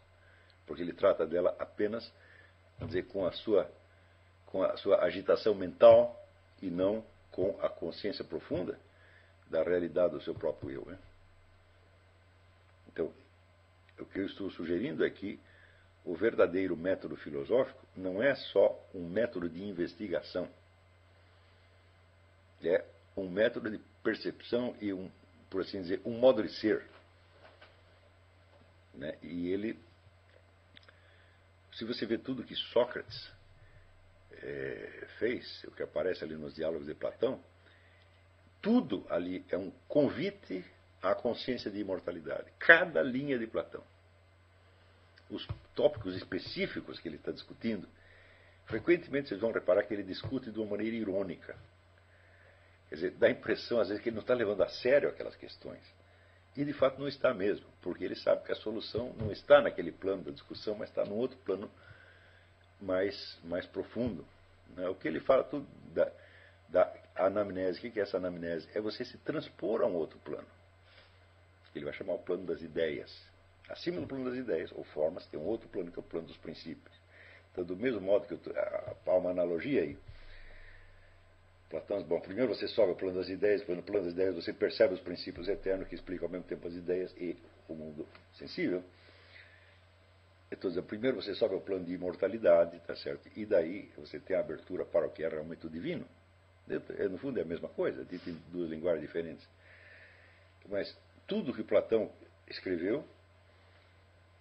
Porque 0.67 0.83
ele 0.83 0.93
trata 0.93 1.27
dela 1.27 1.57
apenas, 1.59 2.13
dizer, 2.83 3.07
com 3.07 3.25
a 3.25 3.33
sua, 3.33 3.71
com 4.45 4.63
a 4.63 4.77
sua 4.77 5.03
agitação 5.03 5.55
mental 5.55 6.23
e 6.61 6.69
não 6.69 7.03
com 7.31 7.59
a 7.63 7.71
consciência 7.71 8.23
profunda 8.23 8.79
da 9.51 9.63
realidade 9.63 10.15
do 10.15 10.21
seu 10.21 10.35
próprio 10.35 10.71
eu. 10.71 10.85
Né? 10.87 10.99
Então, 12.89 13.13
o 13.99 14.05
que 14.05 14.19
eu 14.19 14.27
estou 14.27 14.51
sugerindo 14.51 15.05
é 15.05 15.11
que 15.11 15.39
o 16.05 16.15
verdadeiro 16.15 16.77
método 16.77 17.17
filosófico 17.17 17.85
não 17.97 18.23
é 18.23 18.35
só 18.35 18.79
um 18.95 19.09
método 19.09 19.49
de 19.49 19.63
investigação, 19.63 20.49
é 22.63 22.85
um 23.17 23.29
método 23.29 23.71
de 23.71 23.79
percepção 24.03 24.77
e 24.81 24.93
um, 24.93 25.11
por 25.51 25.63
assim 25.63 25.81
dizer, 25.81 26.01
um 26.05 26.19
modo 26.19 26.43
de 26.43 26.53
ser. 26.61 26.85
Né? 28.95 29.17
E 29.23 29.51
ele, 29.51 29.79
se 31.75 31.85
você 31.85 32.07
vê 32.07 32.19
tudo 32.19 32.45
que 32.45 32.55
Sócrates 32.55 33.31
é, 34.33 35.07
fez, 35.19 35.65
o 35.65 35.71
que 35.71 35.83
aparece 35.83 36.25
ali 36.25 36.35
nos 36.35 36.55
diálogos 36.55 36.87
de 36.87 36.95
Platão, 36.95 37.43
tudo 38.61 39.07
ali 39.09 39.45
é 39.51 39.57
um 39.57 39.71
convite 39.89 40.65
à 41.03 41.15
consciência 41.15 41.71
de 41.71 41.79
imortalidade. 41.79 42.51
Cada 42.59 43.03
linha 43.03 43.39
de 43.39 43.47
Platão. 43.47 43.83
Os 45.31 45.47
tópicos 45.75 46.17
específicos 46.17 47.01
que 47.01 47.09
ele 47.09 47.17
está 47.17 47.33
discutindo, 47.33 47.89
frequentemente 48.67 49.29
vocês 49.29 49.41
vão 49.41 49.53
reparar 49.53 49.83
que 49.85 49.95
ele 49.95 50.03
discute 50.03 50.51
de 50.51 50.59
uma 50.59 50.71
maneira 50.71 50.97
irônica. 50.97 51.57
Quer 52.89 52.95
dizer, 52.95 53.11
dá 53.13 53.27
a 53.27 53.31
impressão 53.31 53.81
às 53.81 53.89
vezes 53.89 54.03
que 54.03 54.09
ele 54.09 54.17
não 54.17 54.23
está 54.23 54.35
levando 54.35 54.63
a 54.63 54.69
sério 54.69 55.09
aquelas 55.09 55.35
questões. 55.37 55.83
E 56.57 56.65
de 56.65 56.73
fato 56.73 56.99
não 56.99 57.07
está 57.07 57.35
mesmo, 57.35 57.67
porque 57.83 58.05
ele 58.05 58.15
sabe 58.15 58.45
que 58.45 58.53
a 58.53 58.57
solução 58.57 59.13
não 59.19 59.31
está 59.31 59.61
naquele 59.61 59.93
plano 59.93 60.23
da 60.23 60.31
discussão, 60.31 60.75
mas 60.75 60.89
está 60.89 61.05
num 61.05 61.17
outro 61.17 61.37
plano 61.39 61.71
mais, 62.81 63.39
mais 63.45 63.67
profundo. 63.67 64.25
Né? 64.75 64.89
O 64.89 64.95
que 64.95 65.07
ele 65.07 65.21
fala 65.21 65.45
tudo 65.45 65.67
da, 65.93 66.11
da 66.69 67.06
anamnese, 67.17 67.79
o 67.79 67.91
que 67.91 67.99
é 67.99 68.03
essa 68.03 68.17
anamnese? 68.17 68.69
É 68.75 68.81
você 68.81 69.05
se 69.05 69.19
transpor 69.19 69.83
a 69.83 69.87
um 69.87 69.95
outro 69.95 70.19
plano. 70.19 70.47
Ele 71.75 71.85
vai 71.85 71.95
chamar 71.95 72.15
o 72.15 72.19
plano 72.19 72.47
das 72.47 72.63
ideias. 72.63 73.11
Acima 73.69 74.01
do 74.01 74.07
plano 74.07 74.25
das 74.25 74.37
ideias, 74.39 74.71
ou 74.73 74.85
formas, 74.85 75.27
tem 75.27 75.39
um 75.39 75.45
outro 75.45 75.69
plano 75.69 75.91
que 75.91 75.99
é 75.99 76.01
o 76.01 76.05
plano 76.05 76.27
dos 76.27 76.37
princípios. 76.37 76.95
Então, 77.53 77.65
do 77.65 77.77
mesmo 77.77 78.01
modo 78.01 78.27
que 78.27 78.35
eu, 78.35 78.41
há 79.07 79.15
uma 79.15 79.31
analogia 79.31 79.83
aí. 79.83 79.99
Platão 81.69 82.01
bom, 82.05 82.21
primeiro 82.21 82.55
você 82.55 82.69
sobe 82.69 82.93
o 82.93 82.95
plano 82.95 83.19
das 83.19 83.29
ideias, 83.29 83.61
depois 83.61 83.79
no 83.79 83.83
plano 83.83 84.05
das 84.05 84.13
ideias 84.13 84.37
você 84.37 84.53
percebe 84.53 84.95
os 84.95 85.01
princípios 85.01 85.49
eternos 85.49 85.89
que 85.89 85.97
explicam 85.97 86.27
ao 86.27 86.33
mesmo 86.33 86.47
tempo 86.47 86.69
as 86.69 86.75
ideias 86.75 87.13
e 87.17 87.37
o 87.69 87.75
mundo 87.75 88.07
sensível. 88.35 88.85
Dizendo, 90.61 90.85
primeiro 90.85 91.17
você 91.17 91.35
sobe 91.35 91.55
ao 91.55 91.61
plano 91.61 91.85
de 91.85 91.93
imortalidade, 91.93 92.79
tá 92.87 92.95
certo? 92.95 93.29
E 93.37 93.45
daí 93.45 93.91
você 93.97 94.21
tem 94.21 94.37
a 94.37 94.41
abertura 94.41 94.85
para 94.85 95.07
o 95.07 95.11
que 95.11 95.25
é 95.25 95.29
realmente 95.29 95.67
o 95.67 95.71
divino. 95.71 96.07
É, 96.69 97.09
no 97.09 97.19
fundo 97.19 97.39
é 97.39 97.43
a 97.43 97.47
mesma 97.47 97.69
coisa, 97.69 98.05
dito 98.05 98.29
em 98.29 98.35
duas 98.51 98.71
linguagens 98.71 99.03
diferentes. 99.03 99.47
Mas 100.69 100.97
tudo 101.27 101.55
que 101.55 101.63
Platão 101.63 102.11
escreveu 102.49 103.05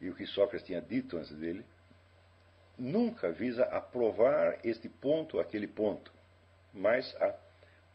e 0.01 0.09
o 0.09 0.15
que 0.15 0.25
Sócrates 0.25 0.65
tinha 0.65 0.81
dito 0.81 1.17
antes 1.17 1.35
dele 1.37 1.63
nunca 2.77 3.31
visa 3.31 3.63
aprovar 3.65 4.59
este 4.63 4.89
ponto, 4.89 5.39
aquele 5.39 5.67
ponto, 5.67 6.11
mas 6.73 7.15
a 7.21 7.33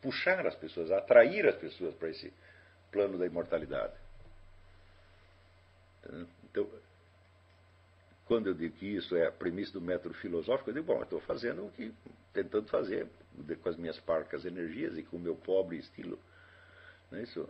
puxar 0.01 0.47
as 0.47 0.55
pessoas, 0.55 0.91
a 0.91 0.99
atrair 0.99 1.47
as 1.47 1.57
pessoas 1.57 1.95
para 1.95 2.09
esse 2.09 2.33
plano 2.91 3.19
da 3.19 3.27
imortalidade. 3.27 3.93
Então, 6.45 6.67
quando 8.31 8.47
eu 8.47 8.55
digo 8.55 8.77
que 8.77 8.87
isso 8.87 9.17
é 9.17 9.27
a 9.27 9.33
premissa 9.33 9.73
do 9.73 9.81
método 9.81 10.15
filosófico, 10.15 10.71
eu 10.71 10.75
digo, 10.75 10.87
bom, 10.87 10.99
eu 10.99 11.03
estou 11.03 11.21
fazendo 11.23 11.67
o 11.67 11.71
que 11.73 11.93
tentando 12.33 12.69
fazer 12.69 13.09
com 13.61 13.69
as 13.69 13.77
minhas 13.77 13.99
parcas 13.99 14.45
energias 14.45 14.97
e 14.97 15.03
com 15.03 15.17
o 15.17 15.21
meu 15.21 15.35
pobre 15.35 15.79
estilo. 15.79 16.17
Né? 17.11 17.25
Isso, 17.25 17.45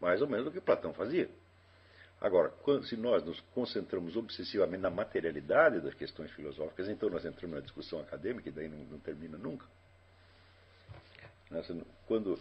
mais 0.00 0.20
ou 0.20 0.26
menos 0.26 0.48
o 0.48 0.50
que 0.50 0.60
Platão 0.60 0.92
fazia. 0.92 1.30
Agora, 2.20 2.48
quando, 2.48 2.84
se 2.88 2.96
nós 2.96 3.22
nos 3.22 3.38
concentramos 3.54 4.16
obsessivamente 4.16 4.82
na 4.82 4.90
materialidade 4.90 5.80
das 5.80 5.94
questões 5.94 6.32
filosóficas, 6.32 6.88
então 6.88 7.08
nós 7.08 7.24
entramos 7.24 7.54
na 7.54 7.62
discussão 7.62 8.00
acadêmica 8.00 8.48
e 8.48 8.52
daí 8.52 8.68
não, 8.68 8.78
não 8.78 8.98
termina 8.98 9.38
nunca. 9.38 9.64
Quando 12.08 12.36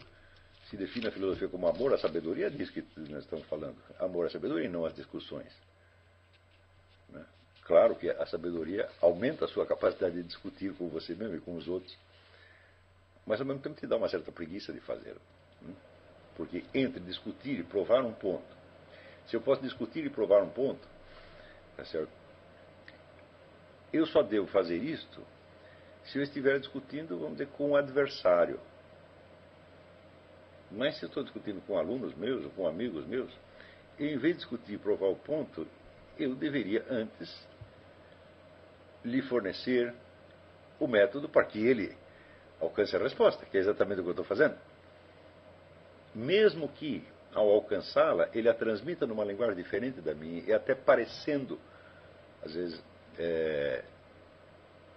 se 0.71 0.75
define 0.75 1.05
a 1.05 1.11
filosofia 1.11 1.47
como 1.49 1.67
amor 1.67 1.93
à 1.93 1.99
sabedoria, 1.99 2.49
diz 2.49 2.71
que 2.71 2.83
nós 2.97 3.25
estamos 3.25 3.45
falando. 3.45 3.77
Amor 3.99 4.25
à 4.25 4.29
sabedoria 4.31 4.65
e 4.65 4.69
não 4.69 4.87
às 4.87 4.95
discussões. 4.95 5.53
Claro 7.71 7.95
que 7.95 8.09
a 8.09 8.25
sabedoria 8.25 8.89
aumenta 9.01 9.45
a 9.45 9.47
sua 9.47 9.65
capacidade 9.65 10.15
de 10.15 10.23
discutir 10.23 10.73
com 10.73 10.89
você 10.89 11.15
mesmo 11.15 11.37
e 11.37 11.39
com 11.39 11.55
os 11.55 11.69
outros, 11.69 11.97
mas 13.25 13.39
ao 13.39 13.47
mesmo 13.47 13.61
tempo 13.61 13.79
te 13.79 13.87
dá 13.87 13.95
uma 13.95 14.09
certa 14.09 14.29
preguiça 14.29 14.73
de 14.73 14.81
fazer. 14.81 15.15
Né? 15.61 15.73
Porque 16.35 16.65
entre 16.73 16.99
discutir 16.99 17.59
e 17.59 17.63
provar 17.63 18.03
um 18.03 18.11
ponto, 18.11 18.43
se 19.25 19.37
eu 19.37 19.41
posso 19.41 19.61
discutir 19.61 20.05
e 20.05 20.09
provar 20.09 20.43
um 20.43 20.49
ponto, 20.49 20.85
tá 21.77 21.85
certo? 21.85 22.11
eu 23.93 24.05
só 24.05 24.21
devo 24.21 24.47
fazer 24.47 24.75
isto 24.75 25.25
se 26.03 26.17
eu 26.17 26.23
estiver 26.23 26.59
discutindo, 26.59 27.17
vamos 27.19 27.37
dizer, 27.37 27.47
com 27.53 27.69
um 27.69 27.75
adversário. 27.77 28.59
Mas 30.69 30.97
se 30.97 31.03
eu 31.03 31.07
estou 31.07 31.23
discutindo 31.23 31.65
com 31.65 31.77
alunos 31.77 32.13
meus 32.15 32.43
ou 32.43 32.51
com 32.51 32.67
amigos 32.67 33.07
meus, 33.07 33.31
eu, 33.97 34.07
em 34.07 34.17
vez 34.17 34.33
de 34.33 34.39
discutir 34.39 34.73
e 34.73 34.77
provar 34.77 35.07
o 35.07 35.15
ponto, 35.15 35.65
eu 36.19 36.35
deveria 36.35 36.85
antes 36.89 37.49
lhe 39.03 39.21
fornecer 39.23 39.93
o 40.79 40.87
método 40.87 41.29
para 41.29 41.45
que 41.45 41.65
ele 41.65 41.95
alcance 42.59 42.95
a 42.95 42.99
resposta, 42.99 43.45
que 43.45 43.57
é 43.57 43.59
exatamente 43.59 43.99
o 43.99 44.03
que 44.03 44.09
eu 44.09 44.13
estou 44.13 44.25
fazendo. 44.25 44.55
Mesmo 46.13 46.67
que, 46.69 47.03
ao 47.33 47.49
alcançá-la, 47.49 48.29
ele 48.33 48.49
a 48.49 48.53
transmita 48.53 49.05
numa 49.05 49.23
linguagem 49.23 49.55
diferente 49.55 50.01
da 50.01 50.13
minha, 50.13 50.43
e 50.43 50.53
até 50.53 50.75
parecendo, 50.75 51.59
às 52.43 52.53
vezes, 52.53 52.83
é, 53.17 53.83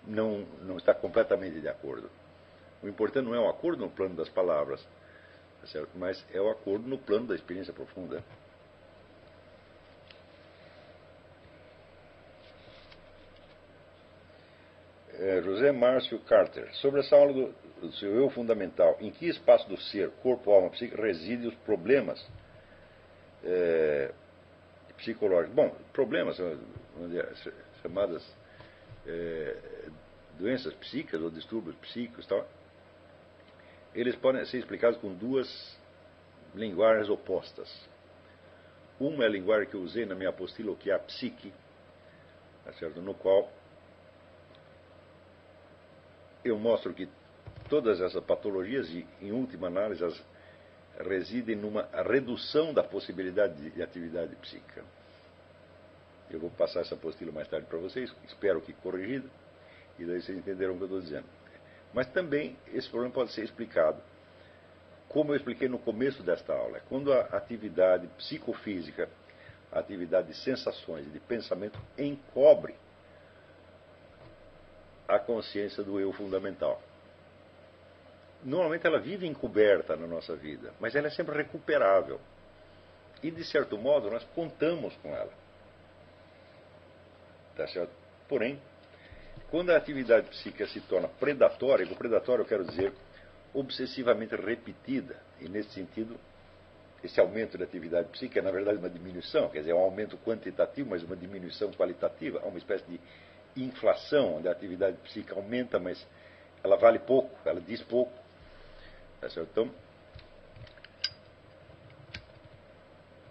não, 0.07 0.47
não 0.63 0.77
está 0.77 0.95
completamente 0.95 1.61
de 1.61 1.69
acordo. 1.69 2.11
O 2.83 2.89
importante 2.89 3.25
não 3.25 3.35
é 3.35 3.41
o 3.41 3.49
acordo 3.49 3.85
no 3.85 3.91
plano 3.91 4.15
das 4.15 4.29
palavras, 4.29 4.87
tá 5.63 5.87
mas 5.95 6.25
é 6.33 6.41
o 6.41 6.51
acordo 6.51 6.87
no 6.87 6.99
plano 6.99 7.29
da 7.29 7.35
experiência 7.35 7.73
profunda. 7.73 8.23
José 15.43 15.73
Márcio 15.73 16.19
Carter, 16.21 16.69
sobre 16.77 17.01
essa 17.01 17.17
aula 17.17 17.33
do, 17.33 17.55
do, 17.81 17.93
seu 17.95 18.15
eu 18.15 18.29
fundamental, 18.31 18.97
em 19.01 19.11
que 19.11 19.27
espaço 19.27 19.69
do 19.69 19.81
ser, 19.81 20.11
corpo, 20.23 20.51
alma, 20.51 20.71
psique, 20.71 20.95
residem 20.95 21.49
os 21.49 21.55
problemas 21.57 22.23
é, 23.43 24.13
psicológicos? 24.99 25.55
Bom, 25.55 25.75
problemas, 25.93 26.37
chamadas 27.83 28.23
é, 29.07 29.57
doenças 30.39 30.75
psíquicas 30.75 31.21
ou 31.21 31.31
distúrbios 31.31 31.77
psíquicos, 31.77 32.27
tal, 32.27 32.47
eles 33.95 34.17
podem 34.17 34.45
ser 34.47 34.59
explicados 34.59 34.99
com 35.01 35.15
duas 35.15 35.79
linguagens 36.55 37.09
opostas. 37.09 37.89
Uma 38.99 39.25
é 39.25 39.27
a 39.27 39.31
linguagem 39.31 39.69
que 39.69 39.75
eu 39.75 39.81
usei 39.81 40.05
na 40.05 40.15
minha 40.15 40.31
apostila, 40.31 40.75
que 40.77 40.91
é 40.91 40.95
a 40.95 40.99
psique, 40.99 41.53
tá 42.65 42.73
certo? 42.75 43.01
no 43.01 43.15
qual 43.15 43.51
eu 46.45 46.59
mostro 46.59 46.93
que 46.93 47.09
todas 47.69 48.01
essas 48.01 48.23
patologias, 48.25 48.89
em 49.21 49.33
última 49.33 49.69
análise, 49.69 50.05
residem 50.99 51.57
numa 51.57 51.89
redução 52.07 52.73
da 52.73 52.85
possibilidade 52.85 53.71
de 53.71 53.83
atividade 53.83 54.37
psíquica. 54.37 54.85
Eu 56.31 56.39
vou 56.39 56.51
passar 56.51 56.81
essa 56.81 56.95
apostila 56.95 57.33
mais 57.33 57.49
tarde 57.49 57.67
para 57.67 57.79
vocês, 57.79 58.15
espero 58.27 58.61
que 58.61 58.73
corrigida, 58.75 59.29
e 59.99 60.05
daí 60.05 60.21
vocês 60.21 60.37
entenderam 60.37 60.75
o 60.75 60.77
que 60.77 60.83
eu 60.83 60.87
estou 60.87 61.01
dizendo. 61.01 61.27
Mas 61.93 62.07
também 62.09 62.57
esse 62.73 62.89
problema 62.89 63.15
pode 63.15 63.33
ser 63.33 63.45
explicado, 63.45 64.01
como 65.09 65.33
eu 65.33 65.37
expliquei 65.37 65.69
no 65.69 65.79
começo 65.79 66.23
desta 66.23 66.53
aula, 66.53 66.81
quando 66.89 67.13
a 67.13 67.21
atividade 67.21 68.07
psicofísica, 68.19 69.09
a 69.71 69.79
atividade 69.79 70.29
de 70.29 70.35
sensações 70.35 71.07
e 71.07 71.11
de 71.11 71.21
pensamento 71.21 71.79
encobre 71.97 72.75
a 75.09 75.19
consciência 75.19 75.83
do 75.83 76.01
eu 76.01 76.13
fundamental. 76.13 76.81
normalmente 78.43 78.87
ela 78.87 79.01
vive 79.01 79.27
encoberta 79.27 79.97
na 79.97 80.07
nossa 80.07 80.37
vida, 80.37 80.73
mas 80.81 80.95
ela 80.95 81.07
é 81.07 81.11
sempre 81.11 81.37
recuperável. 81.37 82.21
E, 83.23 83.31
de 83.31 83.45
certo 83.45 83.79
modo, 83.79 84.11
nós 84.11 84.23
contamos 84.35 84.95
com 84.97 85.09
ela. 85.09 85.33
Tá 87.57 87.67
certo? 87.69 87.93
Porém, 88.29 88.61
quando 89.51 89.71
a 89.71 89.77
atividade 89.77 90.29
psíquica 90.29 90.67
se 90.67 90.81
torna 90.83 91.09
predatória, 91.09 91.87
com 91.87 91.95
predatório 91.95 92.43
eu 92.43 92.47
quero 92.47 92.65
dizer 92.65 92.93
obsessivamente 93.55 94.35
repetida, 94.35 95.17
e 95.41 95.49
nesse 95.49 95.71
sentido, 95.71 96.19
esse 97.03 97.21
aumento 97.21 97.57
da 97.57 97.65
atividade 97.65 98.09
psíquica 98.09 98.41
é, 98.41 98.43
na 98.43 98.51
verdade, 98.51 98.79
uma 98.79 98.91
diminuição, 98.91 99.49
quer 99.49 99.61
dizer, 99.61 99.71
é 99.71 99.75
um 99.75 99.79
aumento 99.79 100.19
quantitativo, 100.19 100.91
mas 100.91 101.03
uma 101.03 101.15
diminuição 101.15 101.71
qualitativa, 101.73 102.41
há 102.43 102.47
uma 102.47 102.59
espécie 102.59 102.85
de 102.85 103.01
inflação, 103.57 104.37
onde 104.37 104.49
a 104.49 104.53
atividade 104.53 104.97
psíquica 104.99 105.35
aumenta, 105.35 105.79
mas 105.79 106.05
ela 106.63 106.77
vale 106.77 106.99
pouco, 106.99 107.31
ela 107.45 107.61
diz 107.61 107.83
pouco. 107.83 108.13
Tá 109.21 109.29
certo? 109.29 109.49
Então, 109.51 109.71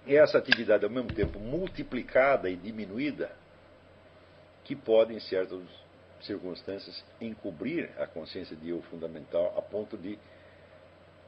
é 0.08 0.16
essa 0.16 0.38
atividade, 0.38 0.84
ao 0.84 0.90
mesmo 0.90 1.14
tempo, 1.14 1.40
multiplicada 1.40 2.50
e 2.50 2.56
diminuída, 2.56 3.32
que 4.64 4.76
pode, 4.76 5.14
em 5.14 5.20
certas 5.20 5.62
circunstâncias, 6.22 7.04
encobrir 7.20 7.90
a 8.00 8.08
consciência 8.08 8.56
de 8.56 8.70
eu 8.70 8.82
fundamental 8.84 9.54
a 9.58 9.62
ponto 9.62 9.98
de 9.98 10.18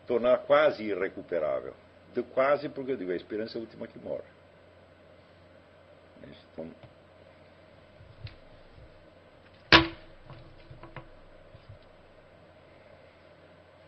tornar 0.07 0.39
quase 0.39 0.83
irrecuperável. 0.83 1.73
De 2.13 2.23
quase 2.23 2.69
porque 2.69 2.91
eu 2.91 2.97
digo, 2.97 3.11
a 3.11 3.15
esperança 3.15 3.57
é 3.57 3.59
a 3.59 3.61
última 3.61 3.87
que 3.87 3.99
morre. 3.99 4.23
Então, 6.53 6.71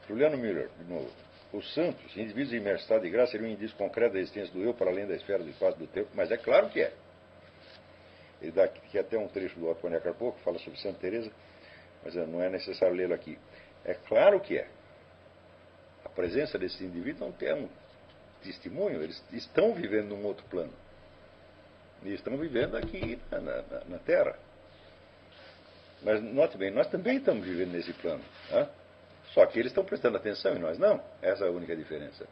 Juliano 0.07 0.37
Miller, 0.37 0.69
de 0.79 0.91
novo. 0.91 1.11
Os 1.51 1.73
santos, 1.73 2.15
indivíduos 2.15 2.53
em 2.53 2.75
estado 2.75 3.01
de 3.01 3.09
graça, 3.09 3.31
seriam 3.31 3.49
um 3.49 3.53
indício 3.53 3.75
concreto 3.77 4.13
da 4.13 4.19
existência 4.19 4.53
do 4.53 4.61
eu 4.61 4.73
para 4.73 4.89
além 4.89 5.07
da 5.07 5.15
esfera 5.15 5.43
do 5.43 5.49
espaço 5.49 5.77
do 5.77 5.87
tempo, 5.87 6.09
mas 6.13 6.31
é 6.31 6.37
claro 6.37 6.69
que 6.69 6.81
é. 6.81 6.93
Ele 8.41 8.51
dá 8.51 8.65
aqui 8.65 8.99
até 8.99 9.17
um 9.17 9.27
trecho 9.27 9.57
do 9.59 9.69
Otto 9.69 9.89
Carpo 10.01 10.33
que 10.33 10.43
fala 10.43 10.59
sobre 10.59 10.79
Santa 10.79 10.99
Teresa, 10.99 11.31
mas 12.03 12.15
eh, 12.15 12.25
não 12.25 12.41
é 12.41 12.49
necessário 12.49 12.95
lê-lo 12.95 13.13
aqui. 13.13 13.37
É 13.83 13.93
claro 13.93 14.39
que 14.39 14.57
é. 14.57 14.67
A 16.05 16.09
presença 16.09 16.57
desses 16.57 16.79
indivíduos 16.81 17.19
não 17.21 17.47
é 17.47 17.53
um 17.55 17.69
testemunho, 18.43 19.01
eles 19.01 19.21
estão 19.31 19.73
vivendo 19.73 20.09
num 20.09 20.23
outro 20.25 20.45
plano. 20.45 20.73
E 22.03 22.13
estão 22.13 22.37
vivendo 22.37 22.77
aqui 22.77 23.19
na, 23.31 23.39
na, 23.39 23.61
na 23.85 23.99
Terra. 23.99 24.37
Mas 26.03 26.21
note 26.21 26.57
bem, 26.57 26.69
nós 26.69 26.87
também 26.87 27.17
estamos 27.17 27.45
vivendo 27.45 27.71
nesse 27.71 27.91
plano. 27.93 28.23
Né? 28.51 28.69
Só 29.33 29.45
que 29.45 29.59
eles 29.59 29.71
estão 29.71 29.83
prestando 29.83 30.17
atenção 30.17 30.55
e 30.55 30.59
nós 30.59 30.77
não. 30.77 31.01
Essa 31.21 31.45
é 31.45 31.47
a 31.47 31.51
única 31.51 31.75
diferença. 31.75 32.27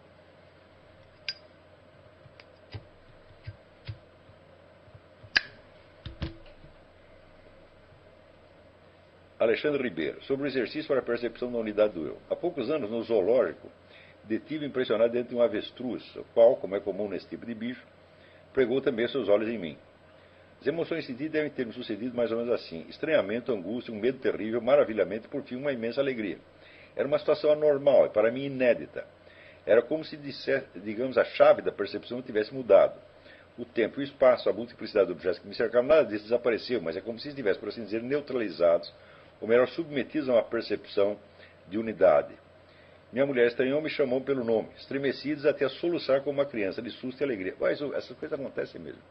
Alexandre 9.37 9.83
Ribeiro, 9.83 10.23
sobre 10.23 10.45
o 10.45 10.47
exercício 10.47 10.87
para 10.87 10.99
a 10.99 11.03
percepção 11.03 11.51
da 11.51 11.57
unidade 11.57 11.93
do 11.93 12.07
eu. 12.07 12.17
Há 12.29 12.35
poucos 12.35 12.69
anos, 12.71 12.89
no 12.89 13.03
zoológico, 13.03 13.69
detive 14.23 14.65
impressionado 14.65 15.11
dentro 15.11 15.29
de 15.29 15.35
um 15.35 15.41
avestruz, 15.41 16.03
o 16.15 16.23
qual, 16.33 16.55
como 16.55 16.75
é 16.75 16.79
comum 16.79 17.07
nesse 17.07 17.27
tipo 17.27 17.45
de 17.45 17.53
bicho, 17.53 17.85
pregou 18.53 18.81
também 18.81 19.07
seus 19.07 19.27
olhos 19.27 19.49
em 19.49 19.57
mim. 19.57 19.77
As 20.61 20.67
emoções 20.67 21.05
sentidas 21.05 21.33
devem 21.33 21.51
ter 21.51 21.65
me 21.65 21.73
sucedido 21.73 22.15
mais 22.15 22.31
ou 22.31 22.37
menos 22.37 22.53
assim: 22.53 22.85
estranhamento, 22.89 23.51
angústia, 23.51 23.93
um 23.93 23.99
medo 23.99 24.17
terrível, 24.19 24.61
maravilhamento 24.61 25.29
por 25.29 25.43
fim, 25.43 25.57
uma 25.57 25.71
imensa 25.71 26.01
alegria. 26.01 26.39
Era 26.95 27.07
uma 27.07 27.19
situação 27.19 27.51
anormal 27.51 28.05
e, 28.05 28.09
para 28.09 28.31
mim, 28.31 28.45
inédita. 28.45 29.05
Era 29.65 29.81
como 29.81 30.05
se, 30.05 30.17
digamos, 30.75 31.17
a 31.17 31.25
chave 31.25 31.61
da 31.61 31.71
percepção 31.71 32.21
tivesse 32.21 32.53
mudado. 32.53 32.93
O 33.57 33.65
tempo 33.65 33.99
e 33.99 34.03
o 34.03 34.05
espaço, 34.05 34.49
a 34.49 34.53
multiplicidade 34.53 35.07
de 35.07 35.13
objetos 35.13 35.39
que 35.39 35.47
me 35.47 35.55
cercavam, 35.55 35.87
nada 35.87 36.05
disso 36.05 36.23
desapareceu, 36.23 36.81
mas 36.81 36.95
é 36.95 37.01
como 37.01 37.19
se 37.19 37.29
estivesse, 37.29 37.59
por 37.59 37.69
assim 37.69 37.83
dizer, 37.83 38.03
neutralizados, 38.03 38.93
ou 39.41 39.47
melhor, 39.47 39.67
submetidos 39.69 40.29
a 40.29 40.33
uma 40.33 40.43
percepção 40.43 41.17
de 41.67 41.77
unidade. 41.77 42.33
Minha 43.11 43.25
mulher 43.25 43.47
estranhou 43.47 43.81
me 43.81 43.89
chamou 43.89 44.19
pelo 44.21 44.43
nome, 44.43 44.69
estremecidos 44.77 45.45
até 45.45 45.65
a 45.65 45.69
soluçar 45.69 46.21
como 46.21 46.39
uma 46.39 46.45
criança, 46.45 46.81
de 46.81 46.91
susto 46.91 47.21
e 47.21 47.23
alegria. 47.23 47.55
Mas 47.59 47.81
essas 47.81 48.17
coisas 48.17 48.37
acontecem 48.37 48.79
mesmo. 48.81 49.01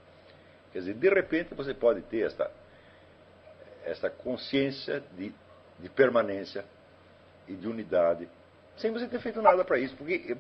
Quer 0.73 0.81
dizer, 0.81 0.95
de 0.95 1.09
repente 1.09 1.55
você 1.55 1.73
pode 1.73 2.03
ter 2.03 2.27
esta, 2.27 2.51
esta 3.85 4.11
consciência 4.11 5.03
de, 5.17 5.33
de 5.81 5.89
permanência 5.89 6.65
e 7.47 7.55
de 7.55 7.69
unidade, 7.69 8.29
sem 8.77 8.91
você 8.91 9.07
ter 9.07 9.21
feito 9.21 9.41
nada 9.41 9.65
para 9.65 9.79
isso. 9.79 9.95
Porque 9.97 10.37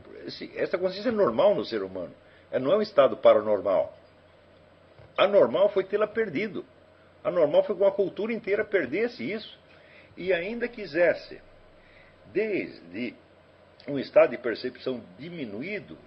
essa 0.56 0.78
consciência 0.78 1.09
é 1.09 1.12
normal 1.12 1.55
no 1.55 1.64
ser 1.64 1.82
humano. 1.82 2.12
É, 2.51 2.59
não 2.59 2.72
é 2.72 2.76
um 2.76 2.82
estado 2.82 3.16
paranormal. 3.16 3.97
A 5.16 5.26
normal 5.26 5.68
foi 5.68 5.85
tê-la 5.85 6.06
perdido. 6.06 6.64
A 7.22 7.31
normal 7.31 7.64
foi 7.64 7.76
que 7.76 7.85
a 7.85 7.90
cultura 7.90 8.32
inteira 8.32 8.64
perdesse 8.64 9.31
isso 9.31 9.59
e 10.16 10.32
ainda 10.32 10.68
quisesse, 10.68 11.40
desde 12.32 13.14
um 13.89 13.98
estado 13.98 14.31
de 14.31 14.39
percepção 14.39 15.02
diminuído 15.18 15.98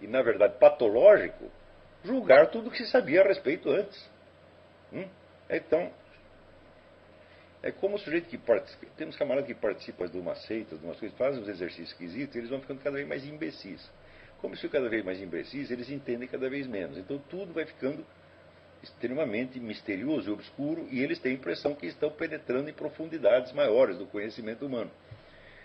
e, 0.00 0.04
e 0.04 0.06
na 0.06 0.22
verdade, 0.22 0.54
patológico, 0.58 1.50
julgar 2.04 2.48
tudo 2.48 2.68
o 2.68 2.70
que 2.70 2.78
se 2.78 2.90
sabia 2.90 3.22
a 3.22 3.26
respeito 3.26 3.70
antes. 3.70 4.08
Hum? 4.92 5.06
Então, 5.50 5.90
é 7.62 7.72
como 7.72 7.96
o 7.96 7.98
sujeito 7.98 8.28
que 8.28 8.38
participa. 8.38 8.86
Temos 8.96 9.16
camaradas 9.16 9.46
que 9.46 9.54
participam 9.54 10.06
de 10.06 10.18
uma 10.18 10.34
seita, 10.34 10.76
de 10.76 10.84
umas 10.84 10.98
coisas, 10.98 11.16
fazem 11.18 11.42
os 11.42 11.48
exercícios 11.48 11.90
esquisitos, 11.90 12.36
eles 12.36 12.50
vão 12.50 12.60
ficando 12.60 12.80
cada 12.80 12.96
vez 12.96 13.08
mais 13.08 13.26
imbecis. 13.26 13.90
Como 14.40 14.54
isso 14.54 14.68
cada 14.68 14.88
vez 14.88 15.04
mais 15.04 15.20
imbecis, 15.20 15.70
eles 15.70 15.90
entendem 15.90 16.28
cada 16.28 16.48
vez 16.48 16.66
menos. 16.66 16.96
Então 16.96 17.18
tudo 17.28 17.52
vai 17.52 17.66
ficando 17.66 18.04
extremamente 18.82 19.58
misterioso 19.58 20.30
e 20.30 20.32
obscuro, 20.32 20.86
e 20.90 21.02
eles 21.02 21.18
têm 21.18 21.32
a 21.32 21.34
impressão 21.34 21.74
que 21.74 21.86
estão 21.86 22.10
penetrando 22.10 22.70
em 22.70 22.72
profundidades 22.72 23.52
maiores 23.52 23.98
do 23.98 24.06
conhecimento 24.06 24.64
humano. 24.64 24.90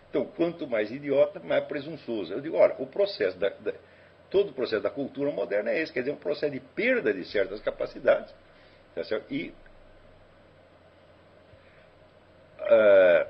Então, 0.10 0.26
quanto 0.26 0.68
mais 0.68 0.92
idiota, 0.92 1.40
mais 1.40 1.64
presunçoso. 1.66 2.34
Eu 2.34 2.42
digo, 2.42 2.58
olha, 2.58 2.76
o 2.80 2.86
processo 2.86 3.38
da, 3.38 3.50
da, 3.50 3.74
todo 4.30 4.50
o 4.50 4.54
processo 4.54 4.82
da 4.82 4.90
cultura 4.90 5.32
moderna 5.32 5.72
é 5.72 5.82
esse, 5.82 5.92
quer 5.92 6.02
dizer, 6.02 6.12
um 6.12 6.18
processo 6.18 6.52
de 6.52 6.60
perda 6.60 7.14
de 7.14 7.26
certas 7.26 7.60
capacidades, 7.62 8.34
tá 8.94 9.02
e 9.30 9.54
uh, 12.74 13.30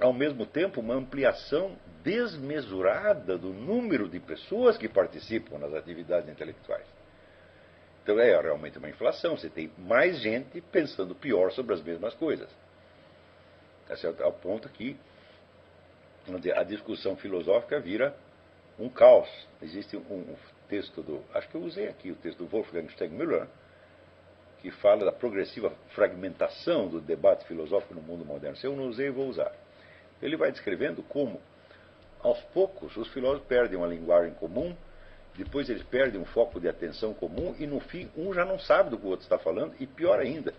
ao 0.00 0.12
mesmo 0.12 0.46
tempo, 0.46 0.80
uma 0.80 0.94
ampliação 0.94 1.76
desmesurada 2.02 3.36
do 3.36 3.52
número 3.52 4.08
de 4.08 4.20
pessoas 4.20 4.76
que 4.76 4.88
participam 4.88 5.58
nas 5.58 5.74
atividades 5.74 6.30
intelectuais. 6.30 6.86
Então 8.02 8.18
é 8.18 8.40
realmente 8.40 8.78
uma 8.78 8.88
inflação, 8.88 9.36
você 9.36 9.50
tem 9.50 9.70
mais 9.76 10.18
gente 10.20 10.60
pensando 10.60 11.14
pior 11.14 11.52
sobre 11.52 11.74
as 11.74 11.82
mesmas 11.82 12.14
coisas. 12.14 12.48
Tá 13.86 13.96
certo? 13.96 14.22
Ao 14.22 14.32
ponto 14.32 14.68
que 14.68 14.96
a 16.54 16.62
discussão 16.62 17.16
filosófica 17.16 17.80
vira 17.80 18.14
um 18.78 18.88
caos. 18.88 19.28
Existe 19.60 19.96
um 19.96 20.36
texto 20.68 21.02
do. 21.02 21.22
Acho 21.34 21.48
que 21.48 21.54
eu 21.56 21.62
usei 21.62 21.88
aqui 21.88 22.10
o 22.10 22.16
texto 22.16 22.38
do 22.38 22.46
Wolfgang 22.46 22.88
Stegmüller, 22.92 23.46
que 24.60 24.70
fala 24.70 25.04
da 25.04 25.12
progressiva 25.12 25.72
fragmentação 25.90 26.88
do 26.88 27.00
debate 27.00 27.46
filosófico 27.46 27.94
no 27.94 28.02
mundo 28.02 28.24
moderno. 28.24 28.56
Se 28.56 28.66
eu 28.66 28.74
não 28.74 28.88
usei, 28.88 29.10
vou 29.10 29.28
usar. 29.28 29.52
Ele 30.20 30.36
vai 30.36 30.50
descrevendo 30.50 31.02
como, 31.02 31.40
aos 32.20 32.40
poucos, 32.52 32.96
os 32.96 33.08
filósofos 33.08 33.46
perdem 33.46 33.78
uma 33.78 33.86
linguagem 33.86 34.34
comum, 34.34 34.76
depois 35.36 35.70
eles 35.70 35.84
perdem 35.84 36.20
um 36.20 36.24
foco 36.24 36.58
de 36.58 36.68
atenção 36.68 37.14
comum, 37.14 37.54
e 37.58 37.66
no 37.66 37.78
fim, 37.78 38.10
um 38.16 38.34
já 38.34 38.44
não 38.44 38.58
sabe 38.58 38.90
do 38.90 38.98
que 38.98 39.06
o 39.06 39.10
outro 39.10 39.22
está 39.24 39.38
falando, 39.38 39.74
e 39.78 39.86
pior 39.86 40.18
ainda, 40.18 40.52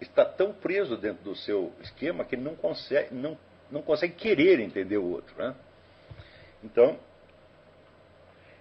está 0.00 0.24
tão 0.24 0.52
preso 0.52 0.96
dentro 0.96 1.22
do 1.22 1.36
seu 1.36 1.72
esquema 1.80 2.24
que 2.24 2.36
não 2.36 2.54
consegue, 2.54 3.14
não, 3.14 3.36
não 3.70 3.82
consegue 3.82 4.14
querer 4.14 4.60
entender 4.60 4.96
o 4.96 5.04
outro. 5.04 5.36
Né? 5.36 5.54
Então, 6.64 6.98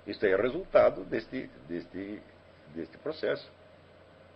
isso 0.06 0.26
é 0.26 0.36
resultado 0.36 1.04
deste, 1.06 1.50
deste, 1.68 2.22
deste 2.74 2.98
processo. 2.98 3.50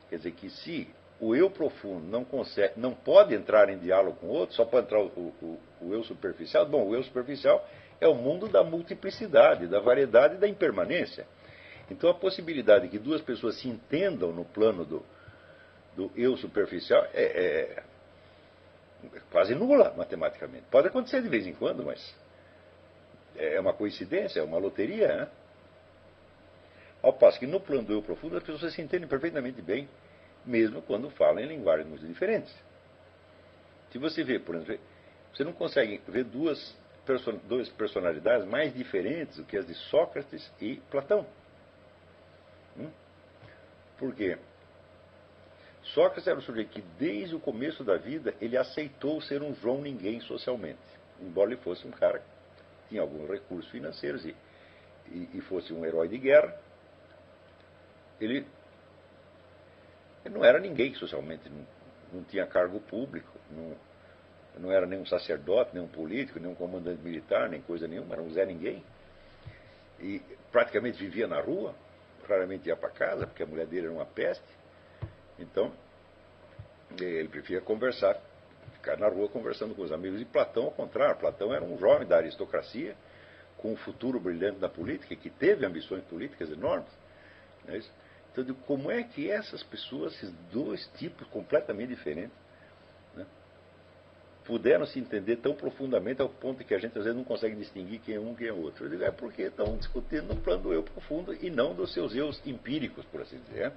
Quer 0.10 0.18
dizer 0.18 0.32
que 0.32 0.50
se 0.50 0.88
o 1.20 1.36
eu 1.36 1.50
profundo 1.50 2.06
não 2.06 2.24
consegue, 2.24 2.74
não 2.78 2.94
pode 2.94 3.36
entrar 3.36 3.70
em 3.70 3.78
diálogo 3.78 4.18
com 4.20 4.28
o 4.28 4.32
outro, 4.32 4.56
só 4.56 4.66
pode 4.66 4.86
entrar 4.86 5.02
o, 5.02 5.08
o, 5.08 5.60
o 5.82 5.94
eu 5.94 6.04
superficial, 6.04 6.66
bom, 6.66 6.88
o 6.88 6.96
eu 6.96 7.04
superficial 7.04 7.68
é 8.00 8.08
o 8.08 8.16
mundo 8.16 8.48
da 8.48 8.64
multiplicidade, 8.64 9.68
da 9.68 9.80
variedade 9.80 10.36
e 10.36 10.38
da 10.38 10.48
impermanência. 10.48 11.28
Então 11.92 12.10
a 12.10 12.14
possibilidade 12.14 12.86
de 12.86 12.92
que 12.92 13.00
duas 13.00 13.22
pessoas 13.22 13.60
se 13.60 13.68
entendam 13.68 14.32
no 14.32 14.46
plano 14.46 14.86
do, 14.86 15.06
do 15.96 16.12
eu 16.16 16.38
superficial 16.38 17.04
é, 17.14 17.24
é, 17.24 17.84
é 19.14 19.20
quase 19.32 19.54
nula 19.54 19.94
matematicamente. 19.98 20.66
Pode 20.72 20.88
acontecer 20.88 21.22
de 21.22 21.28
vez 21.28 21.46
em 21.46 21.54
quando, 21.54 21.84
mas 21.84 22.16
é 23.36 23.60
uma 23.60 23.74
coincidência, 23.74 24.40
é 24.40 24.44
uma 24.44 24.58
loteria, 24.58 25.08
né? 25.08 25.28
Ao 27.02 27.14
passo 27.14 27.40
que 27.40 27.48
no 27.48 27.60
plano 27.60 27.84
do 27.84 27.94
eu 27.94 28.02
profundo 28.02 28.38
as 28.38 28.44
pessoas 28.44 28.74
se 28.74 28.82
entendem 28.82 29.08
perfeitamente 29.08 29.62
bem, 29.62 29.88
mesmo 30.46 30.82
quando 30.82 31.10
falam 31.12 31.40
em 31.40 31.48
linguagens 31.48 31.88
muito 31.88 32.06
diferentes. 32.06 32.54
Se 33.92 33.98
você 33.98 34.24
vê, 34.24 34.40
por 34.40 34.56
exemplo, 34.56 34.82
Você 35.34 35.44
não 35.44 35.54
consegue 35.54 36.02
ver 36.08 36.24
duas, 36.26 36.76
duas 37.48 37.70
personalidades 37.70 38.48
mais 38.48 38.74
diferentes 38.74 39.38
do 39.38 39.46
que 39.46 39.56
as 39.56 39.66
de 39.66 39.74
Sócrates 39.76 40.52
e 40.60 40.78
Platão. 40.90 41.26
Hum? 42.78 42.90
Por 43.98 44.14
quê? 44.16 44.38
Sócrates 45.84 46.28
era 46.28 46.38
um 46.38 46.42
sujeito 46.42 46.70
que, 46.70 46.82
desde 46.98 47.36
o 47.36 47.40
começo 47.40 47.84
da 47.84 47.96
vida, 47.98 48.34
ele 48.42 48.58
aceitou 48.58 49.22
ser 49.22 49.42
um 49.42 49.54
João 49.56 49.82
Ninguém 49.82 50.20
socialmente. 50.22 50.80
Embora 51.22 51.52
ele 51.52 51.62
fosse 51.62 51.88
um 51.88 51.92
cara 51.92 52.20
que 52.20 52.90
tinha 52.90 53.02
alguns 53.02 53.30
recursos 53.30 53.70
financeiros 53.72 54.26
e, 54.26 54.36
e, 55.08 55.30
e 55.36 55.42
fosse 55.42 55.74
um 55.74 55.86
herói 55.86 56.08
de 56.08 56.18
guerra, 56.18 56.60
ele, 58.20 58.46
ele 60.26 60.34
não 60.34 60.44
era 60.44 60.60
ninguém 60.60 60.94
socialmente, 60.96 61.50
não, 61.50 61.66
não 62.14 62.24
tinha 62.24 62.46
cargo 62.46 62.80
público, 62.82 63.32
não, 63.52 63.76
não 64.58 64.72
era 64.72 64.86
nem 64.86 65.00
um 65.00 65.06
sacerdote, 65.06 65.72
nem 65.74 65.84
um 65.84 65.88
político, 65.88 66.40
nem 66.40 66.52
um 66.52 66.56
comandante 66.56 67.02
militar, 67.02 67.50
nem 67.50 67.62
coisa 67.62 67.88
nenhuma, 67.88 68.14
era 68.14 68.22
um 68.22 68.30
Zé 68.32 68.46
Ninguém. 68.46 68.84
E 70.00 70.22
praticamente 70.52 70.98
vivia 70.98 71.28
na 71.28 71.40
rua, 71.40 71.76
raramente 72.28 72.68
ia 72.68 72.76
para 72.76 72.90
casa, 72.90 73.26
porque 73.26 73.44
a 73.44 73.46
mulher 73.46 73.66
dele 73.68 73.88
era 73.88 73.94
uma 73.94 74.06
peste. 74.06 74.44
Então, 75.38 75.72
ele 77.00 77.28
preferia 77.28 77.62
conversar, 77.62 78.18
ficar 78.74 78.98
na 78.98 79.08
rua 79.08 79.30
conversando 79.30 79.76
com 79.76 79.82
os 79.82 79.92
amigos. 79.92 80.22
E 80.22 80.26
Platão, 80.26 80.66
ao 80.66 80.72
contrário, 80.72 81.18
Platão 81.18 81.54
era 81.54 81.64
um 81.64 81.78
jovem 81.78 82.08
da 82.08 82.18
aristocracia, 82.18 82.96
com 83.58 83.74
um 83.74 83.78
futuro 83.78 84.20
brilhante 84.20 84.60
na 84.60 84.70
política, 84.70 85.16
que 85.16 85.30
teve 85.30 85.66
ambições 85.66 86.04
políticas 86.06 86.50
enormes. 86.50 86.90
É 87.68 87.80
então, 88.42 88.56
como 88.66 88.92
é 88.92 89.04
que 89.04 89.30
essas 89.30 89.64
pessoas, 89.64 90.14
esses 90.16 90.32
dois 90.52 90.88
tipos 90.98 91.28
completamente 91.28 91.90
diferentes, 91.90 92.36
né, 93.16 93.26
puderam 94.46 94.86
se 94.86 95.00
entender 95.00 95.38
tão 95.38 95.54
profundamente 95.54 96.22
ao 96.22 96.30
ponto 96.30 96.64
que 96.64 96.74
a 96.74 96.80
gente 96.80 96.98
às 96.98 97.04
vezes 97.04 97.18
não 97.18 97.24
consegue 97.24 97.56
distinguir 97.56 98.00
quem 98.00 98.16
é 98.16 98.20
um 98.20 98.34
e 98.34 98.36
quem 98.36 98.48
é 98.48 98.54
outro? 98.54 98.86
Eu 98.86 98.90
digo, 98.90 99.04
é 99.04 99.12
porque 99.12 99.44
estão 99.44 99.78
discutindo 99.78 100.34
no 100.34 100.42
plano 100.42 100.64
do 100.64 100.74
eu 100.74 100.84
profundo 100.84 101.34
e 101.34 101.50
não 101.50 101.74
dos 101.74 101.94
seus 101.94 102.16
eus 102.16 102.42
empíricos, 102.46 103.06
por 103.06 103.22
assim 103.22 103.40
dizer. 103.48 103.72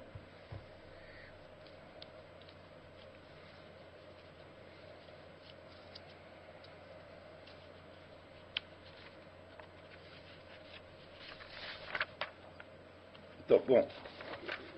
Então, 13.45 13.63
bom, 13.67 13.87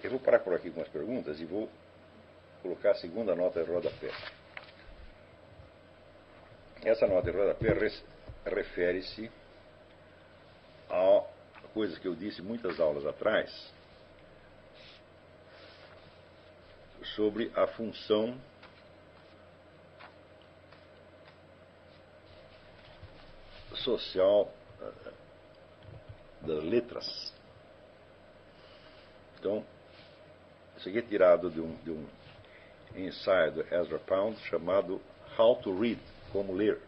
eu 0.02 0.10
vou 0.10 0.18
parar 0.18 0.40
por 0.40 0.53
aqui 0.64 0.70
com 0.70 0.80
as 0.80 0.88
perguntas 0.88 1.38
e 1.40 1.44
vou 1.44 1.68
colocar 2.62 2.92
a 2.92 2.94
segunda 2.94 3.36
nota 3.36 3.62
de 3.62 3.70
rodapé. 3.70 4.10
Essa 6.82 7.06
nota 7.06 7.30
de 7.30 7.36
rodapé 7.36 7.74
refere-se 8.46 9.30
a 10.88 11.22
coisas 11.74 11.98
que 11.98 12.08
eu 12.08 12.14
disse 12.14 12.40
muitas 12.40 12.80
aulas 12.80 13.04
atrás 13.04 13.72
sobre 17.14 17.52
a 17.54 17.66
função 17.66 18.40
social 23.74 24.50
eh, 24.80 25.12
das 26.40 26.64
letras. 26.64 27.34
Então, 29.38 29.66
isso 30.84 30.90
aqui 30.90 30.98
é 30.98 31.02
tirado 31.02 31.50
de 31.50 31.62
um, 31.62 31.74
de 31.76 31.90
um 31.90 32.06
ensaio 32.94 33.52
do 33.52 33.74
Ezra 33.74 33.98
Pound 33.98 34.38
chamado 34.42 35.00
How 35.38 35.56
to 35.56 35.80
Read, 35.80 35.98
Como 36.30 36.52
Ler. 36.52 36.78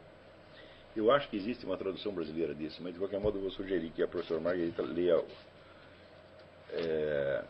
Eu 0.94 1.10
acho 1.10 1.26
que 1.30 1.36
existe 1.36 1.64
uma 1.64 1.78
tradução 1.78 2.12
brasileira 2.12 2.54
disso, 2.54 2.82
mas 2.82 2.92
de 2.92 2.98
qualquer 2.98 3.18
modo 3.18 3.38
eu 3.38 3.42
vou 3.42 3.50
sugerir 3.50 3.90
que 3.90 4.02
a 4.02 4.08
professora 4.08 4.38
Margarita 4.38 4.82
leia, 4.82 5.24
é, 6.72 7.42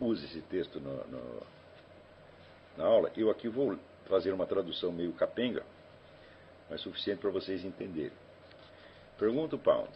use 0.00 0.24
esse 0.26 0.40
texto 0.42 0.78
no, 0.78 1.04
no, 1.08 1.42
na 2.76 2.84
aula. 2.84 3.10
Eu 3.16 3.28
aqui 3.28 3.48
vou 3.48 3.76
fazer 4.08 4.32
uma 4.32 4.46
tradução 4.46 4.92
meio 4.92 5.12
capenga, 5.12 5.64
mas 6.70 6.80
suficiente 6.82 7.18
para 7.18 7.30
vocês 7.30 7.64
entenderem. 7.64 8.12
Pergunta 9.18 9.56
o 9.56 9.58
Pound. 9.58 9.90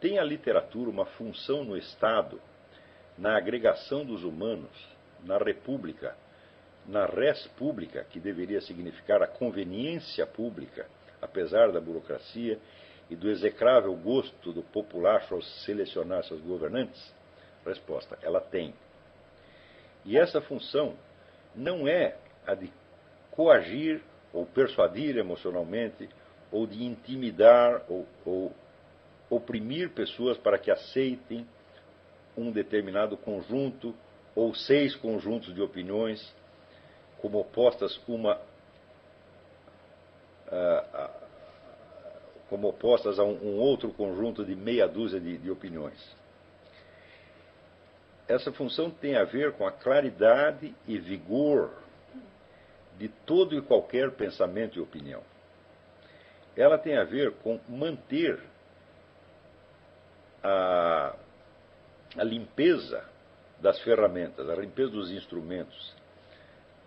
Tem 0.00 0.18
a 0.18 0.24
literatura 0.24 0.88
uma 0.88 1.04
função 1.04 1.62
no 1.62 1.76
Estado 1.76 2.40
na 3.18 3.36
agregação 3.36 4.04
dos 4.04 4.24
humanos, 4.24 4.70
na 5.24 5.38
república, 5.38 6.16
na 6.86 7.06
res 7.06 7.46
pública, 7.58 8.04
que 8.04 8.20
deveria 8.20 8.60
significar 8.60 9.22
a 9.22 9.26
conveniência 9.26 10.26
pública, 10.26 10.86
apesar 11.20 11.72
da 11.72 11.80
burocracia 11.80 12.58
e 13.08 13.16
do 13.16 13.30
execrável 13.30 13.94
gosto 13.96 14.52
do 14.52 14.62
populacho 14.62 15.34
ao 15.34 15.42
selecionar 15.42 16.24
seus 16.24 16.40
governantes? 16.40 17.14
Resposta: 17.64 18.18
ela 18.22 18.40
tem. 18.40 18.74
E 20.04 20.16
essa 20.16 20.40
função 20.40 20.94
não 21.54 21.88
é 21.88 22.16
a 22.46 22.54
de 22.54 22.70
coagir 23.32 24.02
ou 24.32 24.46
persuadir 24.46 25.16
emocionalmente, 25.16 26.08
ou 26.52 26.66
de 26.66 26.84
intimidar 26.84 27.82
ou, 27.88 28.06
ou 28.24 28.52
oprimir 29.28 29.90
pessoas 29.90 30.38
para 30.38 30.58
que 30.58 30.70
aceitem 30.70 31.46
um 32.36 32.50
determinado 32.50 33.16
conjunto 33.16 33.94
ou 34.34 34.54
seis 34.54 34.94
conjuntos 34.94 35.54
de 35.54 35.62
opiniões 35.62 36.34
como 37.20 37.38
opostas 37.38 38.00
uma 38.06 38.40
como 42.48 42.68
opostas 42.68 43.18
a 43.18 43.24
um, 43.24 43.34
um, 43.42 43.58
outro 43.58 43.92
conjunto 43.92 44.44
de 44.44 44.54
meia 44.54 44.86
dúzia 44.86 45.18
de, 45.18 45.36
de 45.38 45.50
opiniões. 45.50 46.16
Essa 48.28 48.52
função 48.52 48.90
tem 48.90 49.16
a 49.16 49.24
ver 49.24 49.52
com 49.52 49.66
a 49.66 49.72
claridade 49.72 50.72
e 50.86 50.98
vigor 50.98 51.72
de 52.96 53.08
todo 53.08 53.56
e 53.56 53.62
qualquer 53.62 54.12
pensamento 54.12 54.78
e 54.78 54.80
opinião. 54.80 55.22
Ela 56.56 56.78
tem 56.78 56.96
a 56.96 57.04
ver 57.04 57.32
com 57.42 57.60
manter 57.68 58.40
a 60.42 61.14
a 62.16 62.24
limpeza 62.24 63.04
das 63.60 63.80
ferramentas, 63.80 64.48
a 64.48 64.54
limpeza 64.54 64.90
dos 64.90 65.10
instrumentos, 65.10 65.94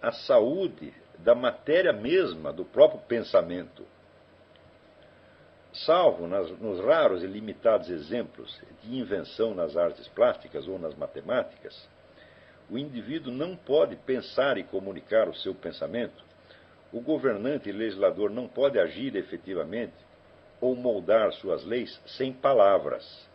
a 0.01 0.11
saúde 0.11 0.93
da 1.19 1.35
matéria 1.35 1.93
mesma 1.93 2.53
do 2.53 2.65
próprio 2.65 3.01
pensamento. 3.01 3.85
Salvo 5.71 6.27
nas, 6.27 6.49
nos 6.59 6.79
raros 6.83 7.23
e 7.23 7.27
limitados 7.27 7.89
exemplos 7.89 8.59
de 8.81 8.97
invenção 8.97 9.53
nas 9.53 9.77
artes 9.77 10.07
plásticas 10.09 10.67
ou 10.67 10.79
nas 10.79 10.95
matemáticas, 10.95 11.87
o 12.69 12.77
indivíduo 12.77 13.31
não 13.31 13.55
pode 13.55 13.95
pensar 13.95 14.57
e 14.57 14.63
comunicar 14.63 15.27
o 15.27 15.35
seu 15.35 15.53
pensamento, 15.53 16.23
o 16.91 17.01
governante 17.01 17.69
e 17.69 17.71
legislador 17.71 18.31
não 18.31 18.47
pode 18.47 18.79
agir 18.79 19.15
efetivamente 19.15 19.93
ou 20.59 20.75
moldar 20.75 21.31
suas 21.33 21.63
leis 21.63 22.01
sem 22.05 22.33
palavras 22.33 23.28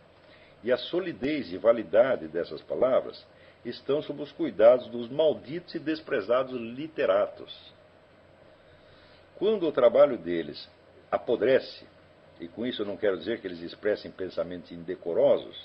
e 0.65 0.71
a 0.71 0.77
solidez 0.77 1.53
e 1.53 1.57
validade 1.57 2.27
dessas 2.27 2.59
palavras 2.63 3.23
estão 3.63 4.01
sob 4.01 4.23
os 4.23 4.31
cuidados 4.31 4.87
dos 4.87 5.07
malditos 5.07 5.75
e 5.75 5.79
desprezados 5.79 6.59
literatos. 6.59 7.55
Quando 9.35 9.67
o 9.67 9.71
trabalho 9.71 10.17
deles 10.17 10.67
apodrece, 11.11 11.85
e 12.39 12.47
com 12.47 12.65
isso 12.65 12.81
eu 12.81 12.85
não 12.85 12.97
quero 12.97 13.15
dizer 13.15 13.39
que 13.39 13.45
eles 13.45 13.61
expressem 13.61 14.09
pensamentos 14.09 14.71
indecorosos, 14.71 15.55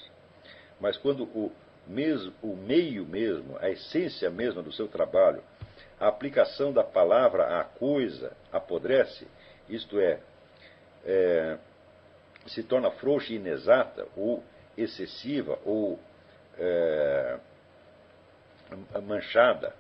mas 0.79 0.99
quando 0.99 1.25
o, 1.25 1.51
mesmo, 1.87 2.35
o 2.43 2.55
meio 2.55 3.07
mesmo, 3.07 3.57
a 3.59 3.71
essência 3.71 4.29
mesma 4.29 4.63
do 4.63 4.71
seu 4.71 4.87
trabalho, 4.87 5.43
a 5.99 6.09
aplicação 6.09 6.75
da 6.75 6.85
palavra 6.85 7.59
à 7.59 7.65
coisa 7.65 8.37
apodrece, 8.53 9.27
isto 9.67 9.99
é, 9.99 10.21
é 11.07 11.59
se 12.47 12.63
torna 12.63 12.91
frouxa 12.91 13.33
e 13.33 13.37
inexata, 13.37 14.07
ou 14.15 14.45
excessiva 14.83 15.59
ou 15.65 15.99
é, 16.59 17.39
manchada, 19.03 19.75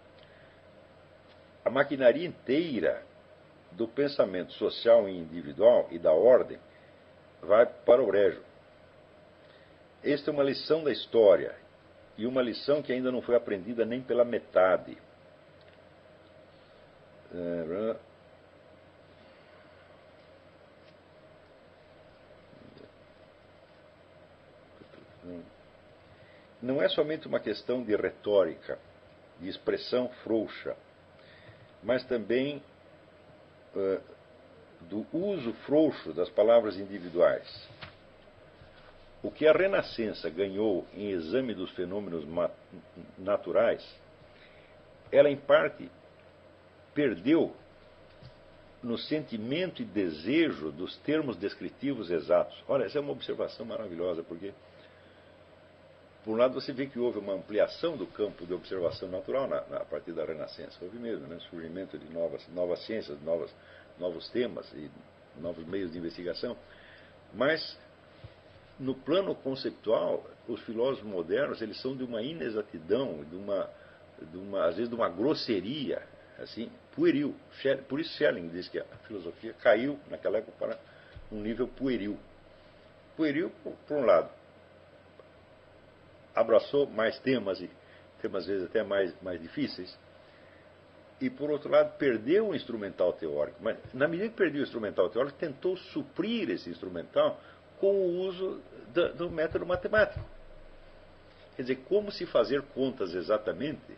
a 1.65 1.71
maquinaria 1.71 2.27
inteira 2.27 3.03
do 3.73 3.87
pensamento 3.87 4.53
social 4.55 5.09
e 5.09 5.17
individual 5.17 5.89
e 5.91 5.99
da 5.99 6.13
ordem 6.13 6.59
vai 7.43 7.67
para 7.67 8.03
o 8.03 8.07
brejo. 8.07 8.43
Esta 10.03 10.31
é 10.31 10.33
uma 10.33 10.43
lição 10.43 10.83
da 10.83 10.91
história 10.91 11.55
e 12.17 12.27
uma 12.27 12.43
lição 12.43 12.83
que 12.83 12.93
ainda 12.93 13.13
não 13.13 13.23
foi 13.23 13.37
aprendida 13.37 13.85
nem 13.85 14.01
pela 14.01 14.25
metade. 14.25 14.97
É, 17.33 17.97
não 26.63 26.83
é 26.83 26.89
somente 26.89 27.27
uma 27.27 27.41
questão 27.41 27.83
de 27.83 27.95
retórica, 27.97 28.79
de 29.41 29.49
expressão 29.49 30.09
frouxa, 30.23 30.77
mas 31.83 32.05
também 32.05 32.63
uh, 33.75 34.01
do 34.83 35.07
uso 35.13 35.53
frouxo 35.65 36.13
das 36.13 36.29
palavras 36.29 36.77
individuais. 36.77 37.69
O 39.23 39.31
que 39.31 39.47
a 39.47 39.53
Renascença 39.53 40.31
ganhou 40.31 40.87
em 40.95 41.11
exame 41.11 41.55
dos 41.55 41.71
fenômenos 41.73 42.25
naturais, 43.19 43.85
ela 45.13 45.29
em 45.29 45.37
parte 45.37 45.91
perdeu 46.95 47.55
no 48.83 48.97
sentimento 48.97 49.83
e 49.83 49.85
desejo 49.85 50.73
dos 50.73 50.97
termos 50.99 51.37
descritivos 51.37 52.11
exatos. 52.11 52.57
Olha, 52.67 52.85
essa 52.85 52.99
é 52.99 53.01
uma 53.01 53.13
observação 53.13 53.67
maravilhosa, 53.67 54.23
porque, 54.23 54.55
por 56.25 56.33
um 56.33 56.37
lado, 56.37 56.55
você 56.55 56.73
vê 56.73 56.87
que 56.87 56.99
houve 56.99 57.19
uma 57.19 57.33
ampliação 57.33 57.97
do 57.97 58.07
campo 58.07 58.45
de 58.45 58.53
observação 58.53 59.09
natural 59.09 59.49
na, 59.49 59.63
na 59.69 59.77
a 59.79 59.85
partir 59.85 60.13
da 60.13 60.25
Renascença. 60.25 60.77
Houve 60.83 60.99
mesmo, 60.99 61.27
né? 61.27 61.39
surgimento 61.49 61.99
de 61.99 62.13
novas, 62.13 62.47
novas 62.49 62.85
ciências, 62.85 63.21
novas, 63.23 63.51
novos 63.99 64.29
temas 64.29 64.71
e 64.75 64.91
novos 65.41 65.67
meios 65.67 65.93
de 65.93 65.99
investigação. 65.99 66.57
Mas, 67.33 67.79
no 68.79 68.95
plano 68.95 69.35
conceptual, 69.35 70.29
os 70.47 70.61
filósofos 70.63 71.09
modernos 71.09 71.63
eles 71.63 71.81
são 71.81 71.97
de 71.97 72.05
uma 72.05 72.21
inexatidão, 72.21 73.25
de 73.25 73.37
uma, 73.37 73.71
de 74.21 74.37
uma, 74.37 74.67
às 74.67 74.77
vezes 74.77 74.91
de 74.91 74.95
uma 74.95 75.09
grosseria 75.09 76.03
assim, 76.39 76.71
pueril. 76.95 77.35
Por 77.89 77.99
isso 77.99 78.13
Schelling 78.15 78.49
diz 78.49 78.69
que 78.69 78.79
a 78.79 78.85
filosofia 79.07 79.55
caiu 79.55 79.99
naquela 80.11 80.39
época 80.39 80.53
para 80.59 80.79
um 81.33 81.41
nível 81.41 81.67
pueril. 81.67 82.19
Pueril, 83.17 83.51
por, 83.63 83.73
por 83.87 83.97
um 83.97 84.05
lado, 84.05 84.31
abraçou 86.41 86.87
mais 86.87 87.19
temas 87.21 87.61
e 87.61 87.71
temas 88.21 88.43
às 88.43 88.49
vezes 88.49 88.67
até 88.67 88.83
mais, 88.83 89.15
mais 89.23 89.41
difíceis, 89.41 89.97
e 91.21 91.29
por 91.29 91.51
outro 91.51 91.71
lado 91.71 91.97
perdeu 91.99 92.49
o 92.49 92.55
instrumental 92.55 93.13
teórico. 93.13 93.59
Mas 93.61 93.77
na 93.93 94.09
medida 94.09 94.29
que 94.31 94.37
perdeu 94.37 94.61
o 94.61 94.65
instrumental 94.65 95.09
teórico, 95.11 95.39
tentou 95.39 95.77
suprir 95.77 96.51
esse 96.51 96.71
instrumental 96.71 97.39
com 97.79 97.93
o 97.93 98.21
uso 98.21 98.61
do, 98.93 99.15
do 99.15 99.31
método 99.31 99.67
matemático. 99.67 100.25
Quer 101.57 101.63
dizer, 101.63 101.77
como 101.89 102.11
se 102.11 102.25
fazer 102.27 102.63
contas 102.63 103.15
exatamente 103.15 103.95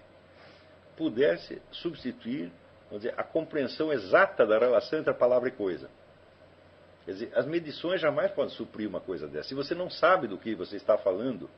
pudesse 0.96 1.62
substituir 1.70 2.50
dizer, 2.98 3.14
a 3.16 3.22
compreensão 3.22 3.92
exata 3.92 4.46
da 4.46 4.58
relação 4.58 4.98
entre 4.98 5.10
a 5.10 5.14
palavra 5.14 5.48
e 5.48 5.52
coisa. 5.52 5.88
Quer 7.04 7.12
dizer, 7.12 7.32
as 7.34 7.46
medições 7.46 8.00
jamais 8.00 8.30
podem 8.32 8.54
suprir 8.54 8.88
uma 8.88 9.00
coisa 9.00 9.26
dessa. 9.26 9.48
Se 9.48 9.54
você 9.54 9.74
não 9.74 9.90
sabe 9.90 10.26
do 10.26 10.38
que 10.38 10.54
você 10.54 10.76
está 10.76 10.96
falando, 10.98 11.50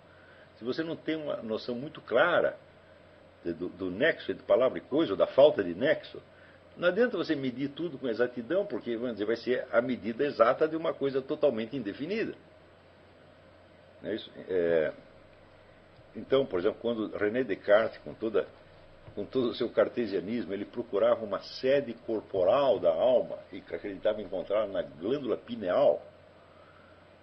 se 0.59 0.65
você 0.65 0.83
não 0.83 0.97
tem 0.97 1.17
uma 1.17 1.37
noção 1.37 1.75
muito 1.75 2.01
clara 2.01 2.57
do, 3.45 3.69
do 3.69 3.91
nexo 3.91 4.31
entre 4.31 4.45
palavra 4.45 4.79
e 4.79 4.81
coisa, 4.81 5.13
ou 5.13 5.17
da 5.17 5.27
falta 5.27 5.63
de 5.63 5.75
nexo, 5.75 6.23
não 6.77 6.89
adianta 6.89 7.17
você 7.17 7.37
medir 7.37 7.69
tudo 7.71 7.99
com 7.99 8.09
exatidão, 8.09 8.67
porque 8.67 8.97
vamos 8.97 9.13
dizer, 9.13 9.25
vai 9.25 9.37
ser 9.37 9.67
a 9.71 9.81
medida 9.81 10.25
exata 10.25 10.67
de 10.67 10.77
uma 10.77 10.93
coisa 10.93 11.23
totalmente 11.23 11.77
indefinida. 11.77 12.35
É 14.03 14.17
é... 14.49 14.93
Então, 16.17 16.45
por 16.47 16.61
exemplo, 16.61 16.79
quando 16.81 17.17
René 17.17 17.43
Descartes, 17.43 17.99
com 17.99 18.15
toda 18.15 18.47
com 19.15 19.25
todo 19.25 19.51
o 19.51 19.55
seu 19.55 19.71
cartesianismo, 19.71 20.53
ele 20.53 20.65
procurava 20.65 21.25
uma 21.25 21.41
sede 21.41 21.95
corporal 22.05 22.81
da 22.81 22.93
alma 22.93 23.39
e 23.53 23.59
acreditava 23.59 24.21
encontrar 24.21 24.67
na 24.67 24.83
glândula 24.83 25.37
pineal. 25.37 26.03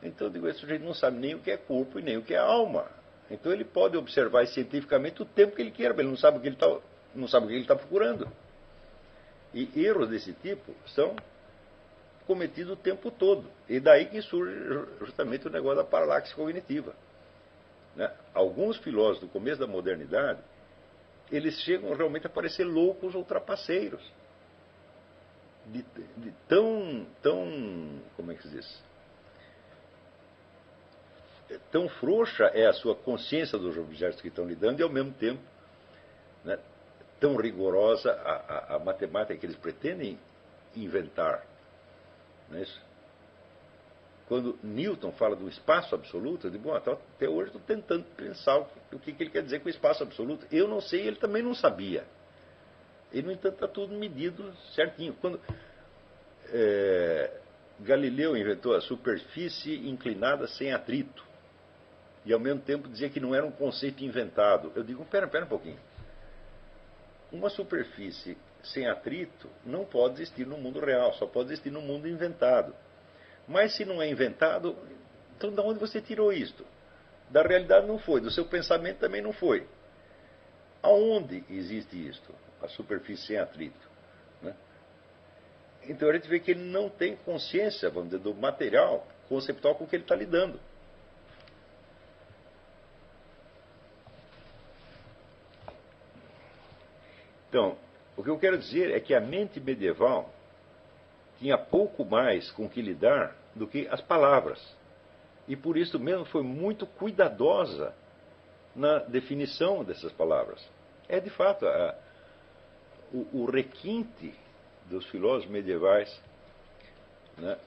Então 0.01 0.29
digo, 0.29 0.47
esse 0.47 0.59
sujeito 0.59 0.85
não 0.85 0.93
sabe 0.93 1.17
nem 1.17 1.35
o 1.35 1.39
que 1.39 1.51
é 1.51 1.57
corpo 1.57 1.99
e 1.99 2.01
nem 2.01 2.17
o 2.17 2.23
que 2.23 2.33
é 2.33 2.37
alma. 2.37 2.89
Então 3.31 3.51
ele 3.51 3.63
pode 3.63 3.97
observar 3.97 4.45
cientificamente 4.47 5.21
o 5.21 5.25
tempo 5.25 5.55
que 5.55 5.61
ele 5.61 5.71
quer, 5.71 5.89
mas 5.89 5.99
ele 5.99 6.09
não 6.09 6.17
sabe 6.17 6.37
o 6.37 6.41
que 6.41 6.47
ele 6.47 6.55
está, 6.55 6.79
não 7.15 7.27
sabe 7.27 7.45
o 7.45 7.49
que 7.49 7.55
ele 7.55 7.61
está 7.61 7.75
procurando. 7.75 8.27
E 9.53 9.69
erros 9.75 10.09
desse 10.09 10.33
tipo 10.33 10.73
são 10.87 11.15
cometidos 12.27 12.73
o 12.73 12.75
tempo 12.75 13.09
todo. 13.09 13.49
E 13.67 13.79
daí 13.79 14.05
que 14.05 14.21
surge 14.21 14.53
justamente 14.99 15.47
o 15.47 15.51
negócio 15.51 15.77
da 15.77 15.83
paralaxe 15.83 16.33
cognitiva. 16.35 16.93
Né? 17.95 18.11
Alguns 18.33 18.77
filósofos 18.77 19.21
do 19.21 19.27
começo 19.27 19.59
da 19.59 19.67
modernidade 19.67 20.39
eles 21.31 21.59
chegam 21.61 21.93
realmente 21.95 22.27
a 22.27 22.29
parecer 22.29 22.65
loucos 22.65 23.15
ou 23.15 23.23
trapaceiros. 23.23 24.01
De, 25.65 25.83
de 26.17 26.31
tão, 26.47 27.05
tão, 27.21 28.01
como 28.17 28.31
é 28.31 28.35
que 28.35 28.43
se 28.43 28.49
diz? 28.49 28.83
Tão 31.71 31.89
frouxa 31.89 32.45
é 32.53 32.65
a 32.65 32.73
sua 32.73 32.95
consciência 32.95 33.57
dos 33.57 33.77
objetos 33.77 34.21
que 34.21 34.27
estão 34.27 34.45
lidando 34.45 34.79
e, 34.79 34.83
ao 34.83 34.89
mesmo 34.89 35.11
tempo, 35.13 35.41
né, 36.43 36.57
tão 37.19 37.35
rigorosa 37.35 38.11
a, 38.11 38.31
a, 38.31 38.75
a, 38.75 38.79
matemática 38.79 39.37
que 39.37 39.45
eles 39.45 39.55
pretendem 39.55 40.17
inventar. 40.75 41.45
Não 42.49 42.57
é 42.57 42.63
isso? 42.63 42.81
Quando 44.27 44.57
Newton 44.63 45.11
fala 45.11 45.35
do 45.35 45.49
espaço 45.49 45.93
absoluto, 45.93 46.47
eu 46.47 46.51
digo, 46.51 46.63
bom, 46.63 46.73
até 46.73 47.27
hoje 47.27 47.47
estou 47.47 47.61
tentando 47.61 48.05
pensar 48.15 48.59
o 48.91 48.99
que, 48.99 49.13
ele 49.19 49.29
quer 49.29 49.43
dizer 49.43 49.59
com 49.59 49.67
espaço 49.67 50.03
absoluto. 50.03 50.47
Eu 50.51 50.67
não 50.67 50.79
sei, 50.79 51.05
ele 51.05 51.17
também 51.17 51.43
não 51.43 51.53
sabia. 51.53 52.05
E, 53.11 53.21
no 53.21 53.31
entanto, 53.31 53.55
está 53.55 53.67
tudo 53.67 53.93
medido 53.93 54.53
certinho. 54.73 55.13
Quando 55.19 55.39
é, 56.47 57.41
Galileu 57.81 58.37
inventou 58.37 58.73
a 58.73 58.81
superfície 58.81 59.87
inclinada 59.87 60.47
sem 60.47 60.71
atrito, 60.71 61.30
e 62.25 62.33
ao 62.33 62.39
mesmo 62.39 62.61
tempo 62.61 62.87
dizia 62.87 63.09
que 63.09 63.19
não 63.19 63.33
era 63.33 63.45
um 63.45 63.51
conceito 63.51 64.03
inventado, 64.03 64.71
eu 64.75 64.83
digo, 64.83 65.03
pera, 65.05 65.27
pera 65.27 65.45
um 65.45 65.49
pouquinho. 65.49 65.79
Uma 67.31 67.49
superfície 67.49 68.37
sem 68.63 68.87
atrito 68.87 69.49
não 69.65 69.85
pode 69.85 70.15
existir 70.15 70.45
no 70.45 70.57
mundo 70.57 70.79
real, 70.79 71.13
só 71.13 71.25
pode 71.25 71.49
existir 71.49 71.71
no 71.71 71.81
mundo 71.81 72.07
inventado. 72.07 72.75
Mas 73.47 73.75
se 73.75 73.85
não 73.85 74.01
é 74.01 74.07
inventado, 74.07 74.77
então 75.35 75.51
de 75.51 75.59
onde 75.61 75.79
você 75.79 75.99
tirou 75.99 76.31
isto? 76.31 76.65
Da 77.29 77.41
realidade 77.41 77.87
não 77.87 77.97
foi, 77.97 78.21
do 78.21 78.29
seu 78.29 78.45
pensamento 78.45 78.99
também 78.99 79.21
não 79.21 79.33
foi. 79.33 79.65
Aonde 80.83 81.43
existe 81.49 82.07
isto? 82.07 82.33
A 82.61 82.67
superfície 82.67 83.27
sem 83.27 83.37
atrito. 83.37 83.89
Né? 84.41 84.53
Então 85.87 86.09
a 86.09 86.13
gente 86.13 86.27
vê 86.27 86.39
que 86.39 86.51
ele 86.51 86.63
não 86.63 86.89
tem 86.89 87.15
consciência, 87.15 87.89
vamos 87.89 88.11
dizer, 88.11 88.21
do 88.21 88.35
material 88.35 89.07
conceptual 89.27 89.75
com 89.75 89.87
que 89.87 89.95
ele 89.95 90.03
está 90.03 90.15
lidando. 90.15 90.59
Então, 97.51 97.75
o 98.15 98.23
que 98.23 98.29
eu 98.29 98.39
quero 98.39 98.57
dizer 98.57 98.91
é 98.91 98.99
que 99.01 99.13
a 99.13 99.19
mente 99.19 99.59
medieval 99.59 100.33
tinha 101.37 101.57
pouco 101.57 102.05
mais 102.05 102.49
com 102.51 102.69
que 102.69 102.81
lidar 102.81 103.35
do 103.53 103.67
que 103.67 103.89
as 103.89 103.99
palavras. 103.99 104.57
E 105.49 105.57
por 105.57 105.75
isso 105.75 105.99
mesmo 105.99 106.23
foi 106.23 106.43
muito 106.43 106.87
cuidadosa 106.87 107.93
na 108.73 108.99
definição 108.99 109.83
dessas 109.83 110.13
palavras. 110.13 110.65
É 111.09 111.19
de 111.19 111.29
fato 111.29 111.67
a, 111.67 111.95
o, 113.11 113.41
o, 113.41 113.45
requinte 113.51 114.33
dos 114.85 115.05
filósofos 115.07 115.51
medievais 115.51 116.21
né, 117.37 117.57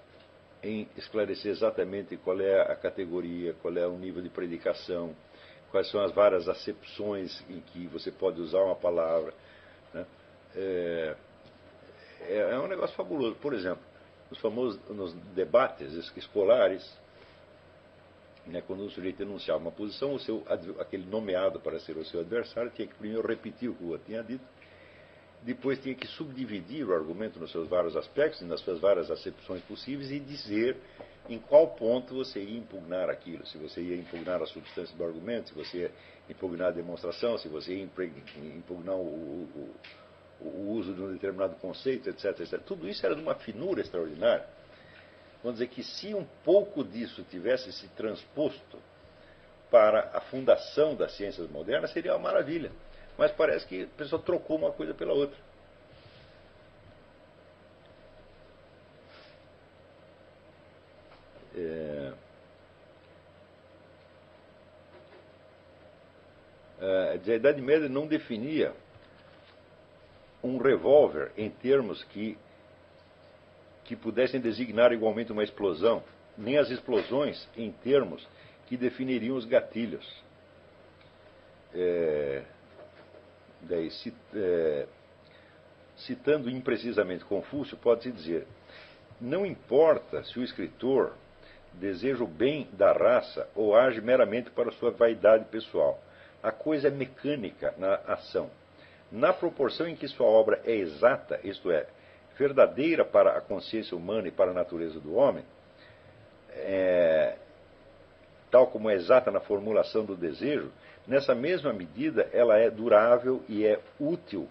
em 0.62 0.88
esclarecer 0.96 1.50
exatamente 1.50 2.16
qual 2.16 2.40
é 2.40 2.62
a 2.62 2.74
categoria, 2.74 3.52
qual 3.60 3.76
é 3.76 3.86
o 3.86 3.98
nível 3.98 4.22
de 4.22 4.30
predicação, 4.30 5.14
quais 5.70 5.90
são 5.90 6.00
as 6.00 6.12
várias 6.12 6.48
acepções 6.48 7.44
em 7.50 7.60
que 7.60 7.86
você 7.88 8.10
pode 8.10 8.40
usar 8.40 8.62
uma 8.62 8.76
palavra. 8.76 9.34
É, 10.54 11.16
é, 12.20 12.36
é 12.38 12.58
um 12.58 12.68
negócio 12.68 12.94
fabuloso. 12.96 13.36
Por 13.36 13.52
exemplo, 13.54 13.82
nos 14.30 14.38
famosos 14.40 14.80
nos 14.88 15.14
debates 15.34 15.92
escolares, 16.16 16.84
né, 18.46 18.62
quando 18.66 18.84
o 18.84 18.90
sujeito 18.90 19.22
enunciava 19.22 19.60
uma 19.60 19.72
posição, 19.72 20.14
o 20.14 20.18
seu, 20.18 20.44
aquele 20.78 21.06
nomeado 21.06 21.60
para 21.60 21.78
ser 21.80 21.96
o 21.96 22.04
seu 22.04 22.20
adversário 22.20 22.70
tinha 22.70 22.86
que 22.86 22.94
primeiro 22.94 23.26
repetir 23.26 23.70
o 23.70 23.74
que 23.74 23.84
o 23.84 23.88
outro 23.88 24.06
tinha 24.06 24.22
dito, 24.22 24.44
depois 25.42 25.78
tinha 25.78 25.94
que 25.94 26.06
subdividir 26.06 26.88
o 26.88 26.94
argumento 26.94 27.38
nos 27.38 27.52
seus 27.52 27.68
vários 27.68 27.96
aspectos, 27.96 28.40
nas 28.42 28.60
suas 28.60 28.80
várias 28.80 29.10
acepções 29.10 29.62
possíveis 29.62 30.10
e 30.10 30.18
dizer 30.18 30.76
em 31.28 31.38
qual 31.38 31.68
ponto 31.68 32.14
você 32.14 32.40
ia 32.40 32.58
impugnar 32.58 33.10
aquilo, 33.10 33.46
se 33.46 33.58
você 33.58 33.80
ia 33.80 33.96
impugnar 33.96 34.42
a 34.42 34.46
substância 34.46 34.96
do 34.96 35.04
argumento, 35.04 35.50
se 35.50 35.54
você 35.54 35.78
ia 35.78 35.90
impugnar 36.30 36.68
a 36.68 36.72
demonstração, 36.72 37.36
se 37.36 37.48
você 37.48 37.74
ia 37.74 37.82
impugnar 37.82 38.96
o, 38.96 39.02
o 39.02 39.74
o 40.48 40.70
uso 40.72 40.92
de 40.92 41.02
um 41.02 41.12
determinado 41.12 41.56
conceito, 41.56 42.08
etc, 42.08 42.40
etc. 42.40 42.60
Tudo 42.60 42.88
isso 42.88 43.04
era 43.04 43.14
de 43.14 43.22
uma 43.22 43.34
finura 43.34 43.80
extraordinária. 43.80 44.46
Vamos 45.42 45.58
dizer 45.58 45.68
que 45.68 45.82
se 45.82 46.14
um 46.14 46.24
pouco 46.44 46.84
disso 46.84 47.24
tivesse 47.30 47.72
se 47.72 47.88
transposto 47.88 48.78
para 49.70 50.10
a 50.14 50.20
fundação 50.20 50.94
das 50.94 51.16
ciências 51.16 51.50
modernas, 51.50 51.90
seria 51.92 52.12
uma 52.12 52.30
maravilha. 52.30 52.70
Mas 53.16 53.32
parece 53.32 53.66
que 53.66 53.84
a 53.84 53.98
pessoa 53.98 54.20
trocou 54.20 54.56
uma 54.56 54.72
coisa 54.72 54.94
pela 54.94 55.12
outra. 55.12 55.36
É... 61.56 62.12
É, 66.80 67.10
a 67.12 67.34
Idade 67.34 67.62
Média 67.62 67.88
não 67.88 68.06
definia 68.06 68.74
um 70.44 70.58
revólver 70.58 71.32
em 71.36 71.50
termos 71.50 72.04
que 72.04 72.36
que 73.84 73.94
pudessem 73.94 74.40
designar 74.40 74.92
igualmente 74.92 75.30
uma 75.30 75.44
explosão, 75.44 76.02
nem 76.38 76.56
as 76.56 76.70
explosões 76.70 77.46
em 77.54 77.70
termos 77.70 78.26
que 78.66 78.78
definiriam 78.78 79.36
os 79.36 79.44
gatilhos. 79.44 80.24
É, 81.74 82.42
daí, 83.60 83.90
é, 84.34 84.86
citando 85.98 86.48
imprecisamente 86.48 87.24
Confúcio, 87.24 87.76
pode-se 87.76 88.10
dizer: 88.10 88.46
não 89.20 89.44
importa 89.44 90.24
se 90.24 90.38
o 90.38 90.42
escritor 90.42 91.14
deseja 91.74 92.22
o 92.22 92.28
bem 92.28 92.68
da 92.72 92.92
raça 92.92 93.48
ou 93.54 93.76
age 93.76 94.00
meramente 94.00 94.50
para 94.50 94.72
sua 94.72 94.90
vaidade 94.90 95.44
pessoal. 95.46 96.00
A 96.42 96.52
coisa 96.52 96.88
é 96.88 96.90
mecânica 96.90 97.74
na 97.76 97.94
ação. 98.06 98.50
Na 99.14 99.32
proporção 99.32 99.86
em 99.86 99.94
que 99.94 100.08
sua 100.08 100.26
obra 100.26 100.60
é 100.64 100.74
exata, 100.74 101.38
isto 101.44 101.70
é, 101.70 101.86
verdadeira 102.36 103.04
para 103.04 103.38
a 103.38 103.40
consciência 103.40 103.96
humana 103.96 104.26
e 104.26 104.32
para 104.32 104.50
a 104.50 104.54
natureza 104.54 104.98
do 104.98 105.14
homem, 105.14 105.44
é, 106.50 107.36
tal 108.50 108.66
como 108.66 108.90
é 108.90 108.94
exata 108.94 109.30
na 109.30 109.38
formulação 109.38 110.04
do 110.04 110.16
desejo, 110.16 110.72
nessa 111.06 111.32
mesma 111.32 111.72
medida 111.72 112.28
ela 112.32 112.58
é 112.58 112.68
durável 112.68 113.40
e 113.48 113.64
é 113.64 113.78
útil. 114.00 114.48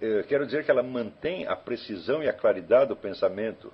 Eu 0.00 0.22
quero 0.22 0.46
dizer 0.46 0.64
que 0.64 0.70
ela 0.70 0.84
mantém 0.84 1.48
a 1.48 1.56
precisão 1.56 2.22
e 2.22 2.28
a 2.28 2.32
claridade 2.32 2.90
do 2.90 2.96
pensamento, 2.96 3.72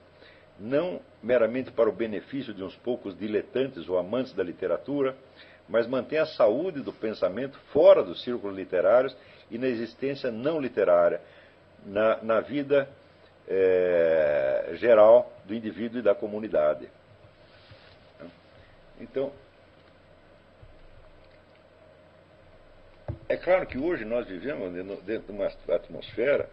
não 0.59 0.98
meramente 1.23 1.70
para 1.70 1.90
o 1.90 1.93
benefício 1.93 2.55
de 2.55 2.64
uns 2.64 2.74
poucos 2.77 3.14
diletantes 3.19 3.86
ou 3.86 3.98
amantes 3.98 4.32
da 4.32 4.43
literatura, 4.43 5.14
mas 5.69 5.87
mantém 5.87 6.19
a 6.19 6.27
saúde 6.27 6.81
do 6.81 6.93
pensamento 6.93 7.59
fora 7.73 8.03
dos 8.03 8.23
círculos 8.23 8.57
literários 8.57 9.17
e 9.51 9.59
na 9.59 9.67
existência 9.67 10.31
não 10.31 10.61
literária, 10.61 11.21
na, 11.85 12.23
na 12.23 12.41
vida 12.41 12.89
é, 13.49 14.73
geral 14.75 15.33
do 15.45 15.55
indivíduo 15.55 15.99
e 15.99 16.03
da 16.03 16.15
comunidade. 16.15 16.89
Então, 19.01 19.33
é 23.29 23.37
claro 23.37 23.67
que 23.67 23.79
hoje 23.79 24.05
nós 24.05 24.27
vivemos 24.27 24.73
dentro 25.03 25.33
de 25.33 25.33
uma 25.33 25.51
atmosfera 25.75 26.49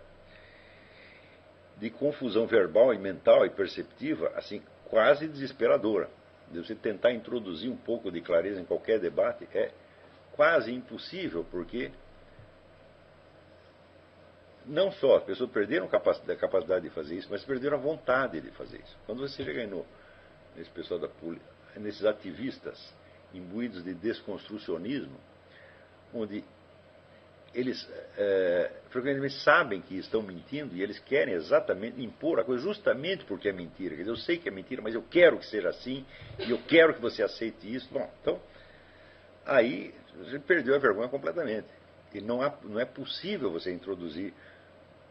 de 1.77 1.89
confusão 1.89 2.45
verbal 2.45 2.93
e 2.93 2.97
mental 2.97 3.45
e 3.45 3.49
perceptiva, 3.49 4.31
assim, 4.35 4.61
quase 4.85 5.27
desesperadora. 5.27 6.09
De 6.51 6.59
você 6.59 6.75
tentar 6.75 7.11
introduzir 7.11 7.69
um 7.69 7.77
pouco 7.77 8.11
de 8.11 8.21
clareza 8.21 8.59
em 8.59 8.65
qualquer 8.65 8.99
debate 8.99 9.47
é 9.53 9.71
quase 10.33 10.73
impossível, 10.73 11.45
porque 11.49 11.91
não 14.65 14.91
só 14.91 15.17
as 15.17 15.23
pessoas 15.23 15.49
perderam 15.51 15.85
a 15.87 16.35
capacidade 16.35 16.81
de 16.81 16.89
fazer 16.89 17.15
isso, 17.15 17.27
mas 17.29 17.43
perderam 17.43 17.77
a 17.77 17.79
vontade 17.79 18.39
de 18.39 18.51
fazer 18.51 18.79
isso. 18.79 18.97
Quando 19.05 19.19
você 19.19 19.43
chega 19.43 19.65
no, 19.67 19.85
nesse 20.55 20.69
pessoal 20.69 20.99
da 20.99 21.09
nesses 21.75 22.05
ativistas 22.05 22.93
imbuídos 23.33 23.83
de 23.83 23.93
desconstrucionismo, 23.93 25.19
onde 26.13 26.43
eles 27.53 27.87
é, 28.17 28.71
frequentemente 28.89 29.35
sabem 29.43 29.81
que 29.81 29.97
estão 29.97 30.21
mentindo 30.21 30.75
e 30.75 30.83
eles 30.83 30.99
querem 30.99 31.33
exatamente 31.33 32.01
impor 32.01 32.39
a 32.39 32.43
coisa 32.43 32.63
justamente 32.63 33.25
porque 33.25 33.49
é 33.49 33.53
mentira. 33.53 33.95
Quer 33.95 34.01
dizer, 34.01 34.11
eu 34.11 34.17
sei 34.17 34.37
que 34.37 34.47
é 34.47 34.51
mentira, 34.51 34.81
mas 34.81 34.93
eu 34.93 35.01
quero 35.01 35.37
que 35.39 35.45
seja 35.47 35.69
assim 35.69 36.05
e 36.39 36.51
eu 36.51 36.59
quero 36.67 36.93
que 36.93 37.01
você 37.01 37.23
aceite 37.23 37.73
isso. 37.73 37.87
Bom, 37.91 38.09
então, 38.21 38.39
aí 39.45 39.93
você 40.17 40.39
perdeu 40.39 40.75
a 40.75 40.79
vergonha 40.79 41.09
completamente. 41.09 41.67
E 42.13 42.21
não, 42.21 42.41
há, 42.41 42.55
não 42.63 42.79
é 42.79 42.85
possível 42.85 43.51
você 43.51 43.71
introduzir 43.71 44.33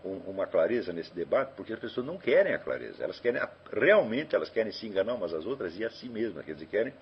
um, 0.05 0.17
uma 0.31 0.47
clareza 0.47 0.93
nesse 0.93 1.15
debate, 1.15 1.53
porque 1.57 1.73
as 1.73 1.79
pessoas 1.79 2.07
não 2.07 2.19
querem 2.19 2.55
a 2.55 2.59
clareza. 2.59 3.03
Elas 3.03 3.19
querem, 3.21 3.41
realmente, 3.73 4.35
elas 4.35 4.51
querem 4.51 4.73
se 4.73 4.87
enganar 4.87 5.15
umas 5.15 5.33
às 5.33 5.45
outras 5.45 5.77
e 5.79 5.85
a 5.85 5.91
si 5.91 6.09
mesmas. 6.09 6.45
Quer 6.45 6.55
dizer, 6.55 6.67
querem 6.67 6.95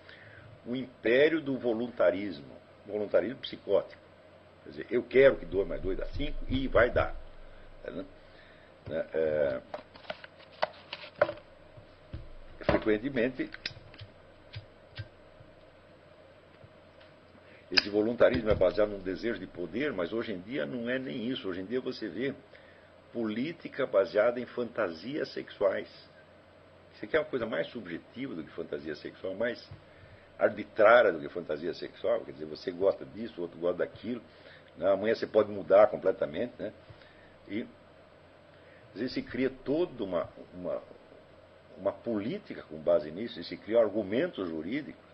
o 0.66 0.74
império 0.74 1.40
do 1.40 1.58
voluntarismo, 1.58 2.56
voluntarismo 2.86 3.38
psicótico. 3.40 4.05
Quer 4.66 4.70
dizer, 4.70 4.86
eu 4.90 5.02
quero 5.05 5.36
que 5.36 5.47
2 5.47 5.68
mais 5.68 5.80
2 5.80 5.97
dá 5.97 6.06
5 6.06 6.44
e 6.48 6.66
vai 6.66 6.90
dar. 6.90 7.14
Né? 7.84 8.05
É, 8.90 9.60
frequentemente, 12.64 13.48
esse 17.70 17.88
voluntarismo 17.88 18.51
é 18.51 18.55
baseado 18.56 18.90
num 18.90 18.98
desejo 18.98 19.38
de 19.38 19.47
poder, 19.47 19.93
mas 19.93 20.12
hoje 20.12 20.32
em 20.32 20.40
dia 20.40 20.66
não 20.66 20.90
é 20.90 20.98
nem 20.98 21.28
isso. 21.28 21.48
Hoje 21.48 21.60
em 21.60 21.64
dia 21.64 21.80
você 21.80 22.09
vê 22.09 22.34
política 23.12 23.86
baseada 23.86 24.40
em 24.40 24.47
fantasias 24.47 25.32
sexuais. 25.32 25.88
Isso 26.94 27.05
aqui 27.05 27.16
é 27.16 27.20
uma 27.20 27.26
coisa 27.26 27.47
mais 27.47 27.68
subjetiva 27.68 28.34
do 28.34 28.43
que 28.43 28.51
fantasia 28.51 28.97
sexual, 28.97 29.34
mais 29.34 29.64
arbitrária 30.38 31.12
do 31.12 31.20
que 31.20 31.28
fantasia 31.28 31.72
sexual. 31.74 32.24
Quer 32.24 32.32
dizer, 32.32 32.47
você 32.47 32.72
gosta 32.72 33.05
disso, 33.05 33.34
o 33.38 33.43
outro 33.43 33.59
gosta 33.59 33.78
daquilo. 33.78 34.22
Né? 34.76 34.90
Amanhã 34.90 35.14
você 35.14 35.26
pode 35.26 35.50
mudar 35.50 35.86
completamente. 35.88 36.52
Né? 36.58 36.72
E 37.48 37.66
às 38.92 39.00
vezes 39.00 39.14
se 39.14 39.22
cria 39.22 39.50
toda 39.50 40.02
uma, 40.02 40.28
uma, 40.54 40.82
uma 41.78 41.92
política 41.92 42.62
com 42.62 42.78
base 42.78 43.10
nisso, 43.10 43.38
e 43.38 43.44
se 43.44 43.56
criam 43.56 43.80
argumentos 43.80 44.48
jurídicos. 44.48 45.04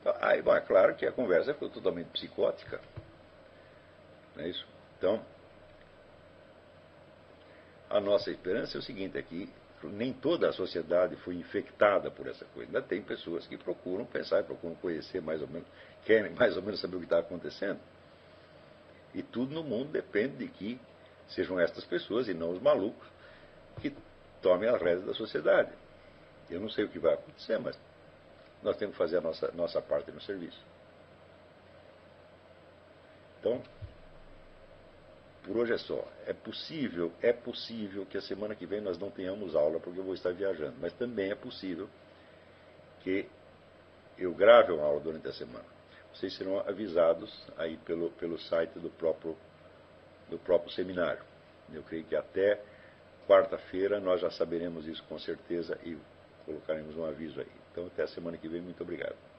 Então, 0.00 0.14
aí, 0.20 0.42
bom, 0.42 0.54
é 0.54 0.60
claro 0.60 0.94
que 0.94 1.06
a 1.06 1.12
conversa 1.12 1.54
ficou 1.54 1.70
totalmente 1.70 2.08
psicótica. 2.08 2.80
Não 4.36 4.44
é 4.44 4.48
isso? 4.48 4.66
Então, 4.98 5.22
a 7.88 8.00
nossa 8.00 8.30
esperança 8.30 8.76
é 8.76 8.80
o 8.80 8.82
seguinte, 8.82 9.18
é 9.18 9.22
que 9.22 9.48
nem 9.84 10.12
toda 10.12 10.48
a 10.48 10.52
sociedade 10.52 11.16
foi 11.16 11.34
infectada 11.34 12.10
por 12.10 12.26
essa 12.26 12.44
coisa. 12.46 12.68
Ainda 12.68 12.82
tem 12.82 13.02
pessoas 13.02 13.46
que 13.46 13.56
procuram 13.56 14.04
pensar, 14.04 14.44
procuram 14.44 14.74
conhecer 14.76 15.20
mais 15.20 15.40
ou 15.42 15.48
menos, 15.48 15.66
querem 16.04 16.32
mais 16.32 16.56
ou 16.56 16.62
menos 16.62 16.80
saber 16.80 16.96
o 16.96 16.98
que 17.00 17.06
está 17.06 17.18
acontecendo. 17.18 17.80
E 19.14 19.22
tudo 19.22 19.54
no 19.54 19.62
mundo 19.62 19.90
depende 19.90 20.38
de 20.38 20.48
que 20.48 20.80
sejam 21.28 21.58
estas 21.60 21.84
pessoas 21.84 22.28
e 22.28 22.34
não 22.34 22.50
os 22.50 22.60
malucos 22.60 23.06
que 23.80 23.94
tomem 24.40 24.68
as 24.68 24.80
rédeas 24.80 25.04
da 25.04 25.14
sociedade. 25.14 25.70
Eu 26.50 26.60
não 26.60 26.68
sei 26.68 26.84
o 26.84 26.88
que 26.88 26.98
vai 26.98 27.14
acontecer, 27.14 27.58
mas 27.58 27.78
nós 28.62 28.76
temos 28.76 28.94
que 28.94 28.98
fazer 28.98 29.18
a 29.18 29.20
nossa, 29.20 29.50
nossa 29.52 29.80
parte 29.80 30.10
no 30.10 30.20
serviço. 30.20 30.60
Então, 33.40 33.62
por 35.42 35.56
hoje 35.56 35.72
é 35.72 35.78
só. 35.78 36.06
É 36.26 36.32
possível, 36.32 37.12
é 37.20 37.32
possível 37.32 38.06
que 38.06 38.16
a 38.16 38.22
semana 38.22 38.54
que 38.54 38.66
vem 38.66 38.80
nós 38.80 38.98
não 38.98 39.10
tenhamos 39.10 39.54
aula 39.54 39.80
porque 39.80 39.98
eu 39.98 40.04
vou 40.04 40.14
estar 40.14 40.32
viajando, 40.32 40.76
mas 40.80 40.92
também 40.94 41.30
é 41.30 41.34
possível 41.34 41.88
que 43.00 43.28
eu 44.16 44.32
grave 44.34 44.72
uma 44.72 44.84
aula 44.84 45.00
durante 45.00 45.26
a 45.28 45.32
semana 45.32 45.71
vocês 46.14 46.36
serão 46.36 46.58
avisados 46.60 47.32
aí 47.56 47.76
pelo, 47.78 48.10
pelo 48.12 48.38
site 48.38 48.78
do 48.78 48.90
próprio, 48.90 49.36
do 50.28 50.38
próprio 50.38 50.70
seminário. 50.72 51.22
Eu 51.72 51.82
creio 51.82 52.04
que 52.04 52.14
até 52.14 52.60
quarta-feira 53.26 54.00
nós 54.00 54.20
já 54.20 54.30
saberemos 54.30 54.86
isso 54.86 55.02
com 55.04 55.18
certeza 55.18 55.78
e 55.84 55.96
colocaremos 56.44 56.96
um 56.96 57.04
aviso 57.04 57.40
aí. 57.40 57.52
Então, 57.70 57.86
até 57.86 58.02
a 58.02 58.08
semana 58.08 58.36
que 58.36 58.48
vem, 58.48 58.60
muito 58.60 58.82
obrigado. 58.82 59.31